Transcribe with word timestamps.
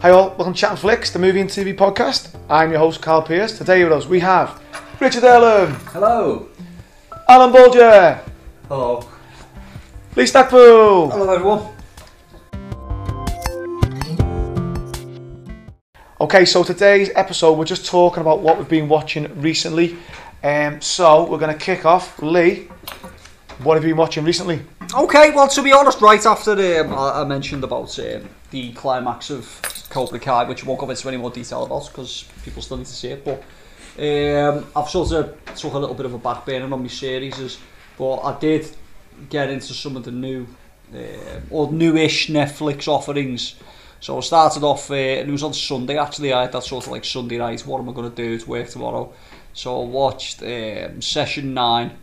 Hi 0.00 0.10
all, 0.10 0.28
welcome 0.28 0.54
to 0.54 0.60
Chat 0.60 0.70
and 0.70 0.78
Flicks, 0.78 1.10
the 1.10 1.18
movie 1.18 1.40
and 1.40 1.50
TV 1.50 1.76
podcast. 1.76 2.32
I'm 2.48 2.70
your 2.70 2.78
host 2.78 3.02
Carl 3.02 3.20
Pierce. 3.22 3.58
Today 3.58 3.82
with 3.82 3.92
us 3.92 4.06
we 4.06 4.20
have 4.20 4.62
Richard 5.00 5.24
Ellen, 5.24 5.74
Hello. 5.86 6.48
Alan 7.28 7.50
Bulger, 7.50 8.20
Hello. 8.68 9.04
Lee 10.14 10.22
Stackpool. 10.22 11.10
Hello, 11.10 11.34
everyone. 11.34 11.74
Okay, 16.20 16.44
so 16.44 16.62
today's 16.62 17.10
episode 17.16 17.58
we're 17.58 17.64
just 17.64 17.84
talking 17.86 18.20
about 18.20 18.38
what 18.38 18.56
we've 18.56 18.68
been 18.68 18.88
watching 18.88 19.40
recently. 19.40 19.96
Um, 20.44 20.80
so 20.80 21.28
we're 21.28 21.38
going 21.38 21.52
to 21.52 21.58
kick 21.58 21.84
off. 21.84 22.22
Lee, 22.22 22.68
what 23.64 23.74
have 23.74 23.82
you 23.82 23.90
been 23.90 23.98
watching 23.98 24.24
recently? 24.24 24.62
Okay, 24.94 25.32
well, 25.32 25.48
to 25.48 25.60
be 25.60 25.72
honest, 25.72 26.00
right 26.00 26.24
after 26.24 26.52
um, 26.52 26.94
I, 26.94 27.22
I 27.22 27.24
mentioned 27.24 27.64
about 27.64 27.98
um, 27.98 28.28
the 28.52 28.72
climax 28.74 29.30
of 29.30 29.60
Cobra 29.90 30.18
Kai, 30.18 30.44
which 30.44 30.64
won't 30.64 30.80
go 30.80 30.88
into 30.90 31.08
any 31.08 31.16
more 31.16 31.30
detail 31.30 31.64
about 31.64 31.86
because 31.88 32.24
people 32.44 32.62
still 32.62 32.76
need 32.76 32.86
to 32.86 32.92
see 32.92 33.08
it, 33.08 33.24
but 33.24 33.42
um, 33.98 34.66
I've 34.76 34.88
sort 34.88 35.12
of 35.12 35.36
took 35.56 35.72
a 35.72 35.78
little 35.78 35.94
bit 35.94 36.06
of 36.06 36.14
a 36.14 36.18
back 36.18 36.44
burner 36.46 36.72
on 36.72 36.82
my 36.82 36.88
series, 36.88 37.58
but 37.96 38.16
I 38.18 38.38
did 38.38 38.68
get 39.30 39.50
into 39.50 39.72
some 39.74 39.96
of 39.96 40.04
the 40.04 40.12
new 40.12 40.46
uh, 40.94 41.40
or 41.50 41.72
newish 41.72 42.28
Netflix 42.28 42.86
offerings. 42.88 43.56
So 44.00 44.16
I 44.16 44.20
started 44.20 44.62
off, 44.62 44.90
uh, 44.90 44.94
and 44.94 45.28
it 45.28 45.32
was 45.32 45.42
on 45.42 45.52
Sunday 45.52 45.98
actually, 45.98 46.32
I 46.32 46.42
had 46.42 46.52
that 46.52 46.62
sort 46.62 46.86
of 46.86 46.92
like 46.92 47.04
Sunday 47.04 47.38
night, 47.38 47.62
what 47.66 47.80
am 47.80 47.88
I 47.88 47.92
going 47.92 48.08
to 48.08 48.14
do 48.16 48.38
to 48.38 48.48
work 48.48 48.68
tomorrow? 48.68 49.12
So 49.54 49.82
I 49.82 49.86
watched 49.86 50.42
um, 50.42 51.02
Session 51.02 51.52
9, 51.52 51.96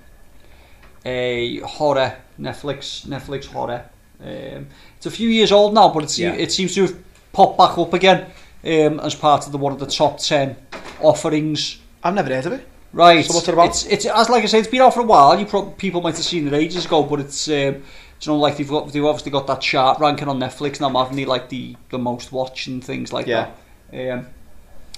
a 1.05 1.59
horror, 1.59 2.17
Netflix 2.39 3.05
Netflix 3.07 3.45
horror. 3.45 3.85
Um, 4.21 4.67
it's 4.97 5.05
a 5.05 5.11
few 5.11 5.29
years 5.29 5.51
old 5.51 5.73
now, 5.73 5.89
but 5.89 6.03
it's, 6.03 6.17
Yeah. 6.19 6.33
it 6.33 6.51
seems 6.51 6.73
to 6.75 6.81
have 6.87 6.95
pop 7.35 7.57
back 7.57 7.77
up 7.77 7.93
again 7.93 8.31
um, 8.63 8.99
as 9.01 9.13
part 9.13 9.45
of 9.45 9.51
the 9.51 9.57
one 9.57 9.73
of 9.73 9.79
the 9.79 9.85
top 9.85 10.19
10 10.19 10.55
offerings. 11.01 11.79
I've 12.01 12.13
never 12.13 12.33
heard 12.33 12.45
of 12.45 12.53
it. 12.53 12.65
Right. 12.93 13.25
So 13.25 13.33
what's 13.33 13.47
it 13.49 13.53
about? 13.53 13.67
It's, 13.67 13.85
it's, 13.87 14.05
as 14.05 14.29
like 14.29 14.43
I 14.43 14.45
said, 14.45 14.59
it's 14.59 14.69
been 14.69 14.81
out 14.81 14.93
for 14.93 15.01
a 15.01 15.05
while. 15.05 15.37
You 15.37 15.45
pro- 15.45 15.69
people 15.71 16.01
might 16.01 16.15
have 16.15 16.23
seen 16.23 16.47
it 16.47 16.53
ages 16.53 16.85
ago, 16.85 17.03
but 17.03 17.19
it's, 17.19 17.49
um, 17.49 17.53
you 17.53 17.83
know, 18.27 18.37
like 18.37 18.55
they've, 18.55 18.67
got, 18.67 18.91
they've 18.91 19.03
obviously 19.03 19.33
got 19.33 19.47
that 19.47 19.59
chart 19.59 19.99
ranking 19.99 20.29
on 20.29 20.39
Netflix 20.39 20.79
now, 20.79 20.89
haven't 20.97 21.17
they? 21.17 21.25
Like 21.25 21.49
the, 21.49 21.75
the 21.89 21.97
most 21.97 22.31
watched 22.31 22.67
and 22.67 22.81
things 22.81 23.11
like 23.11 23.27
yeah. 23.27 23.51
that. 23.91 24.13
Um, 24.13 24.27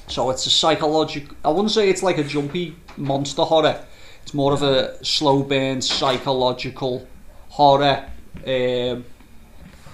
so 0.05 0.30
it's 0.30 0.45
a 0.45 0.52
psychological, 0.52 1.35
I 1.43 1.49
wouldn't 1.49 1.71
say 1.71 1.89
it's 1.89 2.03
like 2.03 2.19
a 2.19 2.23
jumpy 2.23 2.75
monster 2.97 3.41
horror. 3.41 3.83
It's 4.21 4.35
more 4.35 4.53
of 4.53 4.61
a 4.61 5.03
slow 5.03 5.41
burn 5.41 5.81
psychological 5.81 7.08
horror. 7.49 8.05
Um, 8.45 9.05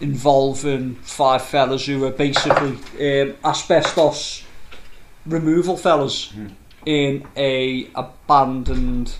involving 0.03 0.95
five 0.95 1.41
fellas 1.41 1.85
who 1.85 2.03
are 2.05 2.11
basically 2.11 2.73
um, 3.21 3.35
asbestos 3.45 4.43
removal 5.25 5.77
fellas 5.77 6.33
in 6.85 7.25
a 7.37 7.87
abandoned 7.95 9.13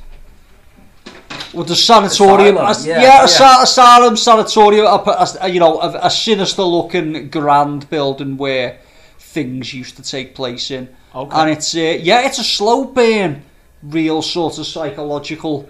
well 1.53 1.63
the 1.63 1.75
sanatorium 1.75 2.57
as- 2.57 2.85
yeah, 2.85 3.01
yeah, 3.01 3.27
yeah. 3.39 3.63
asylum 3.63 4.17
sanatorium 4.17 4.85
a, 4.85 5.27
a, 5.41 5.47
you 5.49 5.59
know 5.59 5.79
a, 5.79 5.89
a 6.03 6.09
sinister 6.09 6.63
looking 6.63 7.29
grand 7.29 7.89
building 7.89 8.35
where 8.37 8.77
things 9.17 9.73
used 9.73 9.95
to 9.95 10.03
take 10.03 10.35
place 10.35 10.69
in 10.71 10.87
Okay. 11.15 11.35
and 11.39 11.49
it's 11.51 11.75
uh, 11.75 11.79
yeah 12.01 12.25
it's 12.27 12.39
a 12.39 12.43
slow 12.43 12.85
burn 12.85 13.41
real 13.83 14.21
sort 14.21 14.57
of 14.57 14.65
psychological 14.65 15.69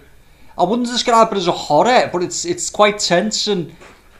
I 0.56 0.62
wouldn't 0.64 0.88
describe 0.88 1.30
it 1.32 1.36
as 1.36 1.48
a 1.48 1.52
horror 1.52 2.08
but 2.12 2.22
it's 2.22 2.44
it's 2.44 2.70
quite 2.70 2.98
tense 2.98 3.46
and 3.46 3.72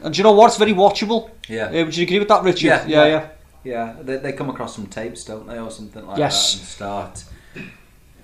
And 0.05 0.12
do 0.12 0.19
you 0.19 0.24
know 0.24 0.33
what? 0.33 0.48
It's 0.48 0.58
very 0.58 0.74
watchable. 0.74 1.30
Yeah. 1.48 1.69
Uh, 1.69 1.86
would 1.86 1.97
you 1.97 2.05
agree 2.05 2.19
with 2.19 2.28
that, 2.28 2.44
Richard? 2.44 2.66
Yeah, 2.66 2.86
yeah, 2.86 3.06
yeah. 3.06 3.28
Yeah, 3.64 3.97
they, 4.02 4.19
they 4.19 4.33
come 4.33 4.50
across 4.50 4.77
some 4.77 4.86
tapes, 4.86 5.24
don't 5.24 5.46
they, 5.46 5.58
or 5.58 5.70
something 5.70 6.06
like 6.06 6.19
yes. 6.19 6.52
that, 6.52 6.58
and 6.58 6.69
start 6.69 7.24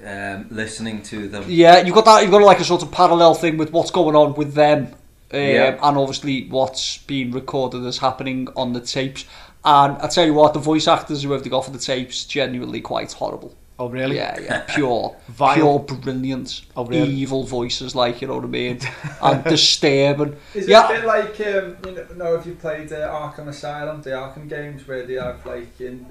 um, 0.05 0.47
listening 0.51 1.03
to 1.05 1.29
them. 1.29 1.45
Yeah, 1.49 1.79
you've 1.79 1.95
got 1.95 2.05
that. 2.05 2.23
You've 2.23 2.31
got 2.31 2.43
like 2.43 2.61
a 2.61 2.65
sort 2.65 2.83
of 2.83 2.93
parallel 2.93 3.35
thing 3.35 3.57
with 3.57 3.73
what's 3.73 3.91
going 3.91 4.15
on 4.15 4.35
with 4.35 4.53
them, 4.53 4.89
um, 5.33 5.41
yeah. 5.41 5.79
and 5.83 5.97
obviously 5.97 6.47
what's 6.51 6.99
being 6.99 7.31
recorded 7.31 7.87
as 7.87 7.97
happening 7.97 8.49
on 8.55 8.75
the 8.75 8.81
tapes. 8.81 9.25
And 9.65 9.97
I 9.97 10.09
tell 10.09 10.27
you 10.27 10.35
what, 10.35 10.53
the 10.53 10.61
voice 10.61 10.87
actors 10.87 11.23
who 11.23 11.33
have 11.33 11.49
got 11.49 11.65
for 11.65 11.71
the 11.71 11.79
tapes 11.79 12.25
genuinely 12.25 12.83
quite 12.83 13.13
horrible. 13.13 13.55
Oh, 13.83 13.89
really? 13.89 14.17
Yeah, 14.17 14.39
yeah, 14.39 14.61
pure, 14.69 15.17
Vile. 15.29 15.55
pure 15.55 15.79
brilliant, 16.03 16.61
Oh, 16.77 16.85
really? 16.85 17.09
evil 17.09 17.45
voices, 17.45 17.95
like 17.95 18.21
you 18.21 18.29
know 18.29 18.35
what 18.35 18.45
I 18.45 18.49
mean, 18.49 18.79
and 19.23 19.43
disturbing. 19.45 20.37
Is 20.55 20.69
yeah, 20.69 20.87
it 20.93 20.99
a 20.99 21.01
bit 21.01 21.07
like 21.07 21.41
um, 21.41 21.77
you 21.87 21.93
know, 21.97 22.15
know 22.15 22.35
if 22.35 22.45
you 22.45 22.57
played 22.57 22.93
uh, 22.93 23.09
Arkham 23.09 23.49
Asylum, 23.49 24.03
the 24.03 24.11
Arkham 24.11 24.51
games, 24.51 24.87
where 24.87 25.07
they 25.07 25.15
have 25.15 25.47
like 25.47 25.81
in 25.81 26.05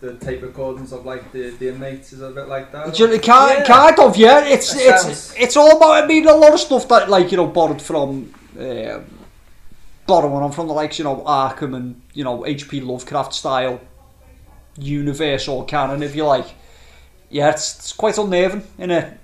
the, 0.00 0.06
the 0.06 0.14
tape 0.18 0.42
recordings 0.42 0.92
of 0.92 1.06
like 1.06 1.32
the, 1.32 1.48
the 1.52 1.68
inmates? 1.70 2.12
Is 2.12 2.20
a 2.20 2.28
bit 2.30 2.46
like 2.46 2.70
that? 2.72 2.92
Do 2.94 3.08
you- 3.10 3.18
kind, 3.20 3.60
Yeah. 3.60 3.64
kind 3.64 3.98
of, 4.00 4.16
yeah. 4.18 4.44
It's 4.44 4.74
That 4.74 4.82
it's 4.82 5.02
sounds- 5.02 5.34
it's 5.38 5.56
all 5.56 5.74
about. 5.78 6.04
I 6.04 6.06
mean, 6.06 6.28
a 6.28 6.34
lot 6.34 6.52
of 6.52 6.60
stuff 6.60 6.86
that 6.88 7.08
like 7.08 7.30
you 7.30 7.38
know 7.38 7.46
borrowed 7.46 7.80
from, 7.80 8.34
um, 8.60 9.04
borrowing 10.06 10.42
on 10.42 10.52
from 10.52 10.66
the 10.66 10.74
likes 10.74 10.98
you 10.98 11.04
know 11.04 11.22
Arkham 11.26 11.74
and 11.74 12.02
you 12.12 12.22
know 12.22 12.44
H.P. 12.44 12.82
Lovecraft 12.82 13.32
style 13.32 13.80
universe 14.76 15.48
or 15.48 15.64
canon, 15.64 16.02
if 16.02 16.14
you 16.14 16.26
like. 16.26 16.46
Yeah, 17.30 17.50
it's, 17.50 17.78
it's 17.78 17.92
quite 17.92 18.16
unnerving 18.18 18.62
in 18.78 18.90
a 18.90 19.18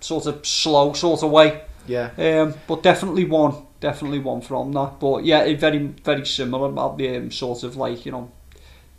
sort 0.00 0.26
of 0.26 0.46
slow 0.46 0.92
sort 0.92 1.22
of 1.22 1.30
way. 1.30 1.62
Yeah. 1.86 2.10
Um, 2.18 2.54
but 2.66 2.82
definitely 2.82 3.24
one, 3.24 3.54
definitely 3.80 4.18
one 4.18 4.40
from 4.42 4.72
that. 4.72 5.00
But 5.00 5.24
yeah, 5.24 5.42
it 5.44 5.58
very 5.60 5.78
very 5.78 6.26
similar 6.26 6.68
about 6.68 6.98
the 6.98 7.16
um, 7.16 7.30
sort 7.30 7.62
of 7.62 7.76
like 7.76 8.04
you 8.06 8.12
know 8.12 8.30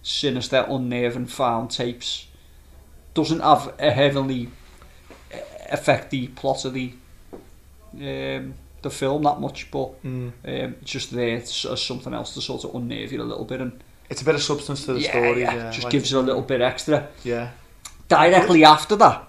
sinister, 0.02 0.66
unnerving 0.68 1.28
found 1.28 1.72
tapes. 1.72 2.28
Doesn't 3.14 3.42
have 3.42 3.74
a 3.80 3.92
heavily 3.92 4.50
uh, 5.34 5.38
affect 5.70 6.10
the 6.12 6.28
plot 6.28 6.66
of 6.66 6.74
the 6.74 6.94
um, 7.96 8.54
the 8.82 8.90
film 8.90 9.24
that 9.24 9.40
much, 9.40 9.70
but 9.70 10.02
Mm. 10.04 10.28
um, 10.46 10.76
it's 10.82 10.92
just 10.92 11.12
there 11.12 11.38
as 11.38 11.66
as 11.66 11.82
something 11.82 12.14
else 12.14 12.34
to 12.34 12.42
sort 12.42 12.64
of 12.64 12.74
unnerve 12.76 13.12
you 13.12 13.22
a 13.22 13.24
little 13.24 13.46
bit 13.46 13.62
and 13.62 13.84
It's 14.10 14.22
a 14.22 14.26
bit 14.26 14.36
of 14.36 14.42
substance 14.42 14.86
to 14.86 14.94
the 14.94 15.02
yeah, 15.02 15.10
story. 15.12 15.42
yeah, 15.42 15.56
Yeah, 15.56 15.72
just 15.72 15.84
like- 15.84 15.92
gives 15.92 16.12
it 16.14 16.18
a 16.18 16.22
little 16.22 16.42
bit 16.42 16.62
extra. 16.62 17.08
Yeah. 17.24 17.50
Directly 18.12 18.66
after 18.66 18.96
that, 18.98 19.28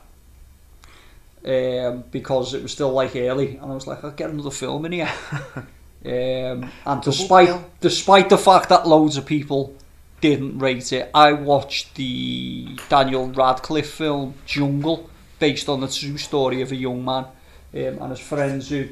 um, 1.45 2.05
because 2.11 2.55
it 2.55 2.63
was 2.63 2.73
still 2.73 2.93
like 2.93 3.15
early, 3.15 3.57
and 3.57 3.71
I 3.71 3.75
was 3.75 3.87
like, 3.87 4.03
I'll 4.03 4.11
get 4.11 4.31
another 4.31 4.51
film 4.51 4.85
in 4.87 4.93
here. 4.93 5.13
um, 6.05 6.71
and 6.85 7.03
despite 7.03 7.49
bill. 7.49 7.71
despite 7.81 8.29
the 8.29 8.39
fact 8.39 8.69
that 8.71 8.89
loads 8.89 9.17
of 9.17 9.25
people 9.25 9.75
didn't 10.21 10.59
rate 10.59 10.93
it, 10.93 11.11
I 11.15 11.33
watched 11.33 11.95
the 11.95 12.77
Daniel 12.89 13.29
Radcliffe 13.29 13.91
film 13.91 14.35
Jungle, 14.47 15.09
based 15.39 15.69
on 15.69 15.81
the 15.81 15.89
true 15.89 16.19
story 16.19 16.63
of 16.63 16.71
a 16.71 16.77
young 16.77 17.05
man 17.05 17.25
um, 17.25 17.99
and 18.03 18.11
his 18.11 18.21
friends 18.21 18.69
who 18.69 18.89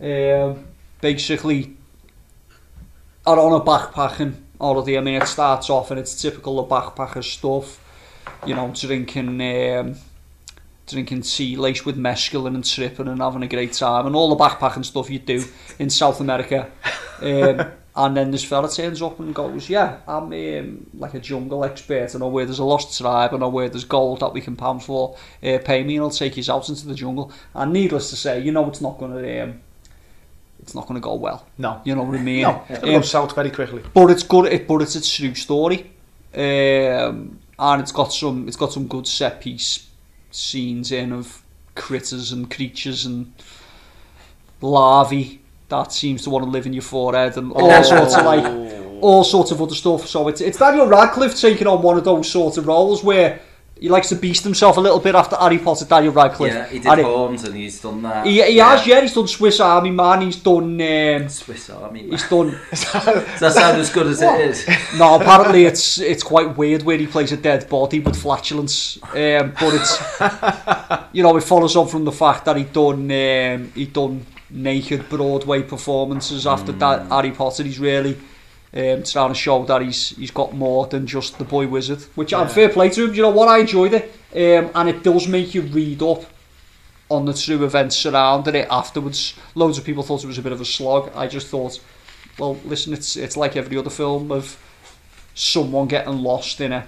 um, 0.00 0.66
basically 1.00 1.76
are 3.26 3.38
on 3.38 3.60
a 3.60 3.64
backpacking 3.64 4.34
holiday. 4.60 4.98
I 4.98 5.00
mean, 5.00 5.20
it 5.20 5.28
starts 5.28 5.70
off 5.70 5.90
and 5.90 6.00
it's 6.00 6.20
typical 6.20 6.58
of 6.58 6.68
backpacker 6.68 7.22
stuff. 7.22 7.80
you 8.46 8.54
know, 8.54 8.72
drinking, 8.74 9.40
um, 9.40 9.96
drinking 10.86 11.22
tea 11.22 11.56
laced 11.56 11.84
with 11.84 11.96
mescaline 11.96 12.54
and 12.54 12.64
tripping 12.64 13.08
and 13.08 13.20
having 13.20 13.42
a 13.42 13.48
great 13.48 13.72
time 13.72 14.06
and 14.06 14.14
all 14.14 14.34
the 14.34 14.36
backpacking 14.36 14.84
stuff 14.84 15.10
you 15.10 15.18
do 15.18 15.44
in 15.78 15.90
South 15.90 16.20
America. 16.20 16.70
Um, 17.20 17.72
and 17.96 18.16
then 18.16 18.30
this 18.30 18.44
fella 18.44 18.70
turns 18.70 19.02
up 19.02 19.18
and 19.18 19.34
goes, 19.34 19.68
yeah, 19.68 19.98
I'm 20.06 20.32
um, 20.32 20.86
like 20.94 21.14
a 21.14 21.20
jungle 21.20 21.64
expert. 21.64 22.14
I 22.14 22.18
know 22.18 22.28
where 22.28 22.44
there's 22.44 22.58
a 22.58 22.64
lost 22.64 22.96
tribe. 22.98 23.34
I 23.34 23.38
know 23.38 23.48
where 23.48 23.68
there's 23.68 23.84
gold 23.84 24.20
that 24.20 24.32
we 24.32 24.40
can 24.40 24.54
pound 24.54 24.84
for. 24.84 25.16
Uh, 25.42 25.58
pay 25.64 25.82
me 25.82 25.96
and 25.96 26.04
I'll 26.04 26.10
take 26.10 26.36
you 26.36 26.44
out 26.52 26.68
into 26.68 26.86
the 26.86 26.94
jungle. 26.94 27.32
And 27.54 27.72
needless 27.72 28.10
to 28.10 28.16
say, 28.16 28.40
you 28.40 28.52
know 28.52 28.68
it's 28.68 28.80
not 28.80 28.98
going 28.98 29.12
to... 29.12 29.42
Um, 29.42 29.60
it's 30.60 30.74
not 30.74 30.88
going 30.88 31.00
to 31.00 31.04
go 31.04 31.14
well. 31.14 31.46
No. 31.58 31.80
You 31.84 31.94
know 31.94 32.02
what 32.02 32.18
I 32.18 32.22
mean? 32.22 32.42
No, 32.42 32.64
it'll 32.68 32.88
um, 32.88 32.94
go 32.96 33.00
south 33.02 33.34
very 33.36 33.50
quickly. 33.50 33.84
But 33.94 34.10
it's 34.10 34.24
good, 34.24 34.46
it, 34.46 34.66
but 34.66 34.82
it's 34.82 34.96
a 34.96 35.02
true 35.02 35.34
story. 35.36 35.92
Um, 36.34 37.38
and 37.58 37.82
it's 37.82 37.92
got 37.92 38.12
some. 38.12 38.48
It's 38.48 38.56
got 38.56 38.72
some 38.72 38.86
good 38.86 39.06
set 39.06 39.40
piece 39.40 39.88
scenes 40.30 40.92
in 40.92 41.12
of 41.12 41.42
critters 41.74 42.32
and 42.32 42.50
creatures 42.50 43.06
and 43.06 43.32
larvae 44.60 45.40
that 45.68 45.92
seems 45.92 46.22
to 46.22 46.30
want 46.30 46.44
to 46.44 46.50
live 46.50 46.66
in 46.66 46.72
your 46.72 46.82
forehead 46.82 47.36
and 47.36 47.52
all 47.52 47.84
sorts 47.84 48.16
of 48.16 48.24
like 48.24 48.44
oh. 48.44 48.98
all 49.00 49.24
sorts 49.24 49.50
of 49.50 49.60
other 49.60 49.74
stuff. 49.74 50.06
So 50.06 50.28
it's 50.28 50.40
it's 50.40 50.58
Daniel 50.58 50.86
Radcliffe 50.86 51.38
taking 51.38 51.66
on 51.66 51.82
one 51.82 51.98
of 51.98 52.04
those 52.04 52.30
sort 52.30 52.56
of 52.56 52.66
roles 52.66 53.02
where 53.02 53.40
he 53.78 53.90
likes 53.90 54.08
to 54.08 54.14
beast 54.16 54.42
himself 54.42 54.78
a 54.78 54.80
little 54.80 55.00
bit 55.00 55.14
after 55.14 55.36
Harry 55.36 55.58
Potter. 55.58 55.84
Daniel 55.84 56.12
Radcliffe. 56.12 56.52
Yeah, 56.52 56.66
he 56.66 56.78
did 56.78 56.98
Horns 56.98 57.44
and 57.44 57.54
he's 57.54 57.80
done 57.80 58.02
that. 58.02 58.26
He, 58.26 58.42
he 58.42 58.56
has, 58.56 58.86
yeah. 58.86 59.02
He's 59.02 59.12
done 59.12 59.28
Swiss 59.28 59.60
Army 59.60 59.90
Man. 59.90 60.22
He's 60.22 60.36
done. 60.36 60.80
Um, 60.80 61.28
Swiss 61.28 61.68
Army. 61.68 62.02
Man. 62.02 62.10
he's 62.10 62.28
done. 62.28 62.58
Does 62.70 63.40
that 63.40 63.52
sound 63.52 63.78
as 63.78 63.90
good 63.90 64.06
as 64.06 64.22
it 64.22 64.40
is? 64.48 64.66
No, 64.98 65.16
apparently 65.16 65.66
it's 65.66 65.98
it's 65.98 66.22
quite 66.22 66.56
weird 66.56 66.84
where 66.84 66.96
he 66.96 67.06
plays 67.06 67.32
a 67.32 67.36
dead 67.36 67.68
body 67.68 68.00
with 68.00 68.16
flatulence. 68.16 68.96
Um, 69.12 69.52
but 69.60 69.74
it's 69.74 70.00
you 71.12 71.22
know 71.22 71.36
it 71.36 71.42
follows 71.42 71.76
on 71.76 71.86
from 71.88 72.04
the 72.04 72.12
fact 72.12 72.46
that 72.46 72.56
he 72.56 72.64
done 72.64 73.10
um, 73.10 73.72
he 73.74 73.86
done 73.86 74.24
naked 74.48 75.08
Broadway 75.10 75.62
performances 75.62 76.46
after 76.46 76.72
that 76.72 77.08
Harry 77.08 77.30
Potter. 77.30 77.62
He's 77.62 77.78
really 77.78 78.16
um, 78.76 79.02
trying 79.02 79.28
to 79.30 79.34
show 79.34 79.64
that 79.64 79.80
he's 79.82 80.10
he's 80.10 80.30
got 80.30 80.52
more 80.54 80.86
than 80.86 81.06
just 81.06 81.38
the 81.38 81.44
boy 81.44 81.66
wizard. 81.66 82.02
Which 82.14 82.34
I'm 82.34 82.48
fair 82.48 82.68
play 82.68 82.90
to 82.90 83.04
him. 83.06 83.14
You 83.14 83.22
know 83.22 83.30
what? 83.30 83.48
I 83.48 83.58
enjoyed 83.58 83.94
it, 83.94 84.04
um, 84.34 84.70
and 84.74 84.88
it 84.88 85.02
does 85.02 85.26
make 85.26 85.54
you 85.54 85.62
read 85.62 86.02
up 86.02 86.24
on 87.08 87.24
the 87.24 87.32
true 87.32 87.64
events 87.64 87.96
surrounding 87.96 88.54
it 88.56 88.68
afterwards. 88.70 89.34
Loads 89.54 89.78
of 89.78 89.84
people 89.84 90.02
thought 90.02 90.24
it 90.24 90.26
was 90.26 90.38
a 90.38 90.42
bit 90.42 90.52
of 90.52 90.60
a 90.60 90.64
slog. 90.64 91.10
I 91.14 91.26
just 91.28 91.46
thought, 91.46 91.80
well, 92.38 92.58
listen, 92.64 92.92
it's 92.92 93.16
it's 93.16 93.36
like 93.36 93.56
every 93.56 93.78
other 93.78 93.90
film 93.90 94.30
of 94.30 94.58
someone 95.34 95.86
getting 95.88 96.18
lost 96.22 96.60
in 96.60 96.72
a 96.72 96.86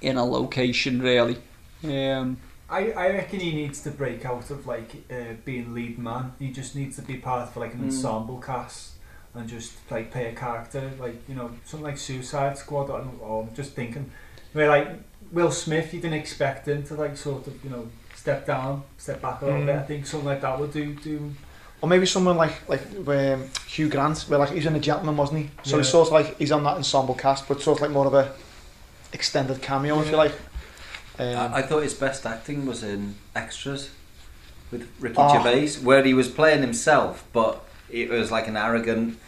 in 0.00 0.16
a 0.16 0.24
location, 0.24 1.02
really. 1.02 1.36
Um, 1.84 2.38
I, 2.68 2.90
I 2.92 3.08
reckon 3.10 3.40
he 3.40 3.52
needs 3.52 3.80
to 3.82 3.90
break 3.90 4.24
out 4.24 4.50
of 4.50 4.66
like 4.66 5.04
uh, 5.10 5.34
being 5.44 5.72
lead 5.74 5.98
man. 5.98 6.32
He 6.38 6.50
just 6.50 6.74
needs 6.74 6.96
to 6.96 7.02
be 7.02 7.16
part 7.16 7.48
of 7.48 7.56
like 7.56 7.74
an 7.74 7.80
Mm. 7.80 7.84
ensemble 7.86 8.38
cast 8.38 8.92
and 9.36 9.48
just 9.48 9.74
like 9.90 10.10
play 10.10 10.26
a 10.26 10.32
character, 10.34 10.90
like 10.98 11.16
you 11.28 11.34
know 11.34 11.50
something 11.64 11.84
like 11.84 11.98
Suicide 11.98 12.56
Squad. 12.58 12.90
Or, 12.90 13.04
or 13.20 13.42
I'm 13.44 13.54
just 13.54 13.72
thinking, 13.72 14.10
where 14.52 14.68
like 14.68 14.88
Will 15.32 15.50
Smith, 15.50 15.92
you 15.94 16.00
didn't 16.00 16.18
expect 16.18 16.66
him 16.68 16.82
to 16.84 16.94
like 16.94 17.16
sort 17.16 17.46
of 17.46 17.64
you 17.64 17.70
know 17.70 17.88
step 18.14 18.46
down, 18.46 18.82
step 18.98 19.20
back 19.22 19.42
a 19.42 19.46
little 19.46 19.60
Mm. 19.60 19.66
bit. 19.66 19.76
I 19.76 19.82
think 19.82 20.06
something 20.06 20.26
like 20.28 20.40
that 20.40 20.58
would 20.58 20.72
do 20.72 20.94
do. 20.94 21.32
Or 21.82 21.88
maybe 21.88 22.06
someone 22.06 22.36
like 22.36 22.68
like 22.68 22.82
um, 23.06 23.44
Hugh 23.66 23.88
Grant, 23.88 24.22
where 24.22 24.38
like 24.38 24.50
he's 24.52 24.66
in 24.66 24.74
a 24.74 24.80
gentleman, 24.80 25.16
wasn't 25.16 25.40
he? 25.40 25.50
So 25.62 25.76
Yeah. 25.76 25.82
he's 25.82 25.90
sort 25.90 26.08
of 26.08 26.12
like 26.12 26.38
he's 26.38 26.50
on 26.52 26.64
that 26.64 26.76
ensemble 26.76 27.14
cast, 27.14 27.46
but 27.48 27.60
sort 27.60 27.78
of 27.78 27.82
like 27.82 27.90
more 27.90 28.06
of 28.06 28.14
a 28.14 28.32
extended 29.12 29.60
cameo, 29.62 30.00
if 30.00 30.10
you 30.10 30.16
like. 30.16 30.32
Um, 31.18 31.26
I, 31.36 31.58
I 31.58 31.62
thought 31.62 31.82
his 31.82 31.94
best 31.94 32.26
acting 32.26 32.66
was 32.66 32.82
in 32.82 33.14
Extras 33.34 33.90
with 34.70 34.88
Ricky 35.00 35.14
Oh. 35.18 35.32
Gervais, 35.32 35.80
where 35.82 36.02
he 36.02 36.12
was 36.12 36.28
playing 36.28 36.60
himself, 36.60 37.24
but 37.32 37.62
it 37.90 38.10
was 38.10 38.30
like 38.30 38.48
an 38.48 38.56
arrogant, 38.56 39.18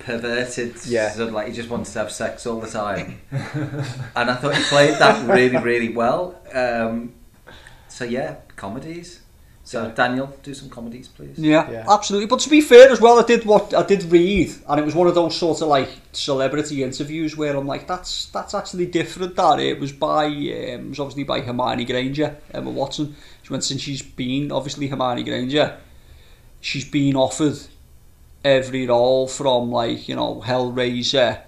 perverted, 0.00 0.74
Yeah. 0.86 1.10
sort 1.12 1.28
of 1.28 1.34
like 1.34 1.46
he 1.48 1.52
just 1.52 1.68
wanted 1.70 1.92
to 1.92 1.98
have 2.00 2.10
sex 2.12 2.46
all 2.46 2.60
the 2.60 2.68
time. 2.68 3.20
and 4.16 4.30
I 4.30 4.34
thought 4.34 4.56
he 4.56 4.62
played 4.64 4.94
that 4.94 5.26
really, 5.28 5.56
really 5.58 5.90
well. 5.94 6.40
Um, 6.52 7.12
so 7.88 8.04
yeah, 8.04 8.36
comedies. 8.56 9.20
So 9.62 9.84
Yeah. 9.84 9.92
Daniel, 9.94 10.34
do 10.42 10.52
some 10.52 10.68
comedies, 10.68 11.06
please. 11.06 11.38
Yeah, 11.38 11.70
Yeah. 11.70 11.84
absolutely. 11.88 12.26
But 12.26 12.40
to 12.40 12.50
be 12.50 12.60
fair 12.60 12.90
as 12.90 13.00
well, 13.00 13.20
I 13.20 13.22
did 13.22 13.44
what 13.44 13.72
I 13.72 13.84
did 13.84 14.02
read, 14.10 14.50
and 14.68 14.80
it 14.80 14.84
was 14.84 14.94
one 14.96 15.06
of 15.06 15.14
those 15.14 15.36
sort 15.36 15.60
of 15.62 15.68
like 15.68 15.90
celebrity 16.12 16.82
interviews 16.82 17.36
where 17.36 17.54
I'm 17.56 17.66
like, 17.68 17.86
that's 17.86 18.26
that's 18.32 18.54
actually 18.54 18.86
different. 18.86 19.36
That 19.36 19.60
it 19.60 19.78
was 19.78 19.92
by 19.92 20.24
um, 20.26 20.32
it 20.34 20.88
was 20.88 20.98
obviously 20.98 21.22
by 21.24 21.40
Hermione 21.42 21.84
Granger, 21.84 22.36
Emma 22.52 22.70
Watson. 22.70 23.14
She 23.42 23.52
went 23.52 23.62
since 23.62 23.80
she's 23.82 24.02
been 24.02 24.50
obviously 24.50 24.88
Hermione 24.88 25.22
Granger, 25.22 25.76
she's 26.60 26.84
been 26.86 27.14
offered 27.14 27.58
every 28.44 28.86
role 28.86 29.28
from 29.28 29.70
like 29.70 30.08
you 30.08 30.16
know 30.16 30.42
Hellraiser, 30.44 31.40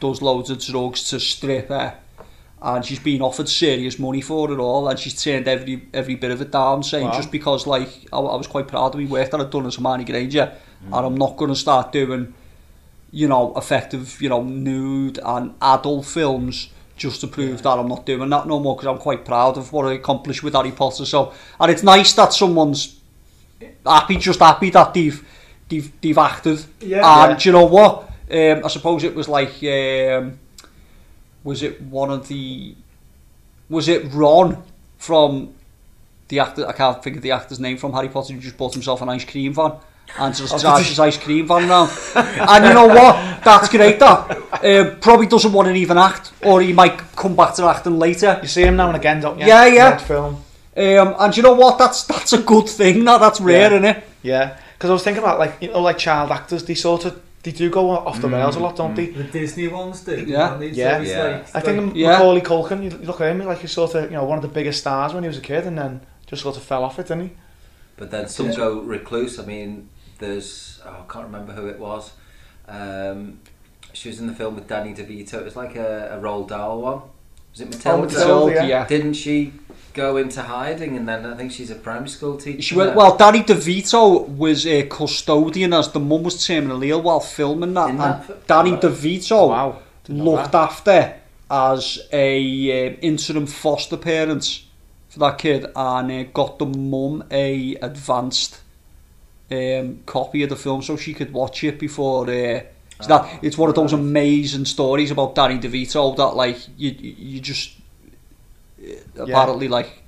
does 0.00 0.22
loads 0.22 0.50
of 0.50 0.60
drugs 0.60 1.08
to 1.10 1.20
stripper. 1.20 1.94
And 2.62 2.82
she's 2.82 2.98
been 2.98 3.20
offered 3.20 3.48
serious 3.48 3.98
money 3.98 4.22
for 4.22 4.50
it 4.50 4.58
all, 4.58 4.88
and 4.88 4.98
she's 4.98 5.22
turned 5.22 5.46
every 5.48 5.86
every 5.92 6.14
bit 6.14 6.30
of 6.30 6.40
it 6.40 6.50
down, 6.50 6.82
saying 6.82 7.08
Wow. 7.08 7.12
just 7.16 7.30
because 7.30 7.66
like 7.66 7.90
I, 8.10 8.16
I 8.18 8.36
was 8.36 8.46
quite 8.46 8.68
proud 8.68 8.94
of 8.94 9.00
me 9.00 9.06
work 9.06 9.30
that 9.30 9.40
I'd 9.40 9.50
done 9.50 9.66
as 9.66 9.76
Hermione 9.76 10.04
Granger, 10.04 10.56
mm. 10.88 10.96
and 10.96 11.06
I'm 11.06 11.16
not 11.16 11.36
going 11.36 11.50
to 11.50 11.56
start 11.56 11.92
doing, 11.92 12.32
you 13.10 13.28
know, 13.28 13.52
effective, 13.54 14.22
you 14.22 14.30
know, 14.30 14.42
nude 14.42 15.18
and 15.22 15.54
adult 15.60 16.06
films 16.06 16.70
just 16.96 17.20
to 17.20 17.26
prove 17.26 17.62
that 17.62 17.78
I'm 17.78 17.88
not 17.88 18.06
doing 18.06 18.30
that 18.30 18.46
no 18.46 18.60
more 18.60 18.76
because 18.76 18.86
I'm 18.86 18.98
quite 18.98 19.24
proud 19.26 19.58
of 19.58 19.72
what 19.72 19.84
I 19.86 19.94
accomplished 19.94 20.42
with 20.42 20.54
Harry 20.54 20.70
Potter. 20.70 21.04
So, 21.04 21.34
and 21.60 21.70
it's 21.70 21.82
nice 21.82 22.14
that 22.14 22.32
someone's 22.32 22.98
happy, 23.84 24.16
just 24.16 24.38
happy 24.38 24.70
that 24.70 24.94
they've 24.94 25.22
they've, 25.80 26.00
they've 26.00 26.18
acted. 26.18 26.64
Yeah. 26.80 27.22
and 27.22 27.32
Yeah. 27.32 27.36
do 27.38 27.48
you 27.48 27.52
know 27.52 27.64
what? 27.66 28.10
Um, 28.30 28.64
I 28.64 28.68
suppose 28.68 29.04
it 29.04 29.14
was 29.14 29.28
like, 29.28 29.62
um, 29.64 30.38
was 31.42 31.62
it 31.62 31.80
one 31.82 32.10
of 32.10 32.26
the, 32.28 32.74
was 33.68 33.88
it 33.88 34.06
Ron 34.12 34.62
from 34.98 35.52
the 36.28 36.38
actor? 36.40 36.66
I 36.66 36.72
can't 36.72 37.02
think 37.02 37.16
of 37.16 37.22
the 37.22 37.32
actor's 37.32 37.60
name 37.60 37.76
from 37.76 37.92
Harry 37.92 38.08
Potter. 38.08 38.32
Who 38.32 38.40
just 38.40 38.56
bought 38.56 38.72
himself 38.72 39.02
an 39.02 39.08
ice 39.10 39.24
cream 39.24 39.52
van 39.52 39.72
and 40.18 40.34
just 40.34 40.54
Oh, 40.54 40.58
drives 40.58 40.88
his 40.88 40.98
ice 40.98 41.18
cream 41.18 41.46
van 41.46 41.68
round. 41.68 41.90
and 42.14 42.64
you 42.64 42.72
know 42.74 42.86
what? 42.86 43.42
That's 43.44 43.68
great. 43.68 43.98
That 43.98 44.30
um, 44.64 45.00
probably 45.00 45.26
doesn't 45.26 45.52
want 45.52 45.68
to 45.68 45.74
even 45.74 45.98
act, 45.98 46.32
or 46.42 46.62
he 46.62 46.72
might 46.72 46.96
come 47.14 47.36
back 47.36 47.54
to 47.56 47.64
acting 47.66 47.98
later. 47.98 48.38
you 48.42 48.48
see 48.48 48.62
him 48.62 48.76
now 48.76 48.88
and 48.88 48.96
again, 48.96 49.20
don't 49.20 49.38
you? 49.38 49.46
Yeah, 49.46 49.66
yeah. 49.66 49.90
Mid 49.90 50.00
film. 50.00 50.34
Um, 50.76 51.14
and 51.20 51.36
you 51.36 51.42
know 51.42 51.54
what? 51.54 51.78
That's 51.78 52.04
that's 52.04 52.32
a 52.32 52.38
good 52.42 52.68
thing. 52.68 53.04
That 53.04 53.18
that's 53.20 53.40
rare, 53.40 53.70
Yeah. 53.70 53.76
isn't 53.76 53.84
it? 53.84 54.04
Yeah, 54.22 54.56
because 54.74 54.90
I 54.90 54.92
was 54.92 55.02
thinking 55.02 55.22
about 55.22 55.38
like 55.38 55.56
you 55.60 55.70
know 55.72 55.80
like 55.80 55.98
child 55.98 56.30
actors, 56.30 56.64
they 56.64 56.74
sort 56.74 57.04
of 57.06 57.20
they 57.42 57.52
do 57.52 57.70
go 57.70 57.90
off 57.90 58.20
the 58.22 58.28
rails 58.28 58.56
a 58.56 58.60
lot, 58.60 58.76
don't 58.76 58.94
they? 58.94 59.06
The 59.06 59.24
Disney 59.24 59.68
ones 59.68 60.00
do. 60.00 60.24
Yeah. 60.26 60.50
don't 60.50 60.60
they? 60.60 60.72
So 60.72 60.78
Yeah. 60.80 61.00
Yeah. 61.02 61.24
Like, 61.24 61.56
I 61.56 61.60
think 61.60 61.86
like, 61.86 61.96
Yeah. 61.96 62.12
Macaulay 62.12 62.40
Culkin, 62.40 62.82
you 62.84 62.90
look 62.98 63.20
at 63.20 63.30
him 63.30 63.38
like 63.44 63.58
he's 63.58 63.72
sort 63.72 63.94
of 63.94 64.04
you 64.04 64.16
know 64.16 64.24
one 64.24 64.38
of 64.38 64.42
the 64.42 64.48
biggest 64.48 64.80
stars 64.80 65.12
when 65.12 65.22
he 65.24 65.28
was 65.28 65.38
a 65.38 65.42
kid, 65.42 65.66
and 65.66 65.76
then 65.78 66.00
just 66.26 66.42
sort 66.42 66.56
of 66.56 66.62
fell 66.62 66.84
off 66.84 66.98
it, 66.98 67.08
didn't 67.08 67.28
he? 67.28 67.30
But 67.96 68.10
then 68.10 68.28
some 68.28 68.46
Yeah. 68.50 68.56
go 68.56 68.80
recluse. 68.80 69.38
I 69.38 69.44
mean, 69.44 69.88
there's 70.18 70.80
oh, 70.86 71.04
I 71.06 71.12
can't 71.12 71.26
remember 71.26 71.52
who 71.52 71.66
it 71.66 71.78
was. 71.78 72.12
Um, 72.66 73.40
she 73.92 74.08
was 74.08 74.18
in 74.20 74.26
the 74.26 74.34
film 74.34 74.54
with 74.56 74.66
Danny 74.66 74.94
DeVito. 74.94 75.34
It 75.34 75.44
was 75.44 75.54
like 75.56 75.76
a, 75.76 76.16
a 76.16 76.20
Roald 76.20 76.48
Dahl 76.48 76.80
one. 76.80 77.02
Was 77.54 77.60
it 77.60 77.70
Matilda? 77.70 78.02
Matilda. 78.06 78.20
So, 78.20 78.48
yeah. 78.48 78.86
Didn't 78.86 79.14
she 79.14 79.52
go 79.92 80.16
into 80.16 80.42
hiding 80.42 80.96
and 80.96 81.08
then 81.08 81.24
I 81.24 81.36
think 81.36 81.52
she's 81.52 81.70
a 81.70 81.76
primary 81.76 82.08
school 82.08 82.36
teacher? 82.36 82.60
She 82.62 82.74
went, 82.76 82.96
well, 82.96 83.16
Danny 83.16 83.40
DeVito 83.44 84.28
was 84.28 84.66
a 84.66 84.82
custodian 84.88 85.72
as 85.72 85.92
the 85.92 86.00
mum 86.00 86.24
was 86.24 86.34
terminally 86.36 86.88
ill 86.88 87.02
while 87.02 87.20
filming 87.20 87.74
that. 87.74 87.84
In 87.90 87.90
and 87.92 88.00
that 88.00 88.24
fi- 88.24 88.34
Danny 88.48 88.72
Right. 88.72 88.80
DeVito 88.82 89.48
Wow, 89.50 89.78
looked 90.08 90.50
that. 90.52 90.58
after 90.70 91.14
as 91.48 92.00
a 92.12 92.88
um, 92.88 92.96
interim 93.02 93.46
foster 93.46 93.96
parent 93.96 94.64
for 95.08 95.20
that 95.20 95.38
kid 95.38 95.66
and 95.76 96.10
uh, 96.10 96.22
got 96.32 96.58
the 96.58 96.66
mum 96.66 97.22
a 97.30 97.76
advanced 97.76 98.60
um, 99.52 100.00
copy 100.06 100.42
of 100.42 100.48
the 100.48 100.56
film 100.56 100.82
so 100.82 100.96
she 100.96 101.14
could 101.14 101.32
watch 101.32 101.62
it 101.62 101.78
before 101.78 102.28
uh, 102.28 102.60
so 103.00 103.08
that 103.08 103.38
it's 103.42 103.58
one 103.58 103.68
of 103.68 103.74
those 103.74 103.92
right. 103.92 104.00
amazing 104.00 104.64
stories 104.64 105.10
about 105.10 105.34
Danny 105.34 105.58
DeVito 105.58 106.16
that 106.16 106.36
like 106.36 106.58
you 106.76 106.90
you 106.98 107.40
just 107.40 107.76
apparently 109.18 109.68
like 109.68 110.02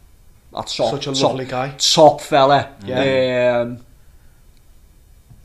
that's 0.53 0.77
top, 0.77 0.91
Such 0.93 1.07
a 1.09 1.13
top, 1.13 1.23
lovely 1.23 1.45
guy. 1.45 1.75
top 1.79 2.21
fella 2.21 2.73
Yeah. 2.85 3.61
um, 3.63 3.79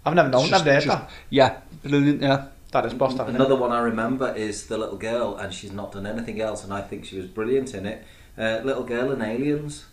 I've 0.06 0.14
never 0.16 0.30
known, 0.30 0.48
just- 0.48 0.52
never 0.66 0.74
heard 0.76 0.84
just- 0.84 0.98
that. 1.00 1.10
yeah 1.30 1.58
brilliant 1.84 2.22
yeah 2.22 2.46
That 2.72 2.86
is 2.86 2.94
boss. 2.94 3.14
that, 3.16 3.24
isn't 3.24 3.36
it? 3.36 3.40
Another 3.40 3.56
one 3.56 3.72
I 3.72 3.80
remember 3.80 4.34
is 4.34 4.68
the 4.68 4.78
little 4.78 4.98
girl, 4.98 5.36
and 5.36 5.54
she's 5.54 5.72
not 5.74 5.92
done 5.92 6.06
anything 6.06 6.40
else, 6.40 6.64
and 6.64 6.74
I 6.74 6.82
think 6.82 7.04
she 7.06 7.18
was 7.18 7.26
brilliant 7.28 7.74
in 7.74 7.86
it. 7.86 8.06
Uh, 8.38 8.62
little 8.64 8.84
girl 8.84 9.12
in 9.12 9.22
Aliens, 9.22 9.86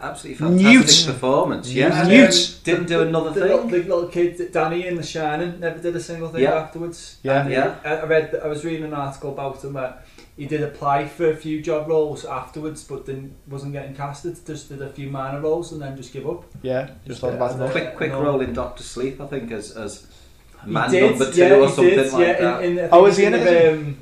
absolutely 0.00 0.38
fantastic 0.46 1.06
Newt. 1.06 1.14
performance. 1.14 1.72
Yeah, 1.72 2.00
And, 2.00 2.08
Newt. 2.08 2.28
um, 2.34 2.60
didn't 2.64 2.86
do 2.86 3.00
another 3.02 3.30
the, 3.30 3.48
thing. 3.48 3.68
The 3.70 3.78
little 3.78 4.08
kid, 4.08 4.52
Danny 4.52 4.86
in 4.86 4.96
The 4.96 5.02
Shining, 5.02 5.60
never 5.60 5.78
did 5.78 5.96
a 5.96 6.00
single 6.00 6.28
thing 6.28 6.42
Yeah. 6.42 6.54
afterwards. 6.54 7.16
Yeah. 7.22 7.40
And, 7.42 7.50
Yeah. 7.50 7.74
uh, 7.84 7.88
I 7.88 7.94
I 7.94 8.04
read, 8.06 8.40
I 8.44 8.48
was 8.48 8.64
reading 8.64 8.84
an 8.84 8.94
article 8.94 9.30
about 9.32 9.62
him 9.64 9.72
where 9.74 9.94
he 10.36 10.44
did 10.46 10.62
apply 10.62 11.06
for 11.08 11.30
a 11.30 11.36
few 11.36 11.62
job 11.62 11.88
roles 11.88 12.24
afterwards, 12.26 12.84
but 12.84 13.06
then 13.06 13.32
wasn't 13.48 13.72
getting 13.72 13.94
casted. 13.94 14.36
Just 14.46 14.68
did 14.68 14.82
a 14.82 14.88
few 14.90 15.08
minor 15.08 15.40
roles 15.40 15.72
and 15.72 15.80
then 15.80 15.96
just 15.96 16.12
give 16.12 16.28
up. 16.28 16.44
Yeah, 16.62 16.90
just 17.06 17.20
thought 17.20 17.34
about 17.34 17.52
and 17.52 17.60
enough. 17.60 17.72
quick, 17.72 17.96
quick 17.96 18.12
no. 18.12 18.22
role 18.22 18.40
in 18.42 18.52
Doctor 18.52 18.82
Sleep, 18.82 19.20
I 19.20 19.26
think, 19.26 19.50
as 19.50 19.70
as 19.76 20.06
He 20.64 20.70
man 20.72 20.90
did, 20.90 21.10
number 21.10 21.32
two 21.32 21.40
yeah, 21.40 21.54
or 21.54 21.66
he 21.68 21.72
something 21.72 21.94
did, 21.94 22.12
like 22.12 22.26
yeah, 22.26 22.40
that. 22.40 22.64
In, 22.64 22.72
in, 22.72 22.78
I 22.78 22.80
think 22.82 22.92
Oh, 22.92 23.06
is 23.06 23.16
he 23.16 23.24
in 23.24 23.34
it, 23.34 23.44
the, 23.44 23.72
um, 23.72 23.96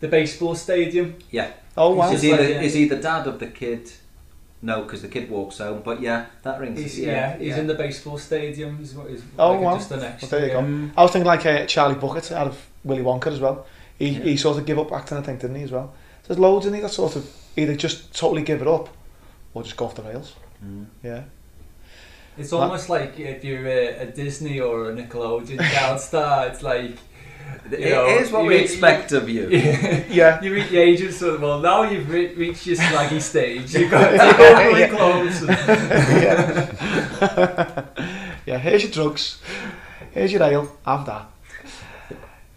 the 0.00 0.08
baseball 0.08 0.54
stadium. 0.56 1.14
yeah, 1.30 1.50
Oh 1.76 1.94
wow. 1.94 2.06
is 2.06 2.12
He's 2.12 2.22
he 2.22 2.30
like, 2.32 2.40
the 2.40 2.50
yeah. 2.50 2.60
is 2.62 2.74
he 2.74 2.88
the 2.88 2.96
dad 2.96 3.26
of 3.28 3.38
the 3.38 3.46
kid? 3.46 3.92
No, 4.62 4.82
because 4.82 5.00
the 5.02 5.08
kid 5.08 5.30
walks 5.30 5.58
home. 5.58 5.80
But 5.84 6.00
yeah, 6.02 6.26
that 6.42 6.60
rings. 6.60 6.78
He's, 6.78 6.98
yeah, 6.98 7.32
yeah, 7.32 7.38
he's 7.38 7.56
in 7.56 7.66
the 7.66 7.74
baseball 7.74 8.18
stadium. 8.18 8.78
He's, 8.78 8.90
he's 9.08 9.22
Oh, 9.38 9.52
like 9.52 9.60
wow. 9.60 9.74
just 9.76 9.88
the 9.88 9.96
next. 9.96 10.22
Well, 10.22 10.30
there 10.32 10.46
you 10.46 10.52
go. 10.52 10.90
I 10.98 11.02
was 11.02 11.12
thinking 11.12 11.26
like 11.26 11.46
uh, 11.46 11.64
Charlie 11.66 11.94
Bucket 11.94 12.30
out 12.32 12.46
of 12.48 12.66
Willy 12.84 13.02
Wonka 13.02 13.28
as 13.28 13.40
well. 13.40 13.66
He, 13.98 14.08
Yeah. 14.10 14.18
he 14.20 14.36
sort 14.36 14.58
of 14.58 14.66
give 14.66 14.78
up 14.78 14.92
acting, 14.92 15.16
I 15.18 15.22
think, 15.22 15.40
didn't 15.40 15.56
he, 15.56 15.62
as 15.62 15.70
well? 15.72 15.94
There's 16.26 16.38
loads 16.38 16.66
in 16.66 16.74
he 16.74 16.80
that 16.80 16.90
sort 16.90 17.16
of 17.16 17.26
either 17.56 17.74
just 17.74 18.14
totally 18.14 18.42
give 18.42 18.60
it 18.62 18.68
up 18.68 18.88
or 19.54 19.62
just 19.62 19.76
go 19.76 19.86
off 19.86 19.94
the 19.94 20.02
rails. 20.02 20.34
Mm. 20.64 20.86
Yeah. 21.02 21.22
It's 22.38 22.52
almost 22.52 22.88
like 22.88 23.18
if 23.18 23.44
you're 23.44 23.66
a, 23.66 23.98
a 24.00 24.06
Disney 24.06 24.60
or 24.60 24.90
a 24.90 24.94
Nickelodeon 24.94 25.58
child 25.74 26.00
star, 26.00 26.46
it's 26.46 26.62
like 26.62 26.96
It 27.70 27.80
You 27.80 27.90
know, 27.90 28.06
is 28.06 28.30
what 28.32 28.44
we 28.46 28.56
you- 28.56 28.62
expect 28.62 29.12
of 29.12 29.28
you. 29.28 29.48
Yeah. 30.10 30.40
you 30.42 30.52
reach 30.52 30.70
the 30.70 30.78
age 30.78 31.00
of 31.02 31.14
sort 31.14 31.34
of, 31.36 31.42
well, 31.42 31.60
now 31.60 31.82
you've 31.82 32.08
re- 32.10 32.34
reached 32.34 32.66
your 32.66 32.76
slaggy 32.76 33.20
stage. 33.32 33.74
You've 33.74 33.90
got 33.90 34.10
to 34.10 34.18
take 34.18 34.38
off 34.40 34.78
your 34.78 34.88
clothes. 34.88 35.42
yeah. 36.24 37.84
yeah, 38.46 38.58
here's 38.58 38.82
your 38.82 38.92
drugs. 38.92 39.40
Here's 40.12 40.32
your 40.32 40.42
ale. 40.42 40.68
Have 40.84 41.06
that. 41.06 41.26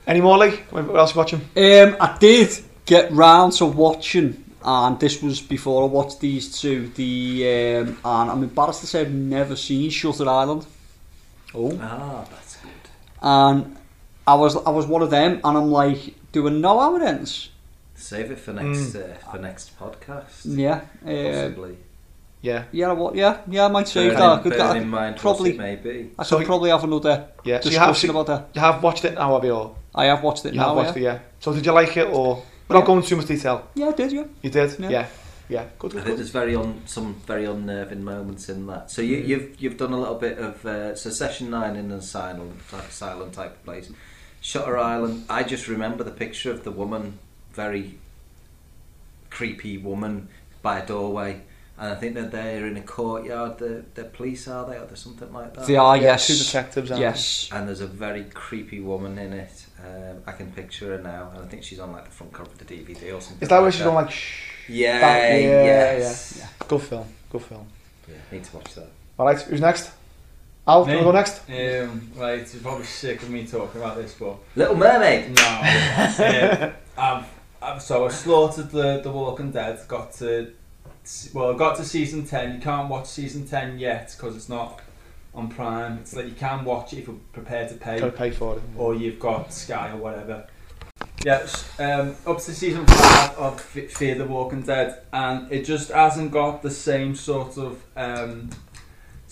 Any 0.07 0.21
more, 0.21 0.37
Lee? 0.37 0.51
What 0.71 0.95
else 0.95 1.13
you 1.13 1.19
watching? 1.19 1.39
Um, 1.55 1.95
I 1.99 2.17
did 2.19 2.49
get 2.85 3.11
round 3.11 3.53
to 3.53 3.65
watching, 3.65 4.43
and 4.63 4.99
this 4.99 5.21
was 5.21 5.39
before 5.39 5.83
I 5.83 5.85
watched 5.85 6.19
these 6.19 6.59
two. 6.59 6.89
The 6.89 7.77
um, 7.81 7.97
and 8.03 8.31
I'm 8.31 8.43
embarrassed 8.43 8.81
to 8.81 8.87
say 8.87 9.01
I've 9.01 9.11
never 9.13 9.55
seen 9.55 9.89
Shutter 9.91 10.27
Island, 10.27 10.65
Oh. 11.55 11.77
Ah, 11.81 12.25
that's 12.31 12.57
good. 12.57 12.71
and 13.21 13.77
I 14.25 14.35
was 14.35 14.55
I 14.55 14.69
was 14.69 14.85
one 14.87 15.01
of 15.01 15.09
them, 15.09 15.41
and 15.43 15.57
I'm 15.57 15.71
like, 15.71 16.15
do 16.31 16.47
I 16.47 16.51
know 16.51 16.79
how? 16.79 17.25
Save 17.95 18.31
it 18.31 18.39
for 18.39 18.53
next 18.53 18.95
uh, 18.95 19.17
for 19.31 19.37
next 19.37 19.77
podcast. 19.79 20.41
Yeah, 20.45 20.81
uh, 21.05 21.31
Possibly. 21.31 21.77
Yeah, 22.41 22.65
yeah, 22.73 22.91
what? 22.91 23.15
Yeah, 23.15 23.37
yeah, 23.47 23.65
I 23.65 23.67
might 23.69 23.87
save 23.87 24.11
Bearing 24.11 24.19
that. 24.19 24.39
I 24.39 24.43
could, 24.43 24.59
I, 24.59 24.77
in 24.77 24.89
mind 24.89 25.15
probably- 25.15 25.57
what 25.57 25.65
it 25.69 25.85
may. 25.85 26.07
I 26.19 26.23
So- 26.23 26.37
could 26.37 26.45
probably 26.47 26.71
have 26.71 26.83
another 26.83 27.27
yeah. 27.45 27.61
So 27.61 27.69
you 27.69 27.79
have, 27.79 27.95
seen, 27.95 28.09
about 28.09 28.27
that. 28.27 28.49
you 28.53 28.59
have 28.59 28.83
watched 28.83 29.05
it 29.05 29.13
now, 29.13 29.33
have 29.35 29.45
you? 29.45 29.73
I 29.95 30.05
have 30.05 30.21
watched 30.21 30.45
it 30.45 30.53
you 30.53 30.59
now. 30.59 30.67
have 30.67 30.75
watched 30.75 30.97
yeah. 30.97 31.13
it, 31.13 31.15
yeah. 31.15 31.19
So 31.39 31.53
did 31.53 31.65
you 31.65 31.71
like 31.71 31.95
it, 31.95 32.07
or 32.07 32.43
without 32.67 32.81
Yeah. 32.81 32.85
going 32.85 32.97
into 32.97 33.09
too 33.09 33.15
much 33.15 33.27
detail? 33.27 33.69
yeah, 33.75 33.87
I 33.87 33.91
did. 33.93 34.11
Yeah. 34.11 34.23
You 34.41 34.49
did. 34.49 34.77
Yeah. 34.79 34.89
Yeah, 34.89 35.07
yeah. 35.47 35.65
Good, 35.79 35.91
I 35.91 35.93
good, 35.95 36.03
think 36.03 36.17
there's 36.17 36.31
very 36.31 36.55
on 36.55 36.81
some 36.85 37.13
very 37.25 37.45
unnerving 37.45 38.03
moments 38.03 38.49
in 38.49 38.67
that. 38.67 38.91
So 38.91 39.01
you, 39.01 39.17
you've 39.17 39.55
you've 39.61 39.77
done 39.77 39.93
a 39.93 39.97
little 39.99 40.15
bit 40.19 40.37
of 40.37 40.65
uh, 40.65 40.95
so 40.95 41.11
session 41.11 41.49
nine 41.49 41.77
in 41.77 41.91
an 41.91 41.99
asylum, 41.99 42.57
like 42.73 42.83
asylum 42.89 43.31
type 43.31 43.51
of 43.51 43.63
place. 43.63 43.89
Shutter 44.43 44.77
Island. 44.77 45.23
I 45.29 45.43
just 45.43 45.69
remember 45.69 46.03
the 46.03 46.11
picture 46.11 46.51
of 46.51 46.65
the 46.65 46.69
woman, 46.71 47.17
very 47.53 47.97
creepy 49.29 49.77
woman 49.77 50.27
by 50.61 50.79
a 50.79 50.85
doorway, 50.85 51.41
and 51.79 51.93
I 51.93 51.95
think 51.95 52.13
that 52.15 52.31
they're 52.33 52.67
in 52.67 52.75
a 52.75 52.81
courtyard. 52.81 53.57
The 53.57 53.85
the 53.95 54.03
police 54.03 54.47
are 54.49 54.65
they 54.69 54.75
or 54.77 54.85
there's 54.85 54.99
something 54.99 55.31
like 55.31 55.53
that. 55.55 55.65
They 55.65 55.77
are. 55.77 55.95
Yeah, 55.95 56.03
yes. 56.03 56.27
Two 56.27 56.35
detectives. 56.35 56.91
aren't 56.91 57.01
Yes. 57.01 57.49
And 57.53 57.67
there's 57.69 57.79
a 57.79 57.87
very 57.87 58.25
creepy 58.25 58.81
woman 58.81 59.17
in 59.17 59.31
it. 59.31 59.65
Um, 59.79 60.17
I 60.27 60.33
can 60.33 60.51
picture 60.51 60.97
her 60.97 61.01
now, 61.01 61.31
and 61.33 61.41
I 61.43 61.47
think 61.47 61.63
she's 61.63 61.79
on 61.79 61.93
like 61.93 62.03
the 62.05 62.11
front 62.11 62.33
cover 62.33 62.51
of 62.51 62.57
the 62.57 62.65
DVD 62.65 63.15
or 63.15 63.21
something. 63.21 63.41
Is 63.41 63.47
that 63.47 63.55
where 63.55 63.63
like 63.63 63.73
she's 63.73 63.85
on 63.85 63.93
like? 63.95 64.11
Shh. 64.11 64.49
Yeah, 64.67 64.99
That- 64.99 65.41
yeah, 65.41 65.63
yes. 65.97 66.35
yeah. 66.39 66.67
Good 66.67 66.81
film. 66.81 67.07
Good 67.31 67.41
film. 67.43 67.65
Yeah, 68.09 68.15
need 68.31 68.43
to 68.43 68.55
watch 68.57 68.75
that. 68.75 68.89
All 69.17 69.25
right. 69.25 69.41
Who's 69.41 69.61
next? 69.61 69.89
Al, 70.65 70.85
do 70.85 70.91
you 70.91 71.03
want 71.03 71.27
to 71.27 71.49
go 71.49 71.57
next? 71.57 71.89
Um, 71.89 72.11
right, 72.15 72.53
you're 72.53 72.61
probably 72.63 72.85
sick 72.85 73.21
of 73.21 73.29
me 73.29 73.45
talking 73.45 73.81
about 73.81 73.97
this, 73.97 74.13
but 74.13 74.37
Little 74.55 74.75
Mermaid. 74.75 75.35
no. 75.35 75.43
um, 75.51 76.73
I've, 76.97 77.25
I've, 77.61 77.81
so 77.81 78.05
I 78.05 78.09
slaughtered 78.09 78.71
the 78.71 79.01
the 79.01 79.11
Walking 79.11 79.51
Dead. 79.51 79.79
Got 79.87 80.13
to 80.15 80.53
well, 81.33 81.53
I 81.53 81.57
got 81.57 81.75
to 81.77 81.83
season 81.83 82.25
ten. 82.25 82.55
You 82.55 82.61
can't 82.61 82.87
watch 82.87 83.07
season 83.07 83.45
ten 83.45 83.77
yet 83.77 84.13
because 84.15 84.37
it's 84.37 84.47
not 84.47 84.79
on 85.35 85.49
Prime. 85.49 85.97
It's 85.97 86.15
like 86.15 86.25
you 86.27 86.33
can 86.33 86.63
watch 86.63 86.93
it 86.93 86.99
if 86.99 87.07
you're 87.07 87.17
prepared 87.33 87.67
to 87.69 87.75
pay, 87.75 87.99
Got 87.99 88.05
to 88.05 88.11
pay 88.13 88.31
for 88.31 88.55
it. 88.55 88.61
or 88.77 88.95
you've 88.95 89.19
got 89.19 89.51
Sky 89.51 89.91
or 89.91 89.97
whatever. 89.97 90.47
Yes, 91.25 91.77
um, 91.79 92.15
up 92.25 92.37
to 92.37 92.53
season 92.53 92.85
five 92.85 93.31
of 93.37 93.55
F- 93.75 93.91
Fear 93.91 94.15
the 94.15 94.25
Walking 94.25 94.61
Dead, 94.61 95.01
and 95.11 95.51
it 95.51 95.65
just 95.65 95.91
hasn't 95.91 96.31
got 96.31 96.61
the 96.61 96.69
same 96.71 97.15
sort 97.15 97.57
of 97.57 97.81
um, 97.97 98.49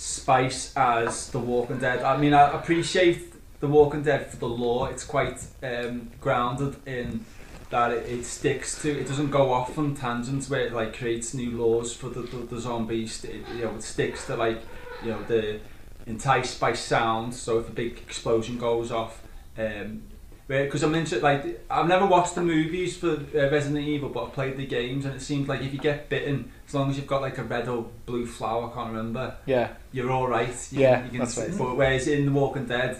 spice 0.01 0.75
as 0.75 1.29
The 1.29 1.37
Walking 1.37 1.77
Dead. 1.77 2.01
I 2.01 2.17
mean, 2.17 2.33
I 2.33 2.51
appreciate 2.57 3.33
The 3.59 3.67
Walking 3.67 4.01
Dead 4.01 4.31
for 4.31 4.37
the 4.37 4.47
lore. 4.47 4.89
It's 4.89 5.03
quite 5.03 5.45
um, 5.61 6.09
grounded 6.19 6.75
in 6.87 7.23
that 7.69 7.91
it, 7.91 8.09
it 8.09 8.25
sticks 8.25 8.81
to. 8.81 8.89
It 8.99 9.07
doesn't 9.07 9.29
go 9.29 9.53
off 9.53 9.77
on 9.77 9.93
tangents 9.95 10.49
where 10.49 10.61
it 10.61 10.73
like 10.73 10.97
creates 10.97 11.35
new 11.35 11.51
laws 11.51 11.95
for 11.95 12.09
the, 12.09 12.21
the, 12.21 12.37
the 12.37 12.59
zombies. 12.59 13.23
It, 13.23 13.47
you 13.55 13.65
know, 13.65 13.75
it 13.75 13.83
sticks 13.83 14.25
to 14.25 14.35
like 14.35 14.63
you 15.03 15.11
know 15.11 15.21
the 15.23 15.59
enticed 16.07 16.59
by 16.59 16.73
sound. 16.73 17.35
So 17.35 17.59
if 17.59 17.69
a 17.69 17.71
big 17.71 17.99
explosion 17.99 18.57
goes 18.57 18.91
off. 18.91 19.21
Um, 19.57 20.03
because 20.47 20.83
I'm 20.83 20.93
into 20.95 21.19
like 21.19 21.63
I've 21.69 21.87
never 21.87 22.05
watched 22.05 22.35
the 22.35 22.41
movies 22.41 22.97
for 22.97 23.11
uh, 23.11 23.49
Resident 23.49 23.85
Evil, 23.87 24.09
but 24.09 24.25
I've 24.25 24.33
played 24.33 24.57
the 24.57 24.65
games, 24.65 25.05
and 25.05 25.15
it 25.15 25.21
seems 25.21 25.47
like 25.47 25.61
if 25.61 25.71
you 25.73 25.79
get 25.79 26.09
bitten, 26.09 26.51
as 26.67 26.73
long 26.73 26.89
as 26.89 26.97
you've 26.97 27.07
got 27.07 27.21
like 27.21 27.37
a 27.37 27.43
red 27.43 27.67
or 27.67 27.85
blue 28.05 28.25
flower, 28.25 28.69
I 28.69 28.73
can't 28.73 28.89
remember, 28.89 29.35
Yeah. 29.45 29.69
you're 29.91 30.11
all 30.11 30.27
right. 30.27 30.53
You, 30.71 30.81
Yeah, 30.81 31.03
you 31.05 31.09
can, 31.11 31.19
that's 31.19 31.37
right. 31.37 31.57
But 31.57 31.75
whereas 31.77 32.07
in 32.07 32.25
The 32.25 32.31
Walking 32.31 32.65
Dead, 32.65 32.97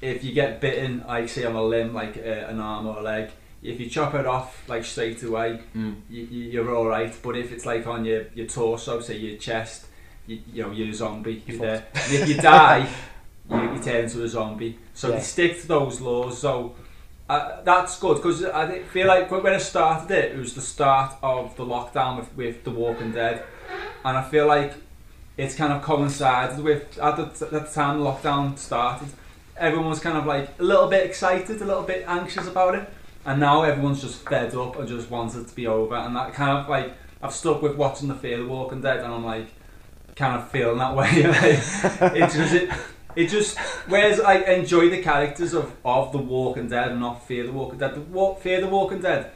if 0.00 0.22
you 0.24 0.32
get 0.32 0.60
bitten, 0.60 1.04
like 1.06 1.28
say 1.28 1.44
on 1.44 1.54
a 1.54 1.62
limb, 1.62 1.94
like 1.94 2.16
uh, 2.18 2.20
an 2.50 2.60
arm 2.60 2.86
or 2.86 2.98
a 2.98 3.02
leg, 3.02 3.30
if 3.62 3.80
you 3.80 3.88
chop 3.88 4.14
it 4.14 4.26
off 4.26 4.68
like 4.68 4.84
straight 4.84 5.22
away, 5.22 5.60
Mm. 5.74 5.96
you, 6.10 6.24
you- 6.24 6.50
you're 6.50 6.74
all 6.76 6.86
right. 6.86 7.14
But 7.22 7.36
if 7.36 7.50
it's 7.52 7.64
like 7.64 7.86
on 7.86 8.04
your, 8.04 8.24
your 8.34 8.46
torso, 8.46 9.00
say 9.00 9.16
your 9.16 9.38
chest, 9.38 9.86
you, 10.26 10.40
you 10.52 10.62
know 10.62 10.70
you're 10.70 10.88
a 10.90 10.94
zombie. 10.94 11.42
You're 11.46 11.56
You're 11.56 11.66
there. 11.66 11.86
And 11.94 12.12
if 12.12 12.28
you 12.28 12.36
die, 12.36 12.86
you, 13.50 13.72
you 13.72 13.78
turn 13.78 14.04
into 14.04 14.22
a 14.22 14.28
zombie. 14.28 14.78
So 14.94 15.08
Yeah. 15.08 15.16
they 15.16 15.22
stick 15.22 15.60
to 15.62 15.68
those 15.68 16.00
laws. 16.00 16.38
So 16.38 16.74
uh, 17.28 17.62
that's 17.62 17.98
good 17.98 18.16
because 18.16 18.44
I 18.44 18.80
feel 18.80 19.06
like 19.06 19.30
when 19.30 19.46
I 19.54 19.58
started 19.58 20.10
it, 20.10 20.32
it 20.32 20.38
was 20.38 20.54
the 20.54 20.60
start 20.60 21.14
of 21.22 21.56
the 21.56 21.64
lockdown 21.64 22.18
with, 22.18 22.36
with 22.36 22.64
The 22.64 22.70
Walking 22.70 23.12
Dead, 23.12 23.42
and 24.04 24.16
I 24.18 24.22
feel 24.22 24.46
like 24.46 24.74
it's 25.36 25.54
kind 25.54 25.72
of 25.72 25.82
coincided 25.82 26.62
with 26.62 26.98
at 26.98 27.16
the, 27.16 27.22
at 27.46 27.50
the 27.50 27.60
time 27.60 27.98
the 28.00 28.04
lockdown 28.04 28.56
started. 28.58 29.08
Everyone 29.56 29.88
was 29.88 30.00
kind 30.00 30.18
of 30.18 30.26
like 30.26 30.50
a 30.58 30.62
little 30.62 30.88
bit 30.88 31.06
excited, 31.06 31.60
a 31.62 31.64
little 31.64 31.82
bit 31.82 32.04
anxious 32.06 32.46
about 32.46 32.74
it, 32.74 32.88
and 33.24 33.40
now 33.40 33.62
everyone's 33.62 34.02
just 34.02 34.28
fed 34.28 34.54
up 34.54 34.76
and 34.78 34.86
just 34.86 35.10
wants 35.10 35.34
it 35.34 35.48
to 35.48 35.54
be 35.54 35.66
over. 35.66 35.94
And 35.94 36.14
that 36.16 36.34
kind 36.34 36.58
of 36.58 36.68
like 36.68 36.92
I've 37.22 37.32
stuck 37.32 37.62
with 37.62 37.76
watching 37.76 38.08
the 38.08 38.14
Fear 38.14 38.38
the 38.38 38.46
Walking 38.46 38.82
Dead, 38.82 38.98
and 38.98 39.12
I'm 39.14 39.24
like 39.24 39.46
kind 40.14 40.36
of 40.36 40.50
feeling 40.50 40.78
that 40.78 40.94
way. 40.94 41.08
it 41.14 42.30
just 42.30 42.54
it, 42.54 42.68
it 43.16 43.28
just 43.28 43.58
whereas 43.88 44.20
I 44.20 44.36
enjoy 44.38 44.88
the 44.90 45.02
characters 45.02 45.52
of, 45.54 45.72
of 45.84 46.12
the 46.12 46.18
Walking 46.18 46.68
Dead 46.68 46.90
and 46.92 47.00
not 47.00 47.26
Fear 47.26 47.46
the 47.46 47.52
Walking 47.52 47.78
Dead. 47.78 47.94
The 47.94 48.00
Wa- 48.00 48.34
Fear 48.34 48.60
the 48.62 48.68
Walking 48.68 49.00
Dead, 49.00 49.30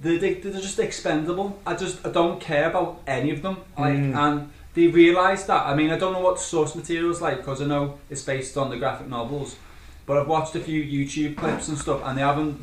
they, 0.00 0.16
they 0.18 0.34
they're 0.34 0.52
just 0.60 0.78
expendable. 0.78 1.58
I 1.66 1.74
just 1.74 2.06
I 2.06 2.10
don't 2.10 2.40
care 2.40 2.68
about 2.70 3.00
any 3.06 3.30
of 3.30 3.42
them. 3.42 3.58
Like 3.78 3.94
Mm. 3.94 4.16
and 4.16 4.52
they 4.74 4.86
realise 4.86 5.44
that. 5.44 5.66
I 5.66 5.74
mean 5.74 5.90
I 5.90 5.98
don't 5.98 6.12
know 6.12 6.20
what 6.20 6.38
source 6.40 6.74
material 6.74 7.10
is 7.10 7.20
like 7.20 7.38
because 7.38 7.60
I 7.60 7.66
know 7.66 7.98
it's 8.10 8.22
based 8.22 8.56
on 8.56 8.70
the 8.70 8.76
graphic 8.76 9.08
novels, 9.08 9.56
but 10.06 10.16
I've 10.18 10.28
watched 10.28 10.54
a 10.54 10.60
few 10.60 10.82
YouTube 10.82 11.36
clips 11.36 11.68
and 11.68 11.76
stuff 11.78 12.00
and 12.04 12.16
they 12.16 12.22
haven't 12.22 12.60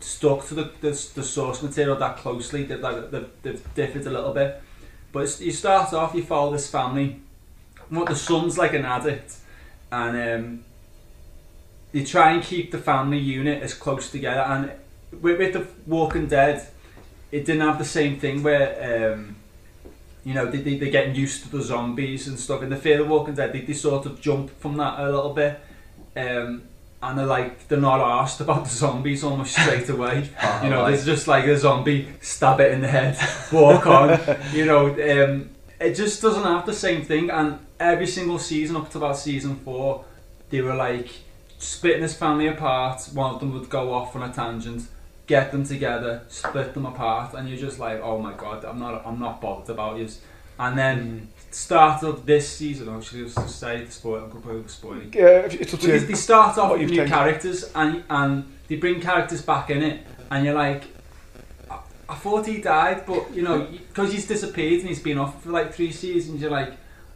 stuck 0.00 0.46
to 0.48 0.54
the 0.54 0.64
the, 0.80 0.90
the 1.14 1.22
source 1.22 1.62
material 1.62 1.96
that 1.96 2.16
closely. 2.18 2.64
They've, 2.64 2.80
like, 2.80 3.10
they've, 3.10 3.28
they've 3.42 3.74
differed 3.74 4.06
a 4.06 4.10
little 4.10 4.32
bit. 4.34 4.60
But 5.12 5.20
it's, 5.24 5.40
you 5.40 5.52
start 5.52 5.92
off, 5.94 6.12
you 6.14 6.24
follow 6.24 6.50
this 6.52 6.68
family. 6.68 7.20
What 7.88 8.08
the 8.08 8.16
son's 8.16 8.58
like 8.58 8.72
an 8.74 8.84
addict, 8.84 9.36
and 9.94 10.44
um, 10.44 10.64
you 11.92 12.04
try 12.04 12.32
and 12.32 12.42
keep 12.42 12.72
the 12.72 12.78
family 12.78 13.18
unit 13.18 13.62
as 13.62 13.74
close 13.74 14.10
together. 14.10 14.40
And 14.40 14.72
with, 15.22 15.38
with 15.38 15.52
the 15.52 15.66
Walking 15.86 16.26
Dead, 16.26 16.66
it 17.30 17.44
didn't 17.44 17.62
have 17.62 17.78
the 17.78 17.84
same 17.84 18.18
thing 18.18 18.42
where 18.42 19.12
um, 19.14 19.36
you 20.24 20.34
know 20.34 20.46
they, 20.46 20.58
they 20.58 20.76
they're 20.78 20.90
getting 20.90 21.14
used 21.14 21.44
to 21.44 21.50
the 21.50 21.62
zombies 21.62 22.26
and 22.26 22.38
stuff. 22.38 22.62
In 22.62 22.70
the 22.70 22.76
Fear 22.76 22.98
the 22.98 23.04
Walking 23.04 23.34
Dead, 23.34 23.52
they, 23.52 23.60
they 23.60 23.72
sort 23.72 24.06
of 24.06 24.20
jump 24.20 24.50
from 24.58 24.76
that 24.78 24.98
a 24.98 25.04
little 25.04 25.32
bit. 25.32 25.60
Um, 26.16 26.62
and 27.02 27.18
they're 27.18 27.26
like 27.26 27.68
they're 27.68 27.78
not 27.78 28.00
asked 28.00 28.40
about 28.40 28.64
the 28.64 28.70
zombies 28.70 29.22
almost 29.22 29.52
straight 29.52 29.88
away. 29.96 30.28
you 30.62 30.70
know, 30.70 30.86
there's 30.86 31.04
just 31.04 31.28
like 31.28 31.44
a 31.44 31.56
zombie, 31.56 32.08
stab 32.20 32.60
it 32.60 32.72
in 32.72 32.80
the 32.80 32.88
head, 32.88 33.16
walk 33.52 33.86
on. 33.86 34.18
you 34.52 34.64
know, 34.64 34.86
um, 34.88 35.50
it 35.78 35.94
just 35.94 36.20
doesn't 36.22 36.44
have 36.44 36.66
the 36.66 36.72
same 36.72 37.04
thing. 37.04 37.30
And 37.30 37.58
every 37.84 38.06
single 38.06 38.38
season 38.38 38.76
up 38.76 38.90
to 38.90 38.98
about 38.98 39.16
season 39.16 39.56
four, 39.56 40.04
they 40.50 40.60
were 40.60 40.74
like 40.74 41.08
splitting 41.58 42.02
this 42.02 42.16
family 42.16 42.46
apart. 42.48 43.02
One 43.12 43.34
of 43.34 43.40
them 43.40 43.52
would 43.54 43.68
go 43.68 43.92
off 43.92 44.16
on 44.16 44.22
a 44.22 44.32
tangent, 44.32 44.88
get 45.26 45.52
them 45.52 45.64
together, 45.64 46.22
split 46.28 46.74
them 46.74 46.86
apart, 46.86 47.34
and 47.34 47.48
you're 47.48 47.58
just 47.58 47.78
like, 47.78 48.00
oh 48.02 48.18
my 48.18 48.32
god, 48.34 48.64
I'm 48.64 48.78
not, 48.78 49.02
I'm 49.06 49.18
not 49.18 49.40
bothered 49.40 49.70
about 49.70 49.98
you. 49.98 50.08
And 50.58 50.78
then 50.78 51.28
mm. 51.50 51.54
start 51.54 52.04
of 52.04 52.26
this 52.26 52.48
season, 52.48 52.88
I 52.88 53.00
should 53.00 53.26
just 53.26 53.58
say 53.58 53.84
the 53.84 53.90
spoil, 53.90 54.24
I'm 54.24 54.30
completely 54.30 54.68
spoiling. 54.68 55.12
Yeah, 55.12 55.46
if- 55.46 55.60
it's 55.60 55.74
up 55.74 55.80
to 55.80 55.86
Because 55.86 56.02
you. 56.02 56.08
they 56.08 56.14
start 56.14 56.58
off 56.58 56.70
What 56.70 56.78
with 56.78 56.90
new 56.90 56.96
taken. 56.98 57.12
characters 57.12 57.70
and 57.74 58.04
and 58.08 58.44
they 58.68 58.76
bring 58.76 59.00
characters 59.00 59.42
back 59.42 59.70
in 59.70 59.82
it, 59.82 60.06
and 60.30 60.44
you're 60.44 60.54
like, 60.54 60.84
I, 61.70 61.78
I 62.08 62.14
thought 62.14 62.46
he 62.46 62.60
died, 62.60 63.04
but 63.06 63.34
you 63.34 63.42
know, 63.42 63.66
because 63.88 64.12
he's 64.12 64.26
disappeared 64.26 64.80
and 64.80 64.88
he's 64.88 65.02
been 65.02 65.18
off 65.18 65.42
for 65.42 65.50
like 65.50 65.74
three 65.74 65.92
seasons, 65.92 66.40
you're 66.40 66.50
like, 66.50 66.72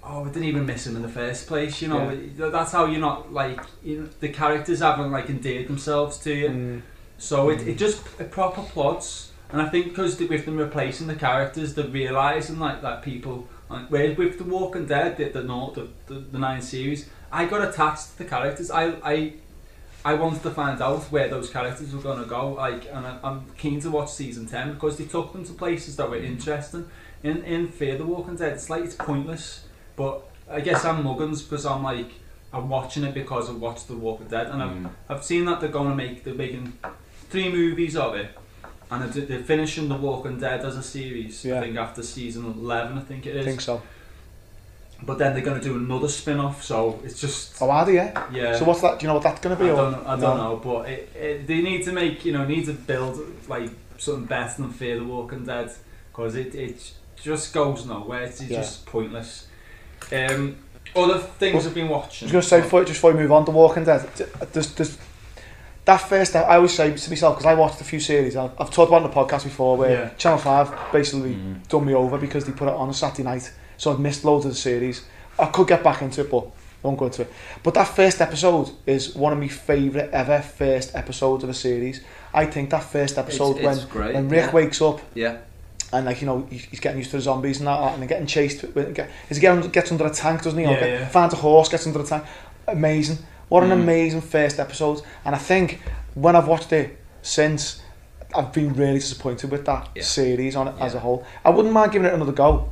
oh, 0.09 0.23
we 0.23 0.31
didn't 0.31 0.49
even 0.49 0.67
miss 0.67 0.87
him 0.87 0.97
in 0.97 1.03
the 1.03 1.09
first 1.09 1.47
place. 1.47 1.83
You 1.83 1.89
know, 1.89 2.51
that's 2.51 2.73
how 2.73 2.87
you're 2.87 3.01
not 3.01 3.33
like 3.33 3.61
you 3.83 4.01
know, 4.01 4.09
the 4.21 4.29
characters 4.29 4.81
haven't 4.81 5.13
like 5.13 5.29
endeared 5.29 5.69
themselves 5.69 6.19
to 6.19 6.35
you. 6.35 6.49
Mm. 6.49 6.83
So 7.19 7.51
it, 7.51 7.67
it 7.67 7.79
just 7.79 8.03
it 8.19 8.31
proper 8.31 8.63
plots, 8.63 9.33
and 9.51 9.61
I 9.61 9.69
think 9.69 9.89
because 9.89 10.19
with 10.19 10.45
them 10.45 10.57
replacing 10.57 11.09
the 11.09 11.17
characters, 11.17 11.75
they're 11.75 11.87
realizing 11.87 12.59
like 12.59 12.83
that 12.83 13.03
people. 13.03 13.49
Like, 13.69 13.89
whereas 13.89 14.17
with 14.17 14.39
the 14.39 14.45
Walking 14.45 14.87
Dead, 14.87 15.17
the 15.17 15.25
the, 15.25 15.43
the 15.43 15.89
the 16.07 16.21
the 16.21 16.39
nine 16.39 16.63
series, 16.63 17.09
I 17.31 17.45
got 17.45 17.69
attached 17.69 18.13
to 18.13 18.19
the 18.19 18.25
characters. 18.25 18.71
I 18.71 18.95
I 19.05 19.33
I 20.05 20.15
wanted 20.15 20.43
to 20.45 20.51
find 20.51 20.81
out 20.81 21.03
where 21.13 21.29
those 21.29 21.51
characters 21.51 21.93
were 21.93 22.01
gonna 22.01 22.25
go. 22.25 22.55
Like, 22.55 22.87
and 22.91 23.07
I, 23.07 23.19
I'm 23.23 23.45
keen 23.59 23.81
to 23.81 23.91
watch 23.91 24.13
season 24.13 24.47
ten 24.47 24.73
because 24.73 24.97
they 24.97 25.05
took 25.05 25.33
them 25.33 25.45
to 25.45 25.53
places 25.53 25.97
that 25.97 26.09
were 26.09 26.17
interesting. 26.17 26.89
In 27.23 27.43
in 27.43 27.69
Fear 27.69 27.99
the 27.99 28.07
Walking 28.07 28.37
Dead, 28.37 28.53
it's 28.53 28.71
like 28.71 28.85
it's 28.85 28.95
pointless, 28.95 29.65
but 29.99 30.15
I 30.51 30.61
guess 30.61 30.85
I'm 30.87 31.03
muggins 31.05 31.43
because 31.43 31.67
I'm 31.67 31.83
like 31.83 32.11
I'm 32.55 32.69
watching 32.71 33.05
it 33.05 33.13
because 33.13 33.51
I 33.51 33.53
watched 33.53 33.89
the 33.89 33.97
Walking 33.97 34.29
Dead, 34.29 34.47
and 34.47 34.63
I've 34.63 34.71
Mm. 34.71 34.91
I've 35.11 35.23
seen 35.31 35.45
that 35.47 35.61
they're 35.61 35.69
going 35.79 35.91
to 35.91 35.95
make 35.95 36.25
they're 36.25 36.33
making 36.47 36.73
three 37.29 37.51
movies 37.53 37.95
of 37.97 38.15
it, 38.15 38.31
and 38.91 39.13
they're, 39.13 39.27
they're 39.27 39.43
finishing 39.55 39.89
The 39.91 39.97
Walking 39.97 40.39
Dead 40.41 40.65
as 40.65 40.77
a 40.79 40.83
series. 40.83 41.45
Yeah. 41.45 41.59
I 41.59 41.61
think 41.65 41.77
after 41.77 42.03
season 42.03 42.47
eleven, 42.47 42.97
I 42.97 43.03
think 43.03 43.27
it 43.27 43.37
is. 43.37 43.47
I 43.47 43.49
think 43.51 43.61
so. 43.61 43.83
but 45.03 45.17
then 45.19 45.33
they're 45.35 45.45
going 45.45 45.61
to 45.61 45.65
do 45.71 45.77
another 45.77 46.09
spin-off. 46.09 46.65
So 46.65 46.99
it's 47.05 47.21
just 47.21 47.61
Oh, 47.63 47.71
are 47.71 47.85
they, 47.87 47.95
yeah? 47.95 48.27
yeah. 48.33 48.57
So 48.57 48.65
what's 48.65 48.81
that? 48.81 48.99
Do 48.99 49.05
you 49.05 49.09
know 49.09 49.15
what 49.15 49.23
that's 49.25 49.41
going 49.41 49.57
to 49.57 49.63
I 49.63 49.67
be? 49.67 49.71
or- 49.71 49.77
don't, 49.77 50.07
I 50.07 50.17
don't 50.19 50.37
No. 50.37 50.37
know, 50.37 50.57
but 50.57 50.89
it, 50.89 51.01
it, 51.15 51.47
they 51.47 51.61
need 51.61 51.85
to 51.85 51.93
make 51.93 52.25
you 52.25 52.33
know 52.33 52.45
need 52.47 52.65
to 52.67 52.73
build 52.73 53.21
like 53.49 53.71
something 53.99 54.25
better 54.25 54.63
than 54.63 54.71
Fear 54.73 54.99
the 55.01 55.05
Walking 55.05 55.45
Dead 55.45 55.71
because 56.11 56.35
it, 56.35 56.55
it 56.55 56.93
just 57.23 57.53
goes 57.53 57.85
nowhere. 57.85 58.23
It's 58.23 58.41
Yeah. 58.43 58.59
just 58.61 58.87
pointless. 58.87 59.47
Um, 60.13 60.57
other 60.97 61.19
things 61.19 61.55
Well, 61.55 61.67
I've 61.67 61.75
been 61.75 61.89
watching. 61.89 61.91
I 61.91 61.97
watching. 61.99 62.27
was 62.27 62.33
going 62.33 62.43
to 62.43 62.49
say, 62.49 62.61
before, 62.63 62.81
just 62.85 62.95
before 62.99 63.13
we 63.13 63.19
move 63.21 63.33
on 63.33 63.45
to 63.45 63.51
Walking 63.51 63.85
Dead, 63.85 64.09
there's, 64.53 64.73
there's, 64.75 64.99
that 65.85 65.99
first, 65.99 66.35
I 66.37 66.57
always 66.57 66.73
say 66.75 66.95
to 66.95 67.11
myself, 67.11 67.37
because 67.37 67.47
I 67.47 67.55
watched 67.55 67.81
a 67.81 67.85
few 67.85 68.01
series, 68.01 68.37
I've, 68.37 68.51
I've 68.61 68.71
talked 68.71 68.89
about 68.91 69.03
it 69.03 69.05
on 69.05 69.11
the 69.11 69.17
podcast 69.17 69.45
before, 69.45 69.77
where 69.77 69.91
Yeah. 69.91 70.09
Channel 70.19 70.39
5 70.39 70.93
basically 70.93 71.35
Mm. 71.35 71.67
done 71.69 71.85
me 71.87 71.95
over 71.95 72.19
because 72.19 72.45
they 72.45 72.53
put 72.53 72.69
it 72.69 72.75
on 72.75 72.89
a 72.91 72.95
Saturday 72.95 73.23
night, 73.23 73.51
so 73.77 73.93
I've 73.93 74.01
missed 74.01 74.25
loads 74.25 74.45
of 74.45 74.53
the 74.53 74.57
series. 74.57 75.05
I 75.39 75.47
could 75.47 75.69
get 75.69 75.83
back 75.85 76.03
into 76.03 76.23
it, 76.23 76.31
but 76.31 76.45
I 76.45 76.87
won't 76.87 76.99
go 76.99 77.07
into 77.07 77.23
it. 77.23 77.33
But 77.63 77.75
that 77.75 77.85
first 77.89 78.21
episode 78.21 78.71
is 78.87 79.15
one 79.15 79.33
of 79.33 79.39
my 79.39 79.49
favourite 79.49 80.11
ever 80.11 80.41
first 80.43 80.95
episodes 80.95 81.45
of 81.45 81.51
a 81.51 81.55
series. 81.55 82.01
I 82.35 82.47
think 82.47 82.71
that 82.71 82.83
first 82.85 83.17
episode 83.19 83.59
It's- 83.59 83.77
it's 83.79 83.85
when, 83.87 83.93
great, 83.93 84.15
when 84.15 84.29
Rick 84.29 84.47
yeah. 84.47 84.53
wakes 84.53 84.83
up 84.83 85.01
Yeah. 85.15 85.37
And 85.93 86.05
like 86.07 86.21
you 86.21 86.27
know 86.27 86.47
he's 86.51 86.65
he's 86.65 86.81
getting 86.81 86.99
used 86.99 87.11
to 87.11 87.17
the 87.17 87.23
zombies 87.23 87.59
and 87.59 87.67
that 87.67 87.93
and 87.95 88.03
they're 88.03 88.09
getting 88.09 88.27
chased 88.27 88.63
is 88.65 89.37
he 89.37 89.41
getting, 89.41 89.71
gets 89.71 89.91
under 89.91 90.07
a 90.07 90.11
tank 90.11 90.43
doesn't 90.43 90.59
he? 90.59 90.67
Or 90.67 90.71
Yeah, 90.73 90.81
get- 90.81 91.01
yeah. 91.01 91.09
finds 91.09 91.35
a 91.35 91.39
horse 91.39 91.69
gets 91.69 91.87
under 91.87 92.01
a 92.01 92.05
tank. 92.05 92.25
Amazing. 92.67 93.19
What 93.49 93.63
an 93.65 93.71
Mm. 93.71 93.83
amazing 93.83 94.21
first 94.21 94.59
episode. 94.61 95.01
And 95.25 95.35
I 95.35 95.39
think 95.39 95.81
when 96.15 96.37
I've 96.37 96.47
watched 96.49 96.73
it 96.73 96.99
since 97.23 97.81
I've 98.35 98.53
been 98.53 98.75
really 98.75 98.99
disappointed 98.99 99.51
with 99.51 99.65
that 99.65 99.89
Yeah. 99.95 100.03
series 100.03 100.55
on 100.55 100.69
it 100.69 100.75
as 100.81 100.95
a 100.95 101.01
whole. 101.01 101.25
I 101.45 101.51
wouldn't 101.51 101.73
mind 101.73 101.93
giving 101.93 102.07
it 102.07 102.13
another 102.13 102.33
go. 102.33 102.69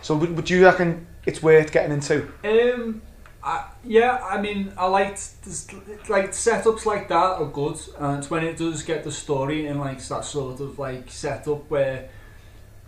So 0.00 0.14
would, 0.14 0.36
would 0.36 0.48
you 0.48 0.64
reckon 0.64 1.06
it's 1.26 1.42
worth 1.42 1.72
getting 1.72 1.90
into? 1.92 2.28
Um, 2.44 3.02
I, 3.42 3.64
yeah, 3.84 4.20
I 4.24 4.40
mean, 4.40 4.72
I 4.78 4.86
liked 4.86 5.42
this, 5.44 5.66
like 6.08 6.30
setups 6.30 6.86
like 6.86 7.08
that 7.08 7.14
are 7.40 7.46
good, 7.46 7.76
and 7.98 8.18
it's 8.18 8.30
when 8.30 8.44
it 8.44 8.56
does 8.56 8.84
get 8.84 9.02
the 9.02 9.10
story 9.10 9.66
and 9.66 9.80
like 9.80 9.98
that 10.06 10.24
sort 10.24 10.60
of 10.60 10.78
like 10.78 11.10
setup 11.10 11.68
where 11.68 12.08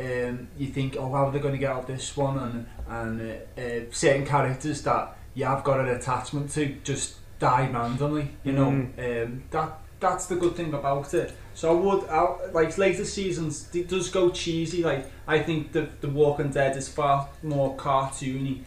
um, 0.00 0.48
you 0.58 0.66
think, 0.68 0.96
oh, 0.98 1.10
how 1.12 1.26
are 1.26 1.30
they 1.32 1.38
going 1.38 1.54
to 1.54 1.58
get 1.58 1.70
out 1.70 1.86
this 1.86 2.16
one, 2.16 2.38
and 2.38 2.66
and 2.88 3.20
uh, 3.20 3.60
uh, 3.60 3.80
certain 3.90 4.26
characters 4.26 4.82
that 4.82 5.16
you 5.34 5.44
have 5.44 5.62
got 5.64 5.80
an 5.80 5.88
attachment 5.88 6.50
to 6.52 6.76
just 6.84 7.16
die 7.38 7.68
randomly, 7.72 8.30
you 8.44 8.52
know. 8.52 8.68
Um, 8.68 9.42
that 9.50 9.78
that's 10.00 10.26
the 10.26 10.36
good 10.36 10.54
thing 10.56 10.74
about 10.74 11.14
it. 11.14 11.32
So 11.54 11.70
I 11.70 11.80
would, 11.80 12.08
I, 12.08 12.50
like 12.52 12.76
later 12.76 13.04
seasons, 13.04 13.68
it 13.74 13.88
does 13.88 14.10
go 14.10 14.30
cheesy. 14.30 14.82
Like 14.82 15.10
I 15.26 15.38
think 15.38 15.72
the 15.72 15.88
the 16.00 16.08
Walking 16.08 16.50
Dead 16.50 16.76
is 16.76 16.88
far 16.88 17.28
more 17.42 17.76
cartoony 17.76 18.62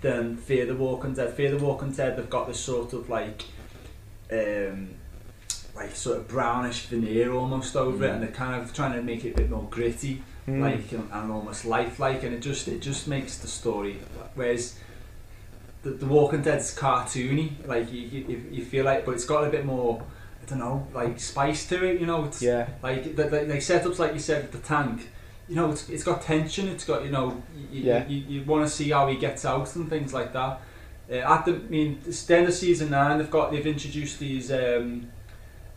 than 0.00 0.36
Fear 0.36 0.66
the 0.66 0.76
Walking 0.76 1.14
Dead. 1.14 1.34
Fear 1.34 1.56
the 1.58 1.64
Walking 1.64 1.90
Dead, 1.90 2.16
they've 2.16 2.30
got 2.30 2.46
this 2.46 2.60
sort 2.60 2.92
of 2.92 3.08
like, 3.10 3.42
um, 4.32 4.90
like 5.74 5.94
sort 5.96 6.18
of 6.18 6.28
brownish 6.28 6.86
veneer 6.86 7.32
almost 7.32 7.74
over 7.76 8.04
it, 8.04 8.08
Mm. 8.08 8.14
and 8.14 8.22
they're 8.22 8.30
kind 8.30 8.62
of 8.62 8.72
trying 8.72 8.92
to 8.92 9.02
make 9.02 9.24
it 9.24 9.32
a 9.34 9.36
bit 9.36 9.50
more 9.50 9.66
gritty, 9.70 10.22
Mm. 10.48 10.60
like 10.62 10.92
and, 10.92 11.08
and 11.12 11.32
almost 11.32 11.64
lifelike, 11.64 12.22
and 12.22 12.34
it 12.34 12.40
just 12.40 12.68
it 12.68 12.80
just 12.80 13.06
makes 13.08 13.38
the 13.38 13.48
story. 13.48 13.98
Whereas 14.34 14.78
the, 15.82 15.90
the 15.90 16.06
Walking 16.06 16.42
Dead's 16.42 16.74
cartoony, 16.76 17.66
like 17.66 17.92
you, 17.92 18.00
you 18.00 18.44
you 18.50 18.64
feel 18.64 18.84
like, 18.84 19.04
but 19.04 19.12
it's 19.14 19.24
got 19.24 19.44
a 19.44 19.50
bit 19.50 19.64
more. 19.64 20.02
I 20.42 20.50
don't 20.50 20.60
know, 20.60 20.86
like 20.94 21.20
spice 21.20 21.68
to 21.68 21.84
it. 21.84 22.00
You 22.00 22.06
know, 22.06 22.24
it's 22.24 22.40
yeah 22.40 22.68
like 22.82 23.16
the, 23.16 23.24
the, 23.24 23.42
like 23.42 23.60
setups 23.60 23.98
like 23.98 24.14
you 24.14 24.18
said 24.20 24.42
with 24.42 24.52
the 24.52 24.66
tank 24.66 25.10
you 25.48 25.56
know 25.56 25.70
it's, 25.70 25.88
it's 25.88 26.04
got 26.04 26.20
tension 26.20 26.68
it's 26.68 26.84
got 26.84 27.02
you 27.04 27.10
know 27.10 27.42
you, 27.72 27.82
Yeah. 27.82 28.06
you, 28.06 28.18
you 28.28 28.44
want 28.44 28.66
to 28.66 28.70
see 28.70 28.90
how 28.90 29.08
he 29.08 29.16
gets 29.16 29.46
out 29.46 29.74
and 29.76 29.88
things 29.88 30.12
like 30.12 30.34
that 30.34 30.60
uh, 31.10 31.14
at 31.14 31.46
the 31.46 31.54
I 31.54 31.58
mean 31.70 32.00
it's 32.06 32.22
the 32.26 32.36
end 32.36 32.48
of 32.48 32.52
season 32.54 32.90
9 32.90 33.16
they've 33.16 33.30
got 33.30 33.50
they've 33.50 33.66
introduced 33.66 34.18
these 34.18 34.52
um, 34.52 35.08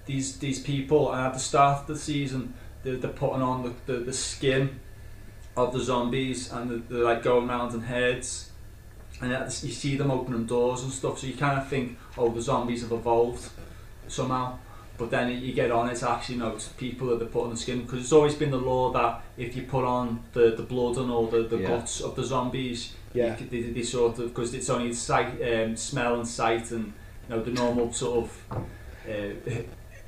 these 0.05 0.37
these 0.39 0.59
people 0.61 1.13
and 1.13 1.27
at 1.27 1.33
the 1.33 1.39
start 1.39 1.81
of 1.81 1.87
the 1.87 1.97
season 1.97 2.53
they're, 2.83 2.97
they're 2.97 3.11
putting 3.11 3.41
on 3.41 3.63
the, 3.63 3.73
the, 3.93 3.99
the 3.99 4.13
skin 4.13 4.79
of 5.57 5.73
the 5.73 5.79
zombies 5.79 6.51
and 6.51 6.69
they're, 6.69 6.77
they're 6.89 7.03
like 7.03 7.23
going 7.23 7.49
around 7.49 7.73
in 7.73 7.81
heads. 7.81 8.49
And 9.21 9.31
you 9.31 9.71
see 9.71 9.97
them 9.97 10.09
opening 10.09 10.45
doors 10.47 10.81
and 10.81 10.91
stuff 10.91 11.19
so 11.19 11.27
you 11.27 11.35
kind 11.35 11.59
of 11.59 11.67
think 11.67 11.97
oh 12.17 12.29
the 12.29 12.41
zombies 12.41 12.81
have 12.81 12.91
evolved 12.91 13.49
somehow. 14.07 14.57
But 14.97 15.11
then 15.11 15.29
you 15.41 15.53
get 15.53 15.69
on 15.71 15.89
it's 15.89 16.01
actually 16.03 16.37
no 16.37 16.55
it's 16.55 16.67
people 16.69 17.07
that 17.07 17.19
they're 17.19 17.27
putting 17.27 17.51
the 17.51 17.57
skin 17.57 17.81
because 17.83 17.99
it's 17.99 18.11
always 18.11 18.33
been 18.35 18.49
the 18.51 18.57
law 18.57 18.91
that 18.93 19.21
if 19.37 19.55
you 19.55 19.63
put 19.63 19.85
on 19.85 20.23
the, 20.33 20.55
the 20.55 20.63
blood 20.63 20.97
and 20.97 21.11
all 21.11 21.27
the, 21.27 21.43
the 21.43 21.57
Yeah. 21.57 21.67
guts 21.67 22.01
of 22.01 22.15
the 22.15 22.23
zombies 22.23 22.95
yeah. 23.13 23.37
you 23.37 23.45
they, 23.47 23.61
they 23.61 23.83
sort 23.83 24.17
of 24.17 24.27
because 24.29 24.53
it's 24.55 24.69
only 24.69 24.93
sight 24.93 25.39
um, 25.41 25.75
smell 25.75 26.15
and 26.15 26.27
sight 26.27 26.71
and 26.71 26.85
you 26.85 27.35
know 27.35 27.43
the 27.43 27.51
normal 27.51 27.93
sort 27.93 28.25
of 28.25 28.63
uh, 29.07 29.61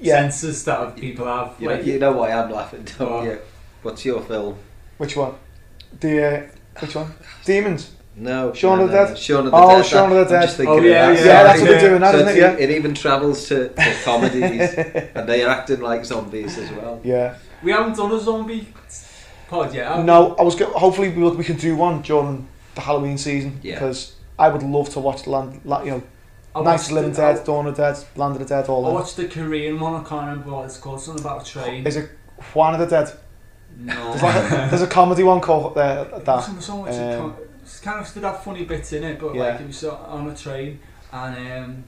yeah 0.04 0.20
senses 0.22 0.64
that 0.66 0.96
people 0.96 1.26
have 1.26 1.56
You 1.60 1.70
know, 1.70 1.80
you 1.80 2.00
know 2.00 2.12
why 2.20 2.32
I'm 2.32 2.50
laughing, 2.52 2.84
don't 2.98 3.12
Oh. 3.12 3.24
you? 3.24 3.40
What's 3.84 4.04
your 4.06 4.22
film? 4.22 4.56
which 4.98 5.16
one 5.18 5.34
the 6.00 6.14
uh, 6.24 6.42
which 6.80 6.96
one 6.96 7.10
Demons 7.46 7.92
No. 8.16 8.54
Shaun 8.54 8.78
no, 8.78 8.84
of 8.86 8.92
the 8.92 8.96
no, 8.98 9.04
Dead? 9.06 9.10
no. 9.10 9.16
Shaun 9.16 9.46
of 9.48 9.52
the 9.52 9.58
Oh, 9.58 9.70
Dead. 9.78 9.86
Shaun 9.86 10.12
of 10.12 10.18
the 10.18 10.26
Dead. 10.34 10.42
just 10.44 10.58
thinking 10.58 10.74
Oh, 10.76 10.78
of 10.78 10.86
yeah, 10.86 11.08
that. 11.12 11.20
yeah, 11.20 11.26
yeah 11.26 11.44
that's 11.44 11.60
what 11.62 11.70
they're 11.70 11.80
doing 11.90 12.02
that 12.02 12.12
So 12.12 12.18
isn't 12.20 12.38
it 12.38 12.40
yeah 12.44 12.64
it 12.64 12.70
even 12.78 12.94
travels 12.94 13.48
to, 13.50 13.70
to 13.70 13.94
comedies, 14.06 14.74
and 15.16 15.28
they 15.30 15.44
are 15.44 15.50
acting 15.58 15.82
like 15.82 16.06
zombies 16.06 16.58
as 16.58 16.70
well. 16.78 17.00
yeah 17.04 17.36
we 17.64 17.72
haven't 17.72 17.96
done 17.98 18.12
a 18.12 18.20
zombie 18.20 18.68
pod 19.50 19.74
yet 19.74 19.88
have 19.88 19.98
we? 20.00 20.04
No, 20.04 20.36
I 20.40 20.44
was. 20.44 20.56
Go- 20.56 20.72
hopefully, 20.86 21.10
we, 21.10 21.22
we 21.42 21.44
can 21.44 21.58
do 21.58 21.76
one 21.76 22.02
during 22.02 22.48
the 22.76 22.82
Halloween 22.82 23.18
season 23.18 23.60
Yeah. 23.62 23.76
because 23.76 24.16
I 24.38 24.48
would 24.50 24.64
love 24.64 24.90
to 24.96 25.00
watch 25.00 25.28
Land. 25.28 25.62
La, 25.64 25.82
you 25.84 25.92
know, 25.92 26.04
I 26.56 26.60
Night 26.62 26.66
of 26.66 26.66
watched 26.80 26.88
the 26.90 26.94
Living 26.96 27.12
Dead, 27.14 27.44
Dawn 27.46 27.68
of 27.68 27.76
the 27.76 27.82
Dead, 27.94 28.04
Land 28.16 28.34
of 28.36 28.40
the 28.40 28.46
Dead, 28.46 28.66
all 28.70 28.86
I 28.86 28.90
that. 28.90 28.94
watched 28.96 29.18
the 29.18 29.28
Korean 29.28 29.80
one 29.80 29.96
I 29.96 30.04
can't 30.08 30.28
remember 30.28 30.52
what 30.52 30.66
it's 30.66 30.78
called 30.78 31.02
something 31.02 31.24
about 31.24 31.48
a 31.48 31.52
train 31.52 31.86
Is 31.88 31.96
it 31.96 32.12
Juan 32.54 32.74
of 32.76 32.80
the 32.80 32.86
Dead? 32.86 33.12
no 33.78 34.12
There's, 34.12 34.22
like 34.24 34.36
a, 34.52 34.68
there's 34.70 34.82
a 34.84 34.88
comedy 34.88 35.24
one 35.24 35.42
called 35.42 35.76
uh, 35.78 36.04
that. 36.20 36.28
wasn't 36.28 36.62
so 36.62 36.78
much 36.84 36.94
um, 36.94 37.22
um, 37.22 37.36
kind 37.82 38.00
of 38.02 38.08
still 38.08 38.22
had 38.24 38.38
funny 38.38 38.66
bits 38.66 38.94
in 38.94 39.04
it, 39.04 39.20
but 39.20 39.34
Yeah. 39.34 39.44
like 39.54 39.62
it 39.62 39.68
was 39.68 39.84
on 39.84 40.30
a 40.30 40.36
train, 40.36 40.80
and 41.12 41.36
um, 41.64 41.84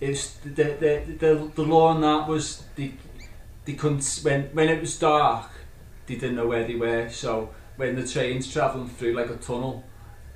it 0.00 0.08
was 0.08 0.34
the, 0.44 0.50
the 0.64 1.02
the 1.18 1.50
the 1.56 1.62
law 1.62 1.88
on 1.88 2.00
that 2.00 2.26
was 2.26 2.62
they 2.74 2.94
they 3.66 3.74
couldn't 3.74 3.98
s- 3.98 4.24
when 4.24 4.44
when 4.54 4.68
it 4.70 4.80
was 4.80 4.98
dark, 4.98 5.50
they 6.06 6.14
didn't 6.14 6.36
know 6.36 6.46
where 6.46 6.64
they 6.66 6.76
were. 6.76 7.10
So 7.10 7.50
when 7.76 7.94
the 7.94 8.06
train's 8.06 8.50
traveling 8.50 8.88
through 8.88 9.12
like 9.12 9.28
a 9.28 9.36
tunnel, 9.36 9.84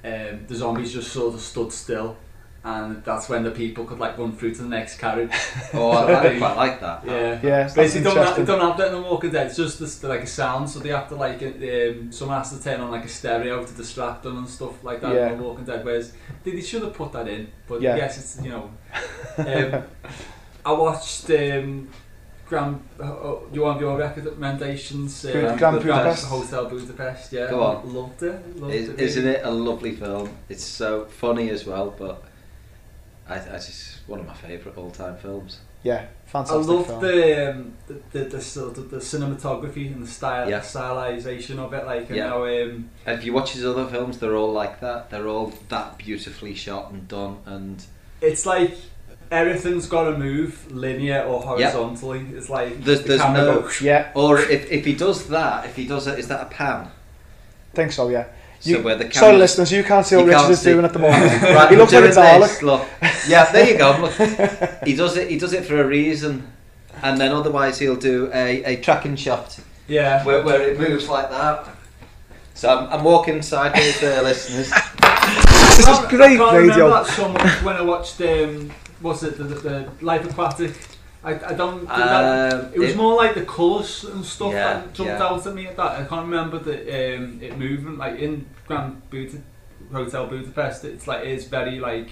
um, 0.04 0.44
the 0.46 0.54
zombies 0.54 0.92
just 0.92 1.10
sort 1.12 1.34
of 1.34 1.40
stood 1.40 1.72
still, 1.72 2.16
and 2.64 3.02
that's 3.02 3.28
when 3.28 3.42
the 3.42 3.50
people 3.50 3.84
could 3.84 3.98
like 3.98 4.16
run 4.16 4.32
through 4.36 4.54
to 4.54 4.62
the 4.62 4.68
next 4.68 4.98
carriage. 4.98 5.32
Oh, 5.74 5.90
I, 5.90 6.34
I 6.34 6.38
quite 6.38 6.56
like 6.56 6.80
that. 6.80 7.04
Yeah. 7.04 7.12
Yeah, 7.12 7.38
that's 7.42 7.74
Basically, 7.74 8.04
don't 8.04 8.16
have, 8.18 8.38
interesting. 8.38 8.44
don't 8.44 8.60
have 8.60 8.76
that 8.78 8.88
in 8.88 8.94
the 8.94 9.08
Walking 9.08 9.30
Dead. 9.30 9.46
It's 9.46 9.56
just 9.56 9.78
this, 9.80 10.02
like 10.04 10.20
a 10.20 10.26
sound, 10.26 10.68
so 10.70 10.78
they 10.78 10.90
have 10.90 11.08
to 11.08 11.14
like 11.16 11.42
um, 11.42 12.12
someone 12.12 12.38
has 12.38 12.56
to 12.56 12.62
turn 12.62 12.80
on 12.80 12.90
like 12.90 13.04
a 13.04 13.08
stereo 13.08 13.64
to 13.64 13.72
distract 13.74 14.22
them 14.22 14.38
and 14.38 14.48
stuff 14.48 14.84
like 14.84 15.00
that 15.00 15.14
Yeah. 15.14 15.32
in 15.32 15.38
the 15.38 15.44
Walking 15.44 15.64
Dead. 15.64 15.84
Whereas 15.84 16.12
they, 16.44 16.52
they 16.52 16.60
should 16.60 16.82
have 16.82 16.92
put 16.94 17.12
that 17.12 17.26
in, 17.26 17.50
but 17.66 17.80
Yeah. 17.80 17.96
yes, 17.96 18.18
it's 18.18 18.44
you 18.44 18.50
know. 18.50 18.70
Um, 19.38 19.82
I 20.64 20.72
watched 20.72 21.28
um, 21.30 21.88
Grand. 22.48 22.80
Uh, 23.00 23.36
you 23.52 23.62
want 23.62 23.80
your 23.80 23.96
recommendations? 23.96 25.24
Um, 25.24 25.56
Grand 25.56 25.76
the 25.76 25.80
Budapest. 25.80 26.26
Hotel 26.26 26.66
Budapest. 26.68 27.32
Yeah, 27.32 27.48
Go 27.50 27.62
on. 27.62 27.94
Loved 27.94 28.22
it. 28.22 28.60
Loved 28.60 28.74
Is, 28.74 28.88
it. 28.90 29.00
isn't 29.00 29.26
it 29.26 29.40
a 29.44 29.50
lovely 29.50 29.96
film? 29.96 30.36
It's 30.48 30.62
so 30.64 31.06
funny 31.06 31.48
as 31.50 31.64
well, 31.66 31.94
but 31.98 32.22
I, 33.32 33.54
I 33.54 33.56
just 33.56 33.98
one 34.06 34.20
of 34.20 34.26
my 34.26 34.34
favourite 34.34 34.76
all-time 34.78 35.16
films. 35.16 35.58
Yeah, 35.84 36.06
fantastic. 36.26 36.56
I 36.68 36.72
love 36.72 36.86
film. 36.86 37.00
the, 37.02 37.50
um, 37.50 37.72
the, 37.88 37.94
the 38.12 38.24
the 38.36 38.40
sort 38.40 38.78
of 38.78 38.90
the 38.90 38.98
cinematography 38.98 39.92
and 39.92 40.02
the 40.04 40.06
style, 40.06 40.48
Yeah. 40.48 40.60
stylization 40.60 41.58
of 41.58 41.72
it. 41.72 41.84
Like 41.86 42.08
you 42.08 42.16
Yeah. 42.16 42.28
know, 42.28 42.44
um, 42.44 42.90
And 43.06 43.18
if 43.18 43.24
you 43.24 43.32
watch 43.32 43.52
his 43.52 43.64
other 43.64 43.86
films, 43.86 44.18
they're 44.18 44.36
all 44.36 44.52
like 44.52 44.80
that. 44.80 45.10
They're 45.10 45.26
all 45.28 45.52
that 45.70 45.98
beautifully 45.98 46.54
shot 46.54 46.92
and 46.92 47.08
done. 47.08 47.38
And 47.46 47.84
it's 48.20 48.46
like 48.46 48.76
everything's 49.32 49.86
got 49.86 50.04
to 50.10 50.16
move 50.18 50.70
linear 50.70 51.22
or 51.24 51.40
horizontally. 51.42 52.26
It's 52.32 52.48
like 52.50 52.84
There's- 52.84 53.00
the 53.02 53.08
there's 53.08 53.20
no- 53.32 53.62
goes- 53.62 53.80
Yeah, 53.80 54.12
or 54.14 54.38
if, 54.38 54.70
if 54.70 54.84
he 54.84 54.94
does 54.94 55.26
that, 55.28 55.64
if 55.66 55.74
he 55.74 55.86
does 55.86 56.06
it, 56.06 56.18
is 56.18 56.28
that 56.28 56.42
a 56.42 56.46
pan? 56.46 56.90
think 57.74 57.90
so. 57.90 58.08
Yeah. 58.10 58.26
So 58.62 58.80
where 58.80 58.94
the 58.94 59.04
camera. 59.04 59.14
Sorry, 59.14 59.36
listeners, 59.38 59.72
you 59.72 59.82
can't 59.82 60.06
see 60.06 60.16
what 60.16 60.26
Richard 60.26 60.50
is 60.50 60.60
see. 60.60 60.70
doing 60.70 60.84
at 60.84 60.92
the 60.92 61.00
moment. 61.00 61.42
Right, 61.42 61.70
he 61.70 61.76
looks 61.76 61.92
like 61.92 62.04
a 62.04 62.12
doing 62.12 62.16
Dalek. 62.16 62.40
this, 62.40 62.62
Look, 62.62 62.88
yeah, 63.26 63.50
there 63.50 63.68
you 63.68 63.76
go. 63.76 63.98
Look, 64.00 64.12
he 64.84 64.94
does 64.94 65.16
it. 65.16 65.30
He 65.30 65.36
does 65.36 65.52
it 65.52 65.64
for 65.64 65.80
a 65.80 65.86
reason, 65.86 66.46
and 67.02 67.20
then 67.20 67.32
otherwise 67.32 67.80
he'll 67.80 67.96
do 67.96 68.30
a, 68.32 68.62
a 68.64 68.76
tracking 68.80 69.16
shot 69.16 69.58
yeah. 69.88 70.24
where, 70.24 70.42
where 70.42 70.62
it 70.62 70.78
moves 70.78 71.08
like 71.08 71.30
that. 71.30 71.68
So 72.54 72.68
I'm, 72.68 72.92
I'm 72.92 73.04
walking 73.04 73.42
sideways 73.42 74.00
there, 74.00 74.22
listeners. 74.30 74.70
This 74.70 75.78
is 75.78 75.86
I 75.88 76.06
great 76.08 76.38
can't 76.38 76.52
radio. 76.52 76.86
remember 76.86 76.90
that 76.90 77.06
so 77.06 77.28
much 77.28 77.62
when 77.62 77.76
I 77.76 77.82
watched 77.82 78.20
um, 78.20 78.70
what's 79.00 79.22
it 79.22 79.38
the, 79.38 79.44
the, 79.44 79.54
the 79.54 79.90
Life 80.00 80.24
Aquatic. 80.30 80.74
I, 81.24 81.30
I 81.34 81.54
don't. 81.54 81.80
did 81.80 81.88
that, 81.88 82.52
Um, 82.54 82.72
it 82.74 82.78
was 82.80 82.90
it- 82.90 82.96
more 82.96 83.14
like 83.16 83.34
the 83.34 83.44
colours 83.44 84.04
and 84.04 84.24
stuff 84.24 84.52
Yeah, 84.52 84.74
that 84.74 84.92
jumped 84.94 85.12
yeah. 85.12 85.22
out 85.24 85.46
at 85.46 85.54
me 85.54 85.66
at 85.68 85.76
that. 85.76 85.92
I 86.00 86.04
can't 86.04 86.26
remember 86.28 86.58
the 86.58 87.16
um, 87.16 87.38
it 87.40 87.56
moving 87.58 87.96
like 87.96 88.18
in 88.18 88.46
Grand 88.66 89.08
Buda, 89.10 89.38
Hotel 89.92 90.26
Budapest. 90.26 90.84
It's 90.84 91.06
like 91.06 91.24
it's 91.24 91.44
very 91.44 91.78
like 91.78 92.08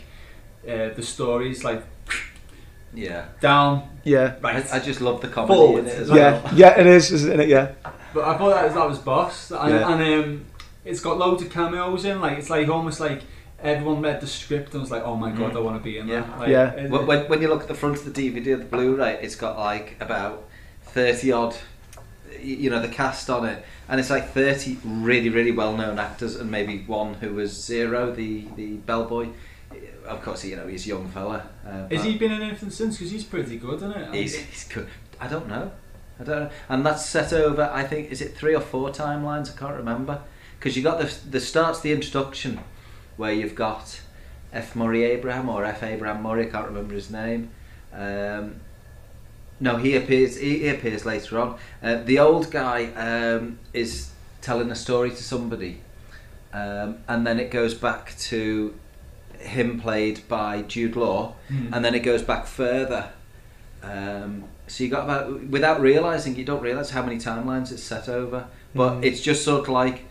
uh, 0.68 0.90
the 0.94 1.02
stories 1.02 1.64
like 1.64 1.82
Yeah. 2.94 3.24
down 3.40 3.88
Yeah. 4.04 4.34
right. 4.42 4.64
I, 4.72 4.76
I 4.76 4.78
just 4.80 5.00
love 5.00 5.20
the 5.20 5.28
comedy 5.28 5.54
Forward. 5.54 5.80
in 5.84 5.86
it 5.86 5.98
as 5.98 6.10
well. 6.10 6.18
Yeah, 6.18 6.54
yeah, 6.54 6.80
it 6.80 6.86
is, 6.86 7.12
isn't 7.12 7.40
it? 7.40 7.48
Yeah. 7.48 7.72
But 8.12 8.24
I 8.24 8.36
thought 8.36 8.50
that 8.54 8.64
was, 8.64 8.74
that 8.74 8.88
was 8.88 8.98
boss, 8.98 9.50
and, 9.52 9.70
Yeah. 9.74 9.92
and 9.92 10.24
um, 10.24 10.44
it's 10.84 11.00
got 11.00 11.18
loads 11.18 11.42
of 11.42 11.50
cameos 11.50 12.04
in. 12.04 12.20
Like 12.20 12.38
it's 12.38 12.50
like 12.50 12.68
almost 12.68 13.00
like 13.00 13.22
everyone 13.62 14.02
read 14.02 14.20
the 14.20 14.26
script 14.26 14.72
and 14.72 14.80
was 14.82 14.90
like, 14.90 15.02
"Oh 15.04 15.16
my 15.16 15.30
god, 15.30 15.52
Mm. 15.52 15.56
I 15.56 15.60
want 15.60 15.76
to 15.78 15.82
be 15.84 15.98
in 15.98 16.08
Yeah. 16.08 16.20
that." 16.22 16.38
Like, 16.38 16.48
Yeah. 16.48 16.70
it- 16.72 16.90
When, 16.90 17.06
when, 17.06 17.28
when 17.28 17.42
you 17.42 17.48
look 17.48 17.62
at 17.62 17.68
the 17.68 17.74
front 17.74 17.96
of 17.98 18.04
the 18.04 18.10
DVD 18.10 18.52
or 18.54 18.56
the 18.58 18.64
Blu-ray, 18.64 19.18
it's 19.22 19.34
got 19.36 19.58
like 19.58 19.96
about 20.00 20.44
thirty 20.82 21.30
odd, 21.32 21.54
y- 22.30 22.38
you 22.42 22.70
know, 22.70 22.80
the 22.80 22.88
cast 22.88 23.28
on 23.30 23.44
it, 23.46 23.64
and 23.88 24.00
it's 24.00 24.10
like 24.10 24.32
thirty 24.32 24.78
really, 24.84 25.28
really 25.28 25.52
well-known 25.52 25.98
actors, 25.98 26.36
and 26.36 26.50
maybe 26.50 26.84
one 26.86 27.14
who 27.14 27.34
was 27.34 27.50
Zero, 27.52 28.12
the 28.12 28.46
the 28.56 28.76
bellboy. 28.86 29.28
Of 30.06 30.22
course, 30.22 30.44
you 30.44 30.56
know 30.56 30.66
he's 30.66 30.86
a 30.86 30.88
young 30.88 31.08
fella. 31.08 31.44
Uh, 31.64 31.86
Has 31.94 32.04
he 32.04 32.16
been 32.18 32.32
in 32.32 32.42
anything 32.42 32.70
since? 32.70 32.96
Because 32.96 33.12
he's 33.12 33.22
pretty 33.24 33.56
good, 33.58 33.76
isn't 33.76 33.92
it? 33.92 34.14
He's, 34.14 34.34
he's 34.36 34.64
good. 34.64 34.88
I 35.20 35.28
don't 35.28 35.46
know. 35.46 35.70
I 36.18 36.24
don't 36.24 36.40
know. 36.44 36.50
And 36.68 36.84
that's 36.84 37.06
set 37.06 37.32
over. 37.32 37.70
I 37.72 37.84
think 37.84 38.10
is 38.10 38.20
it 38.20 38.36
three 38.36 38.54
or 38.54 38.60
four 38.60 38.88
timelines? 38.90 39.54
I 39.54 39.58
can't 39.58 39.76
remember. 39.76 40.20
Because 40.58 40.76
you 40.76 40.82
got 40.82 40.98
the 40.98 41.14
the 41.30 41.38
starts 41.40 41.80
the 41.80 41.92
introduction, 41.92 42.58
where 43.20 43.32
you've 43.32 43.54
got 43.54 44.00
F 44.52 44.74
Murray 44.74 45.04
Abraham 45.04 45.48
or 45.48 45.64
F 45.64 45.82
Abraham 45.82 46.22
Murray. 46.22 46.48
I 46.48 46.50
can't 46.50 46.66
remember 46.66 46.94
his 46.94 47.10
name. 47.10 47.50
Um, 47.92 48.56
no, 49.60 49.76
he 49.76 49.94
appears. 49.94 50.38
He, 50.38 50.68
appears 50.68 51.04
later 51.04 51.38
on. 51.38 51.58
Uh, 51.82 51.96
the 52.02 52.18
old 52.18 52.50
guy 52.50 52.86
um, 53.08 53.58
is 53.74 54.10
telling 54.40 54.70
a 54.70 54.74
story 54.74 55.10
to 55.10 55.22
somebody, 55.22 55.80
um, 56.54 56.96
and 57.06 57.26
then 57.26 57.38
it 57.38 57.50
goes 57.50 57.74
back 57.74 58.16
to 58.30 58.74
him 59.38 59.78
played 59.80 60.26
by 60.28 60.62
Jude 60.62 60.96
Law, 60.96 61.34
Hmm. 61.48 61.74
and 61.74 61.84
then 61.84 61.94
it 61.94 62.00
goes 62.00 62.22
back 62.22 62.46
further. 62.46 63.10
Um, 63.82 64.44
so 64.66 64.84
you 64.84 64.90
got 64.90 65.04
about 65.04 65.42
without 65.48 65.80
realizing, 65.80 66.36
you 66.36 66.44
don't 66.44 66.62
realize 66.62 66.90
how 66.90 67.02
many 67.02 67.16
timelines 67.18 67.70
it's 67.72 67.82
set 67.82 68.08
over, 68.08 68.46
but 68.74 68.92
Mm. 68.94 69.04
it's 69.04 69.20
just 69.20 69.44
sort 69.44 69.62
of 69.62 69.68
like 69.68 70.04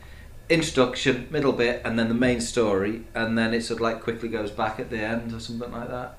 introduction, 0.49 1.27
middle 1.31 1.53
bit, 1.53 1.81
and 1.85 1.97
then 1.97 2.07
the 2.07 2.13
main 2.15 2.41
story, 2.41 3.03
and 3.13 3.37
then 3.37 3.53
it 3.53 3.61
sort 3.63 3.77
of 3.79 3.81
like 3.81 4.01
quickly 4.01 4.29
goes 4.29 4.51
back 4.51 4.79
at 4.79 4.89
the 4.89 4.97
end 4.99 5.33
or 5.33 5.39
something 5.39 5.71
like 5.71 5.89
that. 5.89 6.17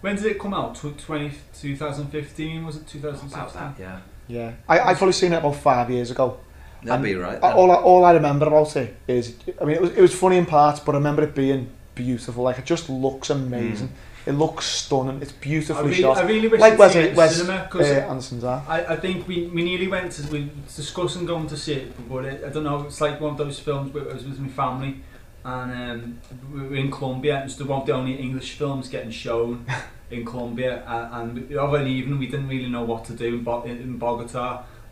When 0.00 0.16
did 0.16 0.26
it 0.26 0.38
come 0.38 0.54
out? 0.54 0.74
Tw- 0.76 0.96
20, 0.98 1.32
2015? 1.60 2.64
Was 2.66 2.76
it 2.76 2.86
2016? 2.86 3.40
About 3.40 3.54
that, 3.54 3.80
yeah. 3.82 4.00
Yeah. 4.28 4.52
I, 4.68 4.80
I've 4.80 4.98
probably 4.98 5.12
seen 5.12 5.32
it 5.32 5.36
about 5.38 5.56
five 5.56 5.90
years 5.90 6.10
ago. 6.10 6.38
That'd 6.82 6.94
And 6.94 7.02
be 7.04 7.14
right. 7.14 7.42
Uh, 7.42 7.54
All 7.54 7.70
I, 7.70 7.74
all 7.76 8.04
I 8.04 8.12
remember 8.12 8.46
about 8.46 8.76
it 8.76 8.96
is, 9.08 9.34
I 9.60 9.64
mean, 9.64 9.76
it 9.76 9.80
was, 9.82 9.90
it 9.92 10.00
was 10.00 10.14
funny 10.14 10.36
in 10.36 10.46
parts, 10.46 10.80
but 10.80 10.94
I 10.94 10.98
remember 10.98 11.22
it 11.22 11.34
being 11.34 11.68
beautiful. 11.94 12.44
Like, 12.44 12.58
it 12.58 12.66
just 12.66 12.88
looks 12.90 13.30
amazing. 13.30 13.92
It 14.26 14.32
looks 14.32 14.66
stunning. 14.66 15.22
It's 15.22 15.32
I 15.32 15.36
beautifully 15.40 15.90
really, 15.90 16.02
shot. 16.02 16.16
I 16.16 16.22
really 16.22 16.48
wish 16.48 16.60
like 16.60 16.76
Wes, 16.78 16.92
seen 16.92 17.02
it 17.02 17.16
Wes 17.16 17.36
cinema 17.36 17.68
uh, 17.72 18.10
Anderson's 18.10 18.42
are. 18.42 18.64
I, 18.68 18.84
I 18.84 18.96
think 18.96 19.28
we, 19.28 19.46
we 19.46 19.62
nearly 19.62 19.86
went 19.86 20.10
to 20.12 20.26
we 20.32 20.50
discussing 20.74 21.26
going 21.26 21.46
to 21.46 21.56
see 21.56 21.74
it, 21.74 22.08
but 22.08 22.24
it, 22.24 22.44
I 22.44 22.48
don't 22.48 22.64
know. 22.64 22.82
It's 22.82 23.00
like 23.00 23.20
one 23.20 23.32
of 23.32 23.38
those 23.38 23.60
films 23.60 23.94
where 23.94 24.10
I 24.10 24.14
was 24.14 24.24
with 24.24 24.40
my 24.40 24.48
family, 24.48 24.96
and 25.44 26.02
um, 26.02 26.18
we 26.52 26.68
were 26.68 26.76
in 26.76 26.90
Colombia. 26.90 27.44
It's 27.44 27.58
one 27.60 27.82
of 27.82 27.86
the 27.86 27.92
only 27.92 28.14
English 28.14 28.54
films 28.54 28.88
getting 28.88 29.12
shown 29.12 29.64
in 30.10 30.24
Colombia, 30.24 30.82
and, 30.86 31.38
and 31.38 31.52
of 31.56 31.74
an 31.74 31.86
evening 31.86 32.18
we 32.18 32.26
didn't 32.26 32.48
really 32.48 32.68
know 32.68 32.82
what 32.82 33.04
to 33.04 33.12
do 33.12 33.26
in, 33.36 33.44
Bo- 33.44 33.62
in, 33.62 33.76
in 33.78 33.98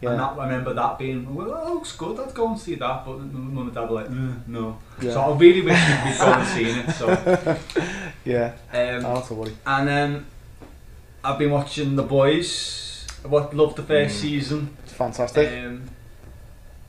Bogota. 0.01 0.11
And 0.13 0.21
that, 0.21 0.41
I 0.43 0.45
remember 0.49 0.75
that 0.75 0.99
being, 0.99 1.35
well, 1.35 1.47
that 1.49 1.73
looks 1.73 1.97
good, 1.97 2.19
I'd 2.21 2.35
go 2.35 2.49
and 2.49 2.59
see 2.59 2.75
that. 2.75 3.05
But 3.07 3.19
mum 3.21 3.59
and 3.67 3.75
dad 3.75 3.89
were 3.89 3.97
like, 4.03 4.09
"Mm, 4.09 4.47
no. 4.49 4.79
Yeah. 5.01 5.13
So 5.13 5.21
I 5.21 5.37
really 5.37 5.63
wish 5.63 5.81
we'd 6.05 6.19
gone 6.19 6.41
and 6.41 6.49
seen 6.49 6.79
it. 6.79 6.91
So, 6.93 7.59
Yeah. 8.25 8.53
um, 8.73 9.03
Not 9.03 9.27
to 9.29 9.35
worry. 9.35 9.57
and 9.67 9.89
um, 9.89 10.27
I've 11.23 11.39
been 11.39 11.51
watching 11.51 11.97
The 11.97 12.03
Boys. 12.03 13.07
I 13.25 13.29
loved 13.29 13.77
the 13.77 13.83
first 13.83 14.17
Mm. 14.17 14.21
season. 14.21 14.77
It's 14.85 14.93
fantastic. 14.93 15.51
Um, 15.65 15.85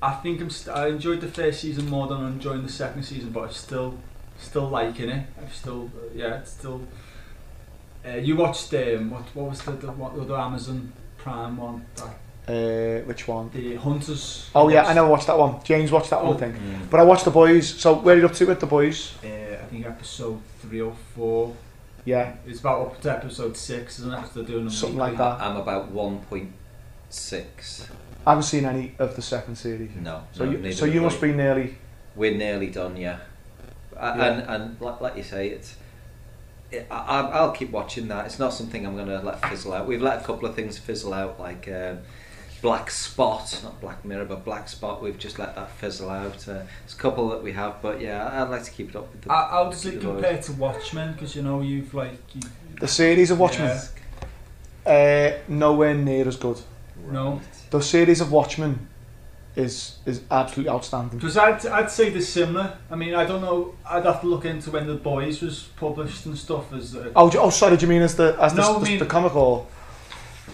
I 0.02 0.12
think 0.15 0.41
I'm 0.41 0.50
st- 0.50 0.76
I 0.76 0.88
enjoyed 0.88 1.22
the 1.22 1.28
first 1.30 1.62
season 1.62 1.89
more 1.89 2.08
than 2.08 2.18
I'm 2.18 2.34
enjoying 2.34 2.63
the 2.63 2.72
second 2.72 3.04
season, 3.04 3.30
but 3.32 3.44
I'm 3.46 3.52
still 3.52 3.98
still 4.38 4.68
liking 4.70 5.10
it. 5.10 5.26
I'm 5.41 5.50
still 5.52 5.89
uh, 5.96 6.10
yeah, 6.13 6.39
it's 6.39 6.52
still. 6.52 6.82
Uh, 8.06 8.18
you 8.18 8.36
watched 8.36 8.72
um, 8.74 9.10
what 9.10 9.24
what 9.34 9.50
was 9.50 9.62
the 9.62 9.72
the, 9.72 9.88
what, 9.91 10.13
the 10.15 10.22
other 10.22 10.36
Amazon 10.38 10.91
Prime 11.18 11.58
one? 11.58 11.86
That, 11.96 12.10
Uh, 12.48 13.00
which 13.06 13.28
one? 13.28 13.50
the 13.54 13.76
Hunters. 13.76 14.50
Oh, 14.54 14.70
yeah, 14.70 14.86
I 14.86 14.94
never 14.94 15.08
watched 15.08 15.28
that 15.28 15.38
one. 15.38 15.64
James 15.64 15.92
watched 15.92 16.12
that 16.12 16.24
one, 16.24 16.34
I 16.34 16.36
Oh. 16.36 16.40
think. 16.40 16.56
Mm. 16.56 16.90
But 16.92 17.00
I 17.00 17.04
watched 17.04 17.26
The 17.26 17.32
Boys. 17.32 17.68
So, 17.68 17.96
where 17.96 18.16
are 18.16 18.20
you 18.20 18.26
up 18.26 18.34
to 18.34 18.46
with 18.46 18.60
The 18.60 18.68
Boys? 18.68 19.14
Uh, 19.24 19.28
I 19.28 19.66
think 19.66 19.86
episode 19.86 20.40
three 20.62 20.82
or 20.82 20.94
four. 21.16 21.54
Yeah. 22.06 22.34
It's 22.46 22.60
about 22.60 22.82
up 22.86 23.02
to 23.02 23.12
episode 23.12 23.58
six, 23.58 23.98
isn't 24.00 24.14
it? 24.14 24.18
'Cause 24.18 24.34
they're 24.36 24.44
doing 24.44 24.70
Something 24.70 25.00
weekly. 25.00 25.18
like 25.18 25.18
that. 25.40 25.42
I'm 25.44 25.58
about 25.58 25.92
1.6. 27.10 27.88
I 28.28 28.32
haven't 28.32 28.44
seen 28.44 28.66
any 28.66 28.94
of 29.00 29.16
the 29.16 29.22
second 29.22 29.56
series. 29.56 29.92
No. 29.96 30.22
So 30.32 30.46
no, 30.46 30.52
you, 30.52 30.72
so 30.72 30.86
you 30.86 31.02
must 31.02 31.20
be 31.22 31.32
nearly. 31.32 31.78
We're 32.16 32.36
nearly 32.36 32.68
done, 32.68 32.98
yeah. 32.98 33.18
Yeah. 33.94 34.12
And 34.24 34.42
and 34.50 34.82
like, 34.82 35.02
like 35.02 35.18
you 35.18 35.24
say, 35.24 35.50
it's. 35.50 35.76
It, 36.72 36.88
I, 36.90 36.96
I- 37.22 37.30
I'll 37.40 37.52
keep 37.52 37.72
watching 37.72 38.08
that. 38.10 38.26
It's 38.26 38.40
not 38.40 38.54
something 38.54 38.86
I'm 38.86 38.96
going 38.96 39.08
to 39.08 39.20
let 39.22 39.44
fizzle 39.48 39.74
out. 39.74 39.88
We've 39.88 40.02
let 40.02 40.22
a 40.22 40.24
couple 40.26 40.48
of 40.50 40.56
things 40.56 40.78
fizzle 40.78 41.14
out, 41.14 41.40
like 41.40 41.68
um, 41.68 42.00
Black 42.65 42.89
Spot, 42.89 43.60
not 43.63 43.80
Black 43.80 44.04
Mirror, 44.04 44.25
but 44.25 44.43
Black 44.43 44.67
Spot. 44.67 44.99
We've 44.99 45.19
just 45.19 45.38
let 45.38 45.54
that 45.56 45.69
fizzle 45.73 46.10
out. 46.10 46.34
Uh, 46.49 46.54
there's 46.82 46.93
a 46.93 46.97
couple 46.97 47.30
that 47.30 47.43
we 47.43 47.51
have, 47.51 47.80
but 47.80 48.01
yeah, 48.01 48.41
I'd 48.41 48.49
like 48.49 48.63
to 48.63 48.71
keep 48.71 48.89
it 48.89 48.95
up 48.95 49.12
with 49.12 49.21
the. 49.21 49.30
How, 49.32 49.47
how 49.51 49.63
does 49.69 49.86
it 49.86 49.91
keep 49.91 50.01
the 50.01 50.08
compare 50.08 50.41
to 50.41 50.51
Watchmen? 50.54 51.13
Because 51.13 51.36
you 51.36 51.43
know 51.43 51.62
you've 51.62 51.93
like 51.93 52.17
you, 52.34 52.41
The 52.80 52.88
series 52.88 53.30
of 53.30 53.38
Watchmen, 53.39 53.78
Yeah. 54.88 55.38
uh, 55.38 55.38
nowhere 55.47 55.93
near 55.93 56.28
as 56.28 56.38
good. 56.38 56.60
No. 57.12 57.39
The 57.69 57.82
series 57.84 58.19
of 58.19 58.32
Watchmen 58.32 58.88
is 59.56 59.97
is 60.08 60.21
absolutely 60.32 60.71
outstanding. 60.71 61.19
Because 61.19 61.38
I'd, 61.38 61.63
I'd 61.67 61.91
say 61.91 62.10
they're 62.10 62.21
similar. 62.21 62.75
I 62.89 62.95
mean, 62.95 63.13
I 63.13 63.25
don't 63.28 63.41
know. 63.41 63.75
I'd 63.88 64.06
have 64.06 64.21
to 64.21 64.28
look 64.28 64.45
into 64.45 64.71
when 64.71 64.88
The 64.88 64.95
Boys 64.95 65.39
was 65.43 65.65
published 65.78 66.25
and 66.25 66.36
stuff. 66.36 66.73
As 66.73 66.97
Oh, 67.15 67.30
do- 67.30 67.38
oh, 67.39 67.51
sorry. 67.51 67.78
Do 67.78 67.86
you 67.86 67.89
mean 67.89 68.01
as 68.01 68.15
the 68.15 68.36
as 68.41 68.56
No, 68.56 68.63
the, 68.63 68.69
I 68.69 68.80
the, 68.80 68.86
mean- 68.89 68.99
the 68.99 69.06
comic 69.06 69.36
or? 69.36 69.67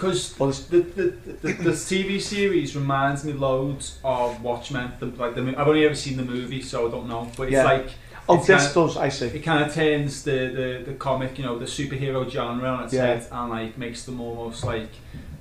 Because 0.01 0.37
Well, 0.39 0.49
the, 0.49 0.79
the, 0.79 1.03
the, 1.41 1.53
the 1.53 1.69
TV 1.71 2.19
series 2.19 2.75
reminds 2.75 3.23
me 3.23 3.33
loads 3.33 3.99
of 4.03 4.41
Watchmen. 4.41 4.93
The, 4.99 5.05
like 5.07 5.35
the, 5.35 5.41
I've 5.57 5.67
only 5.67 5.85
ever 5.85 5.93
seen 5.95 6.17
the 6.17 6.23
movie, 6.23 6.61
so 6.61 6.87
I 6.87 6.91
don't 6.91 7.07
know. 7.07 7.29
But 7.37 7.43
it's 7.43 7.53
Yeah. 7.53 7.63
like 7.65 7.89
Oh, 8.29 8.37
It's 8.37 8.47
this 8.47 8.71
kinda- 8.73 8.87
does. 8.87 8.97
I 8.97 9.09
see. 9.09 9.25
it 9.27 9.39
kind 9.43 9.63
of 9.63 9.73
turns 9.73 10.23
the, 10.23 10.31
the, 10.31 10.83
the 10.91 10.93
comic, 10.93 11.37
you 11.37 11.43
know, 11.43 11.57
the 11.59 11.65
superhero 11.65 12.29
genre 12.29 12.69
on 12.69 12.83
its 12.83 12.93
Yeah. 12.93 13.05
head 13.07 13.27
and 13.31 13.49
like 13.49 13.77
makes 13.77 14.03
them 14.03 14.19
almost 14.21 14.63
like 14.63 14.89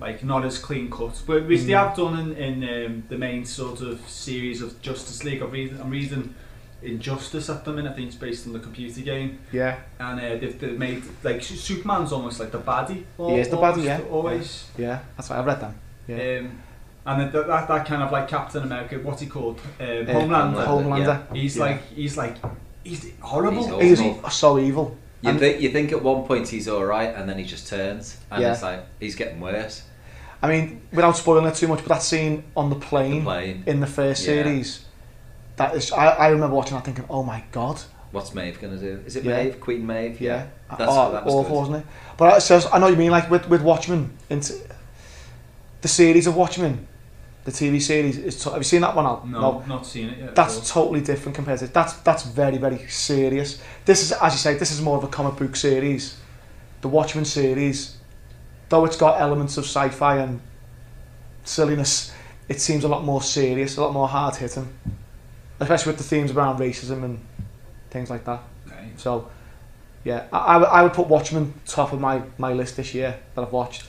like 0.01 0.25
not 0.25 0.44
as 0.46 0.59
clean 0.59 0.90
cut. 0.90 1.23
But 1.27 1.46
which 1.46 1.62
they 1.62 1.73
Mm. 1.73 1.87
have 1.87 1.96
done 1.96 2.18
in, 2.18 2.62
in 2.62 2.87
um, 2.87 3.03
the 3.09 3.18
main 3.18 3.44
sort 3.44 3.81
of 3.83 4.01
series 4.09 4.61
of 4.62 4.81
Justice 4.83 5.25
League. 5.25 5.42
I'm 5.42 5.51
reading, 5.51 5.79
I'm 5.81 5.90
reading 5.90 6.35
Injustice 6.83 7.49
at 7.51 7.64
the 7.64 7.73
minute. 7.73 7.93
I 7.93 7.95
think 7.95 8.09
it's 8.09 8.16
based 8.16 8.47
on 8.47 8.53
the 8.53 8.59
computer 8.59 9.01
game. 9.03 9.38
Yeah. 9.53 9.79
and 9.99 10.19
uh, 10.21 10.23
they've, 10.38 10.59
they've 10.59 10.79
made 10.79 11.03
like 11.23 11.43
Su- 11.43 11.57
Superman's 11.57 12.12
almost 12.12 12.40
like 12.40 12.51
the 12.53 12.59
baddie. 12.59 13.05
He 13.19 13.38
is 13.38 13.49
the 13.49 13.57
baddie, 13.57 13.85
yeah. 13.85 14.01
Always. 14.11 14.66
Yeah. 14.79 15.01
That's 15.16 15.29
why 15.31 15.38
I've 15.38 15.47
read 15.47 15.61
them. 15.61 15.75
Yeah. 16.09 16.38
Um, 16.40 16.59
and 17.07 17.33
that, 17.33 17.47
that, 17.47 17.69
that 17.69 17.87
kind 17.87 18.03
of 18.03 18.12
like 18.12 18.29
Captain 18.29 18.62
America, 18.62 18.99
what's 19.03 19.21
he 19.21 19.27
called? 19.27 19.59
Um, 19.81 19.87
Uh, 19.87 19.90
Homelander. 20.12 20.66
Homelander. 20.66 21.35
He's 21.37 21.57
Yeah. 21.57 21.62
like 21.64 21.87
he's 21.88 22.16
like 22.16 22.37
he's 22.85 23.11
horrible. 23.21 23.79
He's 23.81 23.99
He's 23.99 24.09
awful. 24.09 24.31
so 24.31 24.59
evil. 24.59 24.97
You, 25.23 25.31
And- 25.31 25.38
think, 25.38 25.61
you 25.61 25.69
think 25.71 25.93
at 25.93 26.03
one 26.03 26.25
point 26.25 26.49
he's 26.49 26.66
all 26.69 26.85
right, 26.85 27.14
and 27.14 27.29
then 27.29 27.37
he 27.38 27.45
just 27.45 27.69
turns, 27.69 28.16
and 28.31 28.40
Yeah. 28.43 28.53
it's 28.53 28.62
like 28.62 28.85
he's 29.01 29.14
getting 29.16 29.38
worse. 29.40 29.83
I 30.43 30.49
mean, 30.49 30.81
without 30.93 31.16
spoiling 31.19 31.45
it 31.45 31.55
too 31.55 31.69
much, 31.69 31.81
but 31.81 31.88
that 31.88 32.03
scene 32.03 32.45
on 32.57 32.71
the 32.71 32.77
The 32.77 32.87
plane 32.87 33.23
plane. 33.25 33.62
in 33.66 33.81
the 33.81 33.87
first 33.87 34.23
Yeah. 34.27 34.43
series, 34.43 34.85
that 35.61 35.75
is. 35.77 35.92
I, 35.92 36.07
I 36.09 36.29
remember 36.29 36.57
watching 36.57 36.75
that 36.75 36.85
thinking, 36.85 37.05
oh 37.09 37.23
my 37.23 37.44
god. 37.53 37.81
What's 38.12 38.35
Maeve 38.35 38.61
gonna 38.61 38.77
do? 38.77 39.03
Is 39.07 39.14
it 39.16 39.25
Yeah. 39.25 39.44
Maeve? 39.44 39.61
Queen 39.61 39.87
Maeve? 39.87 40.20
Yeah. 40.20 40.46
That's 40.68 40.83
oh, 40.87 41.12
that 41.12 41.25
was 41.25 41.35
awful, 41.35 41.51
good. 41.51 41.59
wasn't 41.59 41.77
it? 41.79 41.87
But 42.16 42.38
it 42.38 42.40
says, 42.40 42.66
I 42.73 42.79
know 42.79 42.87
what 42.87 42.92
you 42.92 42.96
mean. 42.99 43.11
Like 43.11 43.31
with 43.31 43.49
with 43.49 43.62
Watchmen, 43.62 44.12
into 44.29 44.55
the 45.81 45.88
series 45.88 46.27
of 46.27 46.35
Watchmen, 46.37 46.87
the 47.44 47.53
TV 47.53 47.81
series 47.81 48.18
is. 48.18 48.42
To, 48.42 48.51
have 48.51 48.59
you 48.59 48.64
seen 48.64 48.81
that 48.81 48.94
one 48.96 49.07
out? 49.07 49.29
No, 49.29 49.62
not 49.66 49.87
seen 49.87 50.09
it 50.11 50.18
yet. 50.18 50.35
That's 50.35 50.70
totally 50.70 51.01
different 51.01 51.37
compared 51.37 51.61
to 51.61 51.68
that's 51.68 51.94
that's 51.99 52.25
very 52.25 52.59
very 52.59 52.87
serious. 52.88 53.61
This 53.85 54.03
is 54.03 54.12
as 54.12 54.33
you 54.33 54.38
say, 54.38 54.55
this 54.55 54.73
is 54.73 54.81
more 54.83 54.96
of 54.99 55.05
a 55.05 55.09
comic 55.09 55.37
book 55.37 55.55
series. 55.57 56.16
The 56.81 56.88
Watchmen 56.88 57.25
series, 57.27 57.96
though 58.70 58.85
it's 58.87 58.96
got 58.96 59.20
elements 59.20 59.57
of 59.59 59.64
sci-fi 59.64 60.16
and 60.16 60.40
silliness, 61.44 62.12
it 62.49 62.61
seems 62.61 62.85
a 62.85 62.88
lot 62.88 63.05
more 63.05 63.23
serious, 63.23 63.77
a 63.77 63.83
lot 63.83 63.92
more 63.92 64.09
hard 64.09 64.37
hitting, 64.37 64.68
especially 65.61 65.92
with 65.92 65.99
the 65.99 66.05
themes 66.05 66.31
around 66.33 66.59
racism 66.59 67.05
and 67.05 67.20
things 67.90 68.11
like 68.11 68.25
that. 68.25 68.40
Okay. 68.66 68.88
So, 68.96 69.29
yeah, 70.05 70.27
I, 70.33 70.38
I, 70.38 70.57
would- 70.57 70.68
I 70.68 70.83
would 70.83 70.92
put 70.92 71.07
Watchmen 71.09 71.53
top 71.66 71.92
of 71.92 72.01
my, 72.01 72.23
my 72.38 72.53
list 72.53 72.77
this 72.77 72.94
year 72.94 73.18
that 73.35 73.42
I've 73.42 73.53
watched. 73.53 73.85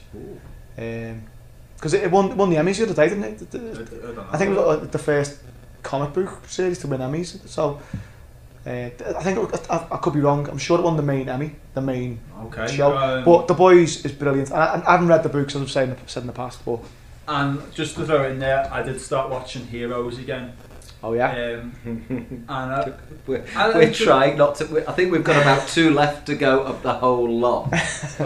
Because 0.76 1.94
it, 1.94 2.04
it 2.04 2.10
won, 2.10 2.36
won 2.36 2.50
the 2.50 2.56
Emmys 2.56 2.76
the 2.78 2.84
other 2.84 2.94
day, 2.94 3.08
didn't 3.08 3.24
it? 3.24 3.54
I, 3.54 3.56
I 3.56 3.58
don't 3.58 4.16
know. 4.16 4.26
I 4.32 4.36
think 4.36 4.50
it 4.52 4.56
was 4.56 4.82
uh, 4.82 4.84
the 4.86 4.98
first 4.98 5.38
comic 5.82 6.12
book 6.12 6.46
series 6.46 6.78
to 6.80 6.86
win 6.86 7.00
Emmys. 7.00 7.46
So, 7.48 7.80
Uh, 8.64 8.90
I 9.18 9.22
think 9.24 9.38
it, 9.52 9.66
I, 9.70 9.86
I 9.90 9.96
could 9.96 10.12
be 10.14 10.20
wrong. 10.20 10.48
I'm 10.48 10.58
sure 10.58 10.78
it 10.78 10.82
won 10.82 10.96
the 10.96 11.02
main 11.02 11.28
Emmy, 11.28 11.56
the 11.74 11.80
main 11.80 12.20
Okay. 12.44 12.68
show. 12.76 12.96
um, 12.96 13.24
but 13.24 13.48
The 13.48 13.54
Boys 13.54 14.04
is 14.04 14.12
brilliant. 14.12 14.50
And 14.50 14.58
I, 14.62 14.82
I 14.86 14.92
haven't 14.92 15.08
read 15.08 15.24
the 15.24 15.28
books, 15.28 15.56
as 15.56 15.62
I've 15.62 15.70
said, 15.70 15.98
said 16.06 16.22
in 16.22 16.26
the 16.28 16.32
past. 16.32 16.64
But 16.64 16.78
and 17.26 17.58
just 17.74 17.96
to 17.96 18.06
throw 18.06 18.28
in 18.30 18.38
there, 18.38 18.68
I 18.72 18.82
did 18.84 19.00
start 19.00 19.30
watching 19.30 19.66
Heroes 19.66 20.18
again. 20.18 20.52
Oh 21.02 21.12
yeah, 21.14 21.58
Um, 21.60 21.72
and 21.84 22.50
I, 22.50 22.92
We're, 23.26 23.44
I 23.56 23.68
we're 23.74 23.92
trying 23.92 24.36
not 24.38 24.56
to. 24.56 24.66
we 24.66 24.86
I 24.86 24.92
think 24.92 25.12
we've 25.12 25.24
got 25.24 25.40
about 25.42 25.68
two 25.68 25.90
left 25.90 26.26
to 26.26 26.34
go 26.34 26.62
of 26.62 26.82
the 26.82 26.92
whole 26.94 27.28
lot. 27.30 27.72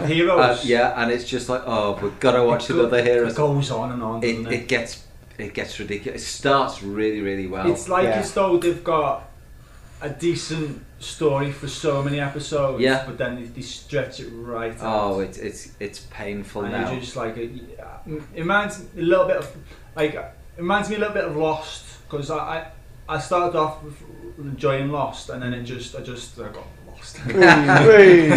Heroes. 0.05 0.39
Uh, 0.39 0.61
yeah, 0.63 1.01
and 1.01 1.11
it's 1.11 1.25
just 1.25 1.49
like, 1.49 1.61
oh, 1.65 1.97
we've 2.01 2.19
got 2.19 2.31
to 2.33 2.43
watch 2.43 2.69
it 2.69 2.73
go- 2.73 2.79
another 2.87 3.25
It 3.25 3.35
goes 3.35 3.71
on 3.71 3.91
and 3.91 4.03
on. 4.03 4.23
It, 4.23 4.33
doesn't 4.33 4.53
it 4.53 4.67
gets 4.67 5.03
it 5.37 5.53
gets 5.53 5.79
ridiculous. 5.79 6.21
It 6.21 6.25
starts 6.25 6.81
really 6.83 7.21
really 7.21 7.47
well. 7.47 7.69
It's 7.71 7.87
like 7.89 8.05
Yeah. 8.05 8.19
as 8.21 8.33
though 8.33 8.57
they've 8.57 8.83
got 8.83 9.23
a 10.01 10.09
decent 10.09 10.83
story 10.99 11.51
for 11.51 11.67
so 11.67 12.03
many 12.03 12.19
episodes, 12.19 12.81
Yeah. 12.81 13.03
but 13.05 13.17
then 13.17 13.35
they, 13.35 13.43
they 13.47 13.61
stretch 13.61 14.19
it 14.19 14.29
right 14.31 14.75
oh, 14.81 15.15
out. 15.15 15.19
it's 15.21 15.37
it's 15.37 15.71
it's 15.79 15.99
painful 16.11 16.63
and 16.63 16.71
now. 16.73 16.91
you're 16.91 16.99
just 17.01 17.15
like, 17.15 17.35
it 17.37 17.51
reminds 18.35 18.79
me 18.93 19.01
a 19.01 19.05
little 19.05 19.25
bit 19.25 19.37
of, 19.37 19.55
like, 19.95 20.13
it 20.13 20.33
reminds 20.57 20.89
me 20.89 20.95
a 20.95 20.99
little 20.99 21.13
bit 21.13 21.25
of 21.25 21.35
Lost, 21.35 21.85
because 22.09 22.31
I, 22.31 22.37
I, 22.37 22.67
I 23.15 23.19
started 23.19 23.57
off 23.57 23.83
with 23.83 23.95
enjoying 24.39 24.91
Lost, 24.91 25.29
and 25.29 25.41
then 25.41 25.53
it 25.53 25.63
just, 25.63 25.95
I 25.95 26.01
just, 26.01 26.39
I 26.39 26.49
got 26.49 26.65
lost. 26.87 27.17
Whee, 27.25 27.33
whee. 27.33 28.31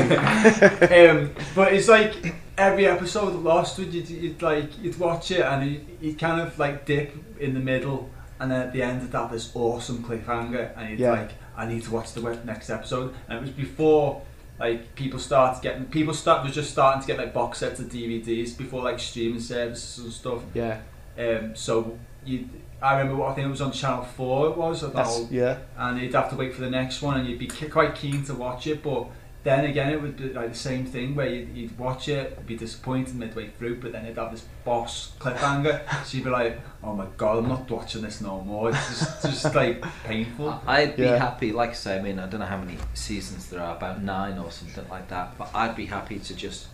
um, 1.08 1.30
but 1.54 1.72
it's 1.72 1.88
like 1.88 2.34
every 2.58 2.86
episode 2.86 3.28
of 3.28 3.42
Lost, 3.42 3.78
would 3.78 3.92
you'd, 3.92 4.08
you'd 4.08 4.42
like 4.42 4.78
you'd 4.82 4.98
watch 4.98 5.30
it 5.30 5.40
and 5.40 5.70
you 5.70 5.80
you'd 6.00 6.18
kind 6.18 6.40
of 6.40 6.58
like 6.58 6.84
dip 6.86 7.14
in 7.38 7.54
the 7.54 7.60
middle, 7.60 8.10
and 8.38 8.50
then 8.50 8.60
at 8.62 8.72
the 8.72 8.82
end 8.82 9.02
of 9.02 9.10
that, 9.12 9.30
this 9.30 9.50
awesome 9.54 10.02
cliffhanger, 10.04 10.76
and 10.76 10.90
you'd 10.90 11.00
Yeah. 11.00 11.12
like, 11.12 11.30
I 11.56 11.66
need 11.66 11.82
to 11.84 11.90
watch 11.92 12.12
the 12.12 12.20
next 12.44 12.70
episode. 12.70 13.14
And 13.28 13.38
it 13.38 13.40
was 13.42 13.50
before 13.50 14.22
like 14.58 14.94
people 14.94 15.18
started 15.18 15.62
getting 15.62 15.86
people 15.86 16.12
start 16.14 16.44
was 16.44 16.54
just 16.54 16.70
starting 16.70 17.00
to 17.00 17.06
get 17.06 17.18
like 17.18 17.32
box 17.32 17.58
sets 17.58 17.80
of 17.80 17.86
DVDs 17.86 18.56
before 18.56 18.82
like 18.82 18.98
streaming 19.00 19.40
services 19.40 20.04
and 20.04 20.12
stuff. 20.12 20.42
yeah, 20.54 20.80
Um, 21.18 21.56
so 21.56 21.98
you. 22.24 22.48
I 22.82 22.98
remember 22.98 23.20
what 23.20 23.30
I 23.30 23.34
think 23.34 23.46
it 23.46 23.50
was 23.50 23.60
on 23.60 23.72
Channel 23.72 24.04
Four. 24.04 24.48
It 24.50 24.56
was 24.56 24.82
at 24.82 24.92
that 24.94 25.04
that's 25.04 25.30
yeah, 25.30 25.58
and 25.76 25.98
you'd 26.00 26.14
have 26.14 26.30
to 26.30 26.36
wait 26.36 26.54
for 26.54 26.62
the 26.62 26.70
next 26.70 27.02
one, 27.02 27.18
and 27.18 27.28
you'd 27.28 27.38
be 27.38 27.46
quite 27.48 27.94
keen 27.94 28.24
to 28.24 28.34
watch 28.34 28.66
it. 28.66 28.82
But 28.82 29.06
then 29.42 29.64
again, 29.64 29.90
it 29.90 30.00
would 30.02 30.16
be 30.18 30.32
like 30.32 30.50
the 30.50 30.58
same 30.58 30.84
thing 30.84 31.14
where 31.14 31.26
you'd, 31.26 31.48
you'd 31.56 31.78
watch 31.78 32.08
it, 32.08 32.46
be 32.46 32.56
disappointed 32.56 33.14
midway 33.14 33.48
through, 33.48 33.80
but 33.80 33.92
then 33.92 34.04
it'd 34.04 34.18
have 34.18 34.30
this 34.32 34.44
boss 34.64 35.12
cliffhanger, 35.18 35.80
so 36.04 36.16
you'd 36.16 36.24
be 36.24 36.30
like, 36.30 36.60
"Oh 36.82 36.94
my 36.94 37.06
god, 37.16 37.38
I'm 37.38 37.48
not 37.48 37.70
watching 37.70 38.02
this 38.02 38.20
no 38.20 38.40
more." 38.42 38.70
It's 38.70 38.88
just, 38.88 39.22
just 39.22 39.54
like 39.54 39.82
painful. 40.04 40.60
I'd 40.66 40.96
be 40.96 41.04
Yeah. 41.04 41.18
happy, 41.18 41.52
like 41.52 41.70
I 41.70 41.74
say, 41.74 41.98
I 41.98 42.02
mean, 42.02 42.18
I 42.18 42.26
don't 42.26 42.40
know 42.40 42.46
how 42.46 42.58
many 42.58 42.76
seasons 42.94 43.48
there 43.50 43.60
are, 43.62 43.76
about 43.76 44.02
nine 44.02 44.38
or 44.38 44.50
something 44.50 44.86
like 44.88 45.08
that, 45.08 45.36
but 45.38 45.50
I'd 45.54 45.74
be 45.76 45.86
happy 45.86 46.18
to 46.18 46.34
just 46.34 46.66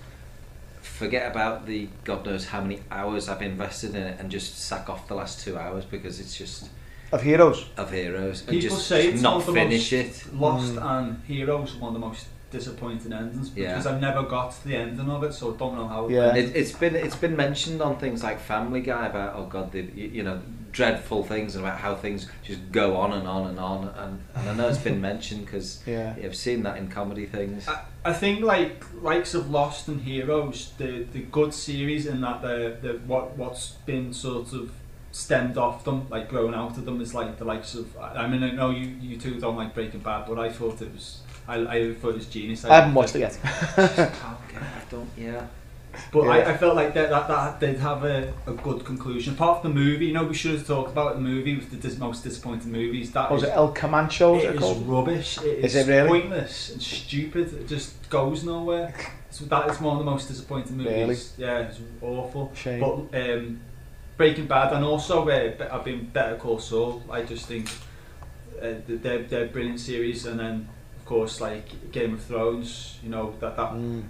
forget 0.97 1.31
about 1.31 1.67
the 1.67 1.89
God 2.05 2.25
knows 2.27 2.47
how 2.47 2.61
many 2.61 2.81
hours 2.91 3.29
I've 3.29 3.43
invested 3.43 3.91
in 3.95 4.03
it 4.03 4.21
and 4.21 4.31
just 4.31 4.59
sack 4.59 4.89
off 4.89 5.07
the 5.09 5.15
last 5.15 5.45
two 5.45 5.59
hours 5.59 5.85
because 5.85 6.19
it's 6.21 6.37
just 6.37 6.71
of 7.13 7.23
Heroes. 7.23 7.67
of 7.77 7.91
heroes 7.93 8.41
and 8.41 8.51
People 8.51 8.77
just, 8.77 8.89
say 8.89 9.03
just 9.03 9.15
it's 9.15 9.23
not 9.23 9.33
one 9.35 9.41
of 9.41 9.47
the 9.47 9.53
finish 9.53 9.93
most 9.93 10.27
it. 10.27 10.35
Lost 10.35 10.75
Mm. 10.75 10.91
and 10.99 11.23
Heroes 11.27 11.75
one 11.77 11.95
of 11.95 12.01
the 12.01 12.07
most 12.07 12.27
disappointing 12.51 13.13
endings 13.13 13.51
Yeah. 13.55 13.69
because 13.69 13.87
I've 13.87 14.01
never 14.01 14.23
got 14.23 14.53
to 14.53 14.65
the 14.69 14.77
ending 14.77 15.09
of 15.11 15.23
it, 15.25 15.33
so 15.35 15.55
I 15.55 15.57
don't 15.57 15.75
know 15.77 15.87
how. 15.89 16.07
it 16.07 16.13
Yeah. 16.13 16.35
it. 16.35 16.57
It's 16.57 16.73
been 16.73 16.95
it's 16.97 17.17
been 17.17 17.37
mentioned 17.37 17.81
on 17.83 17.99
things 17.99 18.23
like 18.23 18.41
Family 18.41 18.81
Guy 18.81 19.07
about 19.07 19.35
oh 19.37 19.47
god 19.47 19.73
the 19.73 19.83
you, 19.83 20.09
you 20.17 20.23
know 20.23 20.41
dreadful 20.77 21.25
things 21.25 21.57
and 21.57 21.65
about 21.65 21.79
how 21.79 21.95
things 21.95 22.29
just 22.45 22.61
go 22.71 22.97
on 22.97 23.15
and 23.15 23.27
on 23.27 23.47
and 23.49 23.59
on 23.59 23.89
and, 23.97 24.21
and 24.35 24.51
I 24.51 24.55
know 24.55 24.69
it's 24.69 24.77
been 24.77 25.01
mentioned 25.01 25.47
because 25.47 25.83
Yeah, 25.87 26.15
I've 26.23 26.37
seen 26.37 26.65
that 26.65 26.77
in 26.77 26.89
comedy 26.89 27.25
things. 27.25 27.67
I, 27.67 27.83
I 28.05 28.13
think 28.13 28.43
like 28.43 28.85
likes 29.01 29.33
of 29.33 29.51
Lost 29.51 29.89
and 29.89 30.03
Heroes, 30.03 30.73
the 30.77 31.07
the 31.11 31.21
good 31.21 31.55
series 31.55 32.05
in 32.07 32.21
that 32.21 32.43
the 32.43 32.77
the 32.83 32.93
what 33.07 33.39
what's 33.39 33.71
been 33.87 34.13
sort 34.13 34.53
of 34.53 34.71
stemmed 35.13 35.57
off 35.57 35.83
them, 35.85 36.07
like 36.11 36.29
grown 36.29 36.53
out 36.53 36.77
of 36.77 36.85
them, 36.85 37.01
is 37.01 37.15
like 37.15 37.39
the 37.39 37.47
likes 37.47 37.75
of. 37.75 37.97
I 37.99 38.27
mean, 38.29 38.43
I 38.43 38.51
know 38.51 38.69
you 38.69 38.87
you 39.01 39.17
two 39.17 39.41
don't 39.41 39.57
like 39.57 39.73
Breaking 39.75 40.01
Bad, 40.01 40.27
but 40.29 40.39
I 40.39 40.51
thought 40.51 40.83
it 40.83 40.93
was. 40.93 41.21
I, 41.49 41.57
I 41.77 41.95
thought 41.95 42.11
it 42.11 42.17
was 42.17 42.27
genius. 42.27 42.67
I 42.67 42.75
haven't 42.75 42.93
watched 42.93 43.17
it 43.17 43.21
yet. 43.21 43.39
okay, 43.79 44.11
I 44.61 44.83
don't 44.91 45.09
yeah. 45.17 45.47
But 46.13 46.25
Yeah. 46.25 46.31
I, 46.31 46.51
I 46.53 46.57
felt 46.57 46.75
like 46.77 46.95
that, 46.95 47.11
that, 47.11 47.29
that 47.29 47.61
they'd 47.61 47.79
have 47.79 48.05
a, 48.05 48.33
a 48.47 48.53
good 48.53 48.85
conclusion. 48.85 49.35
Apart 49.35 49.63
from 49.63 49.75
the 49.75 49.81
movie, 49.81 50.07
you 50.07 50.13
know, 50.13 50.25
we 50.25 50.35
should 50.35 50.53
have 50.53 50.67
talked 50.67 50.91
about 50.91 51.15
the 51.15 51.21
movie 51.21 51.57
with 51.57 51.71
the 51.71 51.77
dis- 51.77 51.99
most 51.99 52.23
disappointing 52.25 52.71
movies. 52.73 53.13
That 53.13 53.31
Was 53.31 53.43
is- 53.43 53.49
it 53.49 53.53
El 53.55 53.73
Comancho? 53.75 54.39
Is 54.39 54.45
it 54.45 54.49
it 54.51 54.55
is 54.57 54.61
called? 54.61 54.87
rubbish. 54.89 55.39
It 55.39 55.65
Is 55.65 55.75
is 55.77 55.87
it 55.89 55.91
really? 55.91 56.09
pointless 56.09 56.71
and 56.73 56.83
stupid. 56.83 57.53
It 57.55 57.69
just 57.69 58.09
goes 58.11 58.45
nowhere. 58.45 58.95
So 59.31 59.45
that 59.47 59.69
is 59.71 59.81
one 59.81 59.99
of 59.99 60.05
the 60.05 60.11
most 60.11 60.29
disappointing 60.29 60.77
movies. 60.79 61.35
Yeah, 61.37 61.59
it's 61.59 61.79
awful. 62.01 62.53
Shame. 62.55 62.81
But 62.81 63.19
um, 63.21 63.61
Breaking 64.17 64.47
Bad 64.47 64.73
and 64.73 64.83
also 64.85 65.29
uh, 65.29 65.69
I've 65.71 65.85
been 65.85 66.07
Better 66.07 66.37
Call 66.37 66.59
Saul. 66.59 67.03
I 67.11 67.23
just 67.23 67.45
think 67.47 67.69
uh, 68.63 68.75
they're 68.89 69.25
they're 69.25 69.47
brilliant 69.49 69.81
series. 69.81 70.25
And 70.25 70.41
then 70.41 70.69
of 70.99 71.05
course 71.05 71.41
like 71.41 71.93
Game 71.93 72.15
of 72.15 72.23
Thrones. 72.23 72.99
You 73.03 73.11
know 73.11 73.35
that 73.41 73.57
that 73.59 73.73
Mm. 73.73 74.05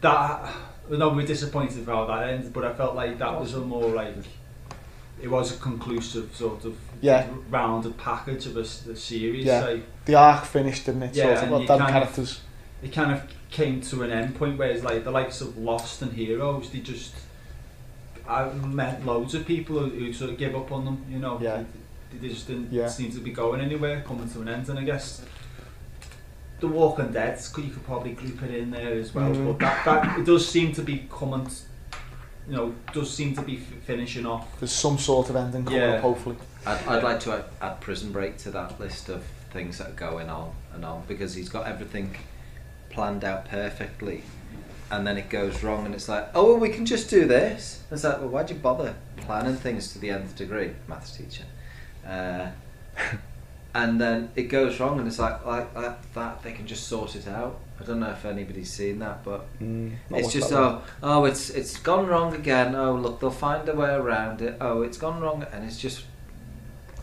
that. 0.00 0.54
not 0.90 1.26
disappointed 1.26 1.82
about 1.82 2.08
that 2.08 2.28
end, 2.28 2.52
but 2.52 2.64
I 2.64 2.72
felt 2.74 2.94
like 2.94 3.18
that 3.18 3.40
was 3.40 3.54
a 3.54 3.60
more 3.60 3.88
like 3.88 4.16
it 5.20 5.30
was 5.30 5.56
a 5.56 5.60
conclusive 5.60 6.34
sort 6.34 6.64
of 6.64 6.76
yeah. 7.00 7.28
rounded 7.48 7.96
package 7.96 8.46
of 8.46 8.56
a, 8.56 8.60
a 8.60 8.96
series. 8.96 9.44
Yeah. 9.44 9.60
Like, 9.60 9.84
the 10.04 10.16
arc 10.16 10.44
finished, 10.44 10.86
didn't 10.86 11.04
it? 11.04 11.14
Yeah, 11.14 11.34
sort 11.34 11.44
of, 11.44 11.68
well, 11.68 11.78
kind 11.78 11.92
characters. 11.92 12.40
Of, 12.82 12.88
it 12.88 12.92
kind 12.92 13.12
of 13.12 13.22
came 13.50 13.80
to 13.82 14.02
an 14.02 14.10
end 14.10 14.34
point 14.34 14.58
where 14.58 14.70
it's 14.70 14.82
like 14.82 15.04
the 15.04 15.10
likes 15.10 15.40
of 15.40 15.56
Lost 15.56 16.02
and 16.02 16.12
Heroes, 16.12 16.70
they 16.70 16.80
just 16.80 17.14
I've 18.26 18.66
met 18.66 19.04
loads 19.04 19.34
of 19.34 19.46
people 19.46 19.78
who, 19.78 19.90
who 19.90 20.12
sort 20.12 20.30
of 20.30 20.38
give 20.38 20.56
up 20.56 20.72
on 20.72 20.84
them, 20.84 21.04
you 21.08 21.18
know. 21.18 21.38
Yeah. 21.40 21.64
They, 22.10 22.18
they 22.18 22.28
just 22.28 22.46
didn't 22.46 22.72
yeah. 22.72 22.88
seem 22.88 23.10
to 23.12 23.20
be 23.20 23.30
going 23.30 23.60
anywhere, 23.60 24.02
coming 24.06 24.28
to 24.30 24.40
an 24.40 24.48
end, 24.48 24.68
and 24.68 24.78
I 24.78 24.84
guess 24.84 25.24
The 26.62 26.68
Walking 26.68 27.10
Dead, 27.12 27.40
you 27.58 27.70
could 27.70 27.84
probably 27.84 28.12
group 28.12 28.40
it 28.44 28.54
in 28.54 28.70
there 28.70 28.92
as 28.92 29.12
well, 29.12 29.30
Mhm. 29.34 29.46
but 29.48 29.58
that, 29.58 29.84
that 29.84 30.18
it 30.20 30.24
does 30.24 30.48
seem 30.48 30.72
to 30.74 30.82
be 30.82 31.08
coming, 31.10 31.44
t- 31.46 31.54
you 32.48 32.54
know, 32.54 32.72
does 32.92 33.12
seem 33.12 33.34
to 33.34 33.42
be 33.42 33.56
f- 33.56 33.82
finishing 33.84 34.24
off. 34.26 34.46
There's 34.60 34.70
some 34.70 34.96
sort 34.96 35.28
of 35.28 35.34
ending 35.34 35.64
coming 35.64 35.80
Yeah. 35.80 35.94
up, 35.96 36.02
hopefully. 36.02 36.36
I'd, 36.64 36.86
I'd 36.86 37.02
like 37.02 37.18
to 37.20 37.32
add, 37.32 37.44
add 37.60 37.80
Prison 37.80 38.12
Break 38.12 38.38
to 38.38 38.52
that 38.52 38.78
list 38.78 39.08
of 39.08 39.24
things 39.52 39.78
that 39.78 39.88
are 39.88 39.94
going 39.94 40.30
on 40.30 40.52
and 40.72 40.84
on 40.84 41.02
because 41.08 41.34
he's 41.34 41.48
got 41.48 41.66
everything 41.66 42.14
planned 42.90 43.24
out 43.24 43.48
perfectly, 43.48 44.22
and 44.88 45.04
then 45.04 45.16
it 45.18 45.28
goes 45.28 45.64
wrong, 45.64 45.84
and 45.84 45.96
it's 45.96 46.08
like, 46.08 46.28
oh, 46.32 46.44
well, 46.52 46.58
we 46.58 46.68
can 46.68 46.86
just 46.86 47.10
do 47.10 47.26
this. 47.26 47.80
It's 47.90 48.04
like, 48.04 48.18
well, 48.20 48.28
why'd 48.28 48.50
you 48.50 48.56
bother 48.56 48.94
planning 49.16 49.56
things 49.56 49.92
to 49.94 49.98
the 49.98 50.10
nth 50.10 50.36
degree, 50.36 50.70
maths 50.86 51.16
teacher? 51.16 51.42
Uh, 52.06 52.50
and 53.74 54.00
then 54.00 54.30
it 54.36 54.44
goes 54.44 54.78
wrong, 54.80 54.98
and 54.98 55.08
it's 55.08 55.18
like, 55.18 55.44
like 55.44 55.72
that, 55.74 55.98
that 56.14 56.42
they 56.42 56.52
can 56.52 56.66
just 56.66 56.88
sort 56.88 57.16
it 57.16 57.26
out. 57.26 57.58
I 57.80 57.84
don't 57.84 58.00
know 58.00 58.10
if 58.10 58.24
anybody's 58.24 58.70
seen 58.70 59.00
that, 59.00 59.24
but 59.24 59.46
Mm, 59.60 59.96
it's 60.10 60.32
just 60.32 60.52
oh 60.52 60.82
oh 61.02 61.24
it's 61.24 61.50
it's 61.50 61.78
gone 61.78 62.06
wrong 62.06 62.34
again. 62.34 62.74
Oh 62.74 62.94
look, 62.94 63.18
they'll 63.20 63.30
find 63.30 63.68
a 63.68 63.74
way 63.74 63.90
around 63.90 64.40
it. 64.40 64.56
Oh, 64.60 64.82
it's 64.82 64.98
gone 64.98 65.20
wrong, 65.20 65.44
and 65.52 65.64
it's 65.64 65.78
just 65.78 66.04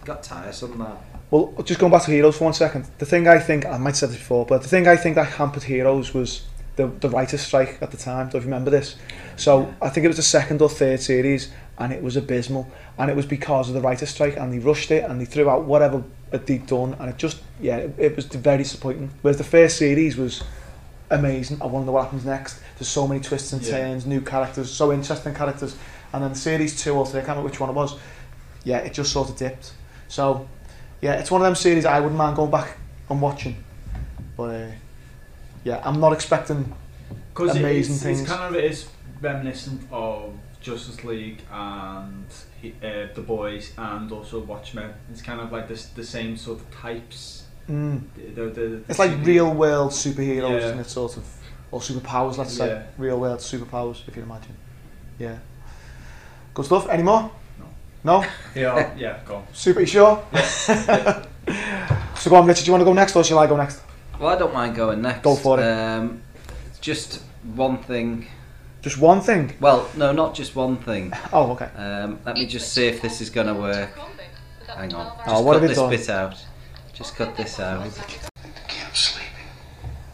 got 0.06 0.24
tiresome 0.24 0.78
that. 0.80 0.98
Well, 1.32 1.54
just 1.64 1.80
going 1.80 1.92
back 1.92 2.04
to 2.04 2.12
Heroes 2.12 2.38
for 2.38 2.46
one 2.46 2.54
second. 2.54 2.88
The 2.98 3.06
thing 3.06 3.28
I 3.28 3.40
think, 3.40 3.66
I 3.66 3.78
might 3.78 3.90
have 3.92 3.98
said 3.98 4.10
this 4.10 4.18
before, 4.18 4.46
but 4.46 4.62
the 4.64 4.68
thing 4.68 4.88
I 4.88 4.96
think 4.96 5.16
that 5.16 5.26
hampered 5.28 5.64
Heroes 5.64 6.14
was 6.14 6.44
the, 6.80 6.88
the 6.88 7.10
writer's 7.10 7.42
strike 7.42 7.78
at 7.82 7.92
the 7.92 7.98
time. 7.98 8.30
Do 8.30 8.38
you 8.38 8.44
remember 8.44 8.72
this? 8.72 8.96
So 9.36 9.74
I 9.82 9.90
think 9.90 10.06
it 10.06 10.08
was 10.08 10.18
the 10.18 10.24
second 10.24 10.62
or 10.62 10.70
third 10.70 11.02
series, 11.02 11.52
and 11.78 11.92
it 11.92 12.02
was 12.02 12.16
abysmal. 12.16 12.72
And 12.98 13.10
it 13.12 13.16
was 13.16 13.26
because 13.26 13.68
of 13.68 13.76
the 13.76 13.82
writer's 13.82 14.10
strike, 14.10 14.38
and 14.38 14.54
they 14.54 14.60
rushed 14.60 14.90
it, 14.92 15.04
and 15.04 15.20
they 15.20 15.26
threw 15.26 15.50
out 15.50 15.66
whatever 15.66 16.04
they'd 16.32 16.66
done, 16.66 16.96
and 17.00 17.10
it 17.10 17.18
just, 17.18 17.42
yeah, 17.60 17.78
it, 17.78 17.96
it 17.98 18.16
was 18.16 18.26
very 18.26 18.60
disappointing. 18.60 19.10
Whereas 19.22 19.38
the 19.38 19.44
first 19.44 19.78
series 19.78 20.16
was 20.16 20.44
amazing. 21.10 21.62
I 21.62 21.66
wonder 21.66 21.92
what 21.92 22.04
happens 22.06 22.24
next. 22.26 22.62
There's 22.78 22.88
so 22.88 23.08
many 23.08 23.20
twists 23.20 23.52
and 23.52 23.62
Yeah. 23.62 23.80
turns, 23.80 24.06
new 24.06 24.22
characters, 24.22 24.72
so 24.72 24.94
interesting 24.94 25.34
characters. 25.34 25.76
And 26.14 26.24
then 26.24 26.34
series 26.36 26.82
two 26.82 26.94
or 26.96 27.06
three, 27.06 27.20
I 27.20 27.24
can't 27.24 27.38
remember 27.38 27.50
which 27.50 27.60
one 27.60 27.70
it 27.70 27.74
was. 27.74 27.98
Yeah, 28.64 28.78
it 28.78 28.94
just 28.94 29.12
sort 29.12 29.30
of 29.30 29.36
dipped. 29.38 29.74
So 30.08 30.48
yeah, 31.02 31.14
it's 31.14 31.30
one 31.32 31.42
of 31.42 31.46
them 31.46 31.56
series 31.56 31.86
I 31.86 32.00
wouldn't 32.00 32.18
mind 32.18 32.36
going 32.36 32.52
back 32.52 32.78
and 33.10 33.22
watching. 33.22 33.64
But 34.38 34.44
uh, 34.56 34.68
yeah, 35.64 35.82
I'm 35.84 36.00
not 36.00 36.14
expecting. 36.14 36.74
Because 37.34 37.56
Amazing 37.56 37.96
it's, 37.96 38.04
things. 38.04 38.22
It's 38.22 38.30
kind 38.30 38.44
of 38.56 38.56
it 38.62 38.70
is 38.72 38.88
reminiscent 39.22 39.82
of 39.92 40.34
Justice 40.62 41.04
League 41.04 41.42
and 41.52 42.26
uh, 42.64 43.08
The 43.16 43.22
Boys 43.26 43.72
and 43.78 44.12
also 44.12 44.40
Watchmen. 44.40 44.94
It's 45.12 45.22
kind 45.22 45.40
of 45.40 45.52
like 45.52 45.68
this 45.68 45.86
the 45.88 46.04
same 46.04 46.36
sort 46.38 46.60
of 46.60 46.72
types. 46.72 47.46
Mm, 47.70 48.02
The, 48.16 48.42
the, 48.42 48.50
the, 48.50 48.84
it's 48.90 49.00
like 49.00 49.12
real 49.26 49.54
world 49.54 49.92
superheroes, 49.92 50.60
Yeah. 50.60 50.66
isn't 50.68 50.80
it? 50.80 50.90
Sort 50.90 51.18
of, 51.18 51.24
or 51.72 51.80
superpowers. 51.80 52.38
Let's 52.38 52.54
say 52.54 52.68
Yeah. 52.68 52.84
real 52.98 53.20
world 53.20 53.40
superpowers, 53.40 54.02
if 54.02 54.08
you 54.08 54.14
can 54.14 54.24
imagine. 54.24 54.56
Yeah. 55.20 55.38
Good 56.54 56.66
stuff. 56.66 56.90
Any 56.90 57.04
more? 57.04 57.30
No. 58.04 58.22
No. 58.22 58.26
Yeah, 58.56 58.92
yeah, 58.98 59.20
go 59.26 59.36
on. 59.36 59.48
Super. 59.54 59.82
You 59.82 59.86
sure? 59.86 60.24
So 62.16 62.30
go 62.30 62.36
on, 62.36 62.46
Richard. 62.48 62.66
Do 62.66 62.68
you 62.68 62.74
want 62.74 62.82
to 62.82 62.86
go 62.86 62.92
next, 62.94 63.16
or 63.16 63.24
shall 63.24 63.40
I 63.40 63.48
go 63.48 63.56
next? 63.56 63.80
Well, 64.20 64.30
I 64.30 64.38
don't 64.38 64.54
mind 64.54 64.76
going 64.76 65.02
next. 65.02 65.24
Go 65.24 65.36
for 65.36 65.60
it. 65.60 65.64
Um, 65.64 66.22
just 66.82 67.24
one 67.56 67.78
thing. 67.78 68.28
Just 68.82 68.98
one 69.00 69.22
thing. 69.22 69.54
Well, 69.60 69.90
no, 69.96 70.12
not 70.12 70.36
just 70.36 70.56
one 70.56 70.78
thing. 70.78 71.14
Oh, 71.32 71.52
okay. 71.52 71.70
Um, 71.76 72.20
let 72.26 72.36
me 72.36 72.46
just 72.46 72.74
see 72.74 72.88
if 72.88 73.02
this 73.02 73.22
is 73.22 73.30
going 73.30 73.48
to 73.48 73.54
work. 73.54 73.92
Hang 74.68 74.94
on. 74.94 75.18
Just 75.18 75.28
Oh, 75.28 75.42
what 75.42 75.54
cut 75.54 75.62
have 75.62 75.62
you 75.64 75.68
this 75.70 75.78
done? 75.78 75.90
bit 75.90 76.10
out. 76.10 76.36
Just 76.94 77.16
cut 77.16 77.36
this 77.38 77.60
out. 77.60 77.88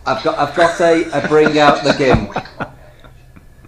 I've 0.07 0.23
got 0.23 0.37
I've 0.37 0.55
got 0.55 0.79
a, 0.81 1.25
a 1.25 1.27
bring 1.27 1.57
out 1.57 1.83
the 1.83 1.93
gimp. 1.93 2.35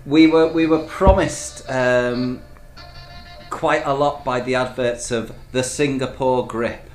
We 0.06 0.28
were 0.28 0.48
we 0.48 0.68
were 0.68 0.84
promised 0.84 1.68
um, 1.70 2.42
quite 3.50 3.84
a 3.86 3.94
lot 3.94 4.24
by 4.24 4.40
the 4.42 4.54
adverts 4.54 5.10
of 5.10 5.34
the 5.52 5.64
Singapore 5.64 6.46
grip. 6.46 6.87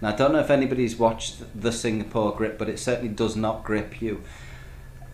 Now 0.00 0.08
I 0.10 0.16
don't 0.16 0.32
know 0.32 0.40
if 0.40 0.50
anybody's 0.50 0.96
watched 0.96 1.42
the 1.60 1.72
Singapore 1.72 2.34
grip, 2.36 2.58
but 2.58 2.68
it 2.68 2.78
certainly 2.78 3.08
does 3.14 3.36
not 3.36 3.64
grip 3.64 4.00
you. 4.02 4.22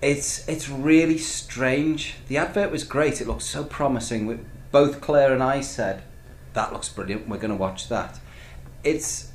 It's 0.00 0.46
it's 0.48 0.68
really 0.68 1.18
strange. 1.18 2.16
The 2.28 2.36
advert 2.38 2.70
was 2.72 2.82
great. 2.84 3.20
It 3.20 3.28
looked 3.28 3.42
so 3.42 3.64
promising. 3.64 4.26
We- 4.26 4.38
Both 4.72 5.00
Claire 5.00 5.32
and 5.32 5.42
I 5.42 5.60
said 5.60 6.02
that 6.54 6.72
looks 6.72 6.88
brilliant. 6.88 7.28
We're 7.28 7.38
going 7.38 7.50
to 7.50 7.56
watch 7.56 7.88
that. 7.88 8.18
It's 8.82 9.30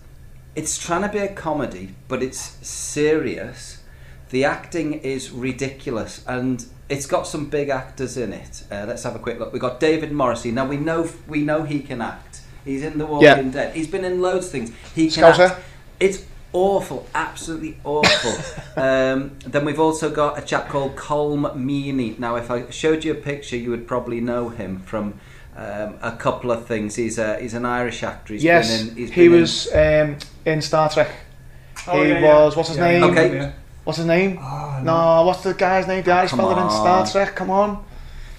it's 0.55 0.77
trying 0.77 1.03
to 1.03 1.09
be 1.09 1.19
a 1.19 1.33
comedy, 1.33 1.95
but 2.07 2.21
it's 2.23 2.57
serious. 2.67 3.81
The 4.29 4.43
acting 4.43 4.95
is 5.13 5.31
ridiculous, 5.31 6.23
and 6.27 6.65
it's 6.89 7.05
got 7.05 7.27
some 7.27 7.45
big 7.49 7.69
actors 7.69 8.17
in 8.17 8.33
it. 8.33 8.63
Uh, 8.71 8.83
let's 8.87 9.03
have 9.03 9.15
a 9.15 9.19
quick 9.19 9.39
look. 9.39 9.53
We've 9.53 9.61
got 9.61 9.79
David 9.79 10.11
Morrissey. 10.11 10.51
Now 10.51 10.65
we 10.67 10.77
know 10.77 11.09
we 11.27 11.41
know 11.43 11.63
he 11.63 11.79
can 11.79 12.01
act. 12.01 12.26
He's 12.67 12.83
in 12.83 12.97
The 12.97 13.05
Walking 13.05 13.23
Yeah. 13.25 13.41
Dead. 13.41 13.75
He's 13.75 13.87
been 13.87 14.05
in 14.05 14.21
loads 14.21 14.45
of 14.47 14.51
things. 14.51 14.71
He 14.93 15.09
can 15.09 15.23
Scouser? 15.23 15.49
act. 15.51 15.61
It's 15.99 16.25
awful, 16.53 17.07
absolutely 17.15 17.77
awful. 17.83 18.33
um, 18.83 19.31
then 19.45 19.65
we've 19.65 19.79
also 19.79 20.09
got 20.11 20.37
a 20.37 20.41
chap 20.41 20.67
called 20.69 20.95
Colm 20.95 21.41
Meaney. 21.55 22.19
Now, 22.19 22.35
if 22.35 22.51
I 22.51 22.69
showed 22.69 23.03
you 23.03 23.11
a 23.13 23.15
picture, 23.15 23.55
you 23.57 23.69
would 23.71 23.87
probably 23.87 24.19
know 24.21 24.49
him 24.49 24.79
from 24.81 25.13
um, 25.55 25.95
a 26.01 26.15
couple 26.17 26.51
of 26.51 26.65
things. 26.67 26.95
He's 26.95 27.17
a 27.17 27.39
he's 27.39 27.53
an 27.55 27.65
Irish 27.65 28.03
actor. 28.03 28.33
He's 28.33 28.43
yes, 28.43 28.79
been 28.79 28.89
in, 28.89 28.95
he's 28.95 29.11
he 29.11 29.23
been 29.27 29.33
in- 29.35 29.41
was 29.41 29.73
um, 29.73 30.17
in 30.45 30.61
Star 30.61 30.89
Trek. 30.89 31.09
Oh, 31.87 32.03
he 32.03 32.09
yeah, 32.09 32.19
yeah. 32.19 32.33
was. 32.43 32.55
What's 32.55 32.69
his 32.69 32.77
Yeah, 32.77 32.91
name? 32.99 33.03
Okay. 33.05 33.35
yeah. 33.35 33.51
What's 33.85 33.97
his 33.97 34.05
name? 34.07 34.37
Oh, 34.41 34.81
No, 34.83 35.23
what's 35.25 35.43
the 35.43 35.53
guy's 35.53 35.87
name? 35.87 36.03
The 36.03 36.11
Irish 36.11 36.31
come 36.31 36.39
fella 36.39 36.63
in 36.65 36.69
Star. 36.69 37.07
Trek. 37.07 37.33
Come 37.35 37.49
on. 37.49 37.85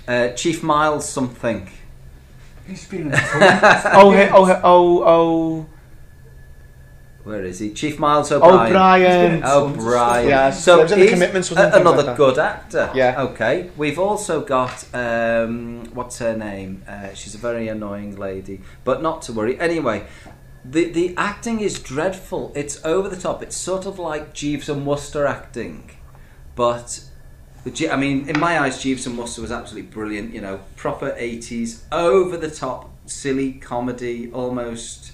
uh, 0.07 0.29
Chief 0.33 0.63
Miles 0.63 1.09
something. 1.09 1.69
He's 2.69 2.87
been 2.87 3.07
in 3.07 3.11
tons. 3.13 3.83
Oh, 3.95 4.11
he, 4.13 4.23
oh, 4.31 4.45
he, 4.45 4.53
oh, 4.63 5.03
oh, 5.05 5.67
Where 7.25 7.45
is 7.45 7.59
he? 7.59 7.73
Chief 7.73 7.99
Miles 7.99 8.31
O'Brien. 8.31 8.67
O'Brien. 8.67 9.43
Oh, 9.45 9.71
Brian. 9.75 10.29
Yeah, 10.29 10.51
so 10.51 10.77
he 10.77 10.83
was 10.83 10.93
in 10.93 10.99
The 10.99 11.05
he's 11.07 11.13
Commitments, 11.15 11.51
a- 11.51 11.55
wasn't 11.55 11.73
he? 11.75 11.79
Things 11.79 11.89
another 11.91 12.03
like 12.09 12.17
good 12.17 12.39
actor. 12.39 12.91
Yeah. 12.95 13.23
Okay. 13.23 13.71
We've 13.77 13.99
also 13.99 14.43
got 14.43 14.85
um, 14.95 15.85
what's 15.95 16.19
her 16.19 16.37
name? 16.37 16.85
Uh, 16.87 17.15
she's 17.15 17.35
a 17.35 17.39
very 17.39 17.69
annoying 17.69 18.17
lady, 18.17 18.61
but 18.85 19.03
not 19.03 19.23
to 19.23 19.33
worry. 19.33 19.59
Anyway, 19.59 20.07
the 20.65 20.91
the 20.91 21.15
acting 21.17 21.61
is 21.61 21.79
dreadful. 21.79 22.53
It's 22.55 22.85
over 22.85 23.09
the 23.09 23.17
top. 23.21 23.43
It's 23.43 23.57
sort 23.57 23.87
of 23.87 23.99
like 23.99 24.35
Jeeves 24.35 24.69
and 24.69 24.87
Wooster 24.87 25.27
acting, 25.27 25.91
but. 26.55 27.01
Je- 27.71 27.89
I 27.89 27.97
mean, 27.97 28.29
in 28.29 28.39
my 28.39 28.59
eyes, 28.59 28.83
Jeeves 28.83 29.07
and 29.07 29.17
Wooster 29.19 29.43
was 29.43 29.53
absolutely 29.53 29.91
brilliant. 29.91 30.35
You 30.35 30.41
know, 30.41 30.61
proper 30.77 31.15
eighties, 31.17 31.85
over 31.91 32.37
the 32.37 32.51
top, 32.51 32.91
silly 33.07 33.53
comedy, 33.53 34.31
almost 34.33 35.13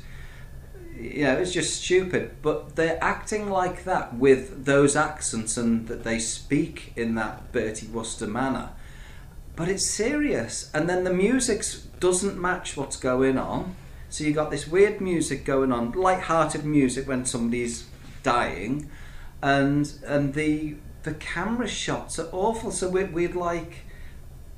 you 0.99 1.25
know, 1.25 1.37
it's 1.39 1.53
just 1.53 1.83
stupid. 1.83 2.37
But 2.43 2.77
they're 2.77 3.03
acting 3.03 3.51
like 3.51 3.85
that 3.85 4.15
with 4.15 4.65
those 4.65 4.97
accents 4.97 5.57
and 5.57 5.89
that 5.89 6.05
they 6.05 6.19
speak 6.19 6.93
in 6.97 7.15
that 7.17 7.53
Bertie 7.53 7.87
Wooster 7.89 8.27
manner. 8.27 8.71
But 9.57 9.69
it's 9.69 9.87
serious, 9.87 10.71
and 10.75 10.89
then 10.89 11.05
the 11.05 11.13
music 11.13 11.65
doesn't 12.01 12.41
match 12.41 12.77
what's 12.77 12.97
going 12.97 13.39
on. 13.39 13.77
So 14.09 14.25
you 14.25 14.33
got 14.33 14.51
this 14.51 14.67
weird 14.69 15.01
music 15.01 15.45
going 15.45 15.73
on, 15.73 15.93
light-hearted 15.93 16.65
music 16.65 17.09
when 17.09 17.25
somebody's 17.25 17.87
dying, 18.23 18.89
and 19.43 19.93
and 20.07 20.35
the 20.35 20.77
the 21.05 21.15
camera 21.15 21.69
shots 21.69 22.19
are 22.19 22.29
awful. 22.33 22.71
So 22.71 22.89
we'd, 22.89 23.13
we'd 23.13 23.37
like 23.37 23.77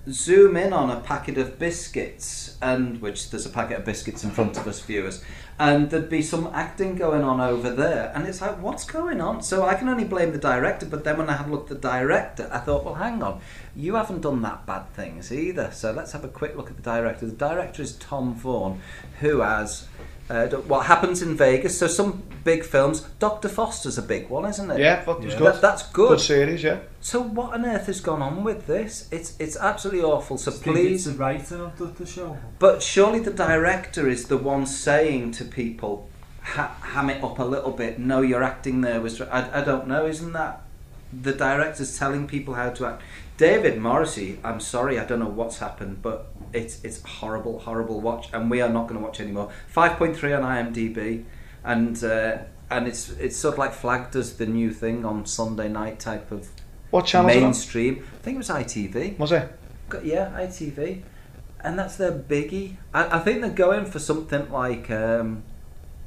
zoom 0.08 0.56
in 0.56 0.72
on 0.72 0.88
a 0.88 1.00
packet 1.00 1.36
of 1.36 1.58
biscuits, 1.58 2.56
and 2.62 3.02
which 3.02 3.30
there's 3.30 3.44
a 3.44 3.50
packet 3.50 3.78
of 3.78 3.84
biscuits 3.84 4.22
in 4.22 4.30
front 4.30 4.56
of 4.56 4.66
us 4.66 4.80
viewers, 4.80 5.24
and 5.58 5.90
there'd 5.90 6.08
be 6.08 6.22
some 6.22 6.46
acting 6.54 6.94
going 6.94 7.22
on 7.22 7.40
over 7.40 7.70
there, 7.70 8.12
and 8.14 8.24
it's 8.24 8.40
like, 8.40 8.62
what's 8.62 8.84
going 8.84 9.20
on? 9.20 9.42
So 9.42 9.64
I 9.64 9.74
can 9.74 9.88
only 9.88 10.04
blame 10.04 10.30
the 10.30 10.38
director, 10.38 10.86
but 10.86 11.02
then 11.02 11.18
when 11.18 11.28
I 11.28 11.32
had 11.32 11.48
a 11.48 11.50
look 11.50 11.62
at 11.62 11.68
the 11.80 11.88
director, 11.88 12.48
I 12.52 12.58
thought, 12.58 12.84
well, 12.84 12.94
hang 12.94 13.20
on, 13.20 13.40
you 13.74 13.96
haven't 13.96 14.20
done 14.20 14.42
that 14.42 14.64
bad 14.64 14.88
things 14.94 15.32
either. 15.32 15.72
So 15.72 15.90
let's 15.90 16.12
have 16.12 16.24
a 16.24 16.28
quick 16.28 16.56
look 16.56 16.70
at 16.70 16.76
the 16.76 16.82
director. 16.82 17.26
The 17.26 17.32
director 17.32 17.82
is 17.82 17.96
Tom 17.96 18.34
Vaughan, 18.34 18.80
who 19.18 19.40
has. 19.40 19.88
Uh, 20.30 20.46
what 20.46 20.86
happens 20.86 21.22
in 21.22 21.36
Vegas? 21.36 21.78
So 21.78 21.86
some 21.86 22.22
big 22.52 22.62
films. 22.64 23.00
Doctor 23.18 23.48
Foster's 23.48 23.98
a 23.98 24.02
big 24.14 24.30
one, 24.36 24.44
isn't 24.52 24.70
it? 24.70 24.78
Yeah, 24.80 25.04
that 25.04 25.20
was 25.20 25.32
Yeah. 25.32 25.38
good. 25.38 25.54
That, 25.54 25.60
that's 25.60 25.82
good. 26.00 26.08
good. 26.10 26.20
series, 26.20 26.62
yeah. 26.62 26.78
So 27.00 27.20
what 27.38 27.52
on 27.54 27.66
earth 27.66 27.86
has 27.92 28.00
gone 28.00 28.22
on 28.28 28.44
with 28.48 28.60
this? 28.66 28.92
It's 29.16 29.30
it's 29.44 29.56
absolutely 29.70 30.02
awful. 30.14 30.38
So 30.38 30.50
I 30.50 30.54
think 30.54 30.76
please, 30.76 31.06
it's 31.06 31.16
the 31.16 31.22
writer 31.24 31.56
of 31.66 31.72
the, 31.78 31.86
the 32.02 32.06
show. 32.16 32.30
but 32.58 32.82
surely 32.82 33.20
the 33.20 33.36
director 33.48 34.08
is 34.08 34.28
the 34.32 34.38
one 34.52 34.64
saying 34.66 35.32
to 35.38 35.44
people, 35.44 35.92
ha- 36.54 36.74
ham 36.94 37.10
it 37.10 37.22
up 37.28 37.38
a 37.38 37.44
little 37.54 37.72
bit. 37.82 37.98
No, 37.98 38.18
your 38.32 38.42
acting 38.52 38.80
there 38.86 39.00
was. 39.00 39.20
I, 39.20 39.60
I 39.60 39.64
don't 39.70 39.86
know. 39.92 40.06
Isn't 40.14 40.32
that 40.32 40.54
the 41.28 41.32
director's 41.32 41.98
telling 41.98 42.26
people 42.26 42.54
how 42.54 42.70
to 42.78 42.82
act? 42.86 43.02
David 43.36 43.74
Morrissey. 43.86 44.38
I'm 44.48 44.60
sorry, 44.60 44.94
I 44.98 45.04
don't 45.04 45.20
know 45.24 45.34
what's 45.40 45.58
happened, 45.66 45.94
but 46.08 46.18
it's 46.60 46.74
it's 46.86 46.98
horrible, 47.18 47.58
horrible 47.68 48.00
watch, 48.08 48.24
and 48.32 48.50
we 48.50 48.58
are 48.64 48.72
not 48.76 48.84
going 48.88 48.98
to 49.00 49.04
watch 49.06 49.20
anymore. 49.20 49.48
Five 49.68 49.92
point 50.00 50.16
three 50.16 50.32
on 50.38 50.42
IMDb, 50.56 51.24
and. 51.66 52.02
Uh, 52.02 52.38
and 52.68 52.88
it's 52.88 53.10
it's 53.10 53.36
sort 53.36 53.54
of 53.54 53.58
like 53.60 53.72
flagged 53.72 54.16
as 54.16 54.38
the 54.38 54.44
new 54.46 54.72
thing 54.72 55.04
on 55.04 55.24
Sunday 55.24 55.68
night 55.68 56.00
type 56.00 56.32
of 56.32 56.48
What 56.90 57.06
channel 57.06 57.28
was 57.28 57.36
mainstream. 57.36 58.04
I 58.12 58.16
think 58.24 58.34
it 58.34 58.38
was 58.38 58.48
ITV. 58.48 59.16
Was 59.20 59.30
it? 59.30 59.56
Yeah, 60.02 60.32
ITV, 60.36 61.02
and 61.60 61.78
that's 61.78 61.94
their 61.94 62.10
biggie. 62.10 62.74
I, 62.92 63.18
I 63.18 63.20
think 63.20 63.40
they're 63.42 63.50
going 63.50 63.86
for 63.86 64.00
something 64.00 64.50
like 64.50 64.90
um, 64.90 65.44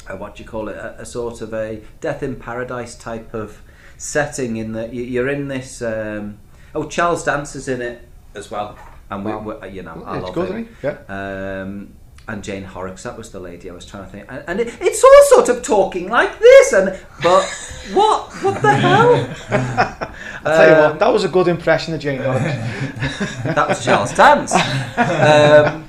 a, 0.10 0.18
what 0.18 0.36
do 0.36 0.44
you 0.44 0.50
call 0.50 0.68
it? 0.68 0.76
A, 0.76 1.00
a 1.04 1.06
sort 1.06 1.40
of 1.40 1.54
a 1.54 1.82
Death 2.02 2.24
in 2.24 2.36
Paradise 2.36 2.96
type 2.96 3.34
of 3.34 3.62
setting. 3.98 4.58
In 4.58 4.74
that 4.74 4.94
you- 4.94 5.04
you're 5.04 5.30
in 5.30 5.48
this. 5.48 5.82
Um, 5.82 6.40
oh, 6.76 6.90
Charles 6.90 7.24
Dance 7.24 7.56
is 7.56 7.70
in 7.70 7.82
it 7.82 8.06
as 8.36 8.52
well, 8.52 8.78
and 9.10 9.24
we, 9.24 9.32
Wow. 9.32 9.60
we 9.62 9.70
you 9.70 9.84
know, 9.84 10.04
I 10.06 10.18
it's 10.18 10.26
love 10.26 10.36
good, 10.36 10.52
it? 10.52 10.68
Yeah. 10.84 11.62
Um, 11.62 11.94
and 12.30 12.44
Jane 12.44 12.64
Horrocks, 12.64 13.04
that 13.04 13.18
was 13.18 13.32
the 13.32 13.40
lady 13.40 13.70
I 13.70 13.74
was 13.74 13.86
trying 13.86 14.06
to 14.06 14.10
think. 14.10 14.26
And, 14.30 14.44
and 14.48 14.60
it, 14.60 14.68
it's 14.80 15.04
all 15.04 15.44
sort 15.44 15.50
of 15.50 15.64
talking 15.64 16.10
like 16.10 16.38
this, 16.40 16.74
and 16.74 16.98
but 17.24 17.44
what? 17.94 18.32
What 18.44 18.62
the 18.62 18.72
hell? 18.76 19.36
I'll 20.46 20.56
tell 20.56 20.70
you 20.70 20.76
Um, 20.76 20.92
what, 20.92 21.00
that 21.00 21.12
was 21.12 21.24
a 21.24 21.28
good 21.28 21.48
impression 21.48 21.94
of 21.96 22.00
Jane 22.00 22.22
Horrocks. 22.22 22.44
that 23.44 23.68
was 23.68 23.84
Charles 23.84 24.14
Dance. 24.14 24.54
Um, 24.98 25.86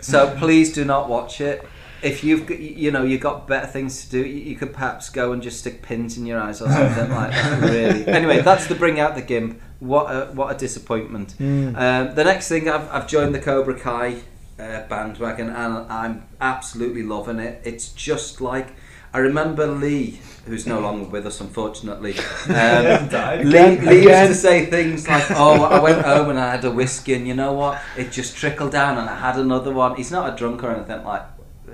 so 0.00 0.34
please 0.38 0.72
do 0.72 0.84
not 0.84 1.08
watch 1.08 1.40
it. 1.40 1.66
If 2.02 2.22
you've 2.24 2.46
got, 2.46 2.58
you 2.60 2.90
know 2.90 3.02
you've 3.02 3.22
got 3.22 3.46
better 3.46 3.66
things 3.66 4.04
to 4.04 4.10
do, 4.10 4.18
you, 4.18 4.50
you 4.50 4.56
could 4.56 4.72
perhaps 4.74 5.08
go 5.10 5.32
and 5.32 5.42
just 5.42 5.60
stick 5.60 5.80
pins 5.82 6.18
in 6.18 6.26
your 6.26 6.38
eyes 6.40 6.60
or 6.60 6.68
something 6.70 7.10
like 7.10 7.30
that. 7.30 7.62
Really. 7.62 8.06
Anyway, 8.06 8.40
that's 8.40 8.66
the 8.66 8.74
bring 8.74 9.00
out 9.00 9.14
the 9.14 9.22
gimp. 9.22 9.60
What 9.80 10.04
a 10.14 10.26
what 10.32 10.54
a 10.54 10.58
disappointment. 10.58 11.34
Mm. 11.38 11.76
Um, 11.76 12.14
the 12.14 12.24
next 12.24 12.48
thing 12.48 12.68
I've, 12.68 12.90
I've 12.90 13.06
joined 13.08 13.34
the 13.34 13.38
Cobra 13.38 13.78
Kai 13.78 14.20
uh, 14.58 14.82
bandwagon 14.88 15.48
and 15.50 15.90
I'm 15.90 16.26
absolutely 16.40 17.02
loving 17.02 17.38
it. 17.38 17.60
It's 17.64 17.92
just 17.92 18.40
like 18.40 18.74
I 19.14 19.18
remember 19.18 19.68
Lee, 19.68 20.18
who's 20.44 20.66
no 20.66 20.80
longer 20.80 21.08
with 21.08 21.24
us, 21.24 21.40
unfortunately. 21.40 22.16
Um, 22.46 23.08
Lee, 23.48 23.78
Lee 23.78 24.02
used 24.02 24.28
to 24.28 24.34
say 24.34 24.66
things 24.66 25.08
like, 25.08 25.24
"Oh, 25.30 25.62
I 25.62 25.80
went 25.80 26.04
home 26.04 26.28
and 26.28 26.38
I 26.38 26.50
had 26.50 26.64
a 26.64 26.70
whiskey, 26.70 27.14
and 27.14 27.26
you 27.26 27.34
know 27.34 27.54
what? 27.54 27.80
It 27.96 28.12
just 28.12 28.36
trickled 28.36 28.72
down, 28.72 28.98
and 28.98 29.08
I 29.08 29.18
had 29.18 29.38
another 29.38 29.72
one." 29.72 29.96
He's 29.96 30.10
not 30.10 30.34
a 30.34 30.36
drunk 30.36 30.62
or 30.62 30.70
anything 30.70 31.04
like. 31.04 31.22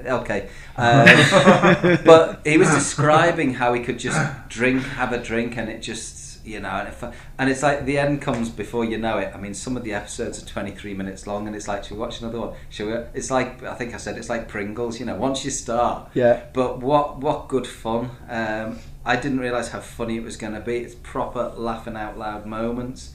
Okay, 0.07 0.49
um, 0.77 1.07
but 2.05 2.41
he 2.45 2.57
was 2.57 2.71
describing 2.71 3.55
how 3.55 3.75
he 3.75 3.83
could 3.83 3.99
just 3.99 4.21
drink, 4.49 4.83
have 4.83 5.13
a 5.13 5.19
drink, 5.19 5.57
and 5.57 5.69
it 5.69 5.83
just, 5.83 6.20
you 6.45 6.61
know, 6.61 6.69
and, 6.71 6.89
if, 6.89 7.03
and 7.39 7.51
it's 7.51 7.63
like 7.63 7.85
the 7.85 7.99
end 7.99 8.23
comes 8.23 8.49
before 8.49 8.85
you 8.85 8.99
know 8.99 9.19
it. 9.19 9.33
I 9.35 9.39
mean, 9.39 9.55
some 9.55 9.77
of 9.77 9.85
the 9.85 9.93
episodes 9.93 10.43
are 10.43 10.47
twenty 10.47 10.71
three 10.71 10.95
minutes 10.95 11.27
long, 11.27 11.47
and 11.47 11.55
it's 11.57 11.69
like, 11.69 11.85
should 11.85 11.93
we 11.93 11.99
watch 11.99 12.21
another 12.21 12.41
one? 12.41 12.55
Should 12.71 12.87
we? 12.89 12.93
It's 13.15 13.31
like 13.31 13.63
I 13.63 13.75
think 13.75 13.95
I 13.95 13.99
said, 13.99 14.17
it's 14.19 14.29
like 14.29 14.49
Pringles. 14.49 14.99
You 15.01 15.07
know, 15.07 15.17
once 15.17 15.45
you 15.45 15.51
start, 15.51 16.11
Yeah. 16.15 16.45
but 16.53 16.79
what 16.81 17.19
what 17.19 17.49
good 17.49 17.67
fun! 17.67 18.11
Um, 18.29 18.79
I 19.05 19.17
didn't 19.17 19.41
realise 19.41 19.69
how 19.69 19.81
funny 19.81 20.17
it 20.17 20.23
was 20.25 20.37
going 20.37 20.55
to 20.55 20.61
be. 20.61 20.77
It's 20.79 20.95
proper 20.95 21.53
laughing 21.57 21.97
out 21.97 22.19
loud 22.19 22.47
moments. 22.47 23.13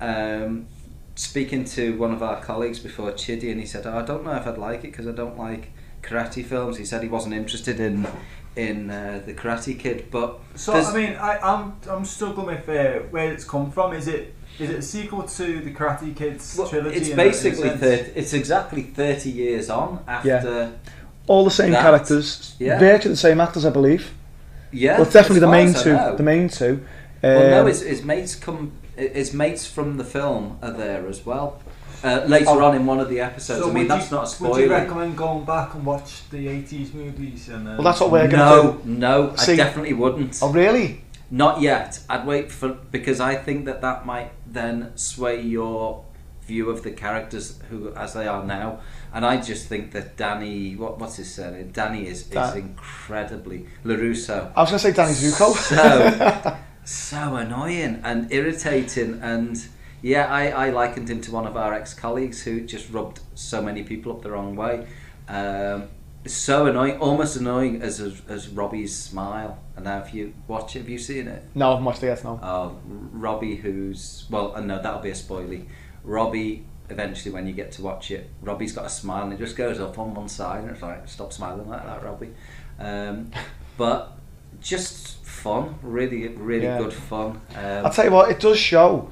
Um, 0.00 0.66
speaking 1.14 1.64
to 1.66 1.96
one 1.98 2.12
of 2.12 2.22
our 2.22 2.40
colleagues 2.42 2.78
before 2.78 3.12
Chidi, 3.12 3.50
and 3.50 3.60
he 3.60 3.66
said, 3.66 3.86
oh, 3.86 3.98
"I 3.98 4.02
don't 4.02 4.24
know 4.24 4.32
if 4.32 4.46
I'd 4.46 4.58
like 4.58 4.78
it 4.80 4.92
because 4.92 5.06
I 5.06 5.12
don't 5.12 5.38
like 5.38 5.70
karate 6.02 6.44
films. 6.44 6.78
He 6.78 6.84
said 6.84 7.02
he 7.02 7.08
wasn't 7.08 7.34
interested 7.34 7.78
in 7.78 8.06
in 8.56 8.90
uh, 8.90 9.22
the 9.24 9.32
Karate 9.34 9.78
Kid, 9.78 10.06
but 10.10 10.38
So 10.54 10.72
I 10.72 10.92
mean, 10.94 11.14
I, 11.14 11.38
I'm 11.38 11.74
I'm 11.88 12.04
struggling 12.04 12.46
with 12.46 12.68
uh, 12.68 13.00
where 13.10 13.32
it's 13.32 13.44
come 13.44 13.70
from. 13.70 13.92
Is 13.92 14.08
it 14.08 14.34
is 14.58 14.70
it 14.70 14.78
a 14.78 14.82
sequel 14.82 15.22
to 15.22 15.60
the 15.60 15.72
Karate 15.72 16.14
Kids 16.14 16.56
well, 16.58 16.68
trilogy? 16.68 16.96
it's 16.96 17.08
in 17.08 17.18
a- 17.18 17.22
in 17.22 17.28
a 17.28 17.30
basically 17.30 17.68
sense? 17.68 17.80
30, 17.80 18.12
it's 18.16 18.32
exactly 18.32 18.82
thirty 18.82 19.30
years 19.30 19.70
on 19.70 20.02
after. 20.06 20.72
All 21.26 21.44
the 21.44 21.50
same 21.50 21.70
That- 21.72 21.82
characters, 21.82 22.56
yeah. 22.58 22.78
virtually 22.78 23.12
the 23.14 23.16
same 23.16 23.40
actors, 23.40 23.64
I 23.64 23.70
believe. 23.70 24.12
Yeah, 24.72 24.96
well, 25.00 25.04
definitely 25.04 25.40
the 25.40 25.46
far 25.46 25.52
main 25.54 25.68
as 25.68 25.76
I 25.86 26.10
two. 26.10 26.16
The 26.16 26.22
main 26.22 26.48
two. 26.48 26.80
Well, 27.22 27.50
no, 27.50 27.60
Um, 27.60 27.66
his, 27.68 27.82
his 27.82 28.02
mates 28.02 28.34
come. 28.34 28.72
His 28.96 29.32
mates 29.32 29.66
from 29.66 29.96
the 29.96 30.04
film 30.04 30.58
are 30.62 30.72
there 30.72 31.06
as 31.08 31.24
well. 31.24 31.60
Uh, 32.02 32.24
later 32.26 32.46
Oh. 32.48 32.64
on 32.64 32.74
in 32.76 32.86
one 32.86 32.98
of 33.00 33.08
the 33.08 33.20
episodes. 33.20 33.66
I 33.66 33.70
mean, 33.70 33.86
that's 33.88 34.10
you, 34.10 34.16
not 34.16 34.20
a 34.22 34.22
Would 34.22 34.28
spoiler. 34.30 34.60
you 34.60 34.70
recommend 34.70 35.16
going 35.16 35.44
back 35.44 35.74
and 35.74 35.84
watch 35.84 36.28
the 36.30 36.46
80s 36.48 36.94
movies? 36.94 37.48
And, 37.48 37.68
uh, 37.68 37.72
Well, 37.72 37.82
that's 37.82 38.00
what 38.00 38.10
we're 38.10 38.28
going 38.28 38.30
to 38.30 38.36
no, 38.38 38.72
do. 38.72 38.80
no, 38.90 39.36
See- 39.36 39.52
I 39.52 39.56
definitely 39.56 39.92
wouldn't. 39.92 40.38
Oh, 40.40 40.50
really? 40.50 41.04
Not 41.30 41.60
yet. 41.60 42.00
I'd 42.08 42.26
wait 42.26 42.50
for 42.50 42.70
because 42.90 43.20
I 43.20 43.34
think 43.36 43.64
that 43.66 43.80
that 43.82 44.04
might 44.06 44.30
then 44.46 44.92
sway 44.96 45.40
your 45.42 46.02
view 46.46 46.70
of 46.70 46.82
the 46.82 46.90
characters 46.90 47.60
who 47.68 47.92
as 47.94 48.14
they 48.14 48.26
are 48.26 48.44
now. 48.44 48.80
And 49.14 49.24
I 49.24 49.36
just 49.36 49.66
think 49.68 49.92
that 49.92 50.16
Danny, 50.16 50.74
what 50.74 50.98
what's 50.98 51.16
his 51.16 51.32
surname? 51.32 51.70
Danny 51.70 52.06
is, 52.08 52.22
is 52.22 52.26
Dan- 52.28 52.56
incredibly 52.56 53.66
Larusso. 53.84 54.50
I 54.56 54.62
was 54.62 54.70
going 54.70 54.78
to 54.80 54.86
say 54.88 54.92
Danny 54.92 55.12
Zuko. 55.12 55.54
So 55.54 56.56
so 56.84 57.36
annoying 57.36 58.00
and 58.02 58.32
irritating 58.32 59.20
and 59.22 59.62
yeah, 60.02 60.26
I, 60.32 60.48
I 60.48 60.70
likened 60.70 61.08
him 61.08 61.20
to 61.22 61.32
one 61.32 61.46
of 61.46 61.56
our 61.56 61.74
ex 61.74 61.94
colleagues 61.94 62.42
who 62.42 62.60
just 62.62 62.90
rubbed 62.90 63.20
so 63.34 63.60
many 63.62 63.82
people 63.82 64.12
up 64.12 64.22
the 64.22 64.30
wrong 64.30 64.56
way. 64.56 64.86
Um, 65.28 65.88
so 66.26 66.66
annoying, 66.66 66.98
almost 66.98 67.36
annoying 67.36 67.80
as 67.82 68.00
as, 68.28 68.48
Robbie's 68.48 68.96
smile. 68.96 69.58
And 69.76 69.84
now, 69.86 69.98
if 70.00 70.12
you 70.12 70.34
watch 70.48 70.76
it, 70.76 70.80
have 70.80 70.88
you 70.88 70.98
seen 70.98 71.28
it? 71.28 71.42
no, 71.54 71.74
I've 71.76 71.82
watched 71.82 72.02
it 72.02 72.06
yet, 72.06 72.22
no. 72.24 72.38
Oh, 72.42 72.76
Robbie, 72.86 73.56
who's 73.56 74.26
well, 74.30 74.54
uh, 74.54 74.60
no, 74.60 74.80
that'll 74.82 75.00
be 75.00 75.10
a 75.10 75.14
spoilie. 75.14 75.66
Robbie, 76.04 76.66
eventually, 76.90 77.32
when 77.32 77.46
you 77.46 77.52
get 77.54 77.72
to 77.72 77.82
watch 77.82 78.10
it, 78.10 78.28
Robbie's 78.42 78.72
got 78.72 78.84
a 78.86 78.90
smile 78.90 79.24
and 79.24 79.32
it 79.32 79.38
just 79.38 79.56
goes 79.56 79.80
up 79.80 79.98
on 79.98 80.14
one 80.14 80.28
side, 80.28 80.62
and 80.62 80.70
it's 80.70 80.82
like, 80.82 81.08
stop 81.08 81.32
smiling 81.32 81.68
like 81.68 81.84
that, 81.84 82.02
Robbie. 82.04 82.34
Um, 82.78 83.30
but 83.78 84.12
just 84.60 85.24
fun, 85.24 85.76
really, 85.82 86.28
really 86.28 86.64
Yeah. 86.64 86.78
good 86.78 86.92
fun. 86.92 87.40
Um, 87.56 87.86
I'll 87.86 87.92
tell 87.92 88.04
you 88.04 88.10
what, 88.10 88.30
it 88.30 88.40
does 88.40 88.58
show 88.58 89.10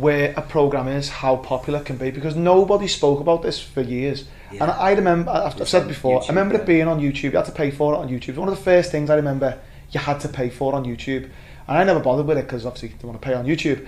where 0.00 0.32
a 0.36 0.42
program 0.42 0.88
is, 0.88 1.08
how 1.08 1.36
popular 1.36 1.80
it 1.80 1.84
can 1.86 1.96
be, 1.96 2.10
because 2.10 2.36
nobody 2.36 2.88
spoke 2.88 3.20
about 3.20 3.42
this 3.42 3.60
for 3.60 3.80
years. 3.80 4.24
yeah. 4.52 4.62
And 4.64 4.72
I 4.72 4.92
remember, 4.92 5.30
I've, 5.30 5.60
I've 5.60 5.68
said 5.68 5.86
before, 5.88 6.20
YouTube, 6.20 6.24
I 6.24 6.28
remember 6.28 6.54
yeah. 6.54 6.60
it 6.60 6.66
being 6.66 6.88
on 6.88 7.00
YouTube. 7.00 7.22
You 7.32 7.38
had 7.38 7.44
to 7.46 7.52
pay 7.52 7.70
for 7.70 7.94
it 7.94 7.98
on 7.98 8.08
YouTube. 8.08 8.30
It 8.30 8.36
one 8.38 8.48
of 8.48 8.56
the 8.56 8.62
first 8.62 8.90
things 8.90 9.10
I 9.10 9.16
remember 9.16 9.58
you 9.90 10.00
had 10.00 10.20
to 10.20 10.28
pay 10.28 10.50
for 10.50 10.74
on 10.74 10.84
YouTube. 10.84 11.28
And 11.68 11.78
I 11.78 11.84
never 11.84 12.00
bothered 12.00 12.26
with 12.26 12.38
it 12.38 12.46
because 12.46 12.66
obviously 12.66 12.88
they 13.00 13.06
want 13.06 13.20
to 13.20 13.24
pay 13.26 13.34
on 13.34 13.44
YouTube. 13.46 13.86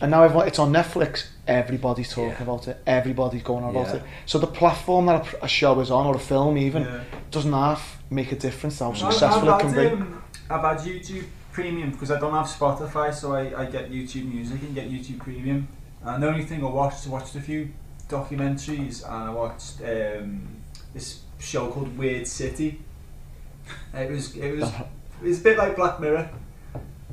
And 0.00 0.10
now 0.10 0.22
everyone, 0.24 0.48
it's 0.48 0.58
on 0.58 0.72
Netflix. 0.72 1.26
Everybody's 1.46 2.08
talking 2.10 2.30
Yeah. 2.30 2.42
about 2.42 2.66
it. 2.68 2.82
Everybody's 2.86 3.42
going 3.42 3.62
on 3.62 3.70
about 3.70 3.94
it. 3.94 4.02
So 4.26 4.38
the 4.38 4.46
platform 4.48 5.06
that 5.06 5.34
a, 5.34 5.44
a 5.44 5.48
show 5.48 5.78
is 5.80 5.90
on, 5.90 6.06
or 6.06 6.16
a 6.16 6.18
film 6.18 6.58
even, 6.58 6.86
doesn't 7.30 7.52
half 7.52 8.02
make 8.10 8.32
a 8.32 8.36
difference 8.36 8.78
how 8.80 8.90
I've- 8.90 8.98
successful 8.98 9.48
I've 9.50 9.60
it 9.60 9.62
can 9.64 9.74
had, 9.74 9.90
be. 9.90 10.02
um, 10.02 10.22
I've 10.50 10.60
had 10.62 10.78
YouTube 10.86 11.24
Premium 11.52 11.90
because 11.90 12.10
I 12.10 12.18
don't 12.18 12.32
have 12.32 12.46
Spotify, 12.46 13.12
so 13.12 13.34
I, 13.34 13.62
I 13.62 13.64
get 13.66 13.90
YouTube 13.90 14.32
Music 14.32 14.60
and 14.62 14.74
get 14.74 14.90
YouTube 14.90 15.18
Premium. 15.18 15.68
And 16.02 16.22
the 16.22 16.28
only 16.28 16.44
thing 16.44 16.64
I 16.64 16.68
watched, 16.68 17.06
I 17.06 17.10
watched 17.10 17.36
a 17.36 17.40
few 17.40 17.70
documentaries 18.08 19.04
and 19.04 19.30
I 19.30 19.30
watched 19.30 19.80
um, 19.82 20.48
this 20.92 21.20
show 21.38 21.70
called 21.70 21.96
Weird 21.96 22.26
City. 22.26 22.80
It 23.94 24.10
was 24.10 24.34
it 24.36 24.56
was 24.56 24.68
it 25.22 25.28
was 25.28 25.40
a 25.40 25.44
bit 25.44 25.58
like 25.58 25.76
Black 25.76 26.00
Mirror. 26.00 26.30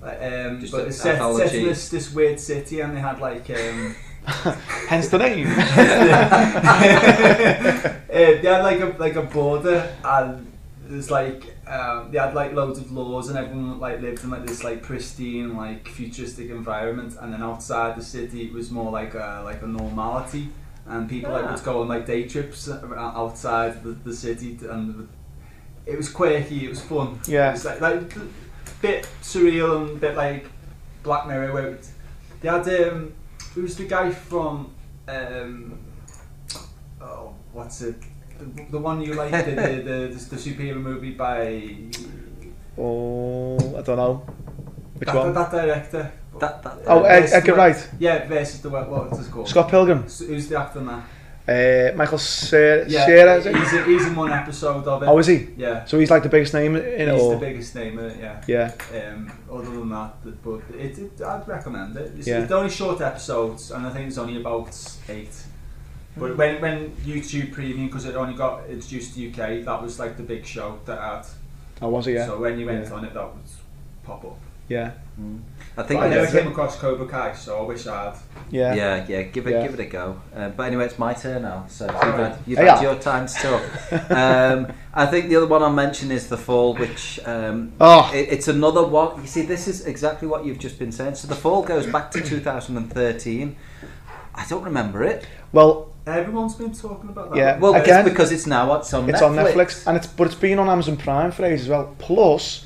Like, 0.02 0.22
um, 0.22 0.62
Just 0.62 0.72
but 0.72 0.86
a 0.86 0.88
it's 0.88 0.98
set, 0.98 1.04
set 1.04 1.16
anthology. 1.16 1.60
in 1.60 1.66
this, 1.66 1.90
this 1.90 2.14
weird 2.14 2.40
city 2.40 2.80
and 2.80 2.96
they 2.96 3.02
had 3.02 3.20
like 3.20 3.50
um, 3.50 3.96
Hence 4.88 5.10
the 5.10 5.18
name. 5.18 5.48
uh, 5.58 5.66
they 8.10 8.40
had 8.44 8.64
like 8.64 8.80
a 8.80 8.96
like 8.98 9.16
a 9.16 9.22
border 9.24 9.96
and 10.04 10.49
there's 10.90 11.12
like 11.12 11.56
um, 11.68 12.10
they 12.12 12.18
had 12.18 12.34
like 12.34 12.52
loads 12.54 12.80
of 12.80 12.92
laws 12.92 13.30
and 13.30 13.38
everyone 13.38 13.80
like 13.80 14.02
lived 14.02 14.24
in 14.24 14.30
like 14.32 14.46
this 14.48 14.64
like 14.64 14.82
pristine 14.82 15.56
like 15.56 15.88
futuristic 15.88 16.50
environment 16.50 17.16
and 17.22 17.32
then 17.32 17.44
outside 17.44 17.96
the 17.96 18.04
city 18.04 18.48
it 18.48 18.54
was 18.54 18.72
more 18.72 18.92
like 18.92 19.14
a 19.14 19.42
like 19.46 19.62
a 19.62 19.68
normality 19.68 20.50
and 20.88 21.08
people 21.08 21.32
like 21.32 21.46
Ah. 21.46 21.54
would 21.54 21.64
go 21.64 21.82
on 21.82 21.88
like 21.88 22.06
day 22.08 22.28
trips 22.28 22.68
uh, 22.68 22.82
outside 23.16 23.84
the, 23.84 23.90
the 23.92 24.14
city 24.14 24.58
and 24.68 25.08
it 25.86 25.96
was 25.96 26.10
quirky 26.10 26.66
it 26.66 26.70
was 26.70 26.82
fun 26.82 27.20
Yeah. 27.28 27.54
it's 27.54 27.66
like, 27.66 27.82
like 27.82 28.16
a 28.16 28.28
bit 28.82 29.08
surreal 29.22 29.82
and 29.88 29.98
a 29.98 30.00
bit 30.00 30.16
like 30.18 30.48
Black 31.04 31.28
Mirror 31.28 31.54
where 31.54 31.68
it, 31.76 31.88
they 32.42 32.50
had 32.50 32.68
um 32.68 33.14
who's 33.54 33.76
the 33.76 33.86
guy 33.86 34.10
from 34.10 34.72
um 35.08 35.78
oh 37.02 37.34
what's 37.54 37.82
it 37.82 37.96
the, 38.40 38.66
the 38.72 38.80
one 38.80 39.02
you 39.02 39.14
like 39.14 39.32
the, 39.32 39.52
the, 39.52 39.72
the, 40.12 40.26
the 40.32 40.36
superhero 40.36 40.78
movie 40.82 41.12
by 41.12 41.74
oh, 42.78 43.58
I 43.78 43.82
don't 43.82 43.98
know. 43.98 44.16
Which 44.98 45.08
that, 45.08 45.16
one? 45.16 45.34
that 45.34 45.52
director 45.52 46.12
that, 46.40 46.64
that, 46.64 46.78
Oh, 46.88 47.02
Uh, 47.02 47.04
Ed, 47.04 47.30
Edgar 47.32 47.52
the- 47.54 47.58
Wright. 47.58 47.90
yeah 48.00 48.28
versus 48.28 48.62
the 48.62 48.70
what 48.70 48.90
what's 48.90 49.20
it 49.28 49.32
called 49.32 49.48
Scott 49.48 49.70
Pilgrim. 49.70 50.08
So 50.08 50.26
who's 50.26 50.48
the 50.50 50.60
actor 50.60 50.80
in 50.80 50.86
that 50.88 51.04
Uh, 51.48 51.96
Michael 51.96 52.18
Cera, 52.20 52.88
yeah 52.88 53.06
Cera, 53.06 53.36
is 53.38 53.46
it? 53.48 53.56
he's, 53.56 53.74
in- 53.74 53.86
he's 53.86 54.06
in 54.08 54.16
one 54.16 54.32
episode 54.32 54.86
of 54.88 55.02
it 55.04 55.08
Oh, 55.08 55.18
is 55.18 55.28
he? 55.28 55.48
yeah 55.58 55.86
So 55.86 55.98
he's 56.00 56.12
like 56.12 56.24
the 56.24 56.30
biggest 56.30 56.54
name 56.54 56.76
in 56.76 56.84
it, 56.84 57.14
he's 57.14 57.22
or? 57.22 57.34
the 57.36 57.40
biggest 57.48 57.74
name 57.76 57.98
in 58.00 58.06
it 58.06 58.18
yeah 58.20 58.42
yeah. 58.48 58.72
Um, 59.14 59.32
other 59.52 59.70
than 59.72 59.90
that, 59.90 60.24
th- 60.24 60.36
but 60.44 60.62
it, 60.76 60.98
it, 61.00 61.22
I'd 61.22 61.48
recommend 61.48 61.96
it. 61.98 62.12
It's, 62.18 62.28
Yeah. 62.28 62.44
it's 62.44 62.52
only 62.52 62.70
short 62.70 63.02
episodes, 63.02 63.72
and 63.72 63.88
I 63.88 63.90
think 63.90 64.08
it's 64.10 64.18
only 64.20 64.38
about 64.40 64.70
eight. 65.10 65.36
But 66.20 66.38
when, 66.38 66.62
when 66.62 66.90
YouTube 67.06 67.52
Premium, 67.54 67.88
because 67.88 68.06
it 68.06 68.16
only 68.16 68.34
got 68.36 68.66
introduced 68.70 69.16
to 69.16 69.28
UK, 69.30 69.66
that 69.66 69.82
was 69.82 70.00
like 70.00 70.18
the 70.18 70.24
big 70.24 70.46
show 70.46 70.80
that 70.86 71.00
had. 71.00 71.26
Oh, 71.82 71.90
was 71.90 72.06
he? 72.06 72.14
Yeah. 72.14 72.26
So 72.28 72.38
when 72.38 72.60
you 72.60 72.66
went 72.66 72.86
Yeah. 72.86 72.94
on 72.94 73.06
it, 73.06 73.14
that 73.14 73.24
would 73.24 73.44
pop 74.04 74.24
up. 74.26 74.38
Yeah. 74.68 74.92
Mm. 75.20 75.40
I 75.40 75.42
But 75.78 75.88
think 75.88 76.02
I 76.02 76.10
never 76.10 76.22
it's- 76.26 76.34
came 76.44 76.52
across 76.52 76.78
Cobra 76.78 77.08
Kai, 77.08 77.34
so 77.34 77.58
I 77.58 77.62
wish 77.64 77.88
I 77.88 78.04
had. 78.06 78.14
Yeah. 78.52 78.74
Yeah, 78.76 79.06
yeah, 79.08 79.22
give 79.24 79.48
it, 79.48 79.52
Yeah. 79.52 79.64
give 79.64 79.74
it 79.74 79.80
a 79.80 79.86
go. 79.86 80.22
Uh, 80.36 80.50
but 80.50 80.64
anyway, 80.68 80.86
it's 80.86 81.00
my 81.00 81.14
turn 81.14 81.42
now. 81.42 81.66
So 81.70 81.86
you've 81.86 81.96
Alright. 81.96 82.20
had, 82.20 82.38
you've 82.46 82.60
Hey, 82.60 82.66
had 82.68 82.82
your 82.84 82.96
time 82.96 83.26
to 83.28 83.34
talk. 83.34 84.12
um, 84.12 84.68
I 84.94 85.06
think 85.08 85.30
the 85.30 85.38
other 85.38 85.48
one 85.48 85.64
I'll 85.64 85.72
mention 85.72 86.12
is 86.12 86.28
the 86.28 86.38
fall, 86.38 86.76
which 86.76 87.20
um, 87.26 87.72
Oh, 87.82 88.12
it, 88.14 88.28
it's 88.30 88.48
another 88.48 88.84
one. 88.84 89.20
You 89.22 89.28
see, 89.28 89.42
this 89.42 89.68
is 89.68 89.86
exactly 89.88 90.28
what 90.28 90.46
you've 90.46 90.60
just 90.60 90.78
been 90.78 90.92
saying. 90.92 91.16
So 91.16 91.28
the 91.28 91.36
fall 91.36 91.64
goes 91.64 91.88
back 91.88 92.12
to 92.12 92.22
2013. 92.22 93.56
I 94.36 94.46
don't 94.48 94.64
remember 94.64 95.04
it. 95.04 95.26
well, 95.52 95.89
Everyone's 96.08 96.56
been 96.56 96.74
talking 96.74 97.10
about 97.10 97.32
that. 97.32 97.38
Yeah, 97.38 97.58
Well, 97.60 97.76
Again, 97.76 98.02
it's 98.02 98.10
because 98.10 98.32
it's 98.32 98.48
now 98.48 98.74
it's 98.76 98.94
on 98.94 99.06
Netflix. 99.08 99.10
it's 99.10 99.22
Netflix. 99.22 99.28
on 99.28 99.36
Netflix, 99.36 99.88
and 99.88 99.98
it's 99.98 100.08
but 100.08 100.28
it's 100.28 100.36
been 100.36 100.58
on 100.60 100.70
Amazon 100.70 100.98
Prime 100.98 101.32
for 101.32 101.46
ages 101.46 101.64
as 101.64 101.70
well. 101.70 101.96
Plus, 102.00 102.66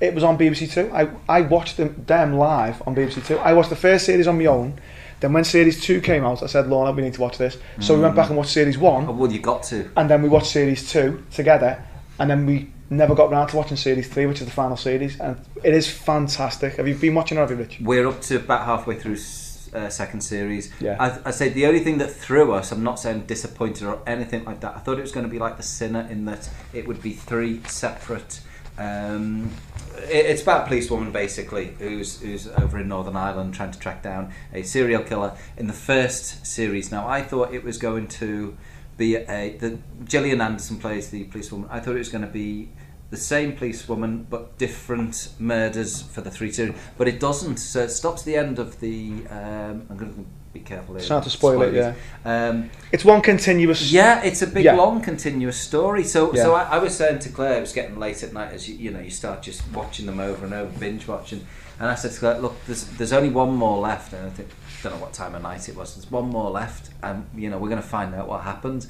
it 0.00 0.14
was 0.14 0.24
on 0.24 0.36
BBC 0.36 0.66
Two. 0.72 0.90
I 0.92 1.08
I 1.28 1.42
watched 1.42 1.76
them 1.76 2.02
them 2.06 2.34
live 2.36 2.82
on 2.86 2.94
BBC 2.96 3.24
Two. 3.26 3.38
I 3.38 3.52
watched 3.52 3.70
the 3.70 3.76
first 3.76 4.04
series 4.06 4.26
on 4.26 4.38
my 4.38 4.46
own. 4.46 4.74
Then 5.20 5.32
when 5.32 5.44
series 5.44 5.80
two 5.80 6.00
came 6.00 6.24
out, 6.24 6.42
I 6.42 6.46
said, 6.46 6.66
Lorna, 6.66 6.90
we 6.90 7.02
need 7.02 7.14
to 7.14 7.20
watch 7.20 7.38
this. 7.38 7.56
So 7.78 7.94
we 7.94 8.00
went 8.00 8.16
back 8.16 8.26
and 8.28 8.36
watched 8.36 8.50
series 8.50 8.76
one. 8.76 9.06
Oh, 9.06 9.12
well, 9.12 9.30
you 9.30 9.38
got 9.38 9.62
to. 9.64 9.88
and 9.96 10.10
then 10.10 10.20
we 10.20 10.28
watched 10.28 10.48
series 10.48 10.90
two 10.90 11.22
together, 11.30 11.80
and 12.18 12.28
then 12.28 12.44
we 12.44 12.72
never 12.90 13.14
got 13.14 13.30
round 13.30 13.48
to 13.50 13.56
watching 13.56 13.76
series 13.76 14.08
three, 14.08 14.26
which 14.26 14.40
is 14.40 14.46
the 14.48 14.52
final 14.52 14.76
series, 14.76 15.20
and 15.20 15.36
it 15.62 15.74
is 15.74 15.88
fantastic. 15.88 16.74
Have 16.74 16.88
you 16.88 16.96
been 16.96 17.14
watching 17.14 17.38
it, 17.38 17.40
have 17.42 17.50
you, 17.52 17.56
Rich? 17.56 17.78
We're 17.80 18.08
up 18.08 18.20
to 18.22 18.36
about 18.36 18.66
halfway 18.66 18.96
through 18.98 19.14
s- 19.14 19.41
uh, 19.72 19.88
second 19.88 20.20
series. 20.20 20.72
Yeah. 20.80 20.96
I, 20.98 21.28
I 21.28 21.30
say 21.30 21.48
the 21.48 21.66
only 21.66 21.80
thing 21.80 21.98
that 21.98 22.12
threw 22.12 22.52
us, 22.52 22.72
I'm 22.72 22.82
not 22.82 22.98
saying 22.98 23.26
disappointed 23.26 23.86
or 23.86 24.00
anything 24.06 24.44
like 24.44 24.60
that. 24.60 24.76
I 24.76 24.78
thought 24.80 24.98
it 24.98 25.02
was 25.02 25.12
going 25.12 25.26
to 25.26 25.30
be 25.30 25.38
like 25.38 25.56
The 25.56 25.62
Sinner 25.62 26.06
in 26.10 26.24
that 26.26 26.48
it 26.72 26.86
would 26.86 27.02
be 27.02 27.12
three 27.12 27.62
separate. 27.64 28.40
Um, 28.78 29.50
it, 29.96 30.26
it's 30.26 30.42
about 30.42 30.64
a 30.64 30.66
policewoman 30.66 31.12
basically 31.12 31.74
who's 31.78 32.20
who's 32.20 32.48
over 32.48 32.78
in 32.78 32.88
Northern 32.88 33.16
Ireland 33.16 33.54
trying 33.54 33.70
to 33.72 33.78
track 33.78 34.02
down 34.02 34.32
a 34.52 34.62
serial 34.62 35.02
killer. 35.02 35.36
In 35.56 35.66
the 35.66 35.72
first 35.72 36.46
series, 36.46 36.90
now 36.90 37.06
I 37.06 37.22
thought 37.22 37.52
it 37.52 37.64
was 37.64 37.78
going 37.78 38.08
to 38.08 38.56
be 38.96 39.16
a 39.16 39.56
the 39.58 39.78
Gillian 40.04 40.40
Anderson 40.40 40.78
plays 40.78 41.10
the 41.10 41.24
policewoman. 41.24 41.68
I 41.70 41.80
thought 41.80 41.96
it 41.96 41.98
was 41.98 42.08
going 42.08 42.24
to 42.24 42.30
be 42.30 42.70
the 43.12 43.16
same 43.18 43.54
policewoman 43.54 44.26
but 44.30 44.56
different 44.56 45.28
murders 45.38 46.00
for 46.00 46.22
the 46.22 46.30
three 46.30 46.50
series, 46.50 46.74
but 46.96 47.06
it 47.06 47.20
doesn't. 47.20 47.58
So 47.58 47.80
it 47.82 47.90
stops 47.90 48.22
the 48.22 48.34
end 48.36 48.58
of 48.58 48.80
the. 48.80 49.12
Um, 49.30 49.86
I'm 49.90 49.96
going 49.98 50.14
to 50.14 50.24
be 50.54 50.60
careful 50.60 50.94
here. 50.94 51.04
Try 51.06 51.16
not 51.18 51.24
to 51.24 51.30
spoil 51.30 51.60
it, 51.62 51.68
Spoilers. 51.72 51.94
Um, 52.24 52.70
It's 52.90 53.04
one 53.04 53.20
continuous. 53.20 53.92
yeah, 53.92 54.22
it's 54.24 54.40
a 54.40 54.46
big, 54.46 54.64
Yeah. 54.64 54.76
long, 54.76 55.02
continuous 55.02 55.58
story. 55.58 56.04
So, 56.04 56.34
Yeah. 56.34 56.42
so 56.42 56.54
I, 56.54 56.62
I 56.62 56.78
was 56.78 56.96
saying 56.96 57.18
to 57.20 57.28
Claire, 57.28 57.58
it 57.58 57.60
was 57.60 57.74
getting 57.74 57.98
late 57.98 58.22
at 58.22 58.32
night 58.32 58.52
as 58.54 58.66
you, 58.66 58.76
you 58.76 58.90
know, 58.90 59.00
you 59.00 59.10
start 59.10 59.42
just 59.42 59.62
watching 59.74 60.06
them 60.06 60.18
over 60.18 60.44
and 60.46 60.54
over, 60.54 60.70
binge 60.78 61.06
watching. 61.06 61.46
And 61.78 61.90
I 61.90 61.94
said 61.94 62.12
to 62.12 62.18
Claire, 62.18 62.38
look, 62.40 62.54
there's 62.66 62.84
there's 62.96 63.12
only 63.12 63.28
one 63.30 63.54
more 63.54 63.78
left, 63.78 64.14
and 64.14 64.26
I 64.26 64.30
think 64.30 64.48
don't 64.82 64.94
know 64.94 65.00
what 65.00 65.12
time 65.12 65.34
of 65.34 65.42
night 65.42 65.68
it 65.68 65.76
was. 65.76 65.94
There's 65.96 66.10
one 66.10 66.28
more 66.30 66.50
left, 66.50 66.90
and 67.02 67.26
you 67.36 67.50
know 67.50 67.58
we're 67.58 67.68
going 67.70 67.82
to 67.82 67.86
find 67.88 68.14
out 68.14 68.26
what 68.28 68.40
happens. 68.42 68.88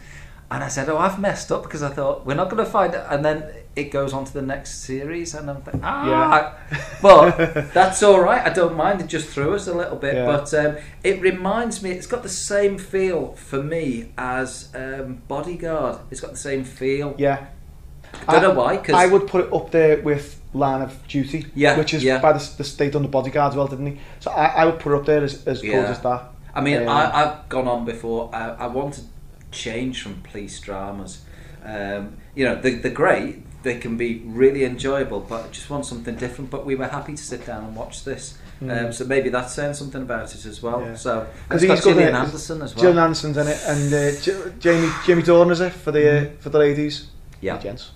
And 0.52 0.62
I 0.62 0.68
said, 0.68 0.88
"Oh, 0.90 0.98
I've 0.98 1.18
messed 1.18 1.50
up 1.50 1.62
because 1.62 1.82
I 1.82 1.88
thought 1.88 2.26
we're 2.26 2.34
not 2.42 2.50
going 2.50 2.62
to 2.64 2.70
find 2.70 2.92
it." 2.94 3.02
And 3.08 3.24
then 3.24 3.44
it 3.74 3.90
goes 3.90 4.12
on 4.12 4.24
to 4.26 4.32
the 4.34 4.42
next 4.42 4.70
series, 4.84 5.34
and 5.34 5.48
I'm 5.50 5.62
like, 5.64 5.80
"Ah, 5.82 6.58
but 7.00 7.72
that's 7.72 8.02
all 8.02 8.20
right. 8.20 8.42
I 8.46 8.52
don't 8.52 8.76
mind. 8.76 9.00
It 9.00 9.06
just 9.06 9.28
threw 9.28 9.54
us 9.54 9.66
a 9.66 9.74
little 9.74 9.96
bit, 9.96 10.14
Yeah. 10.14 10.26
but 10.26 10.52
um, 10.54 10.76
it 11.02 11.20
reminds 11.22 11.82
me. 11.82 11.90
It's 11.92 12.06
got 12.06 12.22
the 12.22 12.28
same 12.52 12.76
feel 12.76 13.32
for 13.32 13.62
me 13.62 14.12
as 14.18 14.68
um, 14.74 15.22
Bodyguard. 15.26 16.00
It's 16.10 16.20
got 16.20 16.32
the 16.32 16.44
same 16.50 16.64
feel. 16.64 17.14
Yeah. 17.18 17.46
I 18.28 18.32
don't 18.38 18.42
know 18.54 18.60
why. 18.62 18.76
Because 18.76 18.94
I 18.94 19.06
would 19.06 19.26
put 19.26 19.46
it 19.46 19.52
up 19.54 19.70
there 19.70 20.02
with 20.02 20.38
Line 20.52 20.82
of 20.82 20.92
Duty, 21.08 21.46
Yeah, 21.54 21.78
which 21.78 21.94
is 21.94 22.04
yeah. 22.04 22.18
by 22.20 22.34
the, 22.34 22.44
the 22.58 22.74
they 22.76 22.90
done 22.90 23.02
the 23.02 23.08
bodyguard 23.08 23.52
as 23.52 23.56
well, 23.56 23.68
didn't 23.68 23.86
he? 23.86 23.98
So 24.20 24.30
I, 24.30 24.46
I 24.48 24.64
would 24.66 24.78
put 24.78 24.92
it 24.92 24.96
up 24.96 25.06
there 25.06 25.24
as, 25.24 25.46
as 25.46 25.62
good 25.62 25.70
Yeah. 25.70 25.90
as 25.90 26.00
that. 26.00 26.24
I 26.54 26.60
mean, 26.60 26.82
Um, 26.82 26.88
I, 26.90 27.10
I've 27.22 27.48
gone 27.48 27.66
on 27.66 27.86
before. 27.86 28.28
I, 28.34 28.50
I 28.50 28.66
want 28.66 28.94
to 28.94 29.02
change 29.52 30.02
from 30.02 30.20
police 30.22 30.58
dramas. 30.60 31.22
Um, 31.64 32.16
you 32.34 32.44
know, 32.44 32.60
they, 32.60 32.74
they're 32.74 32.90
great. 32.90 33.62
They 33.62 33.78
can 33.78 33.96
be 33.96 34.22
really 34.26 34.64
enjoyable, 34.64 35.20
but 35.20 35.44
I 35.44 35.48
just 35.50 35.70
want 35.70 35.86
something 35.86 36.16
different. 36.16 36.50
But 36.50 36.66
we 36.66 36.74
were 36.74 36.88
happy 36.88 37.14
to 37.14 37.22
sit 37.22 37.46
down 37.46 37.64
and 37.64 37.76
watch 37.76 38.02
this. 38.04 38.36
Mm. 38.60 38.86
Um, 38.86 38.92
so 38.92 39.04
maybe 39.04 39.28
that's 39.28 39.54
saying 39.54 39.74
something 39.74 40.02
about 40.02 40.34
it 40.34 40.44
as 40.46 40.62
well. 40.62 40.80
Yeah. 40.80 40.94
So 40.96 41.26
'Cause 41.48 41.62
it's 41.62 41.68
got 41.68 41.76
he's 41.76 41.86
in 41.86 41.92
Gillian 41.94 42.14
it. 42.14 42.18
Anderson 42.18 42.62
as 42.62 42.74
well. 42.74 42.82
Gillian 42.82 42.98
Anderson's 43.04 43.36
in 43.36 43.46
it, 43.46 43.60
and 43.66 43.94
uh, 43.94 44.20
J- 44.20 44.52
Jamie 44.58 44.90
Jamie 45.06 45.22
Dornan 45.22 45.50
is 45.52 45.60
it 45.60 45.72
for 45.72 45.92
the 45.92 46.28
uh, 46.28 46.30
for 46.40 46.48
the 46.50 46.58
ladies, 46.58 47.06
yeah, 47.40 47.56
the 47.56 47.62
gents. 47.62 47.90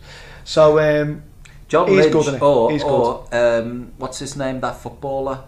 So 0.44 0.78
um, 0.78 1.22
John 1.68 1.88
He's 1.88 1.96
Lynch, 1.98 2.12
good, 2.12 2.20
isn't 2.20 2.34
he? 2.34 2.40
or, 2.44 2.70
He's 2.70 2.82
or 2.84 3.26
um, 3.32 3.92
what's 3.98 4.18
his 4.20 4.36
name? 4.36 4.60
That 4.60 4.76
footballer. 4.76 5.42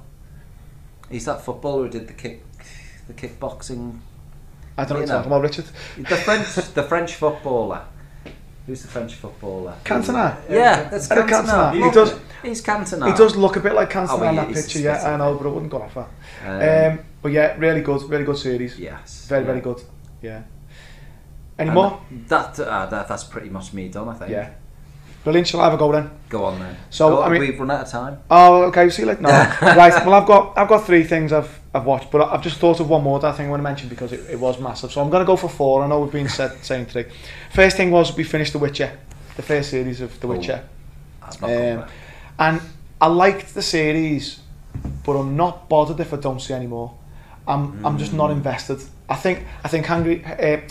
He's 1.10 1.24
that 1.26 1.44
footballer 1.44 1.84
who 1.84 1.90
did 1.90 2.06
the 2.08 2.12
kick, 2.12 2.44
the 3.06 3.14
kickboxing. 3.14 3.98
I 4.78 4.84
don't 4.84 4.90
know 4.90 4.94
You 4.96 5.00
what 5.00 5.00
you're 5.00 5.06
know. 5.06 5.14
talking 5.16 5.32
about, 5.32 5.42
Richard. 5.42 5.64
The 6.08 6.16
French, 6.16 6.74
the 6.74 6.82
French 6.84 7.14
footballer. 7.16 7.84
Who's 8.66 8.82
the 8.82 8.88
French 8.88 9.14
footballer? 9.14 9.74
Cantona. 9.84 10.36
Yeah, 10.48 10.88
that's 10.88 11.10
Eric 11.10 11.26
Cantona. 11.26 11.44
Cantona. 11.46 11.74
He 11.74 11.80
Look, 11.80 11.94
does- 11.94 12.14
He's 12.42 12.62
Cantona. 12.62 13.10
He 13.10 13.16
does 13.16 13.34
look 13.34 13.56
a 13.56 13.60
bit 13.60 13.74
like 13.74 13.90
Cantona 13.90 14.20
Oh, 14.20 14.28
in 14.28 14.36
that 14.36 14.52
picture, 14.54 14.78
yeah, 14.78 15.12
I 15.12 15.16
know, 15.16 15.34
but 15.34 15.48
I 15.48 15.50
wouldn't 15.50 15.70
go 15.72 15.82
off 15.82 15.94
that. 15.94 16.08
Um, 16.46 16.98
Um, 16.98 17.04
but 17.22 17.32
yeah, 17.32 17.56
really 17.58 17.80
good, 17.80 18.02
really 18.08 18.24
good 18.24 18.38
series. 18.38 18.78
yes. 18.78 19.26
Very, 19.28 19.40
yeah. 19.42 19.46
very 19.46 19.60
good. 19.60 19.82
Yeah. 20.22 20.42
Any 21.58 21.70
And 21.70 21.74
more? 21.74 22.00
That, 22.28 22.60
uh, 22.60 22.86
that 22.86 23.08
that's 23.08 23.24
pretty 23.24 23.48
much 23.48 23.72
me 23.72 23.88
done. 23.88 24.08
I 24.08 24.14
think. 24.14 24.30
Yeah. 24.30 24.50
Brilliant. 25.28 25.46
Shall 25.48 25.60
I 25.60 25.64
have 25.64 25.74
a 25.74 25.76
go 25.76 25.92
then? 25.92 26.10
Go 26.30 26.44
on 26.46 26.58
then. 26.58 26.74
So, 26.88 27.10
Go 27.16 27.22
I 27.22 27.28
mean- 27.28 27.40
we've 27.40 27.60
run 27.60 27.70
out 27.70 27.82
of 27.82 27.90
time. 27.90 28.16
Oh, 28.30 28.62
okay. 28.68 28.88
See, 28.88 29.04
like 29.04 29.20
no. 29.20 29.28
right. 29.62 29.92
Well, 30.06 30.14
I've 30.14 30.26
got 30.26 30.56
I've 30.56 30.68
got 30.68 30.86
three 30.86 31.04
things 31.04 31.34
I've 31.34 31.60
I've 31.74 31.84
watched, 31.84 32.10
but 32.10 32.22
I've 32.32 32.42
just 32.42 32.56
thought 32.56 32.80
of 32.80 32.88
one 32.88 33.02
more 33.02 33.20
that 33.20 33.28
I 33.28 33.32
think 33.36 33.48
I 33.48 33.50
want 33.50 33.60
to 33.60 33.64
mention 33.64 33.90
because 33.90 34.10
it, 34.14 34.20
it 34.30 34.40
was 34.40 34.58
massive. 34.58 34.90
So 34.90 35.02
I'm 35.02 35.10
going 35.10 35.20
to 35.20 35.26
go 35.26 35.36
for 35.36 35.50
four. 35.50 35.82
I 35.84 35.86
know 35.86 36.00
we've 36.00 36.10
been 36.12 36.30
said, 36.30 36.52
saying 36.64 36.86
three. 36.86 37.04
First 37.52 37.76
thing 37.76 37.90
was 37.90 38.16
we 38.16 38.24
finished 38.24 38.54
The 38.54 38.58
Witcher, 38.58 38.90
the 39.36 39.42
first 39.42 39.68
series 39.68 40.00
of 40.00 40.18
The 40.18 40.26
Oh. 40.26 40.30
Witcher, 40.30 40.64
I've 41.22 41.40
not 41.42 41.50
Um, 41.50 41.84
and 42.38 42.60
I 43.02 43.06
liked 43.08 43.52
the 43.54 43.62
series, 43.62 44.40
but 45.04 45.12
I'm 45.18 45.36
not 45.36 45.68
bothered 45.68 46.00
if 46.00 46.14
I 46.14 46.16
don't 46.16 46.40
see 46.40 46.54
any 46.54 46.66
more. 46.66 46.94
I'm 47.46 47.84
I'm 47.84 47.98
just 47.98 48.14
not 48.14 48.30
Mm. 48.30 48.38
invested. 48.38 48.80
I 49.10 49.14
think 49.16 49.44
I 49.62 49.68
think 49.68 49.84
Henry 49.84 50.24
uh, 50.24 50.28
Henry, 50.30 50.64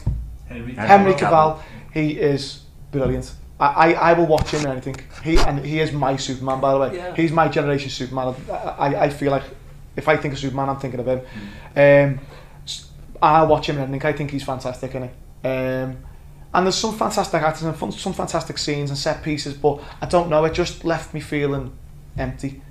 Henry 0.49 0.73
Henry 0.73 1.13
Cavill. 1.13 1.57
Cavill, 1.57 1.61
he 1.93 2.11
is 2.19 2.61
brilliant. 2.91 3.33
I, 3.59 3.65
I, 3.65 4.11
I 4.11 4.13
will 4.13 4.27
watch 4.27 4.51
him 4.51 4.59
and 4.61 4.69
anything. 4.69 4.97
He 5.23 5.37
and 5.37 5.65
he 5.65 5.79
is 5.79 5.91
my 5.91 6.15
Superman, 6.15 6.59
by 6.59 6.73
the 6.73 6.79
way. 6.79 6.95
Yeah. 6.95 7.15
He's 7.15 7.31
my 7.31 7.47
generation 7.47 7.89
Superman. 7.89 8.35
I, 8.49 8.53
I, 8.53 9.03
I 9.05 9.09
feel 9.09 9.31
like 9.31 9.43
if 9.95 10.07
I 10.07 10.15
think 10.15 10.33
of 10.33 10.39
Superman, 10.39 10.69
I'm 10.69 10.79
thinking 10.79 10.99
of 10.99 11.07
him. 11.07 11.21
Mm. 11.75 12.13
Um, 12.13 12.19
I'll 13.21 13.47
watch 13.47 13.67
him 13.67 13.77
and 13.77 13.89
anything. 13.89 14.07
I 14.07 14.13
think 14.13 14.31
he's 14.31 14.43
fantastic 14.43 14.93
in 14.93 15.03
it. 15.03 15.13
Um, 15.43 15.97
and 16.53 16.65
there's 16.65 16.75
some 16.75 16.97
fantastic 16.97 17.41
actors 17.41 17.63
and 17.63 17.75
fun, 17.75 17.91
some 17.91 18.13
fantastic 18.13 18.57
scenes 18.57 18.89
and 18.89 18.97
set 18.97 19.23
pieces, 19.23 19.53
but 19.53 19.81
I 20.01 20.05
don't 20.05 20.29
know. 20.29 20.45
It 20.45 20.53
just 20.53 20.85
left 20.85 21.13
me 21.13 21.19
feeling 21.19 21.75
empty. 22.17 22.61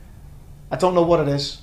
I 0.70 0.76
don't 0.76 0.94
know 0.94 1.02
what 1.02 1.20
it 1.20 1.28
is, 1.28 1.62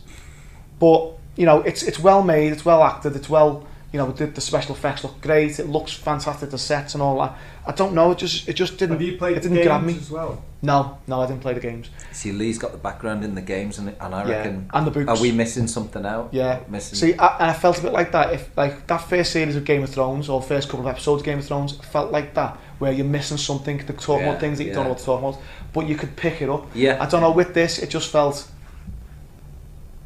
but 0.79 1.13
you 1.35 1.45
know, 1.45 1.61
it's 1.61 1.83
it's 1.83 1.99
well 1.99 2.23
made, 2.23 2.53
it's 2.53 2.63
well 2.63 2.83
acted, 2.83 3.15
it's 3.15 3.29
well, 3.29 3.67
you 3.93 3.99
know, 3.99 4.11
the, 4.11 4.25
the 4.25 4.41
special 4.41 4.75
effects 4.75 5.03
look 5.03 5.21
great, 5.21 5.59
it 5.59 5.67
looks 5.67 5.93
fantastic, 5.93 6.49
the 6.49 6.57
sets 6.57 6.95
and 6.95 7.01
all 7.03 7.19
that. 7.19 7.37
I 7.65 7.71
don't 7.71 7.93
know, 7.93 8.11
it 8.11 8.17
just 8.17 8.49
it 8.49 8.53
just 8.53 8.77
didn't 8.77 8.93
Have 8.97 9.01
you 9.03 9.17
played 9.17 9.37
it 9.37 9.43
the 9.43 9.49
didn't 9.49 9.63
grab 9.65 9.81
games 9.81 9.93
me. 9.93 9.99
as 10.01 10.09
well? 10.09 10.43
No, 10.63 10.97
no, 11.07 11.21
I 11.21 11.27
didn't 11.27 11.41
play 11.41 11.53
the 11.53 11.59
games. 11.59 11.89
See, 12.11 12.31
Lee's 12.31 12.57
got 12.57 12.71
the 12.71 12.77
background 12.77 13.23
in 13.23 13.35
the 13.35 13.41
games, 13.41 13.77
and, 13.79 13.89
and 13.99 14.15
I 14.15 14.27
yeah, 14.27 14.37
reckon. 14.37 14.69
and 14.73 14.87
the 14.87 14.91
books. 14.91 15.07
Are 15.07 15.21
we 15.21 15.31
missing 15.31 15.67
something 15.67 16.05
out? 16.05 16.29
Yeah. 16.31 16.61
Missing. 16.69 16.97
See, 16.97 17.13
I, 17.17 17.49
I 17.49 17.53
felt 17.53 17.79
a 17.79 17.81
bit 17.83 17.93
like 17.93 18.11
that. 18.13 18.33
If 18.33 18.57
like 18.57 18.87
that 18.87 18.97
first 18.97 19.31
series 19.31 19.55
of 19.55 19.63
Game 19.65 19.83
of 19.83 19.89
Thrones 19.89 20.27
or 20.29 20.41
first 20.41 20.69
couple 20.69 20.87
of 20.87 20.91
episodes 20.91 21.21
of 21.21 21.25
Game 21.25 21.39
of 21.39 21.45
Thrones 21.45 21.73
felt 21.77 22.11
like 22.11 22.33
that, 22.33 22.57
where 22.79 22.91
you're 22.91 23.05
missing 23.05 23.37
something, 23.37 23.77
they're 23.77 23.95
talking 23.95 24.23
Yeah, 24.25 24.29
about 24.31 24.39
things 24.41 24.57
that 24.57 24.63
you 24.63 24.73
don't 24.73 24.85
know 24.85 24.89
what 24.91 24.99
to 24.99 25.05
talk 25.05 25.19
about, 25.19 25.37
but 25.73 25.87
you 25.87 25.95
could 25.95 26.15
pick 26.15 26.41
it 26.41 26.49
up. 26.49 26.67
yeah. 26.73 26.97
I 27.03 27.07
don't 27.09 27.21
know. 27.21 27.31
With 27.31 27.53
this, 27.53 27.77
it 27.79 27.89
just 27.89 28.09
felt. 28.09 28.47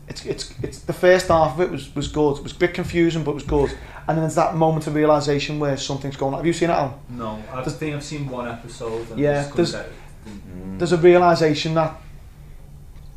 It's 0.08 0.26
it's 0.26 0.54
it's 0.64 0.80
the 0.80 0.94
first 0.94 1.28
half 1.28 1.56
of 1.56 1.62
it 1.62 1.70
was 1.70 1.94
was 1.96 2.08
good. 2.08 2.38
It 2.38 2.44
was 2.44 2.54
a 2.54 2.56
bit 2.60 2.74
confusing, 2.74 3.24
but 3.24 3.32
it 3.32 3.36
was 3.36 3.44
good. 3.44 3.72
And 4.08 4.18
then 4.18 4.24
there's 4.24 4.36
that 4.36 4.56
moment 4.56 4.88
of 4.88 4.96
realization 4.96 5.60
where 5.60 5.76
something's 5.78 6.16
going 6.16 6.34
on. 6.34 6.40
Have 6.40 6.46
you 6.48 6.54
seen 6.54 6.70
it, 6.70 6.74
Alan? 6.74 6.94
No, 7.10 7.44
I 7.52 7.56
There's- 7.56 7.76
think 7.78 7.94
I've 7.96 8.04
seen 8.04 8.30
one 8.30 8.48
episode. 8.48 9.10
And 9.12 9.20
Yeah, 9.20 9.50
there's- 9.56 9.74
get- 9.74 9.90
Mm. 10.28 10.78
There's 10.78 10.92
a 10.92 10.98
realization 10.98 11.74
that 11.76 11.96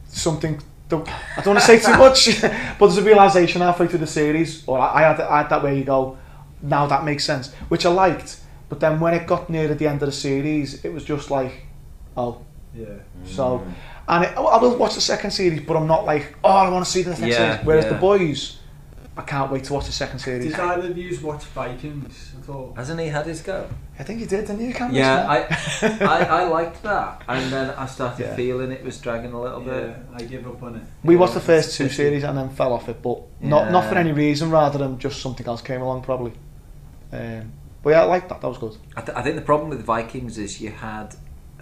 something. 0.09 0.61
Don't, 0.89 1.09
I 1.37 1.41
don't 1.43 1.55
want 1.55 1.61
to 1.61 1.67
say 1.67 1.79
too 1.79 1.97
much, 1.99 2.41
but 2.79 2.87
there's 2.87 2.99
a 2.99 3.03
realization 3.03 3.61
halfway 3.61 3.87
through 3.87 4.01
the 4.01 4.07
series, 4.09 4.65
or 4.67 4.79
I, 4.79 4.99
I 4.99 5.03
had 5.03 5.21
I 5.21 5.39
had 5.39 5.49
that 5.51 5.63
where 5.63 5.73
you 5.73 5.85
go, 5.85 6.19
now 6.63 6.87
that 6.87 7.05
makes 7.05 7.25
sense, 7.25 7.53
which 7.69 7.87
I 7.87 7.91
liked. 7.91 8.41
But 8.69 8.81
then 8.81 8.99
when 9.01 9.15
it 9.15 9.27
got 9.27 9.49
near 9.51 9.73
the 9.73 9.87
end 9.87 10.03
of 10.03 10.07
the 10.07 10.13
series, 10.13 10.85
it 10.85 10.93
was 10.93 11.05
just 11.05 11.31
like, 11.31 11.67
oh, 12.17 12.39
yeah. 12.75 12.87
so. 13.25 13.63
And 14.11 14.25
it, 14.25 14.37
I 14.37 14.57
will 14.59 14.77
watch 14.77 14.95
the 14.97 15.01
second 15.01 15.31
series, 15.31 15.61
but 15.61 15.77
I'm 15.77 15.87
not 15.87 16.05
like, 16.05 16.35
oh, 16.43 16.51
I 16.51 16.69
want 16.69 16.85
to 16.85 16.91
see 16.91 17.03
the 17.03 17.11
next 17.11 17.21
Yeah, 17.23 17.53
series. 17.53 17.65
Whereas 17.67 17.85
yeah. 17.85 17.93
the 17.93 17.99
boys, 17.99 18.59
I 19.17 19.23
can't 19.23 19.53
wait 19.53 19.63
to 19.65 19.73
watch 19.73 19.87
the 19.87 19.93
second 19.93 20.19
series. 20.19 20.45
Did 20.51 20.59
either 20.59 20.89
of 20.91 20.99
you 20.99 21.17
watch 21.23 21.45
Vikings 21.45 22.33
at 22.43 22.49
all? 22.49 22.75
Hasn't 22.77 22.99
he 22.99 23.07
had 23.07 23.27
his 23.27 23.41
go? 23.41 23.69
I 24.01 24.03
think 24.03 24.19
he 24.19 24.27
did, 24.27 24.47
didn't 24.47 24.67
you? 24.67 24.75
Cameron? 24.75 24.97
Yeah, 24.97 25.29
I, 25.29 25.95
I, 26.05 26.25
I 26.25 26.45
liked 26.59 26.83
that, 26.83 27.23
and 27.29 27.53
then 27.53 27.71
I 27.77 27.87
started 27.87 28.25
Yeah. 28.25 28.35
feeling 28.35 28.73
it 28.73 28.83
was 28.83 28.99
dragging 28.99 29.33
a 29.33 29.41
little 29.41 29.61
bit. 29.61 29.91
Yeah, 29.91 29.97
I 30.17 30.23
gave 30.23 30.45
up 30.47 30.61
on 30.63 30.77
it. 30.77 30.83
We 31.05 31.15
watched 31.17 31.35
the 31.35 31.41
first 31.41 31.77
two 31.77 31.89
series 31.89 32.25
and 32.25 32.37
then 32.37 32.49
fell 32.49 32.73
off 32.73 32.89
it, 32.89 33.01
but 33.03 33.21
not 33.41 33.71
not 33.71 33.89
for 33.91 33.95
any 33.97 34.11
reason, 34.13 34.51
rather 34.51 34.79
than 34.79 34.99
just 34.99 35.21
something 35.23 35.47
else 35.47 35.63
came 35.63 35.83
along 35.83 36.03
probably. 36.03 36.33
Um, 37.13 37.53
but 37.83 37.91
yeah, 37.91 38.01
I 38.03 38.05
liked 38.05 38.29
that. 38.31 38.41
That 38.41 38.49
was 38.49 38.59
good. 38.59 38.77
I, 38.97 39.03
th- 39.03 39.17
I 39.17 39.23
think 39.23 39.37
the 39.37 39.43
problem 39.43 39.69
with 39.71 39.85
Vikings 39.85 40.37
is 40.39 40.61
you 40.61 40.71
had 40.71 41.05
a 41.05 41.07
s- 41.07 41.17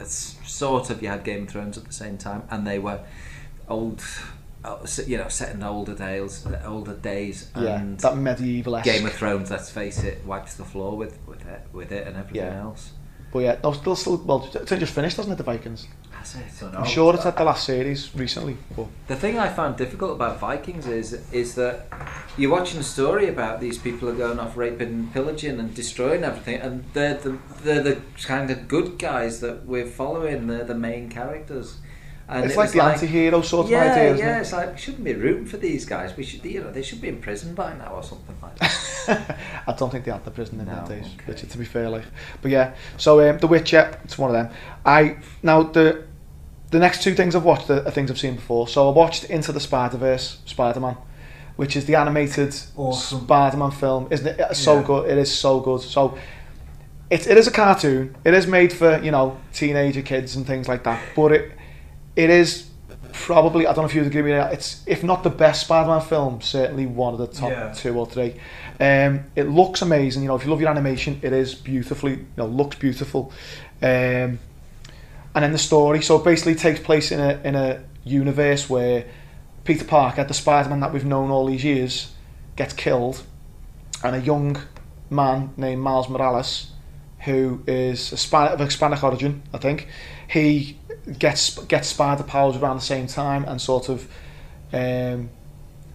sort 0.07 0.91
of 0.91 1.03
you 1.03 1.09
had 1.09 1.25
Game 1.25 1.45
of 1.45 1.49
Thrones 1.49 1.77
at 1.79 1.85
the 1.85 1.93
same 1.93 2.19
time, 2.19 2.43
and 2.51 2.67
they 2.67 2.79
were 2.79 3.01
old, 3.69 4.03
uh, 4.65 4.79
you 5.07 5.19
know, 5.19 5.29
set 5.29 5.55
in 5.55 5.63
older 5.63 5.95
days, 5.95 6.47
older 6.65 6.95
days, 6.95 7.51
yeah, 7.57 7.81
and 7.81 7.99
that 8.01 8.17
medieval 8.17 8.81
Game 8.83 9.07
of 9.07 9.13
Thrones. 9.13 9.51
Let's 9.51 9.71
face 9.71 10.03
it, 10.05 10.25
wipes 10.25 10.55
the 10.55 10.65
floor 10.65 10.97
with 10.97 11.19
with 11.27 11.45
it, 11.47 11.63
with 11.73 11.93
it 11.93 12.07
and 12.07 12.17
everything 12.17 12.47
Yeah. 12.51 12.61
else. 12.63 12.93
But 13.33 13.39
yeah, 13.41 13.57
no, 13.63 13.73
still, 13.73 13.97
still, 13.97 14.17
well, 14.19 14.49
it's 14.55 14.71
just 14.71 14.95
finished, 14.95 15.17
hasn't 15.17 15.35
it, 15.35 15.37
the 15.37 15.45
Vikings? 15.45 15.87
That's 16.13 16.35
it. 16.35 16.45
Don't 16.61 16.73
know. 16.73 16.79
I'm 16.81 16.87
sure 16.87 17.15
it's 17.15 17.27
at 17.27 17.37
the 17.37 17.45
last 17.45 17.65
series 17.65 18.15
recently, 18.15 18.57
but 18.77 18.87
The 19.07 19.17
thing 19.17 19.39
I 19.39 19.49
found 19.49 19.77
difficult 19.77 20.13
about 20.13 20.41
Vikings 20.41 20.87
is 20.87 21.13
is 21.33 21.55
that 21.55 21.87
you're 22.37 22.51
watching 22.51 22.81
a 22.81 22.83
story 22.83 23.29
about 23.29 23.61
these 23.61 23.79
people 23.79 24.09
are 24.09 24.15
going 24.15 24.39
off 24.39 24.57
raping, 24.57 24.89
and 24.89 25.13
pillaging, 25.13 25.59
and 25.61 25.75
destroying 25.75 26.25
everything, 26.25 26.61
and 26.61 26.85
they're 26.95 27.15
the 27.15 27.39
they're 27.63 27.83
the 27.83 28.01
kind 28.25 28.51
of 28.51 28.67
good 28.67 28.99
guys 28.99 29.41
that 29.41 29.67
we're 29.67 29.87
following. 29.87 30.47
They're 30.47 30.65
the 30.65 30.75
main 30.75 31.09
characters. 31.09 31.77
And 32.31 32.45
it's 32.45 32.55
it 32.55 32.57
like 32.59 32.65
was 32.67 32.73
the 32.75 32.83
anti-hero 32.83 33.41
sort 33.41 33.67
of 33.67 33.71
yeah, 33.71 33.91
idea, 33.93 34.13
isn't 34.15 34.19
yeah. 34.27 34.37
it? 34.37 34.41
It's 34.43 34.53
like 34.53 34.73
we 34.73 34.79
shouldn't 34.79 35.05
be 35.05 35.15
rooting 35.15 35.47
for 35.47 35.57
these 35.57 35.87
guys. 35.87 36.15
We 36.15 36.25
should, 36.25 36.45
you 36.45 36.63
know, 36.63 36.71
they 36.71 36.83
should 36.83 37.01
be 37.01 37.09
in 37.09 37.21
prison 37.23 37.55
by 37.55 37.73
now 37.75 37.95
or 37.95 38.03
something 38.03 38.37
like 38.43 38.59
that. 38.59 39.39
I 39.67 39.73
don't 39.73 39.91
think 39.91 40.05
they 40.05 40.11
had 40.11 40.25
the 40.27 40.31
prison 40.31 40.61
in 40.61 40.67
No, 40.67 40.75
them 40.75 40.89
days, 40.89 41.07
okay. 41.15 41.25
Richard, 41.33 41.49
to 41.51 41.59
be 41.59 41.65
fair. 41.65 41.89
Like, 41.89 42.05
but 42.43 42.51
yeah, 42.51 42.75
so 42.99 43.27
um, 43.29 43.39
The 43.39 43.47
Witcher, 43.47 43.99
it's 44.05 44.19
one 44.19 44.29
of 44.29 44.35
them. 44.35 44.55
I 44.85 45.17
now 45.43 45.63
the 45.63 46.05
the 46.71 46.79
next 46.79 47.03
two 47.03 47.15
things 47.15 47.35
I've 47.35 47.45
watched 47.45 47.71
are, 47.71 47.87
are 47.87 47.91
things 47.91 48.11
I've 48.11 48.19
seen 48.19 48.35
before. 48.35 48.69
So 48.69 48.91
I 48.91 48.93
watched 48.93 49.25
Into 49.25 49.53
the 49.53 49.61
Spider 49.61 49.97
Verse, 49.97 50.39
Spider 50.45 50.81
Man, 50.81 50.99
which 51.57 51.77
is 51.77 51.87
the 51.87 51.95
animated 51.95 52.55
Awesome. 52.77 53.23
Spider 53.23 53.57
Man 53.57 53.71
film, 53.71 54.07
isn't 54.11 54.27
it? 54.27 54.37
It's 54.39 54.59
so 54.59 54.81
Yeah. 54.81 54.87
good. 54.87 55.11
It 55.11 55.17
is 55.19 55.35
so 55.35 55.61
good. 55.61 55.81
So. 55.81 56.19
It, 57.11 57.27
it 57.27 57.39
is 57.39 57.47
a 57.47 57.51
cartoon. 57.51 58.15
It 58.23 58.35
is 58.35 58.47
made 58.47 58.71
for 58.71 58.99
you 59.03 59.11
know 59.11 59.39
teenager 59.55 60.03
kids 60.03 60.37
and 60.37 60.47
things 60.47 60.69
like 60.69 60.85
that. 60.85 61.01
But 61.17 61.33
it 61.33 61.53
it 62.19 62.31
is 62.31 62.69
probably 63.13 63.67
I 63.67 63.73
don't 63.73 63.85
know 63.85 63.89
if 63.89 63.95
you 63.95 64.01
would 64.03 64.09
agree 64.09 64.23
with 64.23 64.33
me. 64.33 64.53
It's 64.53 64.83
if 64.87 65.03
not 65.05 65.23
the 65.23 65.31
best 65.31 65.63
Spider-Man 65.63 66.01
film, 66.03 66.41
certainly 66.41 66.85
one 66.87 67.13
of 67.15 67.21
the 67.21 67.29
top 67.29 67.51
Yeah. 67.51 67.73
two 67.73 67.97
or 67.97 68.07
three. 68.07 68.35
Um, 68.81 69.25
it 69.37 69.45
looks 69.49 69.83
amazing. 69.83 70.23
You 70.23 70.29
know, 70.29 70.37
if 70.37 70.45
you 70.45 70.51
love 70.51 70.61
your 70.61 70.71
animation, 70.71 71.21
it 71.23 71.33
is 71.33 71.55
beautifully. 71.55 72.13
You 72.13 72.27
know, 72.37 72.47
looks 72.47 72.77
beautiful. 72.77 73.33
Um, 73.81 74.39
and 75.35 75.45
then 75.45 75.53
the 75.53 75.59
story. 75.59 76.03
So 76.03 76.17
it 76.17 76.25
basically 76.25 76.57
takes 76.57 76.81
place 76.81 77.13
in 77.13 77.21
a 77.21 77.41
in 77.45 77.55
a 77.55 77.83
universe 78.05 78.69
where 78.69 79.05
Peter 79.65 79.85
Parker, 79.85 80.25
the 80.25 80.35
Spider-Man 80.35 80.81
that 80.81 80.93
we've 80.93 81.05
known 81.05 81.31
all 81.31 81.47
these 81.47 81.65
years, 81.65 82.13
gets 82.57 82.75
killed, 82.75 83.23
and 84.03 84.17
a 84.17 84.21
young 84.21 84.57
man 85.11 85.51
named 85.57 85.83
Miles 85.83 86.09
Morales 86.09 86.73
who 87.21 87.61
is 87.67 88.13
a 88.13 88.17
Span- 88.17 88.53
of 88.53 88.61
Hispanic 88.61 89.03
origin, 89.03 89.43
I 89.53 89.59
think. 89.59 89.89
He 90.29 90.79
gets 91.19 91.59
gets 91.67 91.89
spider 91.89 92.23
powers 92.23 92.57
around 92.57 92.77
the 92.77 92.83
same 92.83 93.07
time 93.07 93.45
and 93.45 93.61
sort 93.61 93.89
of 93.89 94.09
um, 94.73 95.31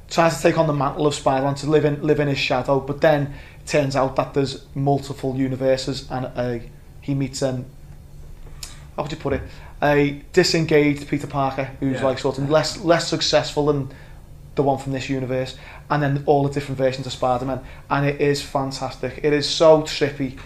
tries 0.09 0.35
to 0.37 0.41
take 0.41 0.57
on 0.57 0.67
the 0.67 0.73
mantle 0.73 1.07
of 1.07 1.15
Spider-Man 1.15 1.55
to 1.55 1.69
live 1.69 1.85
in 1.85 2.01
live 2.01 2.19
in 2.19 2.27
his 2.27 2.39
shadow. 2.39 2.79
But 2.79 3.01
then 3.01 3.33
it 3.59 3.67
turns 3.67 3.95
out 3.95 4.15
that 4.15 4.33
there's 4.33 4.65
multiple 4.75 5.35
universes, 5.35 6.09
and 6.09 6.25
uh, 6.35 6.59
he 7.01 7.13
meets 7.13 7.41
an 7.41 7.65
how 8.95 9.03
would 9.03 9.11
you 9.11 9.17
put 9.17 9.33
it? 9.33 9.41
A 9.81 10.21
disengaged 10.33 11.07
Peter 11.07 11.27
Parker 11.27 11.71
who's 11.79 11.97
Yeah. 11.99 12.05
like 12.05 12.19
sort 12.19 12.37
of 12.37 12.49
less 12.49 12.77
less 12.77 13.07
successful 13.07 13.65
than 13.67 13.89
the 14.55 14.63
one 14.63 14.77
from 14.77 14.93
this 14.93 15.09
universe, 15.09 15.55
and 15.89 16.01
then 16.03 16.23
all 16.25 16.43
the 16.47 16.53
different 16.53 16.77
versions 16.77 17.07
of 17.07 17.13
Spider-Man, 17.13 17.59
and 17.89 18.05
it 18.05 18.21
is 18.21 18.41
fantastic. 18.41 19.19
It 19.23 19.33
is 19.33 19.49
so 19.49 19.81
trippy. 19.81 20.37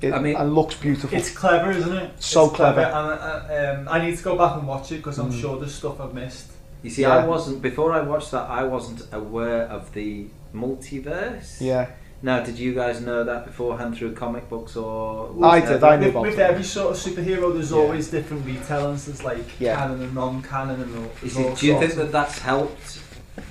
It, 0.00 0.12
I 0.14 0.18
mean- 0.18 0.36
and 0.36 0.54
looks 0.54 0.74
beautiful. 0.76 1.16
It's 1.18 1.30
clever, 1.30 1.70
isn't 1.70 1.92
it? 1.96 2.10
So 2.22 2.46
It's 2.46 2.56
clever. 2.56 2.80
And 2.80 3.76
uh, 3.76 3.80
um, 3.80 3.88
I 3.90 4.04
need 4.04 4.16
to 4.16 4.22
go 4.24 4.36
back 4.36 4.56
and 4.56 4.66
watch 4.66 4.92
it 4.92 4.96
because 4.96 5.18
I'm 5.18 5.30
Mm. 5.32 5.40
sure 5.40 5.58
there's 5.58 5.74
stuff 5.74 6.00
I've 6.00 6.14
missed. 6.14 6.46
You 6.82 6.90
see, 6.90 7.02
Yeah. 7.02 7.16
I 7.18 7.26
wasn't 7.26 7.60
before 7.60 7.92
I 7.92 8.00
watched 8.00 8.30
that. 8.30 8.48
I 8.48 8.62
wasn't 8.64 9.02
aware 9.12 9.64
of 9.64 9.92
the 9.92 10.26
multiverse. 10.54 11.60
yeah, 11.60 11.86
Now, 12.22 12.42
did 12.42 12.58
you 12.58 12.74
guys 12.74 13.00
know 13.00 13.24
that 13.24 13.46
beforehand 13.46 13.96
through 13.96 14.12
comic 14.14 14.48
books 14.50 14.76
or? 14.76 15.30
I 15.42 15.60
did, 15.60 15.82
I 15.82 15.96
knew 15.96 16.06
With, 16.10 16.16
with 16.32 16.38
every 16.38 16.64
sort 16.64 16.90
of 16.94 17.02
superhero, 17.02 17.52
there's 17.52 17.70
Yeah. 17.70 17.78
always 17.78 18.10
different 18.10 18.44
retellings. 18.46 19.06
There's 19.06 19.24
like 19.24 19.44
Yeah. 19.58 19.76
canon 19.76 20.02
and 20.02 20.14
non-canon 20.14 20.80
and 20.82 20.96
all. 20.96 21.02
You 21.02 21.10
there's 21.22 21.32
see, 21.34 21.44
all 21.48 21.54
do 21.54 21.66
you 21.66 21.78
think 21.78 21.92
sorts 21.92 21.96
that 21.96 22.12
that's 22.12 22.38
helped 22.38 23.00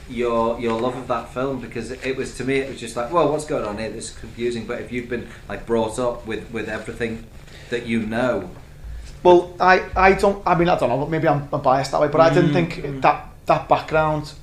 your 0.09 0.59
your 0.59 0.79
love 0.79 0.95
of 0.97 1.07
that 1.07 1.33
film? 1.33 1.59
Because 1.61 1.91
it 1.91 2.15
was 2.15 2.35
to 2.37 2.43
me, 2.43 2.57
it 2.59 2.69
was 2.69 2.79
just 2.79 2.95
like, 2.95 3.11
well, 3.11 3.31
what's 3.31 3.45
going 3.45 3.65
on 3.65 3.77
here? 3.77 3.89
This 3.89 4.11
is 4.11 4.17
confusing. 4.17 4.65
But 4.65 4.81
if 4.81 4.91
you've 4.91 5.09
been 5.09 5.27
like 5.47 5.65
brought 5.65 5.99
up 5.99 6.25
with 6.25 6.49
with 6.51 6.67
everything 6.69 7.25
that 7.69 7.85
you 7.85 7.99
know, 8.01 8.49
Well, 9.23 9.53
I, 9.59 9.85
I 9.95 10.13
don't. 10.13 10.41
I 10.47 10.55
mean, 10.55 10.69
I 10.69 10.77
don't 10.77 10.89
know. 10.89 11.05
Maybe 11.05 11.27
I'm, 11.27 11.47
I'm 11.53 11.61
biased 11.61 11.91
that 11.91 12.01
way, 12.01 12.07
but 12.07 12.21
I 12.21 12.33
didn't 12.33 12.51
Mm. 12.51 12.53
think 12.53 13.01
that 13.01 13.25
that 13.45 13.67
background 13.67 14.33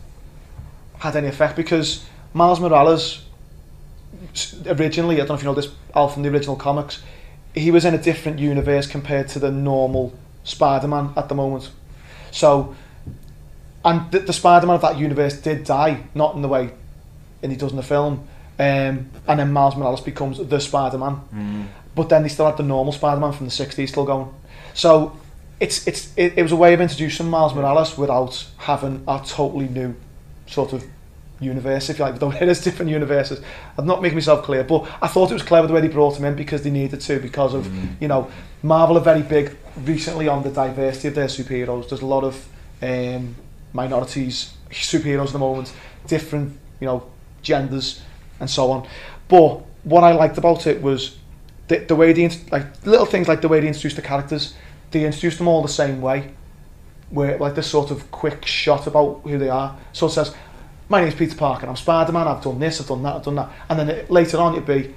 had 0.98 1.16
any 1.16 1.28
effect 1.28 1.56
because 1.56 2.04
Miles 2.34 2.60
Morales 2.60 3.22
originally, 4.66 5.16
I 5.16 5.18
don't 5.20 5.30
know 5.30 5.34
if 5.34 5.42
you 5.42 5.46
know 5.48 5.54
this, 5.54 5.68
all 5.94 6.08
from 6.08 6.22
the 6.22 6.28
original 6.28 6.56
comics, 6.56 7.02
he 7.54 7.70
was 7.70 7.84
in 7.84 7.94
a 7.94 7.98
different 7.98 8.38
universe 8.38 8.86
compared 8.86 9.28
to 9.28 9.38
the 9.38 9.50
normal 9.50 10.12
Spider-Man 10.44 11.12
at 11.16 11.28
the 11.28 11.34
moment. 11.34 11.70
So, 12.30 12.74
and 13.86 14.10
the, 14.10 14.18
the 14.18 14.32
Spider-Man 14.34 14.74
of 14.74 14.82
that 14.82 14.98
universe 14.98 15.40
did 15.40 15.64
die, 15.64 16.04
not 16.14 16.34
in 16.34 16.42
the 16.42 16.48
way, 16.48 16.72
and 17.42 17.50
he 17.50 17.56
does 17.56 17.70
in 17.70 17.76
the 17.76 17.82
film. 17.82 18.28
Um, 18.58 19.10
and 19.28 19.38
then 19.38 19.52
Miles 19.52 19.76
Morales 19.76 20.00
becomes 20.00 20.38
the 20.38 20.60
Spider-Man 20.60 21.68
but 21.96 22.10
then 22.10 22.22
they 22.22 22.28
still 22.28 22.46
had 22.46 22.58
the 22.58 22.62
normal 22.62 22.92
Spider-Man 22.92 23.32
from 23.32 23.46
the 23.46 23.52
60s 23.52 23.88
still 23.88 24.04
going. 24.04 24.32
So 24.74 25.18
it's 25.58 25.86
it's 25.88 26.12
it, 26.16 26.34
it 26.36 26.42
was 26.42 26.52
a 26.52 26.56
way 26.56 26.74
of 26.74 26.80
introducing 26.80 27.28
Miles 27.28 27.54
Morales 27.54 27.96
without 27.96 28.46
having 28.58 29.02
a 29.08 29.20
totally 29.26 29.66
new 29.66 29.96
sort 30.46 30.74
of 30.74 30.84
universe, 31.40 31.88
if 31.88 31.98
you 31.98 32.04
like. 32.04 32.18
Though 32.18 32.30
it 32.32 32.42
is 32.42 32.60
different 32.62 32.90
universes. 32.90 33.40
I'm 33.78 33.86
not 33.86 34.02
making 34.02 34.16
myself 34.16 34.44
clear, 34.44 34.62
but 34.62 34.86
I 35.00 35.08
thought 35.08 35.30
it 35.30 35.34
was 35.34 35.42
clever 35.42 35.66
the 35.66 35.72
way 35.72 35.80
they 35.80 35.88
brought 35.88 36.18
him 36.18 36.26
in 36.26 36.36
because 36.36 36.62
they 36.62 36.70
needed 36.70 37.00
to 37.00 37.18
because 37.18 37.54
of 37.54 37.66
you 38.00 38.08
know 38.08 38.30
Marvel 38.62 38.98
are 38.98 39.00
very 39.12 39.22
big 39.22 39.56
recently 39.78 40.28
on 40.28 40.42
the 40.42 40.50
diversity 40.50 41.08
of 41.08 41.14
their 41.14 41.28
superheroes. 41.28 41.88
There's 41.88 42.02
a 42.02 42.06
lot 42.06 42.24
of 42.24 42.46
um, 42.82 43.34
minorities 43.72 44.52
superheroes 44.70 45.26
at 45.26 45.32
the 45.32 45.38
moment, 45.38 45.72
different 46.06 46.58
you 46.80 46.86
know 46.86 47.06
genders 47.42 48.02
and 48.40 48.50
so 48.50 48.70
on. 48.70 48.88
But 49.28 49.62
what 49.84 50.04
I 50.04 50.12
liked 50.12 50.38
about 50.38 50.66
it 50.66 50.82
was 50.82 51.16
the, 51.68 51.78
the 51.78 51.96
way 51.96 52.12
they 52.12 52.28
like 52.50 52.86
little 52.86 53.06
things 53.06 53.28
like 53.28 53.40
the 53.40 53.48
way 53.48 53.60
they 53.60 53.68
introduced 53.68 53.96
the 53.96 54.02
characters. 54.02 54.54
They 54.90 55.04
introduced 55.04 55.38
them 55.38 55.48
all 55.48 55.62
the 55.62 55.68
same 55.68 56.00
way, 56.00 56.32
where 57.10 57.38
like 57.38 57.54
this 57.54 57.66
sort 57.66 57.90
of 57.90 58.10
quick 58.10 58.46
shot 58.46 58.86
about 58.86 59.22
who 59.24 59.38
they 59.38 59.48
are. 59.48 59.76
So 59.92 60.06
it 60.06 60.10
says, 60.10 60.34
"My 60.88 61.00
name's 61.00 61.14
Peter 61.14 61.36
Parker. 61.36 61.66
I'm 61.66 61.76
Spider 61.76 62.12
Man. 62.12 62.28
I've 62.28 62.42
done 62.42 62.58
this. 62.58 62.80
I've 62.80 62.88
done 62.88 63.02
that. 63.02 63.16
I've 63.16 63.24
done 63.24 63.36
that." 63.36 63.50
And 63.68 63.78
then 63.78 63.88
it, 63.88 64.10
later 64.10 64.38
on, 64.38 64.54
it'd 64.54 64.66
be, 64.66 64.94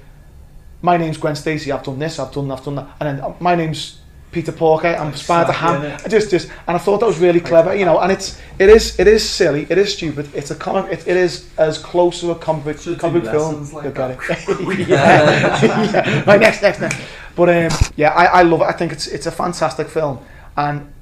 "My 0.82 0.96
name's 0.96 1.18
Gwen 1.18 1.34
Stacy. 1.34 1.72
I've 1.72 1.82
done 1.82 1.98
this. 1.98 2.18
I've 2.18 2.32
done 2.32 2.48
that. 2.48 2.58
I've 2.58 2.64
done 2.64 2.76
that." 2.76 2.88
And 3.00 3.18
then 3.18 3.34
my 3.40 3.54
name's 3.54 3.99
Peter. 4.32 4.52
I'm 4.52 5.06
Like 5.06 5.16
Spider 5.16 5.52
Ham. 5.52 5.98
just 6.08 6.30
just 6.30 6.48
and 6.66 6.76
I 6.76 6.78
thought 6.78 7.00
that 7.00 7.06
was 7.06 7.18
really 7.18 7.40
clever, 7.40 7.74
you 7.74 7.84
know. 7.84 7.98
And 7.98 8.12
it's 8.12 8.40
it 8.58 8.68
is 8.68 8.98
it 8.98 9.08
is 9.08 9.28
silly. 9.28 9.66
It 9.68 9.78
is 9.78 9.92
stupid. 9.94 10.28
It's 10.34 10.50
a 10.50 10.54
comic. 10.54 10.92
It, 10.92 11.08
it 11.08 11.16
is 11.16 11.48
as 11.58 11.78
close 11.78 12.20
to 12.20 12.30
a 12.30 12.34
comic 12.34 12.78
Should 12.78 12.98
comic 12.98 13.24
film. 13.24 13.70
like 13.72 13.84
You'll 13.84 13.92
get 13.92 14.10
it. 14.10 14.88
yeah. 14.88 15.62
yeah. 15.62 16.24
Right, 16.26 16.40
next, 16.40 16.62
next, 16.62 16.80
next. 16.80 17.00
But 17.34 17.48
um, 17.48 17.78
yeah, 17.96 18.10
I, 18.10 18.40
I 18.40 18.42
love 18.42 18.60
it. 18.60 18.64
I 18.64 18.72
think 18.72 18.92
it's 18.92 19.06
it's 19.06 19.26
a 19.26 19.32
fantastic 19.32 19.88
film 19.88 20.20
and 20.56 20.92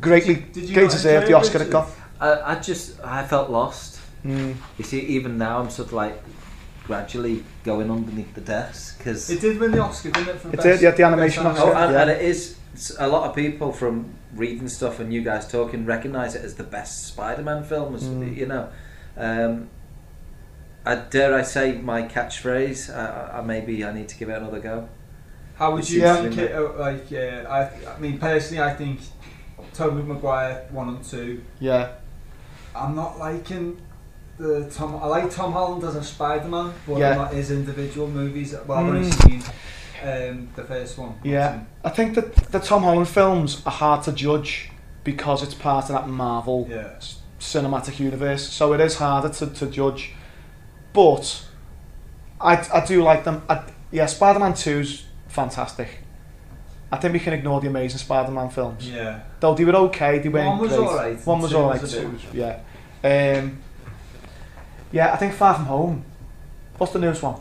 greatly 0.00 0.36
Did 0.36 0.68
you 0.68 0.74
great 0.74 0.84
not 0.84 0.92
deserved 0.92 1.26
the 1.28 1.34
Oscar 1.34 1.62
it 1.62 1.70
got. 1.70 1.88
I, 2.20 2.52
I 2.52 2.54
just 2.60 3.00
I 3.02 3.26
felt 3.26 3.50
lost. 3.50 4.00
Mm. 4.24 4.54
You 4.78 4.84
see, 4.84 5.00
even 5.00 5.36
now 5.36 5.60
I'm 5.60 5.70
sort 5.70 5.88
of 5.88 5.92
like 5.92 6.22
gradually 6.86 7.42
going 7.64 7.90
underneath 7.90 8.34
the 8.34 8.40
desk 8.40 8.98
because 8.98 9.28
It 9.30 9.40
did 9.40 9.58
win 9.58 9.70
the 9.72 9.80
Oscar, 9.80 10.10
didn't 10.10 10.28
it? 10.28 10.40
For 10.40 10.48
It 10.48 10.56
best, 10.56 10.62
did, 10.66 10.82
yeah, 10.82 10.90
the 10.90 11.02
animation 11.04 11.44
best 11.44 11.58
Oscar. 11.60 11.72
Oh, 11.74 11.76
and, 11.82 11.92
Yeah. 11.92 12.02
and 12.02 12.10
it 12.10 12.22
is 12.22 12.56
a 12.98 13.08
lot 13.08 13.28
of 13.28 13.34
people 13.34 13.72
from 13.72 14.06
reading 14.34 14.68
stuff 14.68 15.00
and 15.00 15.12
you 15.12 15.22
guys 15.22 15.46
talking 15.48 15.86
recognise 15.86 16.34
it 16.34 16.44
as 16.44 16.54
the 16.54 16.64
best 16.64 17.06
Spider-Man 17.06 17.64
film. 17.64 17.94
As, 17.94 18.04
Mm. 18.04 18.36
You 18.36 18.46
know, 18.46 18.68
um, 19.16 19.68
I 20.84 20.96
dare 20.96 21.34
I 21.34 21.42
say 21.42 21.72
my 21.78 22.02
catchphrase. 22.02 22.94
I, 22.94 23.38
I, 23.38 23.40
maybe 23.42 23.84
I 23.84 23.92
need 23.92 24.08
to 24.08 24.16
give 24.16 24.28
it 24.28 24.36
another 24.36 24.60
go. 24.60 24.88
How 25.56 25.72
would 25.72 25.88
you 25.88 26.02
Yeah. 26.02 26.16
think 26.20 26.36
it? 26.36 26.54
uh, 26.54 26.72
Like, 26.78 27.06
uh, 27.12 27.48
I, 27.48 27.70
I 27.94 27.98
mean, 27.98 28.18
personally, 28.18 28.62
I 28.62 28.74
think 28.74 29.00
Tobey 29.72 30.02
Maguire 30.02 30.66
one 30.70 30.88
and 30.88 31.02
two. 31.04 31.42
Yeah, 31.60 31.92
I'm 32.76 32.94
not 32.94 33.18
liking 33.18 33.80
the 34.38 34.68
Tom. 34.70 34.96
I 34.96 35.06
like 35.06 35.30
Tom 35.30 35.52
Holland 35.52 35.84
as 35.84 35.94
a 35.96 36.02
Spider-Man, 36.02 36.72
but 36.86 36.98
Yeah. 36.98 37.14
not 37.14 37.32
his 37.32 37.50
individual 37.50 38.08
movies. 38.08 38.54
Well, 38.66 38.78
I've 38.78 38.86
only 38.86 39.08
Mm. 39.08 39.22
seen 39.28 39.42
um, 40.02 40.48
the 40.54 40.62
first 40.64 40.98
one. 40.98 41.14
yeah. 41.22 41.60
I 41.82 41.88
think 41.88 42.14
that 42.16 42.34
the 42.52 42.58
Tom 42.58 42.82
Holland 42.82 43.08
films 43.08 43.62
are 43.64 43.72
hard 43.72 44.02
to 44.04 44.12
judge 44.12 44.70
because 45.02 45.42
it's 45.42 45.54
part 45.54 45.84
of 45.84 45.90
that 45.92 46.08
Marvel 46.08 46.66
Yeah. 46.68 46.90
cinematic 47.40 47.98
universe, 48.00 48.48
so 48.48 48.72
it 48.74 48.80
is 48.80 48.96
harder 48.96 49.28
to, 49.30 49.46
to 49.46 49.66
judge. 49.66 50.12
But 50.92 51.44
I, 52.40 52.62
I 52.72 52.84
do 52.84 53.02
like 53.02 53.24
them. 53.24 53.42
I, 53.48 53.62
yeah, 53.90 54.06
Spider-Man 54.06 54.52
2's 54.54 55.04
fantastic. 55.28 55.88
I 56.92 56.96
think 56.98 57.12
we 57.14 57.18
can 57.20 57.32
ignore 57.32 57.60
the 57.60 57.66
Amazing 57.68 57.98
Spider-Man 57.98 58.50
films. 58.50 58.88
Yeah. 58.88 59.20
Though 59.40 59.54
they 59.54 59.64
were 59.64 59.74
okay, 59.88 60.18
they 60.18 60.28
weren't 60.28 60.46
One 60.48 60.58
was 60.58 60.72
alright, 60.74 61.26
One 61.26 61.40
was 61.40 61.54
alright 61.54 61.84
too. 61.84 62.18
Yeah. 62.32 62.58
Um, 63.02 63.58
yeah, 64.94 65.12
I 65.12 65.16
think 65.16 65.34
Far 65.34 65.54
From 65.54 65.64
Home. 65.66 66.04
What's 66.78 66.92
the 66.92 66.98
newest 67.00 67.22
one? 67.22 67.40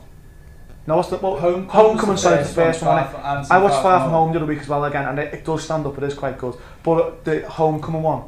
No, 0.87 0.97
what's 0.97 1.09
the 1.09 1.17
well, 1.17 1.39
Homecoming, 1.39 1.69
Homecoming? 1.69 2.17
Sorry, 2.17 2.37
the 2.43 2.49
first 2.49 2.81
one. 2.81 3.03
Far 3.03 3.11
From- 3.11 3.21
and 3.37 3.47
I 3.51 3.57
watched 3.59 3.75
Far 3.75 3.83
Far 3.83 3.99
From 3.99 4.05
From 4.07 4.11
Home 4.11 4.31
the 4.33 4.37
other 4.39 4.45
week 4.47 4.59
as 4.59 4.67
well 4.67 4.83
again, 4.85 5.05
and 5.05 5.19
it, 5.19 5.33
it 5.33 5.45
does 5.45 5.63
stand 5.63 5.85
up. 5.85 5.97
It 5.97 6.03
is 6.03 6.13
quite 6.15 6.37
good. 6.37 6.55
But 6.83 7.23
the 7.23 7.47
Homecoming 7.47 8.01
one, 8.03 8.23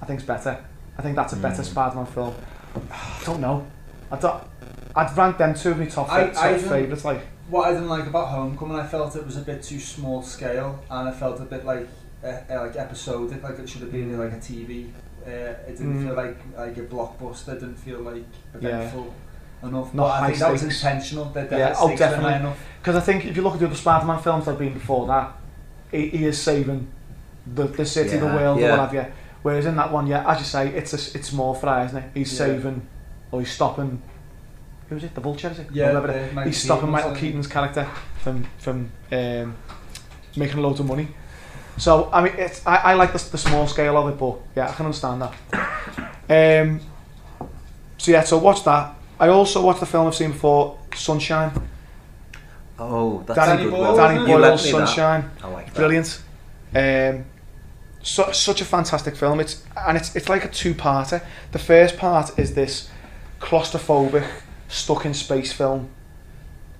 I 0.00 0.06
think 0.06 0.20
is 0.20 0.26
better. 0.26 0.62
I 0.98 1.02
think 1.02 1.16
that's 1.16 1.32
a 1.32 1.36
better 1.36 1.62
Mm. 1.62 1.66
Spider-Man 1.66 2.06
film. 2.06 2.34
I 2.92 3.22
don't 3.24 3.40
know. 3.40 3.66
I 4.12 4.16
don't. 4.16 4.42
I'd 4.94 5.16
rank 5.16 5.38
them 5.38 5.54
two 5.54 5.70
of 5.72 5.78
my 5.78 5.86
top, 5.86 6.12
I- 6.12 6.28
top 6.28 6.44
I 6.44 6.58
favourites. 6.58 7.04
Like, 7.04 7.22
What 7.48 7.68
I 7.68 7.72
didn't 7.72 7.88
like 7.88 8.06
about 8.06 8.28
Homecoming, 8.28 8.78
I 8.78 8.86
felt 8.86 9.16
it 9.16 9.24
was 9.26 9.36
a 9.36 9.40
bit 9.42 9.62
too 9.62 9.80
small 9.80 10.22
scale, 10.22 10.78
and 10.90 11.08
I 11.08 11.12
felt 11.12 11.40
a 11.40 11.44
bit 11.44 11.64
like 11.64 11.88
uh, 12.24 12.28
uh, 12.50 12.60
like 12.62 12.76
episodic, 12.76 13.42
like 13.42 13.58
it 13.58 13.68
should 13.68 13.82
have 13.82 13.92
been 13.92 14.16
like 14.18 14.32
a 14.32 14.36
TV. 14.36 14.90
Uh, 15.26 15.30
it 15.30 15.76
didn't 15.76 15.98
Mm. 16.00 16.04
feel 16.06 16.14
like 16.14 16.36
like 16.56 16.76
a 16.76 16.82
blockbuster. 16.82 17.48
It 17.54 17.60
didn't 17.60 17.76
feel 17.78 17.98
like 18.00 18.24
Yeah. 18.60 18.68
eventful 18.68 19.14
enough. 19.64 19.92
Not 19.94 20.02
but 20.04 20.06
I 20.10 20.18
high 20.20 20.26
think 20.28 20.38
that 20.38 20.52
was 20.52 20.62
intentional. 20.62 21.24
That 21.26 21.50
Yeah, 21.50 21.58
yeah, 21.58 21.74
oh, 21.78 21.88
definitely. 21.96 22.30
high 22.32 22.38
enough. 22.38 22.58
Because 22.80 22.96
I 22.96 23.00
think 23.00 23.24
if 23.24 23.36
you 23.36 23.42
look 23.42 23.54
at 23.54 23.60
the 23.60 23.66
other 23.66 23.74
Spider-Man 23.74 24.20
films 24.22 24.44
that 24.44 24.52
have 24.52 24.58
been 24.60 24.74
before 24.74 25.06
that, 25.08 25.32
he, 25.90 26.08
he 26.10 26.24
is 26.26 26.40
saving 26.40 26.86
the, 27.52 27.64
the 27.64 27.84
city, 27.86 28.16
the 28.18 28.26
world, 28.26 28.60
yeah. 28.60 28.66
or 28.68 28.70
what 28.78 28.80
have 28.80 28.94
you. 28.94 29.06
Whereas 29.42 29.66
in 29.66 29.76
that 29.76 29.92
one, 29.92 30.06
yeah, 30.06 30.28
as 30.30 30.38
you 30.38 30.44
say, 30.44 30.68
it's 30.68 30.92
a, 30.92 31.16
it's 31.18 31.32
more 31.32 31.54
fry, 31.54 31.84
isn't 31.86 31.96
it? 31.98 32.04
He's 32.14 32.32
Yeah. 32.32 32.46
saving, 32.46 32.82
or 33.32 33.40
he's 33.40 33.50
stopping. 33.52 34.02
Who 34.88 34.96
is 34.96 35.04
it? 35.04 35.14
The 35.16 35.20
Vulture, 35.20 35.48
is 35.48 35.58
it? 35.58 35.66
Yeah, 35.72 35.90
Or 35.90 36.00
whatever 36.00 36.12
uh, 36.12 36.26
Michael 36.34 36.42
he's 36.52 36.62
stopping 36.62 36.80
Keaton, 36.82 36.92
Michael 36.92 37.14
Keaton's 37.16 37.46
character 37.48 37.86
from 38.22 38.46
from 38.58 38.90
um, 39.10 39.54
making 40.36 40.58
loads 40.62 40.78
of 40.80 40.86
money. 40.86 41.08
So 41.78 42.08
I 42.12 42.22
mean, 42.22 42.34
it's 42.38 42.66
I, 42.66 42.76
I 42.76 42.94
like 42.94 43.12
the, 43.12 43.18
the 43.30 43.38
small 43.38 43.66
scale 43.66 43.96
of 43.96 44.08
it, 44.08 44.18
but 44.18 44.38
yeah, 44.56 44.68
I 44.70 44.72
can 44.72 44.86
understand 44.86 45.22
that. 45.22 45.34
Um, 46.28 46.80
so 47.98 48.10
yeah, 48.10 48.24
so 48.24 48.38
watch 48.38 48.64
that. 48.64 48.96
I 49.20 49.28
also 49.28 49.62
watched 49.62 49.78
the 49.78 49.86
film 49.86 50.08
I've 50.08 50.14
seen 50.16 50.32
before, 50.32 50.76
Sunshine. 50.92 51.52
Oh, 52.78 53.22
that's 53.24 53.38
Danny 53.38 53.62
a 53.62 53.64
good 53.66 53.70
Boyle, 53.72 53.94
one. 53.94 53.96
Danny 53.96 54.18
wasn't 54.18 54.28
it? 54.28 54.32
You 54.32 54.38
lent 54.38 54.50
Boyle's 54.50 54.64
me 54.64 54.72
that. 54.72 54.86
Sunshine. 54.88 55.30
I 55.42 55.48
like 55.48 55.66
that. 55.66 55.74
Brilliant. 55.76 56.22
Um, 56.74 57.24
su- 58.02 58.32
such 58.32 58.60
a 58.60 58.64
fantastic 58.64 59.14
film. 59.14 59.38
It's 59.38 59.62
and 59.76 59.96
it's 59.96 60.16
it's 60.16 60.28
like 60.28 60.44
a 60.44 60.48
two-parter. 60.48 61.24
The 61.52 61.58
first 61.60 61.96
part 61.96 62.36
is 62.38 62.54
this 62.54 62.90
claustrophobic, 63.40 64.26
stuck 64.68 65.06
in 65.06 65.14
space 65.14 65.52
film, 65.52 65.88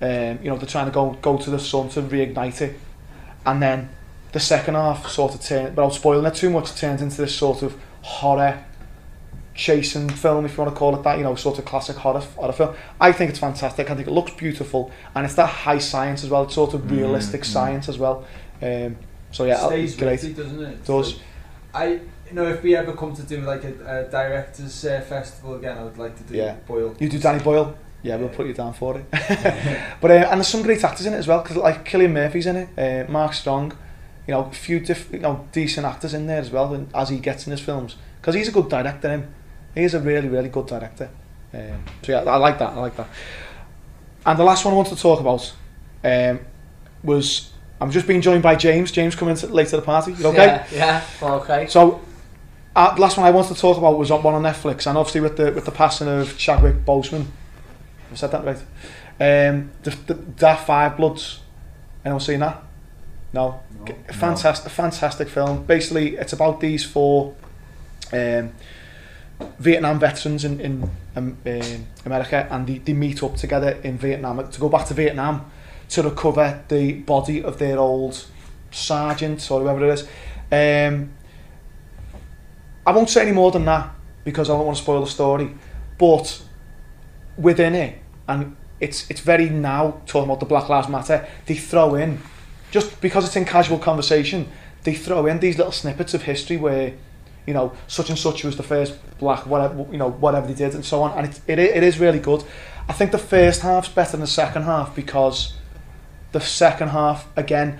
Um, 0.01 0.39
you 0.43 0.49
know, 0.49 0.57
they're 0.57 0.67
trying 0.67 0.87
to 0.87 0.91
go 0.91 1.11
go 1.21 1.37
to 1.37 1.49
the 1.49 1.59
sun 1.59 1.87
to 1.89 2.01
reignite 2.01 2.61
it, 2.61 2.77
and 3.45 3.61
then 3.61 3.89
the 4.37 4.43
second 4.43 4.75
half 4.75 5.07
sort 5.07 5.33
of 5.33 5.41
turn, 5.41 5.65
without 5.65 5.93
spoiling 5.93 6.25
it 6.25 6.35
too 6.35 6.49
much, 6.51 6.75
turns 6.75 7.01
into 7.01 7.17
this 7.21 7.35
sort 7.35 7.63
of 7.63 7.75
horror 8.03 8.63
chasing 9.55 10.07
film, 10.09 10.45
if 10.45 10.55
you 10.55 10.63
want 10.63 10.73
to 10.73 10.77
call 10.77 10.95
it 10.95 11.01
that. 11.03 11.17
You 11.17 11.23
know, 11.23 11.33
sort 11.35 11.57
of 11.57 11.65
classic 11.65 11.95
horror 11.95 12.19
horror 12.19 12.53
film. 12.53 12.75
I 13.01 13.11
think 13.11 13.31
it's 13.31 13.39
fantastic. 13.39 13.89
I 13.89 13.95
think 13.95 14.07
it 14.07 14.11
looks 14.11 14.31
beautiful, 14.33 14.91
and 15.15 15.25
it's 15.25 15.35
that 15.35 15.47
high 15.49 15.79
science 15.79 16.23
as 16.23 16.29
well. 16.29 16.43
It's 16.43 16.53
sort 16.53 16.73
of 16.75 16.91
realistic 16.91 17.41
Mm, 17.41 17.45
mm. 17.45 17.53
science 17.53 17.89
as 17.89 17.97
well. 17.97 18.25
Um, 18.61 18.97
so 19.31 19.45
yeah, 19.45 19.65
stays 19.65 19.95
great. 19.95 20.21
with 20.21 20.37
doesn't 20.37 20.61
it? 20.61 20.69
It 20.73 20.85
does. 20.85 21.19
I, 21.73 21.85
you 22.29 22.33
know, 22.33 22.45
if 22.47 22.61
we 22.63 22.75
ever 22.75 22.93
come 22.93 23.15
to 23.15 23.23
do 23.23 23.41
like 23.41 23.63
a, 23.63 24.05
a 24.07 24.11
directors 24.11 24.85
uh, 24.85 25.01
festival 25.01 25.55
again, 25.55 25.77
I 25.77 25.83
would 25.83 25.97
like 25.97 26.15
to 26.17 26.23
do 26.23 26.35
Yeah. 26.35 26.53
Boyle. 26.67 26.95
You 26.99 27.09
do 27.09 27.17
Danny 27.19 27.43
Boyle? 27.43 27.75
Yeah, 28.03 28.15
we'll 28.17 28.29
put 28.29 28.45
you 28.47 28.53
down 28.53 28.73
for 28.73 28.97
it. 28.97 29.05
but 30.01 30.11
uh, 30.11 30.27
and 30.29 30.39
there's 30.39 30.47
some 30.47 30.61
great 30.61 30.83
actors 30.83 31.05
in 31.07 31.13
it 31.13 31.17
as 31.17 31.27
well, 31.27 31.41
because 31.41 31.57
like 31.57 31.83
Cillian 31.89 32.11
Murphy's 32.13 32.45
in 32.45 32.55
it, 32.55 32.69
uh, 32.77 33.11
Mark 33.11 33.33
Strong, 33.33 33.73
you 34.27 34.33
know, 34.33 34.45
a 34.45 34.51
few 34.51 34.79
diff- 34.79 35.11
you 35.11 35.19
know 35.19 35.47
decent 35.51 35.85
actors 35.85 36.13
in 36.13 36.27
there 36.27 36.39
as 36.39 36.51
well, 36.51 36.73
and 36.73 36.93
as 36.93 37.09
he 37.09 37.19
gets 37.19 37.47
in 37.47 37.51
his 37.51 37.61
films, 37.61 37.95
because 38.19 38.35
he's 38.35 38.49
a 38.49 38.51
good 38.51 38.69
director. 38.69 39.09
Him, 39.09 39.33
he's 39.73 39.93
a 39.93 39.99
really 39.99 40.27
really 40.27 40.49
good 40.49 40.67
director. 40.67 41.09
Um, 41.53 41.83
so 42.03 42.11
yeah, 42.11 42.29
I 42.29 42.35
like 42.35 42.59
that. 42.59 42.73
I 42.73 42.79
like 42.79 42.97
that. 42.97 43.07
And 44.25 44.37
the 44.37 44.43
last 44.43 44.65
one 44.65 44.73
I 44.73 44.77
wanted 44.77 44.95
to 44.95 45.01
talk 45.01 45.21
about 45.21 45.53
um, 46.03 46.39
was 47.03 47.51
I'm 47.79 47.91
just 47.91 48.07
being 48.07 48.21
joined 48.21 48.43
by 48.43 48.55
James. 48.55 48.91
James 48.91 49.15
coming 49.15 49.37
late 49.49 49.67
to 49.69 49.77
the 49.77 49.81
party. 49.81 50.13
You 50.13 50.27
okay? 50.27 50.65
Yeah, 50.71 50.77
yeah, 50.77 51.03
well, 51.21 51.35
okay. 51.41 51.67
So, 51.67 52.01
uh, 52.75 52.93
the 52.95 53.01
last 53.01 53.17
one 53.17 53.25
I 53.25 53.31
wanted 53.31 53.55
to 53.55 53.61
talk 53.61 53.77
about 53.77 53.97
was 53.97 54.11
on 54.11 54.21
one 54.23 54.33
on 54.33 54.43
Netflix, 54.43 54.87
and 54.87 54.97
obviously 54.97 55.21
with 55.21 55.37
the 55.37 55.51
with 55.53 55.65
the 55.65 55.71
passing 55.71 56.07
of 56.07 56.37
Chadwick 56.37 56.83
Boseman. 56.85 57.25
Have 58.09 58.11
I 58.11 58.15
said 58.15 58.31
that 58.31 58.45
right? 58.45 58.57
Um, 59.19 59.71
the, 59.83 59.91
the 60.07 60.13
that 60.13 60.65
Five 60.65 60.97
Bloods. 60.97 61.41
Anyone 62.03 62.19
seen 62.21 62.39
that? 62.41 62.63
No. 63.33 63.61
No. 63.85 63.95
Fantastic, 64.13 64.71
fantastic 64.71 65.29
film. 65.29 65.65
Basically, 65.65 66.15
it's 66.15 66.33
about 66.33 66.59
these 66.59 66.85
four 66.85 67.35
um, 68.13 68.51
Vietnam 69.59 69.99
veterans 69.99 70.43
in 70.45 70.59
in, 70.59 70.89
um, 71.15 71.37
in 71.45 71.87
America, 72.05 72.47
and 72.49 72.67
they, 72.67 72.77
they 72.79 72.93
meet 72.93 73.21
up 73.23 73.35
together 73.35 73.79
in 73.83 73.97
Vietnam 73.97 74.49
to 74.49 74.59
go 74.59 74.69
back 74.69 74.87
to 74.87 74.93
Vietnam 74.93 75.51
to 75.89 76.03
recover 76.03 76.63
the 76.67 76.93
body 76.93 77.43
of 77.43 77.59
their 77.59 77.77
old 77.77 78.25
sergeant 78.71 79.49
or 79.51 79.61
whoever 79.61 79.85
it 79.85 79.93
is. 79.93 80.03
Um, 80.51 81.11
I 82.85 82.91
won't 82.91 83.09
say 83.09 83.21
any 83.21 83.31
more 83.31 83.51
than 83.51 83.65
that 83.65 83.89
because 84.23 84.49
I 84.49 84.53
don't 84.53 84.65
want 84.65 84.77
to 84.77 84.83
spoil 84.83 85.01
the 85.01 85.11
story. 85.11 85.51
But 85.97 86.41
within 87.37 87.75
it, 87.75 87.99
and 88.27 88.55
it's 88.79 89.09
it's 89.09 89.21
very 89.21 89.49
now 89.49 90.01
talking 90.05 90.29
about 90.29 90.39
the 90.39 90.45
Black 90.45 90.69
Lives 90.69 90.87
Matter, 90.87 91.27
they 91.45 91.55
throw 91.55 91.95
in 91.95 92.19
just 92.71 92.99
because 93.01 93.25
it's 93.25 93.35
in 93.35 93.45
casual 93.45 93.79
conversation, 93.79 94.49
they 94.83 94.93
throw 94.93 95.25
in 95.25 95.39
these 95.39 95.57
little 95.57 95.71
snippets 95.71 96.13
of 96.13 96.23
history 96.23 96.57
where 96.57 96.93
you 97.45 97.53
know 97.53 97.71
such 97.87 98.09
and 98.09 98.19
such 98.19 98.43
was 98.43 98.57
the 98.57 98.63
first 98.63 98.97
black 99.19 99.45
whatever 99.45 99.85
you 99.91 99.97
know 99.97 100.09
whatever 100.09 100.47
they 100.47 100.53
did 100.53 100.73
and 100.73 100.85
so 100.85 101.01
on, 101.01 101.17
and 101.17 101.27
it 101.27 101.41
it, 101.47 101.59
it 101.59 101.83
is 101.83 101.99
really 101.99 102.19
good. 102.19 102.43
I 102.89 102.93
think 102.93 103.11
the 103.11 103.17
first 103.17 103.61
half's 103.61 103.89
better 103.89 104.11
than 104.11 104.21
the 104.21 104.27
second 104.27 104.63
half 104.63 104.95
because 104.95 105.53
the 106.31 106.39
second 106.39 106.89
half 106.89 107.27
again 107.37 107.79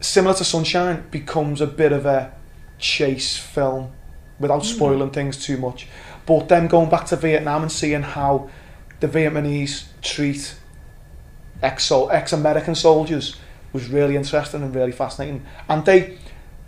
similar 0.00 0.34
to 0.34 0.44
Sunshine 0.44 1.04
becomes 1.10 1.60
a 1.60 1.66
bit 1.66 1.92
of 1.92 2.06
a 2.06 2.32
chase 2.78 3.36
film 3.36 3.92
without 4.38 4.62
hmm. 4.62 4.74
spoiling 4.74 5.10
things 5.10 5.42
too 5.42 5.56
much. 5.56 5.88
But 6.26 6.48
them 6.48 6.66
going 6.66 6.90
back 6.90 7.06
to 7.06 7.16
Vietnam 7.16 7.62
and 7.62 7.72
seeing 7.72 8.02
how 8.02 8.50
the 9.00 9.08
Vietnamese 9.08 9.86
treat 10.02 10.56
ex 11.62 11.90
ex 11.90 12.32
American 12.32 12.74
soldiers 12.74 13.36
was 13.72 13.88
really 13.88 14.16
interesting 14.16 14.62
and 14.62 14.74
really 14.74 14.92
fascinating. 14.92 15.44
And 15.68 15.84
they 15.84 16.18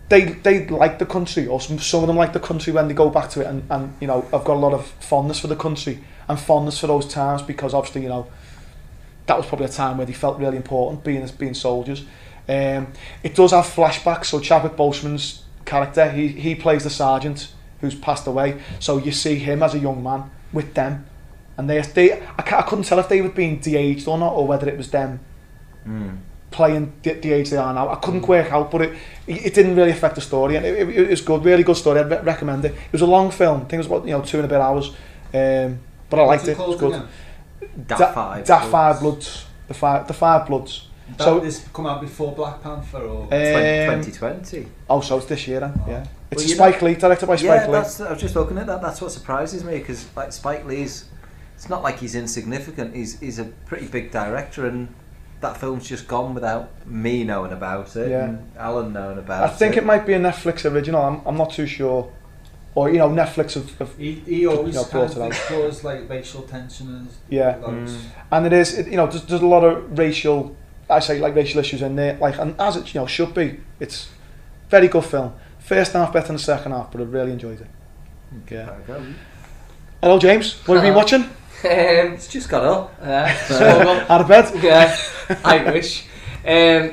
they 0.09 0.25
they 0.25 0.67
like 0.69 0.99
the 0.99 1.07
country, 1.07 1.47
or 1.47 1.61
some, 1.61 1.79
some 1.79 2.03
of 2.03 2.07
them 2.07 2.17
like 2.17 2.33
the 2.33 2.41
country 2.41 2.73
when 2.73 2.89
they 2.89 2.95
go 2.95 3.11
back 3.11 3.31
to 3.31 3.41
it. 3.41 3.47
And, 3.47 3.63
and 3.71 3.95
you 4.01 4.07
know, 4.07 4.25
I've 4.33 4.45
got 4.45 4.57
a 4.57 4.61
lot 4.61 4.73
of 4.73 4.87
fondness 4.87 5.41
for 5.41 5.49
the 5.49 5.57
country 5.57 5.99
and 6.29 6.39
fondness 6.39 6.79
for 6.79 6.87
those 6.87 7.07
times 7.07 7.43
because 7.43 7.73
obviously 7.75 8.03
you 8.03 8.09
know 8.09 8.27
that 9.27 9.37
was 9.37 9.47
probably 9.47 9.67
a 9.67 9.71
time 9.71 9.97
where 9.97 10.07
they 10.07 10.13
felt 10.13 10.39
really 10.39 10.57
important 10.57 11.05
being 11.05 11.27
being 11.39 11.55
soldiers. 11.55 12.05
Um, 12.49 12.89
it 13.23 13.35
does 13.35 13.51
have 13.51 13.67
flashbacks. 13.67 14.27
So 14.27 14.41
Chadwick 14.41 14.77
Boseman's 14.77 15.45
character, 15.65 16.11
he 16.11 16.29
he 16.29 16.55
plays 16.55 16.85
the 16.85 16.91
sergeant 16.91 17.53
who's 17.81 17.95
passed 17.95 18.27
away. 18.27 18.61
So 18.81 18.99
you 18.99 19.13
see 19.13 19.37
him 19.37 19.63
as 19.63 19.75
a 19.75 19.79
young 19.79 20.03
man 20.03 20.31
with 20.53 20.75
them, 20.75 21.07
and 21.57 21.69
they 21.69 21.81
they 21.83 22.13
I, 22.15 22.39
I 22.39 22.63
couldn't 22.63 22.85
tell 22.85 22.99
if 22.99 23.09
they 23.09 23.21
were 23.21 23.29
being 23.29 23.61
de-aged 23.61 24.09
or 24.09 24.17
not, 24.17 24.33
or 24.33 24.47
whether 24.47 24.69
it 24.69 24.79
was 24.79 24.91
them 24.91 25.21
Mm. 25.89 26.19
Playing 26.59 26.93
the, 27.05 27.13
the 27.25 27.33
age 27.33 27.49
they 27.51 27.57
are 27.57 27.73
now. 27.73 27.89
I 27.89 27.95
couldn't 28.05 28.27
work 28.29 28.51
out, 28.53 28.71
but 28.73 28.81
it 28.83 28.91
it 29.27 29.55
didn't 29.55 29.77
really 29.77 29.93
affect 29.99 30.15
the 30.17 30.21
story, 30.21 30.57
and 30.57 30.67
it, 30.67 30.75
it, 30.81 30.89
it 31.05 31.11
was 31.11 31.21
good, 31.31 31.45
really 31.45 31.63
good 31.63 31.77
story. 31.77 32.01
I'd 32.01 32.11
re- 32.11 32.25
recommend 32.33 32.65
it. 32.65 32.73
It 32.73 32.93
was 32.99 33.03
a 33.03 33.07
long 33.17 33.31
film. 33.31 33.59
I 33.59 33.65
think 33.69 33.75
it 33.75 33.85
was 33.85 33.87
about 33.93 34.05
you 34.09 34.15
know 34.15 34.23
two 34.23 34.39
and 34.41 34.47
a 34.47 34.53
bit 34.55 34.61
hours, 34.61 34.87
um, 35.41 35.79
but 36.11 36.19
I 36.19 36.25
What's 36.25 36.47
liked 36.47 36.49
it. 36.49 36.61
It 36.63 36.69
was 36.69 36.81
good. 36.81 36.95
again? 36.95 37.09
Daft 37.87 38.01
Da- 38.01 38.13
Five. 38.13 38.45
Daft 38.47 38.69
Five 38.71 39.01
Bloods. 39.01 39.45
The 39.69 39.75
five, 39.75 40.07
the 40.09 40.15
five 40.15 40.47
bloods. 40.49 40.73
That 41.19 41.25
So- 41.25 41.41
this 41.41 41.65
come 41.75 41.87
out 41.87 42.01
before 42.01 42.33
Black 42.35 42.63
Panther 42.63 43.03
or 43.15 43.23
Um, 43.25 44.03
2020. 44.03 44.67
Oh, 44.91 45.01
so 45.03 45.19
it's 45.19 45.27
this 45.27 45.47
year 45.47 45.61
then. 45.61 45.75
Yeah, 45.87 46.05
it's 46.31 46.41
Well, 46.43 46.47
a 46.47 46.49
you 46.49 46.55
Spike 46.55 46.83
Lee, 46.83 46.95
directed 46.95 47.27
by 47.27 47.35
Yeah, 47.35 47.39
Spike 47.57 47.67
Lee. 47.69 47.73
that's, 47.73 48.01
I 48.01 48.11
was 48.13 48.21
just 48.21 48.35
looking 48.35 48.59
at 48.59 48.67
that. 48.67 48.81
That's 48.83 49.01
what 49.03 49.13
surprises 49.13 49.63
me 49.65 49.79
because 49.79 50.07
like 50.17 50.33
Spike 50.33 50.65
Lee's, 50.67 51.05
it's 51.55 51.69
not 51.69 51.83
like 51.83 51.99
he's 51.99 52.15
insignificant. 52.15 52.95
He's 52.97 53.21
he's 53.21 53.39
a 53.39 53.45
pretty 53.71 53.87
big 53.87 54.11
director, 54.11 54.67
and 54.67 54.89
that 55.41 55.57
film's 55.57 55.89
just 55.89 56.09
gone 56.09 56.35
without 56.35 56.69
me 56.87 57.23
knowing 57.25 57.53
about 57.53 57.95
it. 57.97 58.11
Yeah. 58.11 58.25
and 58.25 58.51
Alan 58.59 58.93
knowing 58.93 59.19
about 59.19 59.45
it. 59.45 59.53
I 59.53 59.55
think 59.55 59.77
it. 59.77 59.81
it 59.81 59.87
might 59.87 60.05
be 60.07 60.15
a 60.15 60.19
Netflix 60.21 60.69
original. 60.71 61.01
I'm, 61.03 61.21
I'm 61.27 61.37
not 61.37 61.53
too 61.53 61.67
sure, 61.67 62.13
or 62.75 62.91
you 62.91 62.99
know, 62.99 63.09
Netflix 63.09 63.55
have, 63.55 63.79
have 63.79 63.97
he, 63.97 64.15
he 64.27 64.47
always 64.47 64.75
Yeah, 64.75 64.83
kind 64.83 64.93
brought 64.93 65.11
of 65.13 65.17
it 65.19 65.23
out. 65.23 65.27
explores 65.29 65.85
like 65.85 66.09
racial 66.09 66.43
tension 66.43 66.89
and 66.89 67.09
yeah. 67.29 67.55
Mm. 67.59 68.01
and 68.33 68.47
it 68.47 68.53
is 68.53 68.79
it, 68.79 68.89
you 68.89 68.97
know 68.97 69.07
there's, 69.07 69.25
there's 69.27 69.41
a 69.43 69.47
lot 69.47 69.63
of 69.65 69.97
racial 69.99 70.57
I 70.91 71.01
say 71.01 71.19
like 71.21 71.35
racial 71.35 71.61
issues 71.61 71.83
in 71.83 71.97
there 71.97 72.17
like 72.19 72.39
and 72.39 72.59
as 72.61 72.77
it 72.77 72.93
you 72.95 73.01
know 73.01 73.07
should 73.07 73.35
be 73.35 73.61
it's 73.81 74.09
very 74.71 74.89
good 74.89 75.05
film 75.05 75.35
first 75.59 75.93
half 75.93 76.13
better 76.13 76.29
than 76.29 76.37
the 76.37 76.43
second 76.43 76.73
half 76.73 76.91
but 76.93 77.01
I 77.01 77.05
really 77.05 77.33
enjoyed 77.33 77.61
it 77.61 77.67
yeah 78.51 78.65
There 78.67 78.77
we 78.87 78.95
go. 78.95 79.07
hello 80.03 80.19
James 80.19 80.55
what 80.67 80.77
have 80.77 80.85
you 80.85 80.91
been 80.91 80.97
watching 80.97 81.25
Um, 81.65 82.15
It's 82.15 82.29
just 82.29 82.49
got 82.49 82.63
gone 82.63 82.89
Yeah. 83.03 84.07
Arbed? 84.09 84.63
Yeah. 84.63 84.97
I 85.45 85.71
wish. 85.73 86.05
Um, 86.47 86.93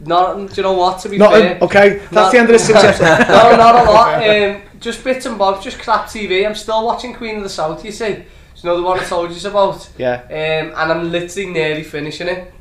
not, 0.00 0.36
do 0.36 0.54
you 0.56 0.62
know 0.62 0.72
what, 0.72 0.98
to 1.00 1.08
be 1.08 1.18
Not, 1.18 1.32
fair? 1.32 1.58
okay, 1.62 1.98
that's 1.98 2.12
Not- 2.12 2.32
the 2.32 2.38
end 2.38 2.50
of 2.50 2.60
the 2.60 2.72
no, 3.28 3.56
not 3.56 3.74
a 3.86 3.90
lot. 3.90 4.22
Um, 4.28 4.62
just 4.80 5.02
bits 5.02 5.24
and 5.26 5.38
bobs, 5.38 5.64
just 5.64 5.78
crap 5.78 6.06
TV. 6.06 6.46
I'm 6.46 6.54
still 6.54 6.84
watching 6.84 7.14
Queen 7.14 7.36
of 7.38 7.42
the 7.42 7.48
South, 7.48 7.84
you 7.84 7.92
see. 7.92 8.24
It's 8.52 8.62
another 8.62 8.82
one 8.82 9.00
I 9.00 9.04
told 9.04 9.30
you 9.32 9.48
about. 9.48 9.88
Yeah. 9.98 10.20
Um, 10.28 10.74
and 10.78 10.92
I'm 10.92 11.10
literally 11.10 11.50
nearly 11.50 11.82
finishing 11.82 12.28
it. 12.28 12.52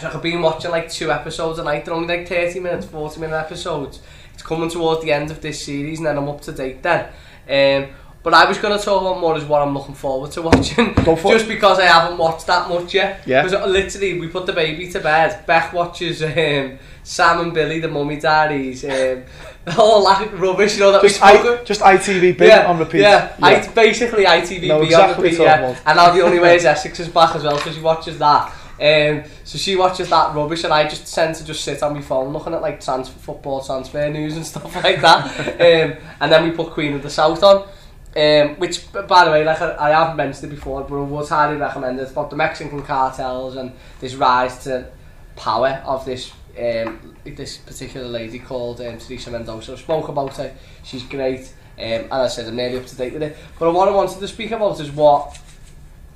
So 0.00 0.08
I've 0.08 0.22
been 0.22 0.40
watching 0.40 0.70
like 0.70 0.90
two 0.90 1.10
episodes 1.12 1.58
a 1.58 1.64
night. 1.64 1.84
They're 1.84 1.94
only 1.94 2.16
like 2.18 2.28
30 2.28 2.60
minutes, 2.60 2.86
40 2.86 3.20
minute 3.20 3.36
episodes. 3.36 4.00
It's 4.34 4.42
coming 4.42 4.70
towards 4.70 5.02
the 5.02 5.12
end 5.12 5.30
of 5.30 5.40
this 5.40 5.64
series 5.64 5.98
and 5.98 6.06
then 6.06 6.16
I'm 6.18 6.28
up 6.28 6.40
to 6.42 6.52
date 6.52 6.82
then. 6.82 7.06
Um, 7.48 7.92
but 8.22 8.34
I 8.34 8.44
was 8.48 8.58
going 8.58 8.78
to 8.78 8.84
talk 8.84 9.00
about 9.00 9.20
more 9.20 9.34
as 9.36 9.44
what 9.44 9.62
I'm 9.62 9.74
looking 9.74 9.94
forward 9.94 10.30
to 10.32 10.42
watching. 10.50 10.92
Go 11.04 11.16
for 11.16 11.32
Just 11.32 11.48
because 11.48 11.78
I 11.78 11.86
haven't 11.86 12.18
watched 12.18 12.46
that 12.46 12.68
much 12.68 12.94
yet. 12.94 13.22
Yeah. 13.26 13.42
Because 13.42 13.68
literally, 13.68 14.20
we 14.20 14.28
put 14.28 14.46
the 14.46 14.52
baby 14.52 14.90
to 14.90 15.00
bed. 15.00 15.44
Beck 15.46 15.72
watches 15.72 16.22
um, 16.22 16.78
Sam 17.02 17.40
and 17.40 17.52
Billie, 17.52 17.80
the 17.80 17.88
Mummy 17.88 18.18
Diaries. 18.18 18.84
Um, 18.84 19.24
all 19.78 20.04
that 20.04 20.32
rubbish, 20.34 20.74
you 20.74 20.80
know, 20.80 20.92
that 20.92 21.02
just, 21.02 21.20
we 21.20 21.26
I, 21.26 21.62
just 21.62 21.80
ITV 21.80 22.68
on 22.68 22.78
repeat 22.80 23.00
yeah, 23.00 23.36
I, 23.40 23.64
basically 23.68 24.24
ITV 24.24 24.66
Know 24.66 24.80
on 24.80 25.22
repeat, 25.22 25.38
yeah. 25.38 25.78
And 25.86 25.96
now 25.96 26.12
the 26.12 26.22
only 26.22 26.40
way 26.40 26.56
is 26.56 26.64
Essex 26.64 26.98
is 26.98 27.08
back 27.08 27.36
as 27.36 27.44
well, 27.44 27.58
so 27.58 27.70
she 27.70 27.80
watches 27.80 28.18
that. 28.18 28.52
Um, 28.80 29.22
so 29.44 29.58
she 29.58 29.76
watches 29.76 30.10
that 30.10 30.34
rubbish, 30.34 30.64
and 30.64 30.72
I 30.72 30.88
just 30.88 31.14
tend 31.14 31.36
to 31.36 31.44
just 31.44 31.62
sit 31.62 31.80
on 31.80 31.94
my 31.94 32.00
phone 32.00 32.32
looking 32.32 32.54
at 32.54 32.60
like 32.60 32.80
transfer, 32.80 33.16
football 33.20 33.62
transfer 33.62 34.10
news 34.10 34.34
and 34.34 34.44
stuff 34.44 34.74
like 34.82 35.00
that. 35.00 35.60
um, 35.60 35.96
and 36.20 36.32
then 36.32 36.42
we 36.42 36.50
put 36.50 36.70
Queen 36.70 36.94
of 36.94 37.02
the 37.04 37.10
South 37.10 37.42
on. 37.44 37.68
Um, 38.14 38.56
which, 38.56 38.92
by 38.92 39.24
the 39.24 39.30
way, 39.30 39.42
like 39.42 39.62
I, 39.62 39.90
I 39.90 39.90
have 39.90 40.16
mentioned 40.16 40.52
it 40.52 40.54
before, 40.54 40.82
but 40.82 41.04
was 41.04 41.30
highly 41.30 41.56
recommended 41.56 42.10
about 42.10 42.28
the 42.28 42.36
Mexican 42.36 42.82
cartels 42.82 43.56
and 43.56 43.72
this 44.00 44.14
rise 44.14 44.62
to 44.64 44.86
power 45.34 45.82
of 45.86 46.04
this 46.04 46.30
um, 46.58 47.16
this 47.24 47.56
particular 47.56 48.06
lady 48.06 48.38
called 48.38 48.80
um, 48.82 48.98
Teresa 48.98 49.30
Mendoza. 49.30 49.72
I 49.72 49.76
spoke 49.76 50.08
about 50.08 50.36
her, 50.36 50.54
she's 50.82 51.02
great, 51.04 51.52
um, 51.78 51.84
and 51.84 52.12
I 52.12 52.28
said 52.28 52.46
I'm 52.46 52.56
nearly 52.56 52.78
up 52.78 52.86
to 52.86 52.96
date 52.96 53.14
with 53.14 53.22
it. 53.22 53.36
But 53.58 53.72
what 53.72 53.88
I 53.88 53.92
wanted 53.92 54.20
to 54.20 54.28
speak 54.28 54.50
about 54.50 54.78
is 54.80 54.90
what 54.90 55.38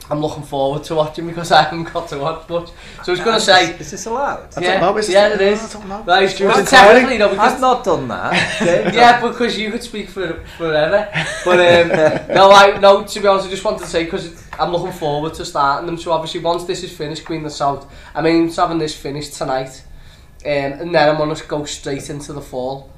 I'm 0.09 0.21
looking 0.21 0.45
forward 0.45 0.85
to 0.85 0.95
watching 0.95 1.27
because 1.27 1.51
I 1.51 1.63
haven't 1.63 1.93
got 1.93 2.09
to 2.11 2.19
watch 2.19 2.49
much. 2.49 2.69
So 3.03 3.09
I 3.09 3.11
was 3.11 3.21
going 3.21 3.37
to 3.37 3.41
say... 3.41 3.77
Is 3.77 3.91
this 3.91 4.07
allowed? 4.07 4.49
Yeah, 4.61 4.81
know, 4.81 4.97
is 4.97 5.09
yeah 5.09 5.35
it 5.35 5.41
is. 5.41 5.75
I 5.75 5.79
don't 5.79 5.89
know. 5.89 6.03
Right. 6.05 6.41
Well, 6.41 6.65
technically, 6.65 7.19
no, 7.19 7.31
because... 7.31 7.55
I've 7.55 7.61
not 7.61 7.85
done 7.85 8.07
that. 8.09 8.61
yeah, 8.65 8.93
yeah, 8.93 9.21
because 9.21 9.59
you 9.59 9.73
could 9.73 9.83
speak 9.83 10.09
for 10.09 10.35
forever. 10.57 11.09
But 11.45 11.59
um, 11.59 11.89
no, 12.35 12.53
I, 12.53 12.79
no, 12.79 13.05
to 13.05 13.21
be 13.21 13.27
honest, 13.27 13.49
I 13.49 13.51
just 13.51 13.65
wanted 13.65 13.81
to 13.81 13.87
say, 13.87 14.05
because 14.05 14.47
I'm 14.61 14.71
looking 14.71 14.93
forward 14.93 15.35
to 15.35 15.45
starting 15.45 15.87
them. 15.87 15.99
So 15.99 16.13
obviously, 16.13 16.41
once 16.41 16.65
this 16.65 16.85
is 16.85 16.97
finished, 16.97 17.25
Queen 17.25 17.39
of 17.39 17.45
the 17.45 17.51
South, 17.51 17.93
I 18.15 18.23
mean, 18.23 18.51
having 18.53 18.79
this 18.79 18.95
finished 18.95 19.35
tonight, 19.35 19.83
um, 20.45 20.51
and 20.51 20.95
then 20.95 21.09
I'm 21.09 21.17
going 21.17 21.35
to 21.35 21.47
go 21.47 21.65
straight 21.65 22.11
into 22.11 22.33
the 22.33 22.41
fall. 22.41 22.93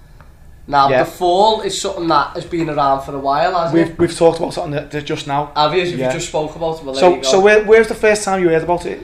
Now, 0.71 0.91
Yeah. 0.91 1.03
the 1.03 1.11
fall 1.11 1.63
is 1.63 1.81
something 1.81 2.07
that 2.09 2.35
has 2.35 2.45
been 2.45 2.69
around 2.69 3.01
for 3.03 3.15
a 3.17 3.19
while, 3.19 3.55
hasn't 3.59 3.73
We've, 3.75 3.89
it? 3.91 3.99
we've 3.99 4.15
talked 4.17 4.39
about 4.39 4.53
something 4.53 4.73
that, 4.73 4.91
that 4.91 5.05
just 5.07 5.27
now. 5.27 5.51
Have 5.57 5.75
you? 5.75 5.83
Yeah. 5.83 6.07
you 6.09 6.13
just 6.13 6.29
spoke 6.29 6.55
about 6.55 6.79
it, 6.79 6.85
well, 6.85 6.95
there 6.95 7.01
So, 7.01 7.11
you 7.17 7.23
go. 7.23 7.29
so 7.29 7.41
where, 7.41 7.65
where's 7.65 7.89
the 7.89 7.95
first 7.95 8.23
time 8.23 8.43
you 8.43 8.51
heard 8.51 8.63
about 8.63 8.85
it? 8.85 9.01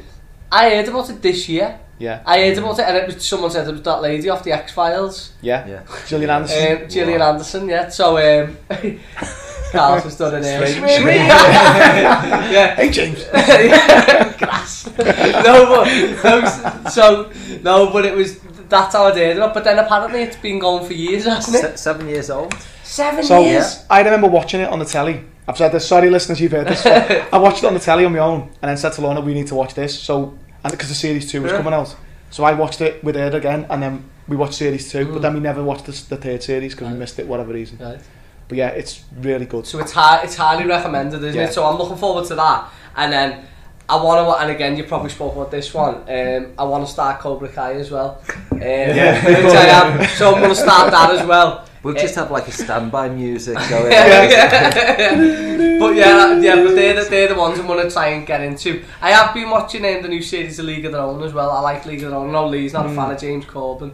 I 0.52 0.68
heard 0.70 0.86
about 0.88 1.08
it 1.08 1.22
this 1.22 1.48
year. 1.48 1.80
Yeah, 1.98 2.20
I 2.26 2.40
heard 2.40 2.58
about 2.58 2.78
it, 2.80 2.82
and 2.86 2.96
it 2.98 3.06
was 3.14 3.24
someone 3.26 3.50
said 3.50 3.66
it 3.66 3.70
was 3.72 3.80
that 3.82 4.02
lady 4.02 4.28
off 4.28 4.42
the 4.44 4.52
X 4.52 4.72
Files. 4.72 5.32
yeah. 5.40 5.66
Yeah. 5.66 5.82
Gillian 6.06 6.28
Anderson. 6.30 6.82
Um, 6.82 6.88
Gillian 6.90 7.22
Anderson, 7.22 7.68
yeah. 7.68 7.88
So, 7.88 8.18
um, 8.18 8.56
Carl's 9.72 10.02
just 10.04 10.18
done 10.18 10.34
an 10.34 10.44
air. 10.44 10.60
Yeah. 12.52 12.74
hey, 12.76 12.90
James. 12.90 13.24
Grass. 14.38 14.86
no, 14.98 15.66
but, 15.66 15.84
no, 16.24 16.90
so, 16.90 17.30
no, 17.62 17.90
but 17.92 18.04
it 18.04 18.14
was, 18.14 18.38
that's 18.68 18.94
how 18.94 19.04
I 19.04 19.12
did 19.14 19.36
it. 19.36 19.54
But 19.54 19.64
then 19.64 19.78
apparently 19.78 20.22
it's 20.22 20.36
been 20.36 20.58
going 20.58 20.86
for 20.86 20.92
years, 20.92 21.24
hasn't 21.24 21.56
it? 21.56 21.60
Se- 21.60 21.76
seven 21.76 22.08
years 22.08 22.30
old. 22.30 22.54
Seven 22.82 23.24
So, 23.24 23.40
years. 23.42 23.84
I 23.90 24.02
remember 24.02 24.28
watching 24.28 24.60
it 24.60 24.68
on 24.68 24.78
the 24.78 24.84
telly. 24.84 25.24
I've 25.46 25.56
said 25.58 25.72
this, 25.72 25.86
sorry 25.86 26.08
listeners, 26.10 26.40
you've 26.40 26.52
heard 26.52 26.68
this. 26.68 26.84
I 27.32 27.38
watched 27.38 27.62
it 27.62 27.66
on 27.66 27.74
the 27.74 27.80
telly 27.80 28.04
on 28.04 28.12
my 28.12 28.18
own 28.20 28.42
and 28.62 28.68
then 28.70 28.76
said 28.76 28.92
to 28.94 29.00
Lorna, 29.02 29.20
we 29.20 29.34
need 29.34 29.46
to 29.48 29.54
watch 29.54 29.74
this. 29.74 29.98
So, 29.98 30.34
and 30.62 30.70
because 30.70 30.88
the 30.88 30.94
series 30.94 31.30
two 31.30 31.42
was 31.42 31.52
Yeah. 31.52 31.58
coming 31.58 31.74
out. 31.74 31.94
So 32.30 32.44
I 32.44 32.52
watched 32.54 32.80
it 32.80 33.04
with 33.04 33.14
her 33.16 33.28
again 33.36 33.66
and 33.68 33.82
then 33.82 34.04
we 34.26 34.36
watched 34.36 34.54
series 34.54 34.90
two, 34.90 35.06
Mm. 35.06 35.12
but 35.12 35.22
then 35.22 35.34
we 35.34 35.40
never 35.40 35.62
watched 35.62 35.84
the, 35.86 35.92
the 36.08 36.16
third 36.16 36.42
series 36.42 36.74
because 36.74 36.90
we 36.90 36.98
missed 36.98 37.18
it, 37.18 37.26
whatever 37.26 37.52
reason. 37.52 37.78
Right. 37.78 38.00
But 38.48 38.58
yeah, 38.58 38.68
it's 38.68 39.04
really 39.20 39.44
good. 39.46 39.66
So 39.66 39.78
it's 39.80 39.92
high, 39.92 40.22
it's 40.22 40.36
highly 40.36 40.64
recommended, 40.66 41.22
isn't 41.22 41.38
Yeah. 41.38 41.48
it? 41.48 41.52
So 41.52 41.64
I'm 41.66 41.76
looking 41.76 41.96
forward 41.96 42.26
to 42.28 42.34
that. 42.36 42.64
And 42.96 43.12
then 43.12 43.44
I 43.88 44.02
want 44.02 44.26
to, 44.26 44.42
and 44.42 44.50
again, 44.50 44.76
you 44.76 44.84
probably 44.84 45.10
spoke 45.10 45.34
about 45.34 45.50
this 45.50 45.74
one. 45.74 45.96
Um, 46.08 46.52
I 46.58 46.64
want 46.64 46.86
to 46.86 46.90
start 46.92 47.20
Cobra 47.20 47.48
Kai 47.48 47.74
as 47.74 47.90
well. 47.90 48.22
Um, 48.52 48.60
Yeah. 48.62 49.24
which 49.44 49.54
I 49.54 49.66
am. 49.66 50.08
So 50.08 50.32
I'm 50.34 50.40
going 50.40 50.54
to 50.54 50.56
start 50.56 50.90
that 50.90 51.10
as 51.10 51.26
well. 51.26 51.66
We'll 51.82 51.92
just 51.94 52.14
have 52.14 52.30
like 52.30 52.48
a 52.48 52.52
standby 52.52 53.10
music 53.10 53.56
going. 53.68 53.90
but 55.78 55.94
yeah, 55.94 56.38
yeah, 56.40 56.54
but 56.64 56.74
they're 56.74 57.02
the, 57.04 57.10
they're 57.10 57.28
the 57.28 57.34
ones 57.34 57.58
I'm 57.58 57.66
going 57.66 57.86
to 57.86 57.92
try 57.92 58.08
and 58.08 58.26
get 58.26 58.40
into. 58.40 58.82
I 59.02 59.10
have 59.10 59.34
been 59.34 59.50
watching 59.50 59.84
um, 59.84 60.00
the 60.00 60.08
new 60.08 60.22
series 60.22 60.58
of 60.58 60.64
League 60.64 60.86
of 60.86 60.92
Their 60.92 61.02
Own 61.02 61.22
as 61.22 61.34
well. 61.34 61.50
I 61.50 61.60
like 61.60 61.84
League 61.84 62.02
of 62.02 62.10
Their 62.10 62.18
Own. 62.18 62.32
No, 62.32 62.46
Lee's 62.48 62.72
not 62.72 62.86
a 62.86 62.88
fan 62.88 63.10
of 63.10 63.20
James 63.20 63.44
Corbyn. 63.44 63.92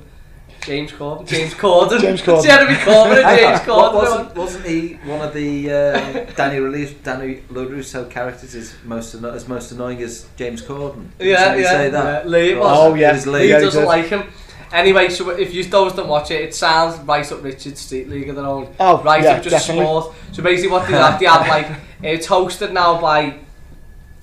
James 0.63 0.93
Corbyn? 0.93 1.27
James 1.27 1.55
Corden. 1.55 2.01
James 2.01 2.23
Corden. 2.23 2.45
Jeremy 2.45 2.75
Corbyn 2.77 3.25
and 3.25 3.39
James 3.39 3.61
Corden. 3.61 3.95
wasn't, 3.95 4.35
wasn't 4.37 4.67
he 4.67 4.95
one 5.05 5.21
of 5.27 5.33
the 5.35 5.71
uh, 5.71 6.33
Danny, 6.37 6.59
Release, 6.59 6.93
Danny 7.03 7.37
LaRusso 7.51 8.11
characters 8.11 8.55
is 8.55 8.75
most 8.85 9.15
anno- 9.15 9.33
as 9.33 9.49
most 9.49 9.73
annoying 9.73 10.03
as 10.03 10.27
James 10.37 10.63
Corden? 10.63 11.09
Yeah, 11.19 11.55
yeah, 11.55 11.71
say 11.71 11.91
that? 11.91 12.25
yeah. 12.25 12.31
Lee. 12.31 12.55
Oh, 12.55 12.95
yeah. 12.95 13.13
Lee 13.13 13.31
Lee. 13.31 13.49
Yeah, 13.51 13.61
doesn't 13.61 13.85
like 13.85 14.07
him. 14.07 14.25
Anyway, 14.73 15.09
so 15.09 15.31
if 15.31 15.53
you 15.53 15.65
those 15.65 15.95
don't 15.95 16.09
watch 16.09 16.31
it, 16.31 16.43
it 16.43 16.55
sounds 16.55 16.99
right 17.01 17.31
up 17.33 17.43
Richard 17.43 17.77
Street 17.77 18.09
League 18.09 18.29
of 18.29 18.37
their 18.37 18.45
own. 18.45 18.73
Oh, 18.79 19.03
right 19.03 19.23
yeah, 19.23 19.33
up 19.33 19.43
just 19.43 19.67
definitely. 19.67 19.85
sport. 19.85 20.15
So 20.33 20.43
basically, 20.45 20.71
what 20.71 20.87
they 20.87 20.95
have, 20.95 21.19
they 21.19 21.27
have 21.27 21.49
like 21.49 21.67
it's 22.03 22.27
hosted 22.29 22.73
now 22.73 23.01
by 23.01 23.31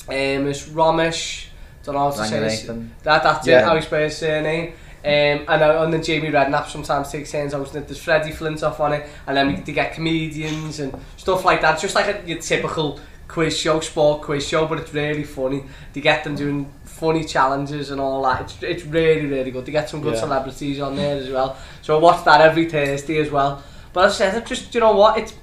um, 0.08 0.48
it's 0.48 0.70
Romesh. 0.70 1.48
Don't 1.84 1.96
know 1.96 2.10
how 2.10 2.12
to 2.12 2.26
say 2.26 2.40
this. 2.40 2.64
That 3.04 3.24
that's 3.24 3.46
Yeah. 3.46 3.60
it. 3.60 3.66
How 3.66 3.76
you 3.76 3.82
spell 3.82 4.00
his 4.04 4.18
surname. 4.18 4.74
Um, 5.08 5.46
and, 5.48 5.62
and 5.62 5.94
then 5.94 6.04
Jamie 6.04 6.30
Redknapp 6.30 6.68
sometimes 6.68 7.12
takes 7.12 7.32
turns 7.32 7.54
hosting 7.54 7.82
it. 7.82 7.88
There's 7.88 8.02
Freddie 8.02 8.32
Flintoff 8.32 8.80
on 8.80 8.94
it, 8.94 9.08
and 9.26 9.38
then 9.38 9.48
we, 9.48 9.56
they 9.56 9.72
get 9.74 9.94
comedians 9.94 10.80
and 10.80 10.94
stuff 11.16 11.46
like 11.46 11.62
that. 11.62 11.74
It's 11.74 11.82
just 11.82 11.96
like 11.96 12.08
a 12.08 12.28
your 12.28 12.40
typical 12.40 13.00
quiz 13.28 13.58
show, 13.58 13.80
sport 13.80 14.22
quiz 14.24 14.48
show, 14.48 14.66
but 14.68 14.80
it's 14.80 14.94
really 14.94 15.24
funny. 15.24 15.64
They 15.94 16.02
get 16.02 16.24
them 16.24 16.36
doing 16.36 16.70
funny 16.84 17.24
challenges 17.24 17.92
and 17.92 18.02
all 18.02 18.24
that. 18.24 18.42
It's, 18.42 18.64
it's 18.64 18.84
really 18.86 19.28
really 19.28 19.52
good. 19.52 19.66
They 19.66 19.72
get 19.72 19.90
some 19.90 20.02
good 20.02 20.16
Yeah. 20.16 20.20
celebrities 20.22 20.80
on 20.82 20.96
there 20.96 21.18
as 21.18 21.30
well. 21.30 21.56
So 21.82 21.98
I 21.98 22.02
watch 22.02 22.26
that 22.26 22.42
every 22.42 22.70
Thursday 22.70 23.20
as 23.20 23.30
well. 23.32 23.64
But 23.94 24.06
as 24.06 24.14
I 24.14 24.32
said, 24.32 24.42
it 24.42 24.46
just 24.48 24.74
you 24.76 24.82
know 24.82 24.94
what 24.96 25.18
it's. 25.20 25.34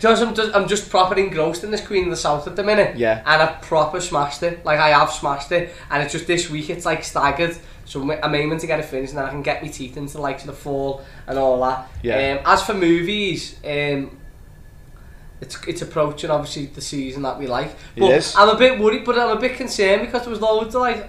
Just, 0.00 0.22
I'm, 0.22 0.34
just, 0.34 0.56
I'm 0.56 0.66
just 0.66 0.88
proper 0.88 1.14
engrossed 1.18 1.62
in 1.62 1.70
this 1.70 1.86
Queen 1.86 2.04
of 2.04 2.10
the 2.10 2.16
South 2.16 2.46
at 2.46 2.56
the 2.56 2.62
minute 2.64 2.96
Yeah. 2.96 3.18
and 3.26 3.42
I've 3.42 3.60
proper 3.60 4.00
smashed 4.00 4.42
it. 4.42 4.64
Like 4.64 4.78
I 4.78 4.88
have 4.98 5.10
smashed 5.10 5.52
it, 5.52 5.74
and 5.90 6.02
it's 6.02 6.12
just 6.12 6.26
this 6.26 6.48
week 6.48 6.70
it's 6.70 6.86
like 6.86 7.04
staggered. 7.04 7.58
So 7.90 7.98
I'm- 8.00 8.20
I'm 8.22 8.34
aiming 8.36 8.60
to 8.60 8.68
get 8.68 8.78
it 8.78 8.84
finished, 8.84 9.12
and 9.14 9.18
then 9.18 9.26
I 9.26 9.30
can 9.30 9.42
get 9.42 9.62
my 9.64 9.68
teeth 9.68 9.96
into 9.96 10.20
like 10.20 10.40
the 10.44 10.52
fall 10.52 11.02
and 11.26 11.36
all 11.36 11.60
that. 11.62 11.88
Yeah. 12.04 12.38
Um, 12.38 12.38
as 12.46 12.62
for 12.62 12.72
movies, 12.72 13.56
um, 13.64 14.16
it's 15.40 15.58
it's 15.66 15.82
approaching 15.82 16.30
obviously 16.30 16.66
the 16.66 16.80
season 16.80 17.22
that 17.22 17.36
we 17.36 17.48
like. 17.48 17.74
But 17.98 18.10
is. 18.12 18.34
I'm 18.36 18.48
a 18.48 18.56
bit 18.56 18.78
worried, 18.78 19.04
but 19.04 19.18
I'm 19.18 19.36
a 19.36 19.40
bit 19.40 19.56
concerned 19.56 20.02
because 20.02 20.22
there 20.22 20.30
was 20.30 20.40
loads 20.40 20.72
of 20.76 20.82
like 20.82 21.08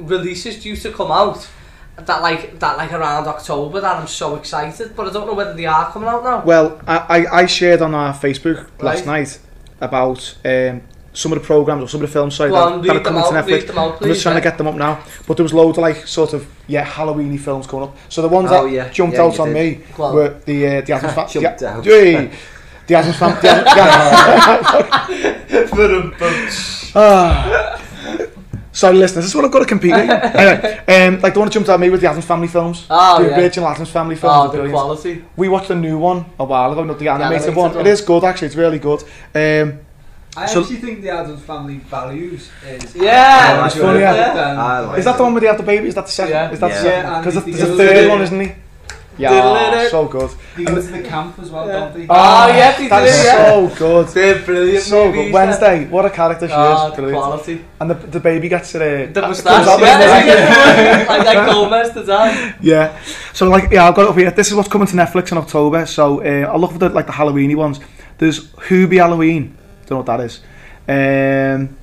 releases 0.00 0.60
due 0.60 0.74
to 0.76 0.90
come 0.90 1.12
out. 1.12 1.48
That 1.96 2.20
like 2.20 2.58
that 2.58 2.76
like 2.76 2.92
around 2.92 3.28
October 3.28 3.80
that 3.80 3.96
I'm 3.96 4.08
so 4.08 4.34
excited, 4.36 4.96
but 4.96 5.06
I 5.08 5.12
don't 5.12 5.26
know 5.28 5.34
whether 5.34 5.54
they 5.54 5.66
are 5.66 5.90
coming 5.92 6.08
out 6.08 6.24
now. 6.24 6.42
Well, 6.44 6.80
I, 6.86 6.96
I, 7.16 7.36
I 7.42 7.46
shared 7.46 7.80
on 7.82 7.94
our 7.94 8.12
Facebook 8.12 8.66
last 8.80 9.06
night 9.06 9.38
about 9.80 10.34
um, 10.44 10.82
some 11.18 11.32
of 11.32 11.40
the 11.40 11.44
programs 11.44 11.82
or 11.82 11.88
some 11.88 12.00
of 12.00 12.08
the 12.08 12.12
films 12.12 12.36
sorry, 12.36 12.50
that, 12.52 12.56
are 12.96 13.00
coming 13.00 13.22
to 13.24 13.28
Netflix. 13.30 13.76
out, 13.76 14.00
I'm 14.00 14.08
just 14.08 14.22
trying 14.22 14.36
to 14.36 14.40
get 14.40 14.56
them 14.56 14.68
up 14.68 14.76
now. 14.76 15.02
But 15.26 15.36
there 15.36 15.42
was 15.42 15.52
loads 15.52 15.76
of 15.76 15.82
like 15.82 16.06
sort 16.06 16.32
of 16.32 16.46
yeah 16.68 16.84
Halloweeny 16.86 17.40
films 17.40 17.66
coming 17.66 17.88
up. 17.88 17.96
So 18.08 18.22
the 18.22 18.28
ones 18.28 18.50
Oh, 18.52 18.64
that 18.66 18.72
yeah. 18.72 18.88
jumped 18.90 19.16
Yeah, 19.16 19.24
out 19.24 19.38
on 19.40 19.52
did. 19.52 19.78
me 19.78 19.84
were 19.98 20.38
the 20.44 20.66
uh, 20.66 20.80
the 20.82 20.92
Addams 20.92 21.14
Family. 21.18 21.32
Jumped 21.32 21.62
out. 21.64 21.82
The, 21.82 22.30
the 22.86 22.94
Addams 22.94 23.16
Family. 23.16 23.38
ah. 26.94 27.82
Sorry, 28.70 28.94
listeners. 28.96 29.24
This 29.24 29.30
is 29.32 29.34
what 29.34 29.44
I've 29.44 29.50
got 29.50 29.58
to 29.58 29.64
compete 29.64 29.90
with. 29.92 30.08
anyway, 30.08 30.78
um, 30.86 31.20
like 31.20 31.34
the 31.34 31.40
one 31.40 31.48
that 31.48 31.52
jumped 31.52 31.68
out 31.68 31.74
at 31.74 31.80
me 31.80 31.90
was 31.90 32.00
the 32.00 32.06
Addams 32.08 32.26
Family 32.26 32.46
films. 32.46 32.86
Oh, 32.88 33.20
the 33.20 33.30
yeah. 33.30 33.40
original 33.40 33.68
Addams 33.68 33.90
Family 33.90 34.14
films. 34.14 34.54
Oh, 34.54 34.62
the 34.62 34.70
quality. 34.70 35.24
We 35.36 35.48
watched 35.48 35.70
a 35.70 35.74
new 35.74 35.98
one 35.98 36.26
a 36.38 36.44
while 36.44 36.70
ago, 36.70 36.84
not 36.84 37.00
the 37.00 37.08
animated, 37.08 37.32
animated 37.48 37.56
one. 37.56 37.74
one. 37.74 37.80
It 37.86 37.90
is 37.90 38.00
good 38.02 38.22
actually. 38.22 38.46
It's 38.46 38.54
really 38.56 38.78
good. 38.78 39.02
Um, 39.34 39.80
I 40.42 40.46
So- 40.46 40.60
actually 40.60 40.76
think 40.76 41.02
the 41.02 41.10
Addams 41.10 41.42
Family 41.42 41.76
values 41.90 42.42
is 42.66 42.94
Yeah, 42.94 43.66
it's 43.66 43.76
funny, 43.76 44.00
yeah. 44.00 44.84
like 44.88 44.98
is 44.98 45.04
that 45.04 45.16
the 45.16 45.22
one 45.22 45.32
where 45.34 45.40
they 45.40 45.46
have 45.48 45.56
the 45.56 45.62
baby? 45.74 45.88
Is 45.88 45.94
that 45.94 46.06
the 46.06 46.12
second? 46.12 46.32
Yeah. 46.34 46.50
Is 46.52 46.60
that 46.60 46.70
Yeah. 46.70 46.82
the 46.82 46.88
Yeah, 46.88 47.18
Because 47.20 47.34
the- 47.34 47.50
there's 47.52 47.70
a 47.70 47.76
third 47.76 48.04
the- 48.04 48.08
one, 48.10 48.22
isn't 48.22 48.40
he? 48.40 48.52
Yeah, 49.20 49.88
so 49.88 50.04
good. 50.04 50.30
They 50.56 50.62
go 50.64 50.76
to 50.76 50.80
the 50.80 51.00
camp 51.00 51.34
as 51.42 51.50
well, 51.50 51.66
don't 51.66 51.92
they? 51.92 52.06
Oh, 52.08 52.46
yeah, 52.60 52.76
they 52.78 52.86
that 52.86 53.00
do, 53.00 53.06
is 53.06 53.24
yeah. 53.24 53.46
so 53.48 53.66
good. 53.76 54.06
They're 54.14 54.38
brilliant 54.48 54.84
So 54.84 55.06
movies, 55.06 55.24
good. 55.24 55.32
Wednesday, 55.34 55.76
what 55.86 56.04
a 56.04 56.10
character 56.10 56.46
she 56.46 56.54
Oh, 56.56 56.86
is. 56.90 56.94
Brilliant. 56.94 57.20
quality. 57.24 57.64
And 57.80 57.90
the, 57.90 57.94
the 57.94 58.20
baby 58.20 58.48
gets 58.48 58.72
it. 58.76 58.80
Uh, 58.80 59.12
The 59.12 59.20
comes 59.20 59.42
moustache, 59.44 59.80
yeah, 59.80 59.98
yeah, 59.98 60.24
yeah. 61.02 61.06
like, 61.08 61.26
like 61.26 61.46
Gomez 61.50 61.90
to 61.94 62.04
Dan. 62.04 62.54
Yeah. 62.60 62.92
So 63.32 63.48
like 63.48 63.72
yeah, 63.72 63.88
I've 63.88 63.94
got 63.96 64.02
it 64.04 64.10
up 64.10 64.16
here. 64.16 64.30
This 64.30 64.48
is 64.50 64.54
what's 64.54 64.68
coming 64.68 64.86
to 64.86 64.94
Netflix 64.94 65.32
in 65.32 65.38
October. 65.38 65.84
So 65.86 66.20
uh, 66.22 66.48
I'll 66.52 66.60
look 66.60 66.70
for 66.70 66.78
the 66.78 66.88
like 66.90 67.06
the 67.06 67.12
Halloweeny 67.12 67.56
ones. 67.56 67.80
There's 68.18 68.38
Hubie 68.68 68.98
Halloween. 68.98 69.56
Don't 69.88 69.96
know 70.06 70.12
what 70.12 70.18
that 70.18 70.20
is. 70.20 70.40
Um, 70.88 71.76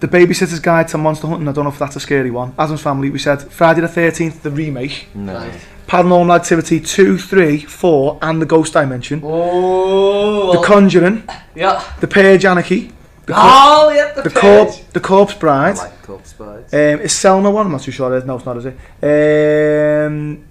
the 0.00 0.08
Babysitter's 0.08 0.60
Guide 0.60 0.88
to 0.88 0.98
Monster 0.98 1.26
Hunting. 1.26 1.48
I 1.48 1.52
don't 1.52 1.64
know 1.64 1.70
if 1.70 1.78
that's 1.78 1.96
a 1.96 2.00
scary 2.00 2.30
one. 2.30 2.54
Addams 2.58 2.80
Family. 2.82 3.10
We 3.10 3.18
said 3.18 3.42
Friday 3.42 3.80
the 3.80 3.86
13th, 3.88 4.42
the 4.42 4.50
remake. 4.50 5.08
No. 5.14 5.34
Right. 5.34 5.60
Paranormal 5.86 6.34
Activity 6.34 6.80
2, 6.80 7.18
3, 7.18 7.58
4, 7.58 8.18
and 8.22 8.40
The 8.40 8.46
Ghost 8.46 8.72
Dimension. 8.72 9.20
Oh, 9.24 10.52
The 10.60 10.66
Conjuring. 10.66 11.24
yeah. 11.54 11.82
The 12.00 12.08
Purge 12.08 12.44
Anarchy. 12.44 12.92
The, 13.26 13.32
Cor- 13.34 13.42
Oh, 13.44 13.90
yeah, 13.94 14.12
the, 14.14 14.22
the, 14.22 14.30
page. 14.30 14.40
Corp- 14.40 14.92
the 14.92 15.00
Corpse 15.00 15.34
I 15.34 15.38
Bride. 15.38 15.76
like 15.76 16.02
Corpse 16.02 16.30
Spides. 16.30 16.72
Um, 16.74 17.00
is 17.00 17.12
Selma 17.12 17.50
one? 17.50 17.66
I'm 17.66 17.72
not 17.72 17.82
too 17.82 17.92
sure. 17.92 18.12
it 18.14 18.18
is. 18.18 18.24
No, 18.24 18.36
it's 18.36 18.46
not, 18.46 18.56
is 18.56 18.66
it? 18.66 20.06
Um, 20.06 20.44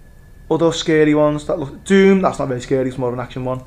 other 0.49 0.71
scary 0.71 1.13
ones 1.15 1.45
that 1.47 1.57
look 1.59 1.83
Doom. 1.83 2.21
That's 2.21 2.39
not 2.39 2.47
very 2.47 2.61
scary. 2.61 2.87
It's 2.89 2.97
more 2.97 3.09
of 3.09 3.13
an 3.15 3.19
action 3.19 3.43
one. 3.43 3.63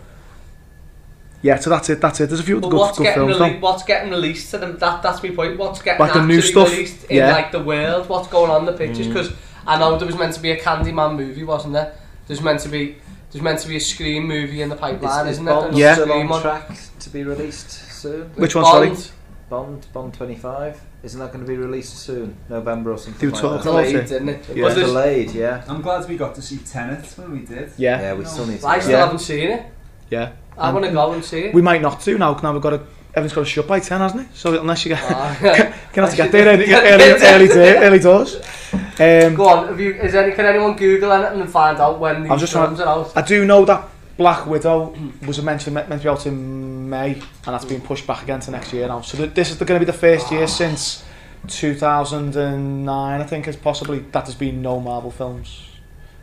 Yeah, 1.45 1.59
so 1.59 1.69
that's 1.69 1.91
it. 1.91 2.01
That's 2.01 2.21
it. 2.21 2.29
There's 2.29 2.41
a 2.41 2.43
few 2.43 2.59
But 2.59 2.71
good, 2.71 2.79
what's 2.79 2.97
good 2.97 3.05
getting 3.05 3.29
films. 3.29 3.37
rele- 3.37 3.61
what's 3.61 3.83
getting 3.83 4.11
released 4.11 4.51
to 4.53 4.59
them? 4.59 4.79
That 4.79 5.03
that's 5.03 5.23
my 5.23 5.29
point. 5.29 5.59
What's 5.59 5.83
getting 5.83 6.01
Like 6.01 6.15
the 6.15 6.23
new 6.25 6.39
actually 6.39 6.51
stuff? 6.53 6.71
released 6.71 7.05
in 7.05 7.17
Yeah. 7.19 7.33
like 7.33 7.53
the 7.53 7.63
world? 7.63 8.09
What's 8.09 8.29
going 8.29 8.51
on 8.51 8.61
in 8.61 8.67
the 8.67 8.73
pictures? 8.73 9.07
Mm. 9.09 9.13
Because 9.13 9.31
I 9.67 9.79
know 9.79 9.99
there 9.99 10.07
was 10.07 10.17
meant 10.17 10.33
to 10.33 10.41
be 10.41 10.53
a 10.53 10.59
Candyman 10.59 11.17
movie, 11.17 11.45
wasn't 11.45 11.75
there? 11.75 11.93
There's 12.27 12.41
meant 12.41 12.61
to 12.61 12.69
be 12.71 12.97
there's 13.31 13.43
meant 13.43 13.59
to 13.59 13.69
be 13.69 13.77
a 13.77 13.81
Scream 13.81 14.27
movie 14.27 14.63
in 14.63 14.69
the 14.71 14.77
pipeline, 14.77 15.27
is, 15.27 15.33
isn't 15.33 15.45
Bond 15.45 15.65
there? 15.65 15.71
There's 15.73 15.77
a 15.77 15.81
Yeah. 15.81 15.95
still 15.95 16.07
Scream 16.07 16.33
on 16.33 16.41
track 16.41 16.71
to 17.01 17.11
be 17.11 17.25
released 17.25 17.71
soon? 17.93 18.31
Which 18.37 18.55
one, 18.55 18.65
Bond, 18.65 18.97
sorry? 18.97 19.11
Bond, 19.51 19.87
Bond 19.93 20.15
25. 20.15 20.81
Isn't 21.03 21.21
that 21.21 21.33
going 21.33 21.45
to 21.45 21.51
be 21.51 21.59
released 21.59 21.99
soon? 21.99 22.37
November 22.49 22.93
or 22.93 22.97
something 22.99 23.21
They 23.21 23.27
were 23.27 23.33
like 23.33 23.43
talking 23.43 23.57
that? 23.59 23.65
Delayed, 23.65 23.97
it. 23.97 24.09
didn't 24.09 24.29
it? 24.31 24.45
Yeah. 24.55 24.63
But 24.69 24.79
It's 24.79 24.87
delayed, 24.89 25.31
yeah. 25.33 25.63
I'm 25.69 25.83
glad 25.83 26.09
we 26.09 26.17
got 26.17 26.35
to 26.37 26.41
see 26.43 26.57
Tenet 26.59 27.05
when 27.17 27.33
we 27.33 27.41
did. 27.41 27.71
Yeah, 27.77 28.01
Yeah, 28.01 28.15
we 28.15 28.25
still 28.25 28.47
need 28.47 28.61
to. 28.63 28.67
I 28.69 28.79
still 28.79 28.93
Yeah. 28.93 28.99
haven't 29.05 29.19
seen 29.19 29.51
it. 29.51 29.63
yeah. 30.09 30.31
I 30.59 30.73
want 30.73 30.85
to 30.85 30.93
go 30.93 31.13
and 31.13 31.25
see 31.25 31.41
it. 31.47 31.55
We 31.55 31.63
might 31.63 31.83
not 31.83 32.03
do 32.05 32.17
now. 32.19 32.35
Now 32.43 32.53
we've 32.53 32.63
got 32.63 32.75
a 32.75 32.81
everything's 33.17 33.33
got 33.35 33.41
to 33.43 33.47
shut 33.47 33.69
by 33.69 33.79
10, 33.79 34.01
hasn't 34.01 34.23
it? 34.23 34.29
So 34.37 34.59
unless 34.61 34.85
you 34.85 34.89
get, 34.91 35.01
Ah. 35.05 35.37
can 35.93 36.03
have 36.03 36.11
to 36.11 36.17
get 36.17 36.33
there 36.33 36.47
early, 36.53 36.73
early, 36.73 37.23
early, 37.23 37.47
day, 37.49 37.77
early 37.79 37.99
doors. 38.01 38.37
Um, 38.73 39.35
Go 39.37 39.47
on, 39.49 39.69
have 39.69 39.79
you, 39.81 39.95
is 39.95 40.15
any, 40.17 40.33
can 40.33 40.47
anyone 40.47 40.75
Google 40.77 41.13
anything 41.13 41.41
and 41.43 41.49
find 41.51 41.79
out 41.79 42.01
when 42.01 42.23
these 42.23 42.33
I'm 42.33 42.39
just 42.41 42.53
trying- 42.53 42.67
films 42.69 42.81
are 42.81 42.89
out? 42.89 43.13
I 43.17 43.23
do 43.23 43.45
know 43.45 43.65
that 43.67 43.89
Black 44.17 44.47
Widow 44.47 44.97
was 45.27 45.37
to, 45.37 45.43
meant 45.45 45.61
to 45.63 45.71
be 45.71 46.09
out 46.09 46.27
in 46.27 46.91
May, 46.91 47.13
and 47.15 47.23
that's 47.45 47.65
been 47.65 47.81
pushed 47.81 48.05
back 48.07 48.23
again 48.25 48.41
to 48.41 48.51
next 48.51 48.73
year 48.73 48.89
now. 48.89 49.01
So 49.03 49.17
th- 49.19 49.33
this 49.35 49.51
is 49.53 49.57
going 49.59 49.79
to 49.81 49.87
be 49.87 49.91
the 49.91 49.93
first 49.97 50.33
year 50.33 50.47
since 50.49 51.05
2009, 51.49 53.21
I 53.21 53.25
think, 53.25 53.49
is 53.49 53.57
possibly 53.57 54.01
that 54.01 54.25
there's 54.25 54.35
been 54.35 54.63
no 54.63 54.81
Marvel 54.81 55.11
films. 55.11 55.69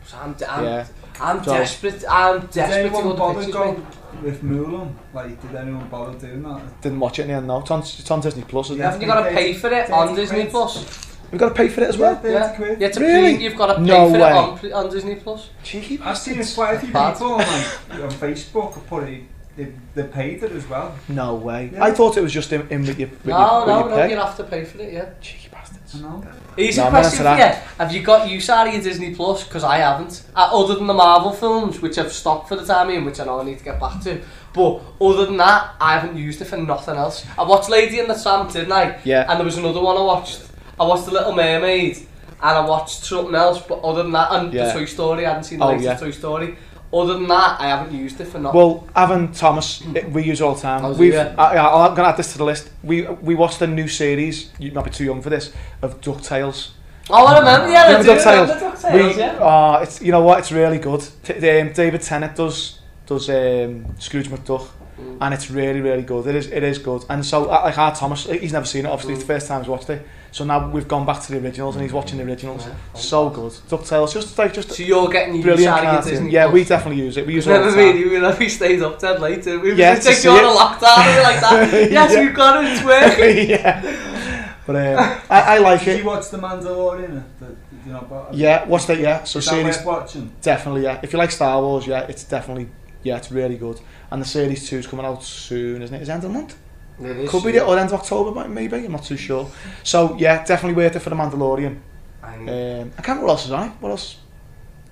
So 0.06 0.16
I'm, 0.18 0.36
I'm, 0.48 0.64
Yeah. 0.64 0.86
I'm 1.20 1.42
So- 1.44 1.52
desperate, 1.54 2.04
I'm 2.08 2.40
Did 2.40 2.50
desperate 2.52 2.74
to 2.74 2.80
anyone 2.80 3.02
go 3.04 3.12
to 3.12 3.18
bother 3.18 3.34
pictures, 3.40 3.54
go 3.54 3.72
mate. 3.72 4.22
with 4.22 4.42
Mulan? 4.42 4.92
Like, 5.14 5.40
did 5.42 5.54
anyone 5.54 5.88
bother 5.88 6.18
doing 6.18 6.42
that? 6.42 6.80
Didn't 6.82 7.00
watch 7.00 7.18
it 7.18 7.22
in 7.22 7.28
the 7.28 7.34
end, 7.34 7.46
no. 7.46 7.60
It's 7.60 7.70
on, 7.70 7.80
it's 7.80 8.10
on 8.10 8.20
Disney 8.20 8.42
Plus, 8.44 8.66
isn't 8.66 8.78
Yeah. 8.78 8.82
it? 8.84 8.86
Haven't 8.86 9.00
you 9.02 9.06
got 9.06 9.22
to 9.28 9.30
pay 9.34 9.52
for 9.54 9.72
it 9.72 9.90
on 9.90 10.14
Disney. 10.14 10.46
Plus? 10.46 10.84
We've 11.30 11.38
got 11.40 11.48
to 11.48 11.54
pay 11.54 11.68
for 11.68 11.80
it 11.82 11.88
as 11.88 11.96
well. 11.96 12.20
Yeah, 12.22 12.30
Yeah. 12.30 12.48
quid. 12.56 12.80
Yeah, 12.80 12.88
it's 12.88 12.98
Really? 12.98 13.34
pre, 13.36 13.44
you've 13.44 13.56
got 13.56 13.66
to 13.68 13.74
pay 13.76 13.80
No 13.82 14.06
for 14.10 14.18
way. 14.18 14.68
it 14.68 14.72
on, 14.74 14.84
on 14.84 14.90
Disney 14.90 15.14
Plus. 15.14 15.48
Cheeky 15.62 15.98
I've 16.04 16.18
seen 16.18 16.44
quite 16.54 16.74
a 16.74 16.78
few 16.80 16.92
Bad. 16.92 17.12
people 17.14 17.36
like, 17.38 17.46
on 17.48 18.10
Facebook 18.10 18.74
have 18.74 18.86
put 18.86 19.04
it, 19.04 19.22
they, 19.56 19.72
they 19.94 20.04
paid 20.04 20.42
it 20.42 20.52
as 20.52 20.66
well. 20.68 20.94
No 21.08 21.34
way. 21.34 21.70
Yeah. 21.72 21.84
I 21.84 21.92
thought 21.92 22.16
it 22.16 22.22
was 22.22 22.32
just 22.32 22.52
in, 22.52 22.66
in 22.68 22.86
with 22.86 22.98
your, 22.98 23.08
with 23.08 23.26
No, 23.26 23.38
your, 23.38 23.58
with 23.60 23.66
no, 23.68 23.78
your 23.78 23.96
no, 23.98 24.04
You'll 24.06 24.24
have 24.24 24.36
to 24.38 24.44
pay 24.44 24.64
for 24.64 24.78
it, 24.80 24.92
yeah. 24.92 25.10
Cheeky 25.20 25.48
bastards. 25.50 25.94
I 25.96 26.00
know. 26.00 26.24
Easy 26.56 26.80
No, 26.80 26.88
question 26.90 27.24
not 27.24 27.38
for 27.38 27.46
you. 27.46 27.52
Have 27.78 27.92
you 27.94 28.02
got 28.02 28.28
use 28.30 28.48
out 28.48 28.66
of 28.66 28.72
your 28.74 28.82
Disney 28.82 29.14
Plus? 29.14 29.44
Because 29.44 29.64
I 29.64 29.78
haven't. 29.78 30.24
Uh, 30.34 30.48
other 30.52 30.74
than 30.76 30.86
the 30.86 30.94
Marvel 30.94 31.32
films, 31.32 31.80
which 31.82 31.98
I've 31.98 32.12
stopped 32.12 32.48
for 32.48 32.56
the 32.56 32.64
time 32.64 32.88
being, 32.88 33.04
which 33.04 33.20
I 33.20 33.24
know 33.24 33.40
I 33.40 33.44
need 33.44 33.58
to 33.58 33.64
get 33.64 33.78
back 33.80 34.00
to. 34.02 34.20
But 34.54 34.80
other 35.00 35.26
than 35.26 35.36
that, 35.38 35.74
I 35.80 35.98
haven't 35.98 36.16
used 36.16 36.40
it 36.42 36.46
for 36.46 36.56
nothing 36.58 36.96
else. 36.96 37.24
I 37.38 37.42
watched 37.42 37.70
Lady 37.70 38.00
and 38.00 38.08
the 38.10 38.14
Tramp, 38.20 38.52
didn't 38.52 38.72
I? 38.72 39.00
Yeah. 39.04 39.26
And 39.28 39.38
there 39.38 39.44
was 39.44 39.56
another 39.58 39.80
one 39.80 39.96
I 39.96 40.02
watched. 40.02 40.42
I 40.80 40.84
watched 40.84 41.06
The 41.06 41.12
Little 41.12 41.32
Mermaid, 41.34 41.96
and 41.96 42.06
I 42.42 42.60
watched 42.66 43.04
something 43.04 43.34
else. 43.34 43.62
But 43.62 43.80
other 43.82 44.02
than 44.02 44.12
that, 44.12 44.32
and 44.32 44.52
Yeah. 44.52 44.66
the 44.66 44.72
Toy 44.80 44.84
Story, 44.86 45.24
I 45.24 45.28
hadn't 45.30 45.44
seen 45.44 45.58
the 45.58 45.64
Oh, 45.64 45.68
latest 45.68 45.84
yeah. 45.86 45.96
Toy 45.96 46.10
Story. 46.10 46.56
Other 46.92 47.14
than 47.14 47.26
that, 47.28 47.58
I 47.58 47.68
haven't 47.68 47.96
used 47.96 48.20
it 48.20 48.26
for 48.26 48.38
nothing. 48.38 48.58
Well, 48.58 48.86
Evan 48.94 49.32
Thomas, 49.32 49.80
hmm. 49.80 49.96
it, 49.96 50.10
we 50.10 50.24
use 50.24 50.42
all 50.42 50.54
the 50.54 50.60
time. 50.60 50.98
We've, 50.98 51.14
yeah. 51.14 51.34
I, 51.38 51.86
I'm 51.86 51.94
going 51.94 52.04
to 52.04 52.08
add 52.08 52.18
this 52.18 52.32
to 52.32 52.38
the 52.38 52.44
list. 52.44 52.70
We 52.82 53.02
we 53.02 53.34
watched 53.34 53.62
a 53.62 53.66
new 53.66 53.88
series, 53.88 54.50
you 54.58 54.72
might 54.72 54.84
be 54.84 54.90
too 54.90 55.04
young 55.04 55.22
for 55.22 55.30
this, 55.30 55.54
of 55.80 56.00
DuckTales. 56.02 56.70
Oh, 57.08 57.24
I 57.26 57.38
remember, 57.38 57.70
yeah, 57.70 57.84
I 57.84 58.02
do. 58.02 58.08
DuckTales. 58.08 58.48
Remember 58.48 58.76
DuckTales, 58.76 58.94
we, 58.94 59.18
yeah. 59.18 59.32
uh, 59.38 59.80
it's, 59.82 60.02
you 60.02 60.12
know 60.12 60.20
what, 60.20 60.38
it's 60.40 60.52
really 60.52 60.78
good. 60.78 61.02
T 61.22 61.32
um, 61.34 61.72
David 61.72 62.02
Tennant 62.02 62.36
does, 62.36 62.80
does 63.06 63.28
um, 63.30 63.98
Scrooge 63.98 64.28
McDuck. 64.28 64.68
Mm. 65.00 65.18
And 65.22 65.34
it's 65.34 65.50
really, 65.50 65.80
really 65.80 66.02
good. 66.02 66.26
It 66.26 66.34
is, 66.34 66.48
it 66.48 66.62
is 66.62 66.78
good. 66.78 67.04
And 67.08 67.24
so, 67.24 67.44
like, 67.44 67.78
our 67.78 67.94
Thomas, 67.94 68.24
he's 68.26 68.52
never 68.52 68.66
seen 68.66 68.84
it, 68.84 68.90
obviously, 68.90 69.14
mm. 69.14 69.16
it's 69.16 69.24
the 69.24 69.32
hmm. 69.32 69.38
first 69.38 69.48
time 69.48 69.62
he's 69.62 69.68
watched 69.68 69.88
it. 69.88 70.06
So 70.32 70.44
now 70.44 70.70
we've 70.70 70.88
gone 70.88 71.04
back 71.04 71.20
to 71.22 71.32
the 71.32 71.38
originals, 71.38 71.76
and 71.76 71.82
he's 71.84 71.92
watching 71.92 72.16
the 72.16 72.24
originals. 72.24 72.66
Yeah. 72.66 72.74
So 72.94 73.28
good. 73.28 73.52
Ducktales, 73.68 74.14
just 74.14 74.36
like 74.38 74.54
just 74.54 74.70
So 74.72 74.82
you're 74.82 75.08
getting 75.08 75.34
use 75.34 75.44
brilliant 75.44 75.68
out 75.86 76.06
of 76.06 76.10
your 76.12 76.28
Yeah, 76.28 76.50
we 76.50 76.64
definitely 76.64 77.02
use 77.04 77.18
it. 77.18 77.26
We 77.26 77.34
use 77.34 77.46
it 77.46 77.52
all 77.52 77.58
Never 77.58 77.70
the 77.70 77.76
made 77.76 77.92
time. 77.92 78.00
you 78.00 78.10
realise 78.10 78.38
we 78.38 78.48
stayed 78.48 78.82
up 78.82 78.98
dead 78.98 79.20
late. 79.20 79.42
didn't 79.44 79.60
We 79.60 79.74
Yeah, 79.74 79.94
just 79.94 80.08
take 80.08 80.24
you 80.24 80.30
on 80.30 80.38
it. 80.38 80.44
a 80.44 80.48
lockdown 80.48 80.98
and 80.98 81.16
we're 81.16 81.22
like 81.22 81.40
that. 81.40 81.90
Yes, 81.92 82.12
Yeah. 82.12 82.20
we've 82.24 82.34
got 82.34 82.64
it, 82.64 82.72
it's 82.72 82.82
working. 82.82 83.50
yeah. 83.50 84.48
But 84.66 84.76
um, 84.76 85.20
I, 85.28 85.40
I 85.56 85.58
like 85.58 85.80
Did 85.84 85.88
it. 85.96 85.98
you 85.98 86.04
watch 86.06 86.30
The 86.30 86.38
Mandalorian? 86.38 87.22
The, 87.38 87.44
the, 87.46 87.56
you 87.84 87.92
know, 87.92 88.28
Yeah, 88.32 88.64
what's 88.66 88.86
that? 88.86 88.98
Yeah, 89.00 89.24
so 89.24 89.38
Is 89.40 89.44
that 89.46 89.50
series 89.50 89.82
watching? 89.84 90.32
definitely. 90.40 90.84
Yeah, 90.84 91.00
if 91.02 91.12
you 91.12 91.18
like 91.18 91.30
Star 91.30 91.60
Wars, 91.60 91.86
yeah, 91.86 92.06
it's 92.08 92.24
definitely 92.24 92.68
yeah, 93.02 93.16
it's 93.18 93.30
really 93.30 93.56
good. 93.58 93.80
And 94.10 94.22
the 94.22 94.26
series 94.26 94.66
two 94.68 94.78
is 94.78 94.86
coming 94.86 95.04
out 95.04 95.22
soon, 95.24 95.82
isn't 95.82 95.94
it? 95.94 95.98
it? 95.98 96.02
Is 96.02 96.08
it 96.08 96.12
end 96.12 96.24
of 96.24 96.32
the 96.32 96.38
month? 96.38 96.56
Could 96.98 97.44
be 97.44 97.52
the 97.52 97.64
or 97.64 97.78
end 97.78 97.92
of 97.92 98.00
October, 98.00 98.48
maybe. 98.48 98.76
I'm 98.76 98.92
not 98.92 99.04
too 99.04 99.16
sure. 99.16 99.50
So 99.82 100.16
yeah, 100.18 100.44
definitely 100.44 100.74
worth 100.82 100.96
it 100.96 101.00
for 101.00 101.10
the 101.10 101.16
Mandalorian. 101.16 101.78
And 102.22 102.48
Um, 102.48 102.92
I 102.98 103.02
can't 103.02 103.08
remember 103.08 103.26
what 103.26 103.30
else 103.32 103.46
is 103.46 103.50
on 103.52 103.68
it. 103.68 103.72
What 103.80 103.90
else? 103.90 104.16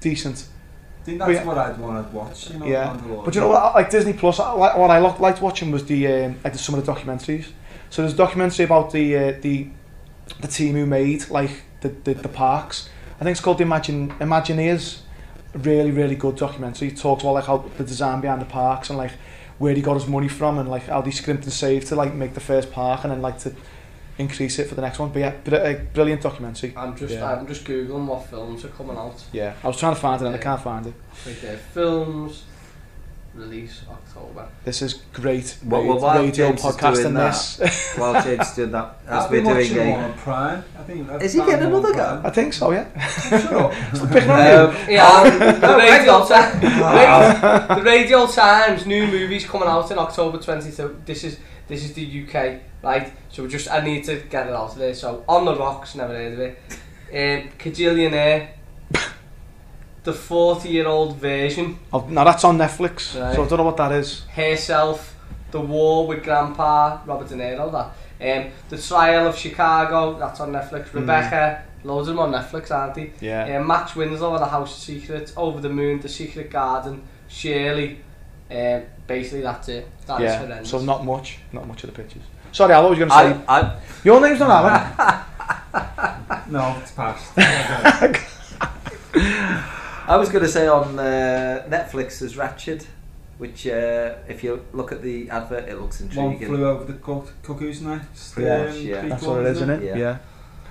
Decent. 0.00 0.46
I 1.00 1.04
think 1.04 1.18
that's 1.18 1.32
yeah. 1.32 1.44
what 1.44 1.58
I'd 1.58 1.78
want 1.78 2.10
to 2.10 2.16
watch, 2.16 2.50
you 2.50 2.58
know, 2.58 2.66
Yeah. 2.66 2.88
Mandalorian. 2.88 3.24
But 3.24 3.34
you 3.34 3.40
know 3.40 3.48
what? 3.48 3.74
Like 3.74 3.90
Disney 3.90 4.12
Plus, 4.12 4.40
I, 4.40 4.52
like, 4.52 4.76
what 4.76 4.90
I 4.90 4.98
liked 4.98 5.40
watching 5.40 5.70
was 5.70 5.84
the 5.84 6.06
um, 6.06 6.36
like 6.44 6.52
the, 6.52 6.58
some 6.58 6.74
of 6.74 6.84
the 6.84 6.92
documentaries. 6.92 7.46
So 7.90 8.02
there's 8.02 8.14
a 8.14 8.16
documentary 8.16 8.64
about 8.64 8.92
the 8.92 9.16
uh, 9.16 9.32
the 9.40 9.68
the 10.40 10.48
team 10.48 10.74
who 10.74 10.86
made 10.86 11.28
like 11.30 11.62
the, 11.80 11.88
the, 11.88 12.14
the 12.14 12.28
parks. 12.28 12.88
I 13.20 13.24
think 13.24 13.34
it's 13.34 13.40
called 13.40 13.58
the 13.58 13.64
Imagine 13.64 14.10
Imagineers. 14.18 15.00
Really 15.54 15.90
really 15.90 16.14
good 16.14 16.36
documentary. 16.36 16.88
It 16.88 16.96
talks 16.96 17.22
about 17.22 17.32
like 17.32 17.44
how 17.46 17.58
the 17.76 17.84
design 17.84 18.20
behind 18.20 18.40
the 18.40 18.46
parks 18.46 18.88
and 18.90 18.98
like 18.98 19.12
where 19.60 19.74
he 19.74 19.82
got 19.82 19.92
his 19.94 20.06
money 20.06 20.26
from 20.26 20.58
and 20.58 20.68
like 20.70 20.86
how 20.86 21.02
they 21.02 21.10
scrimped 21.10 21.44
and 21.44 21.52
saved 21.52 21.86
to 21.86 21.94
like 21.94 22.14
make 22.14 22.32
the 22.32 22.40
first 22.40 22.72
park 22.72 23.04
and 23.04 23.12
then 23.12 23.20
like 23.20 23.38
to 23.38 23.54
increase 24.16 24.58
it 24.58 24.66
for 24.66 24.74
the 24.74 24.80
next 24.80 24.98
one. 24.98 25.10
But 25.10 25.18
yeah, 25.18 25.34
br 25.44 25.54
a 25.54 25.74
brilliant 25.92 26.22
documentary. 26.22 26.72
I'm 26.74 26.96
just 26.96 27.12
yeah. 27.12 27.30
I'm 27.30 27.46
just 27.46 27.64
googling 27.64 28.06
what 28.06 28.26
films 28.26 28.64
are 28.64 28.68
coming 28.68 28.96
out. 28.96 29.22
Yeah, 29.32 29.54
I 29.62 29.66
was 29.66 29.76
trying 29.76 29.94
to 29.94 30.00
find 30.00 30.20
it 30.22 30.24
and 30.24 30.34
yeah. 30.34 30.40
I 30.40 30.42
can't 30.42 30.62
find 30.62 30.86
it. 30.86 30.94
Okay, 31.26 31.54
uh, 31.54 31.58
films. 31.74 32.44
Release 33.40 33.82
October. 33.90 34.48
This 34.64 34.82
is 34.82 34.94
great 35.12 35.56
Well, 35.64 35.82
well, 35.84 35.96
ra- 35.96 36.02
while 36.02 36.22
radio 36.22 36.46
James 36.48 36.62
podcasting. 36.62 37.02
doing 37.02 37.14
This. 37.14 37.94
While 37.98 38.22
James 38.22 38.54
doing 38.54 38.70
that, 38.72 38.96
as 39.06 39.24
I've 39.24 39.30
we're 39.30 39.36
been 39.42 39.44
doing 39.44 39.56
watching 39.56 39.90
one 39.90 40.00
a... 40.00 40.04
on 40.04 40.18
Prime. 40.18 40.64
I 40.78 40.82
think 40.82 41.06
that's 41.08 41.24
Is 41.24 41.32
he 41.32 41.40
getting 41.40 41.66
another 41.66 41.92
Prime. 41.92 42.26
I 42.26 42.30
think 42.30 42.52
so. 42.52 42.70
Yeah. 42.72 43.06
Shut 43.08 43.52
up. 43.52 43.72
Picking 44.12 44.30
on 44.30 44.46
you. 44.46 44.56
Um, 44.56 44.76
Yeah, 44.88 45.54
the, 45.60 45.76
radio 45.76 46.24
hang 46.24 46.60
Ti- 46.60 47.74
the 47.74 47.82
Radio 47.82 48.26
Times 48.26 48.86
new 48.86 49.06
movies 49.06 49.46
coming 49.46 49.68
out 49.68 49.90
in 49.90 49.98
October 49.98 50.38
23rd. 50.38 51.04
This 51.06 51.24
is 51.24 51.38
this 51.68 51.84
is 51.84 51.92
the 51.94 52.24
UK, 52.24 52.60
right? 52.82 53.12
So 53.30 53.42
we 53.44 53.48
just 53.48 53.70
I 53.70 53.80
need 53.80 54.04
to 54.04 54.16
get 54.30 54.46
it 54.48 54.52
out 54.52 54.72
of 54.72 54.78
there. 54.78 54.94
So 54.94 55.24
on 55.28 55.44
the 55.44 55.54
rocks, 55.56 55.94
never 55.94 56.14
heard 56.14 56.32
of 56.34 56.40
it. 56.40 56.58
Um, 57.12 57.50
Kajillionaire, 57.58 58.48
the 60.04 60.12
40 60.12 60.68
year 60.68 60.86
old 60.86 61.16
version. 61.16 61.78
Oh, 61.92 62.06
now 62.08 62.24
that's 62.24 62.44
on 62.44 62.58
Netflix, 62.58 63.18
Right. 63.20 63.34
so 63.34 63.44
I 63.44 63.48
don't 63.48 63.58
know 63.58 63.64
what 63.64 63.76
that 63.76 63.92
is. 63.92 64.22
herself, 64.34 65.14
The 65.50 65.60
War 65.60 66.06
with 66.06 66.22
Grandpa, 66.24 66.98
Robert 67.06 67.28
De 67.28 67.34
Niro, 67.34 67.70
that. 67.72 67.90
Um, 68.22 68.50
the 68.68 68.78
Trial 68.78 69.26
of 69.26 69.36
Chicago, 69.36 70.18
that's 70.18 70.40
on 70.40 70.52
Netflix. 70.52 70.92
Rebecca, 70.92 71.62
loads 71.84 72.08
of 72.08 72.16
them 72.16 72.20
on 72.20 72.32
Netflix, 72.32 72.70
aren't 72.70 72.94
they? 72.94 73.12
Yeah. 73.20 73.58
Um, 73.58 73.66
Max 73.66 73.96
Winslow 73.96 74.34
and 74.34 74.42
The 74.42 74.48
House 74.48 74.76
of 74.76 74.82
Secrets, 74.82 75.32
Over 75.36 75.60
the 75.60 75.70
Moon, 75.70 76.00
The 76.00 76.08
Secret 76.08 76.50
Garden, 76.50 77.02
Shirley. 77.28 78.00
Um, 78.50 78.82
basically, 79.06 79.40
that's 79.42 79.68
it. 79.68 79.88
That 80.06 80.20
is 80.20 80.24
yeah. 80.24 80.38
horrendous. 80.38 80.70
So 80.70 80.80
not 80.80 81.04
much, 81.04 81.38
not 81.52 81.66
much 81.66 81.84
of 81.84 81.90
the 81.94 81.96
pictures. 81.96 82.22
Sorry, 82.52 82.74
Al, 82.74 82.82
what 82.82 82.90
was 82.90 82.98
you 82.98 83.06
going 83.06 83.32
to 83.32 83.38
say? 83.38 83.44
I, 83.48 83.60
I, 83.60 83.78
Your 84.04 84.20
name's 84.20 84.40
not 84.40 84.50
Alan. 84.50 85.24
No, 86.50 86.76
it's 86.82 86.90
past. 86.90 87.30
I 90.10 90.16
was 90.16 90.28
going 90.28 90.42
to 90.44 90.50
say 90.50 90.66
on 90.66 90.98
uh, 90.98 91.64
Netflix 91.68 92.18
there's 92.18 92.34
Ratched, 92.34 92.84
which 93.38 93.66
uh, 93.66 94.14
if 94.28 94.42
you 94.42 94.64
look 94.72 94.90
at 94.90 95.02
the 95.02 95.30
advert, 95.30 95.68
it 95.68 95.80
looks 95.80 96.00
intriguing. 96.00 96.48
One 96.50 96.58
flew 96.58 96.66
over 96.68 96.84
the 96.84 96.94
cook- 96.94 97.32
cuckoo's 97.44 97.80
nest. 97.80 98.34
Yeah, 98.36 98.56
um, 98.70 98.76
yeah. 98.76 99.02
That's 99.08 99.22
what 99.22 99.40
it 99.42 99.46
is, 99.46 99.56
isn't 99.58 99.70
it? 99.70 99.82
Yeah. 99.84 99.96
Yeah. 99.96 100.18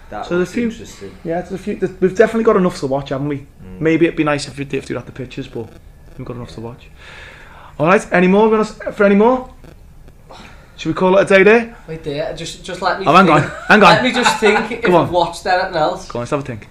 That 0.09 0.25
So 0.25 0.35
looks 0.37 0.49
the 0.51 0.55
few- 0.55 0.69
interesting. 0.69 1.15
Yeah, 1.23 1.39
there's 1.39 1.53
a 1.53 1.57
few. 1.57 1.75
there's- 1.77 1.95
We've 2.01 2.15
definitely 2.17 2.43
got 2.43 2.57
enough 2.57 2.77
to 2.79 2.87
watch, 2.87 3.09
haven't 3.09 3.29
we? 3.29 3.37
Mm. 3.63 3.79
Maybe 3.79 4.05
it'd 4.07 4.17
be 4.17 4.25
nice 4.25 4.47
if 4.49 4.57
we 4.57 4.65
if 4.65 4.89
we 4.89 4.93
got 4.93 5.05
the 5.05 5.13
pictures, 5.13 5.47
but 5.47 5.69
we've 6.17 6.27
got 6.27 6.35
enough 6.35 6.51
to 6.55 6.61
watch. 6.61 6.89
All 7.79 7.85
right. 7.87 8.05
Any 8.11 8.27
more? 8.27 8.49
Gonna 8.49 8.65
for 8.65 9.05
any 9.05 9.15
more? 9.15 9.53
Should 10.75 10.89
we 10.89 10.93
call 10.95 11.17
it 11.17 11.21
a 11.23 11.25
day 11.25 11.43
there? 11.43 11.77
Wait 11.87 12.03
there, 12.03 12.33
just, 12.35 12.63
just 12.63 12.81
let 12.81 12.99
me 13.01 13.05
Oh, 13.05 13.13
hang 13.13 13.25
think. 13.25 13.37
on, 13.37 13.49
hang 13.67 13.83
on. 13.83 13.93
Let 13.95 14.03
me 14.03 14.13
just 14.13 14.39
think 14.39 14.71
if 14.71 14.81
Come 14.83 14.95
on. 14.95 15.05
I've 15.07 15.11
watched 15.11 15.45
anything 15.45 15.75
else. 15.75 16.07
Go 16.09 16.19
on, 16.19 16.21
let's 16.21 16.31
have 16.31 16.39
a 16.39 16.43
think. 16.43 16.67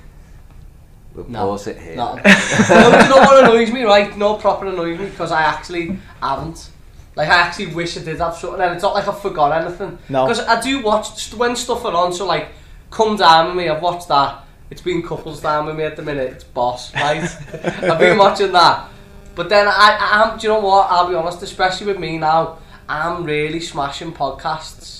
We'll 1.18 1.28
No. 1.28 1.50
pause 1.50 1.66
it 1.66 1.78
here. 1.78 1.96
No, 1.96 2.14
no, 2.14 2.22
do 2.22 2.28
you 2.28 3.08
know 3.08 3.16
what 3.16 3.44
annoys 3.44 3.72
me, 3.72 3.82
right? 3.82 4.16
No 4.16 4.36
proper 4.36 4.66
annoys 4.66 4.98
me 5.00 5.06
because 5.06 5.32
I 5.32 5.42
actually 5.42 5.98
haven't. 6.22 6.70
Like, 7.16 7.28
I 7.28 7.38
actually 7.40 7.74
wish 7.74 7.96
I 7.96 8.02
did 8.04 8.18
have 8.18 8.36
something, 8.36 8.60
and 8.60 8.74
it's 8.74 8.84
not 8.84 8.94
like 8.94 9.08
I 9.08 9.12
forgot 9.12 9.50
anything. 9.60 9.98
No. 10.08 10.26
Because 10.28 10.46
I 10.46 10.60
do 10.60 10.80
watch 10.80 11.34
when 11.34 11.56
stuff 11.56 11.84
are 11.84 11.92
on, 11.92 12.12
so 12.12 12.24
like, 12.24 12.50
Come 12.92 13.16
Dine 13.16 13.48
with 13.48 13.56
Me, 13.56 13.68
I've 13.68 13.82
watched 13.82 14.06
that. 14.08 14.44
It's 14.70 14.80
been 14.80 15.02
couples 15.02 15.40
down 15.40 15.66
with 15.66 15.76
me 15.76 15.82
at 15.82 15.96
the 15.96 16.02
minute, 16.02 16.30
it's 16.34 16.44
Boss, 16.44 16.94
right? 16.94 17.28
I've 17.82 17.98
been 17.98 18.16
watching 18.16 18.52
that. 18.52 18.88
But 19.34 19.48
then 19.48 19.66
I, 19.66 19.98
I 20.00 20.30
am, 20.30 20.38
do 20.38 20.46
you 20.46 20.52
know 20.52 20.60
what? 20.60 20.88
I'll 20.88 21.08
be 21.08 21.16
honest, 21.16 21.42
especially 21.42 21.88
with 21.88 21.98
me 21.98 22.18
now, 22.18 22.58
I'm 22.88 23.24
really 23.24 23.58
smashing 23.60 24.12
podcasts. 24.12 24.97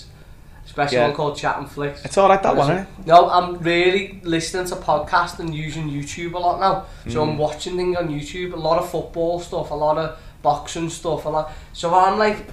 Especially 0.79 0.99
Yeah. 0.99 1.07
one 1.09 1.17
called 1.17 1.37
Chat 1.37 1.59
and 1.59 1.69
Flix. 1.69 2.05
It's 2.05 2.17
all 2.17 2.29
right 2.29 2.41
that 2.43 2.55
one, 2.57 2.71
isn't 2.71 2.83
it? 2.85 3.07
No, 3.07 3.29
I'm 3.29 3.59
really 3.59 4.21
listening 4.23 4.67
to 4.67 4.77
podcasts 4.77 5.41
and 5.41 5.53
using 5.53 5.91
YouTube 5.91 6.35
a 6.35 6.39
lot 6.39 6.61
now. 6.61 6.85
So 7.13 7.19
Mm. 7.21 7.31
I'm 7.31 7.39
watching 7.39 7.77
things 7.77 7.97
on 7.97 8.09
YouTube, 8.09 8.53
a 8.53 8.57
lot 8.57 8.79
of 8.79 8.89
football 8.89 9.41
stuff, 9.41 9.71
a 9.73 9.75
lot 9.75 9.99
of 9.99 10.17
boxing 10.43 10.89
stuff, 10.89 11.25
a 11.25 11.29
lot. 11.31 11.53
So 11.73 11.93
I'm 11.95 12.17
like, 12.17 12.47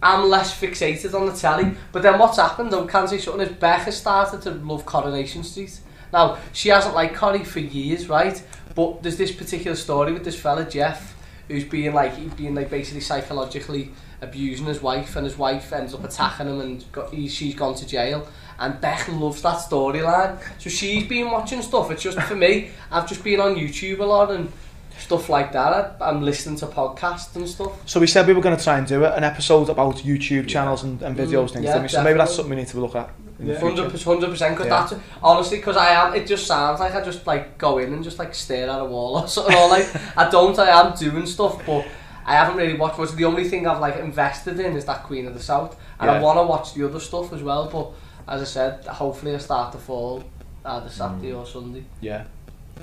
I'm 0.00 0.28
less 0.28 0.54
fixated 0.56 1.12
on 1.12 1.26
the 1.26 1.32
telly. 1.32 1.72
But 1.90 2.02
then 2.02 2.20
what's 2.20 2.36
happened, 2.38 2.70
though, 2.72 2.84
can 2.86 3.02
I 3.02 3.06
say 3.06 3.18
something, 3.18 3.42
is 3.48 3.52
Beck 3.52 3.80
has 3.82 3.96
started 3.96 4.40
to 4.42 4.52
love 4.52 4.86
Coronation 4.86 5.42
Street. 5.42 5.80
Now, 6.12 6.36
she 6.52 6.68
hasn't 6.68 6.94
liked 6.94 7.16
Corrie 7.16 7.42
for 7.44 7.58
years, 7.58 8.08
right? 8.08 8.40
But 8.76 9.02
there's 9.02 9.16
this 9.16 9.32
particular 9.32 9.76
story 9.76 10.12
with 10.12 10.24
this 10.24 10.38
fella, 10.38 10.64
Geoff, 10.64 11.16
who's 11.48 11.64
being 11.64 11.94
like, 11.94 12.14
he's 12.16 12.32
being 12.34 12.54
like 12.54 12.70
basically 12.70 13.00
psychologically 13.00 13.90
abusing 14.20 14.66
his 14.66 14.82
wife, 14.82 15.16
and 15.16 15.24
his 15.24 15.36
wife 15.36 15.72
ends 15.72 15.94
up 15.94 16.04
attacking 16.04 16.48
him, 16.48 16.60
and 16.60 16.92
got, 16.92 17.12
he, 17.12 17.28
she's 17.28 17.54
gone 17.54 17.74
to 17.76 17.86
jail. 17.86 18.28
And 18.60 18.80
Beck 18.80 19.08
loves 19.08 19.40
that 19.42 19.58
storyline. 19.58 20.38
So 20.60 20.68
she's 20.68 21.06
been 21.06 21.30
watching 21.30 21.62
stuff. 21.62 21.92
It's 21.92 22.02
just 22.02 22.20
for 22.22 22.34
me, 22.34 22.70
I've 22.90 23.08
just 23.08 23.22
been 23.22 23.38
on 23.40 23.54
YouTube 23.54 24.00
a 24.00 24.04
lot 24.04 24.32
and 24.32 24.52
stuff 24.98 25.28
like 25.28 25.52
that. 25.52 25.96
I'm 26.00 26.22
listening 26.22 26.56
to 26.56 26.66
podcasts 26.66 27.34
and 27.36 27.48
stuff. 27.48 27.88
So 27.88 28.00
we 28.00 28.06
said 28.06 28.26
we 28.26 28.34
were 28.34 28.40
going 28.40 28.56
to 28.56 28.62
try 28.62 28.78
and 28.78 28.86
do 28.86 29.04
it, 29.04 29.12
an 29.14 29.24
episode 29.24 29.68
about 29.68 29.96
YouTube 29.98 30.48
channels 30.48 30.82
and, 30.82 31.00
and 31.02 31.16
videos 31.16 31.50
mm, 31.50 31.54
things. 31.54 31.64
Yeah, 31.66 31.86
so 31.86 32.02
maybe 32.02 32.18
that's 32.18 32.34
something 32.34 32.50
we 32.50 32.56
need 32.56 32.68
to 32.68 32.80
look 32.80 32.96
at. 32.96 33.10
Yeah. 33.40 33.60
100%, 33.60 33.90
100% 33.90 34.56
cause 34.56 34.66
yeah. 34.66 34.68
that's, 34.68 34.94
honestly, 35.22 35.58
because 35.58 35.76
I 35.76 35.90
am, 35.90 36.14
it 36.14 36.26
just 36.26 36.46
sounds 36.46 36.80
like 36.80 36.94
I 36.94 37.04
just 37.04 37.24
like 37.24 37.56
go 37.56 37.78
in 37.78 37.92
and 37.92 38.02
just 38.02 38.18
like 38.18 38.34
stare 38.34 38.68
at 38.68 38.80
a 38.80 38.84
wall 38.84 39.18
or 39.18 39.28
something, 39.28 39.56
or 39.56 39.68
like, 39.68 39.88
I 40.16 40.28
don't, 40.28 40.58
I 40.58 40.68
am 40.70 40.96
doing 40.96 41.24
stuff, 41.24 41.64
but 41.64 41.86
I 42.28 42.34
haven't 42.34 42.56
really 42.56 42.74
watched 42.74 42.98
much. 42.98 43.12
The 43.12 43.24
only 43.24 43.48
thing 43.48 43.66
I've 43.66 43.80
like 43.80 43.96
invested 43.96 44.60
in 44.60 44.76
is 44.76 44.84
that 44.84 45.02
Queen 45.04 45.26
of 45.26 45.32
the 45.32 45.40
South, 45.40 45.80
and 45.98 46.10
I 46.10 46.20
want 46.20 46.38
to 46.38 46.42
watch 46.42 46.74
the 46.74 46.86
other 46.86 47.00
stuff 47.00 47.32
as 47.32 47.42
well. 47.42 47.70
But 47.70 48.32
as 48.32 48.42
I 48.42 48.44
said, 48.44 48.84
hopefully 48.84 49.34
I 49.34 49.38
start 49.38 49.72
to 49.72 49.78
fall 49.78 50.22
either 50.64 50.90
Saturday 50.90 51.32
or 51.32 51.46
Sunday. 51.46 51.84
Yeah. 52.02 52.24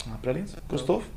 Ah, 0.08 0.18
brilliant. 0.22 0.56
Good 0.68 0.80
stuff. 0.80 1.08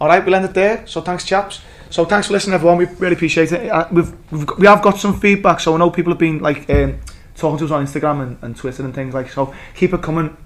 All 0.00 0.06
right, 0.08 0.24
we'll 0.24 0.36
end 0.36 0.44
it 0.44 0.54
there. 0.54 0.86
So 0.86 1.00
thanks, 1.00 1.24
chaps. 1.24 1.62
So 1.90 2.04
thanks 2.04 2.28
for 2.28 2.34
listening, 2.34 2.54
everyone. 2.54 2.78
We 2.78 2.84
really 2.84 3.16
appreciate 3.16 3.50
it. 3.50 3.68
Uh, 3.68 3.88
we've, 3.90 4.12
we've 4.30 4.46
got, 4.46 4.58
we 4.58 4.66
have 4.68 4.82
got 4.82 4.98
some 4.98 5.18
feedback. 5.18 5.58
So 5.58 5.74
I 5.74 5.78
know 5.78 5.90
people 5.90 6.12
have 6.12 6.18
been 6.18 6.38
like 6.38 6.70
um, 6.70 7.00
talking 7.34 7.58
to 7.58 7.64
us 7.64 7.70
on 7.72 7.84
Instagram 7.84 8.22
and, 8.22 8.38
and 8.42 8.56
Twitter 8.56 8.84
and 8.84 8.94
things 8.94 9.14
like. 9.14 9.30
So 9.30 9.52
keep 9.74 9.92
it 9.92 10.02
coming, 10.02 10.36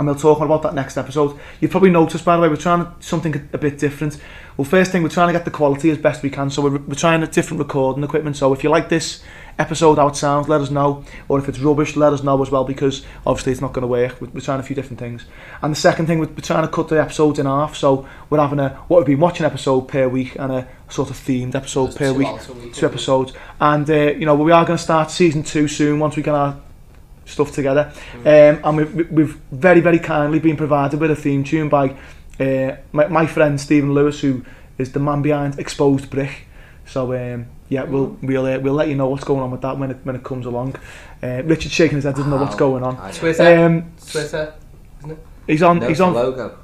and 0.00 0.06
we'll 0.06 0.16
talk 0.16 0.38
more 0.38 0.46
about 0.46 0.62
that 0.62 0.72
next 0.72 0.96
episode. 0.96 1.38
You've 1.60 1.70
probably 1.70 1.90
noticed, 1.90 2.24
by 2.24 2.34
the 2.34 2.40
way, 2.40 2.48
we're 2.48 2.56
trying 2.56 2.90
something 3.00 3.34
a, 3.52 3.58
bit 3.58 3.76
different. 3.76 4.18
Well, 4.56 4.64
first 4.64 4.92
thing, 4.92 5.02
we're 5.02 5.10
trying 5.10 5.28
to 5.28 5.34
get 5.34 5.44
the 5.44 5.50
quality 5.50 5.90
as 5.90 5.98
best 5.98 6.22
we 6.22 6.30
can. 6.30 6.48
So 6.48 6.62
we're, 6.62 6.78
we're 6.78 6.94
trying 6.94 7.22
a 7.22 7.26
different 7.26 7.58
recording 7.58 8.02
equipment. 8.02 8.38
So 8.38 8.50
if 8.54 8.64
you 8.64 8.70
like 8.70 8.88
this 8.88 9.22
episode, 9.58 9.98
how 9.98 10.08
it 10.08 10.16
sounds, 10.16 10.48
let 10.48 10.62
us 10.62 10.70
know. 10.70 11.04
Or 11.28 11.38
if 11.38 11.50
it's 11.50 11.58
rubbish, 11.58 11.96
let 11.96 12.14
us 12.14 12.22
know 12.22 12.40
as 12.40 12.50
well 12.50 12.64
because 12.64 13.04
obviously 13.26 13.52
it's 13.52 13.60
not 13.60 13.74
going 13.74 13.82
to 13.82 13.88
work. 13.88 14.18
We're, 14.22 14.28
we're 14.28 14.40
trying 14.40 14.60
a 14.60 14.62
few 14.62 14.74
different 14.74 14.98
things. 15.00 15.26
And 15.60 15.70
the 15.70 15.78
second 15.78 16.06
thing, 16.06 16.18
we're, 16.18 16.28
we're 16.28 16.36
trying 16.36 16.62
to 16.62 16.72
cut 16.72 16.88
the 16.88 16.98
episodes 16.98 17.38
in 17.38 17.44
half. 17.44 17.76
So 17.76 18.08
we're 18.30 18.40
having 18.40 18.58
a 18.58 18.70
what 18.88 19.00
we've 19.00 19.18
been 19.18 19.20
watching 19.20 19.44
episode 19.44 19.82
per 19.82 20.08
week 20.08 20.34
and 20.36 20.50
a 20.50 20.68
sort 20.88 21.10
of 21.10 21.16
themed 21.16 21.54
episode 21.54 21.92
There's 21.92 22.14
per 22.14 22.18
week, 22.18 22.48
week, 22.54 22.72
two 22.72 22.86
episodes. 22.86 23.34
And 23.60 23.88
uh, 23.90 24.12
you 24.12 24.24
know 24.24 24.34
we 24.34 24.50
are 24.50 24.64
going 24.64 24.78
to 24.78 24.82
start 24.82 25.10
season 25.10 25.42
two 25.42 25.68
soon 25.68 25.98
once 25.98 26.16
we 26.16 26.22
get 26.22 26.34
our 26.34 26.58
stuff 27.30 27.52
together. 27.52 27.92
Um, 28.18 28.60
and 28.64 28.76
we've, 28.76 29.10
we've 29.10 29.34
very 29.52 29.80
very 29.80 29.98
kindly 29.98 30.38
been 30.38 30.56
provided 30.56 31.00
with 31.00 31.10
a 31.10 31.16
theme 31.16 31.44
tune 31.44 31.68
by 31.68 31.96
uh, 32.38 32.76
my, 32.92 33.06
my 33.08 33.26
friend 33.26 33.60
Stephen 33.60 33.92
Lewis, 33.94 34.20
who 34.20 34.44
is 34.78 34.92
the 34.92 35.00
man 35.00 35.22
behind 35.22 35.58
Exposed 35.58 36.10
Brick. 36.10 36.46
So 36.86 37.12
um, 37.14 37.46
yeah, 37.68 37.84
we'll 37.84 38.16
we'll 38.22 38.46
uh, 38.46 38.58
we'll 38.58 38.74
let 38.74 38.88
you 38.88 38.94
know 38.96 39.08
what's 39.08 39.24
going 39.24 39.40
on 39.40 39.50
with 39.50 39.60
that 39.62 39.78
when 39.78 39.90
it 39.92 39.98
when 40.04 40.16
it 40.16 40.24
comes 40.24 40.46
along. 40.46 40.74
Uh, 41.22 41.42
Richard 41.44 41.70
shaking 41.70 41.96
his 41.96 42.04
head 42.04 42.14
doesn't 42.16 42.30
know 42.30 42.38
what's 42.38 42.56
going 42.56 42.82
on. 42.82 42.96
Twitter, 43.12 43.64
Um, 43.66 43.92
Twitter. 44.10 44.54
he's 45.46 45.62
on 45.62 45.78
No, 45.78 45.88
he's 45.88 46.00
on 46.00 46.14
logo. 46.14 46.56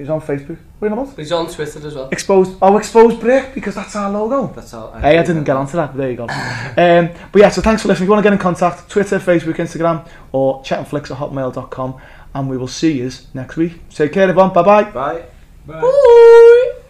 He's 0.00 0.10
on 0.10 0.20
Facebook. 0.20 0.58
Wait 0.80 0.90
a 0.90 0.96
minute. 0.96 1.14
He's 1.16 1.32
on 1.32 1.46
Twitter 1.46 1.86
as 1.86 1.94
well. 1.94 2.08
Exposed. 2.10 2.56
Oh, 2.60 2.76
exposed 2.76 3.20
brick 3.20 3.54
because 3.54 3.74
that's 3.74 3.94
our 3.94 4.10
logo. 4.10 4.52
That's 4.54 4.74
all. 4.74 4.92
Hey, 4.92 5.18
I 5.18 5.22
didn't 5.22 5.44
get 5.44 5.56
onto 5.56 5.76
that. 5.76 5.92
But 5.92 5.98
there 5.98 6.10
you 6.10 6.16
go. 6.16 6.24
um, 6.28 7.10
but 7.32 7.40
yeah, 7.40 7.50
so 7.50 7.60
thanks 7.62 7.82
for 7.82 7.88
listening. 7.88 8.04
If 8.04 8.08
you 8.08 8.10
want 8.10 8.24
to 8.24 8.30
get 8.30 8.32
in 8.32 8.38
contact, 8.38 8.88
Twitter, 8.88 9.18
Facebook, 9.18 9.56
Instagram, 9.56 10.08
or 10.32 10.62
chatandflix 10.62 11.10
at 11.10 11.18
hotmail.com, 11.18 12.00
and 12.34 12.48
we 12.48 12.56
will 12.56 12.68
see 12.68 12.98
you 12.98 13.10
next 13.34 13.56
week. 13.56 13.88
Take 13.90 14.12
care, 14.12 14.24
everyone. 14.24 14.52
Bye 14.52 14.62
bye. 14.62 14.90
Bye. 14.90 15.24
Bye. 15.66 15.80
Bye. 15.80 16.80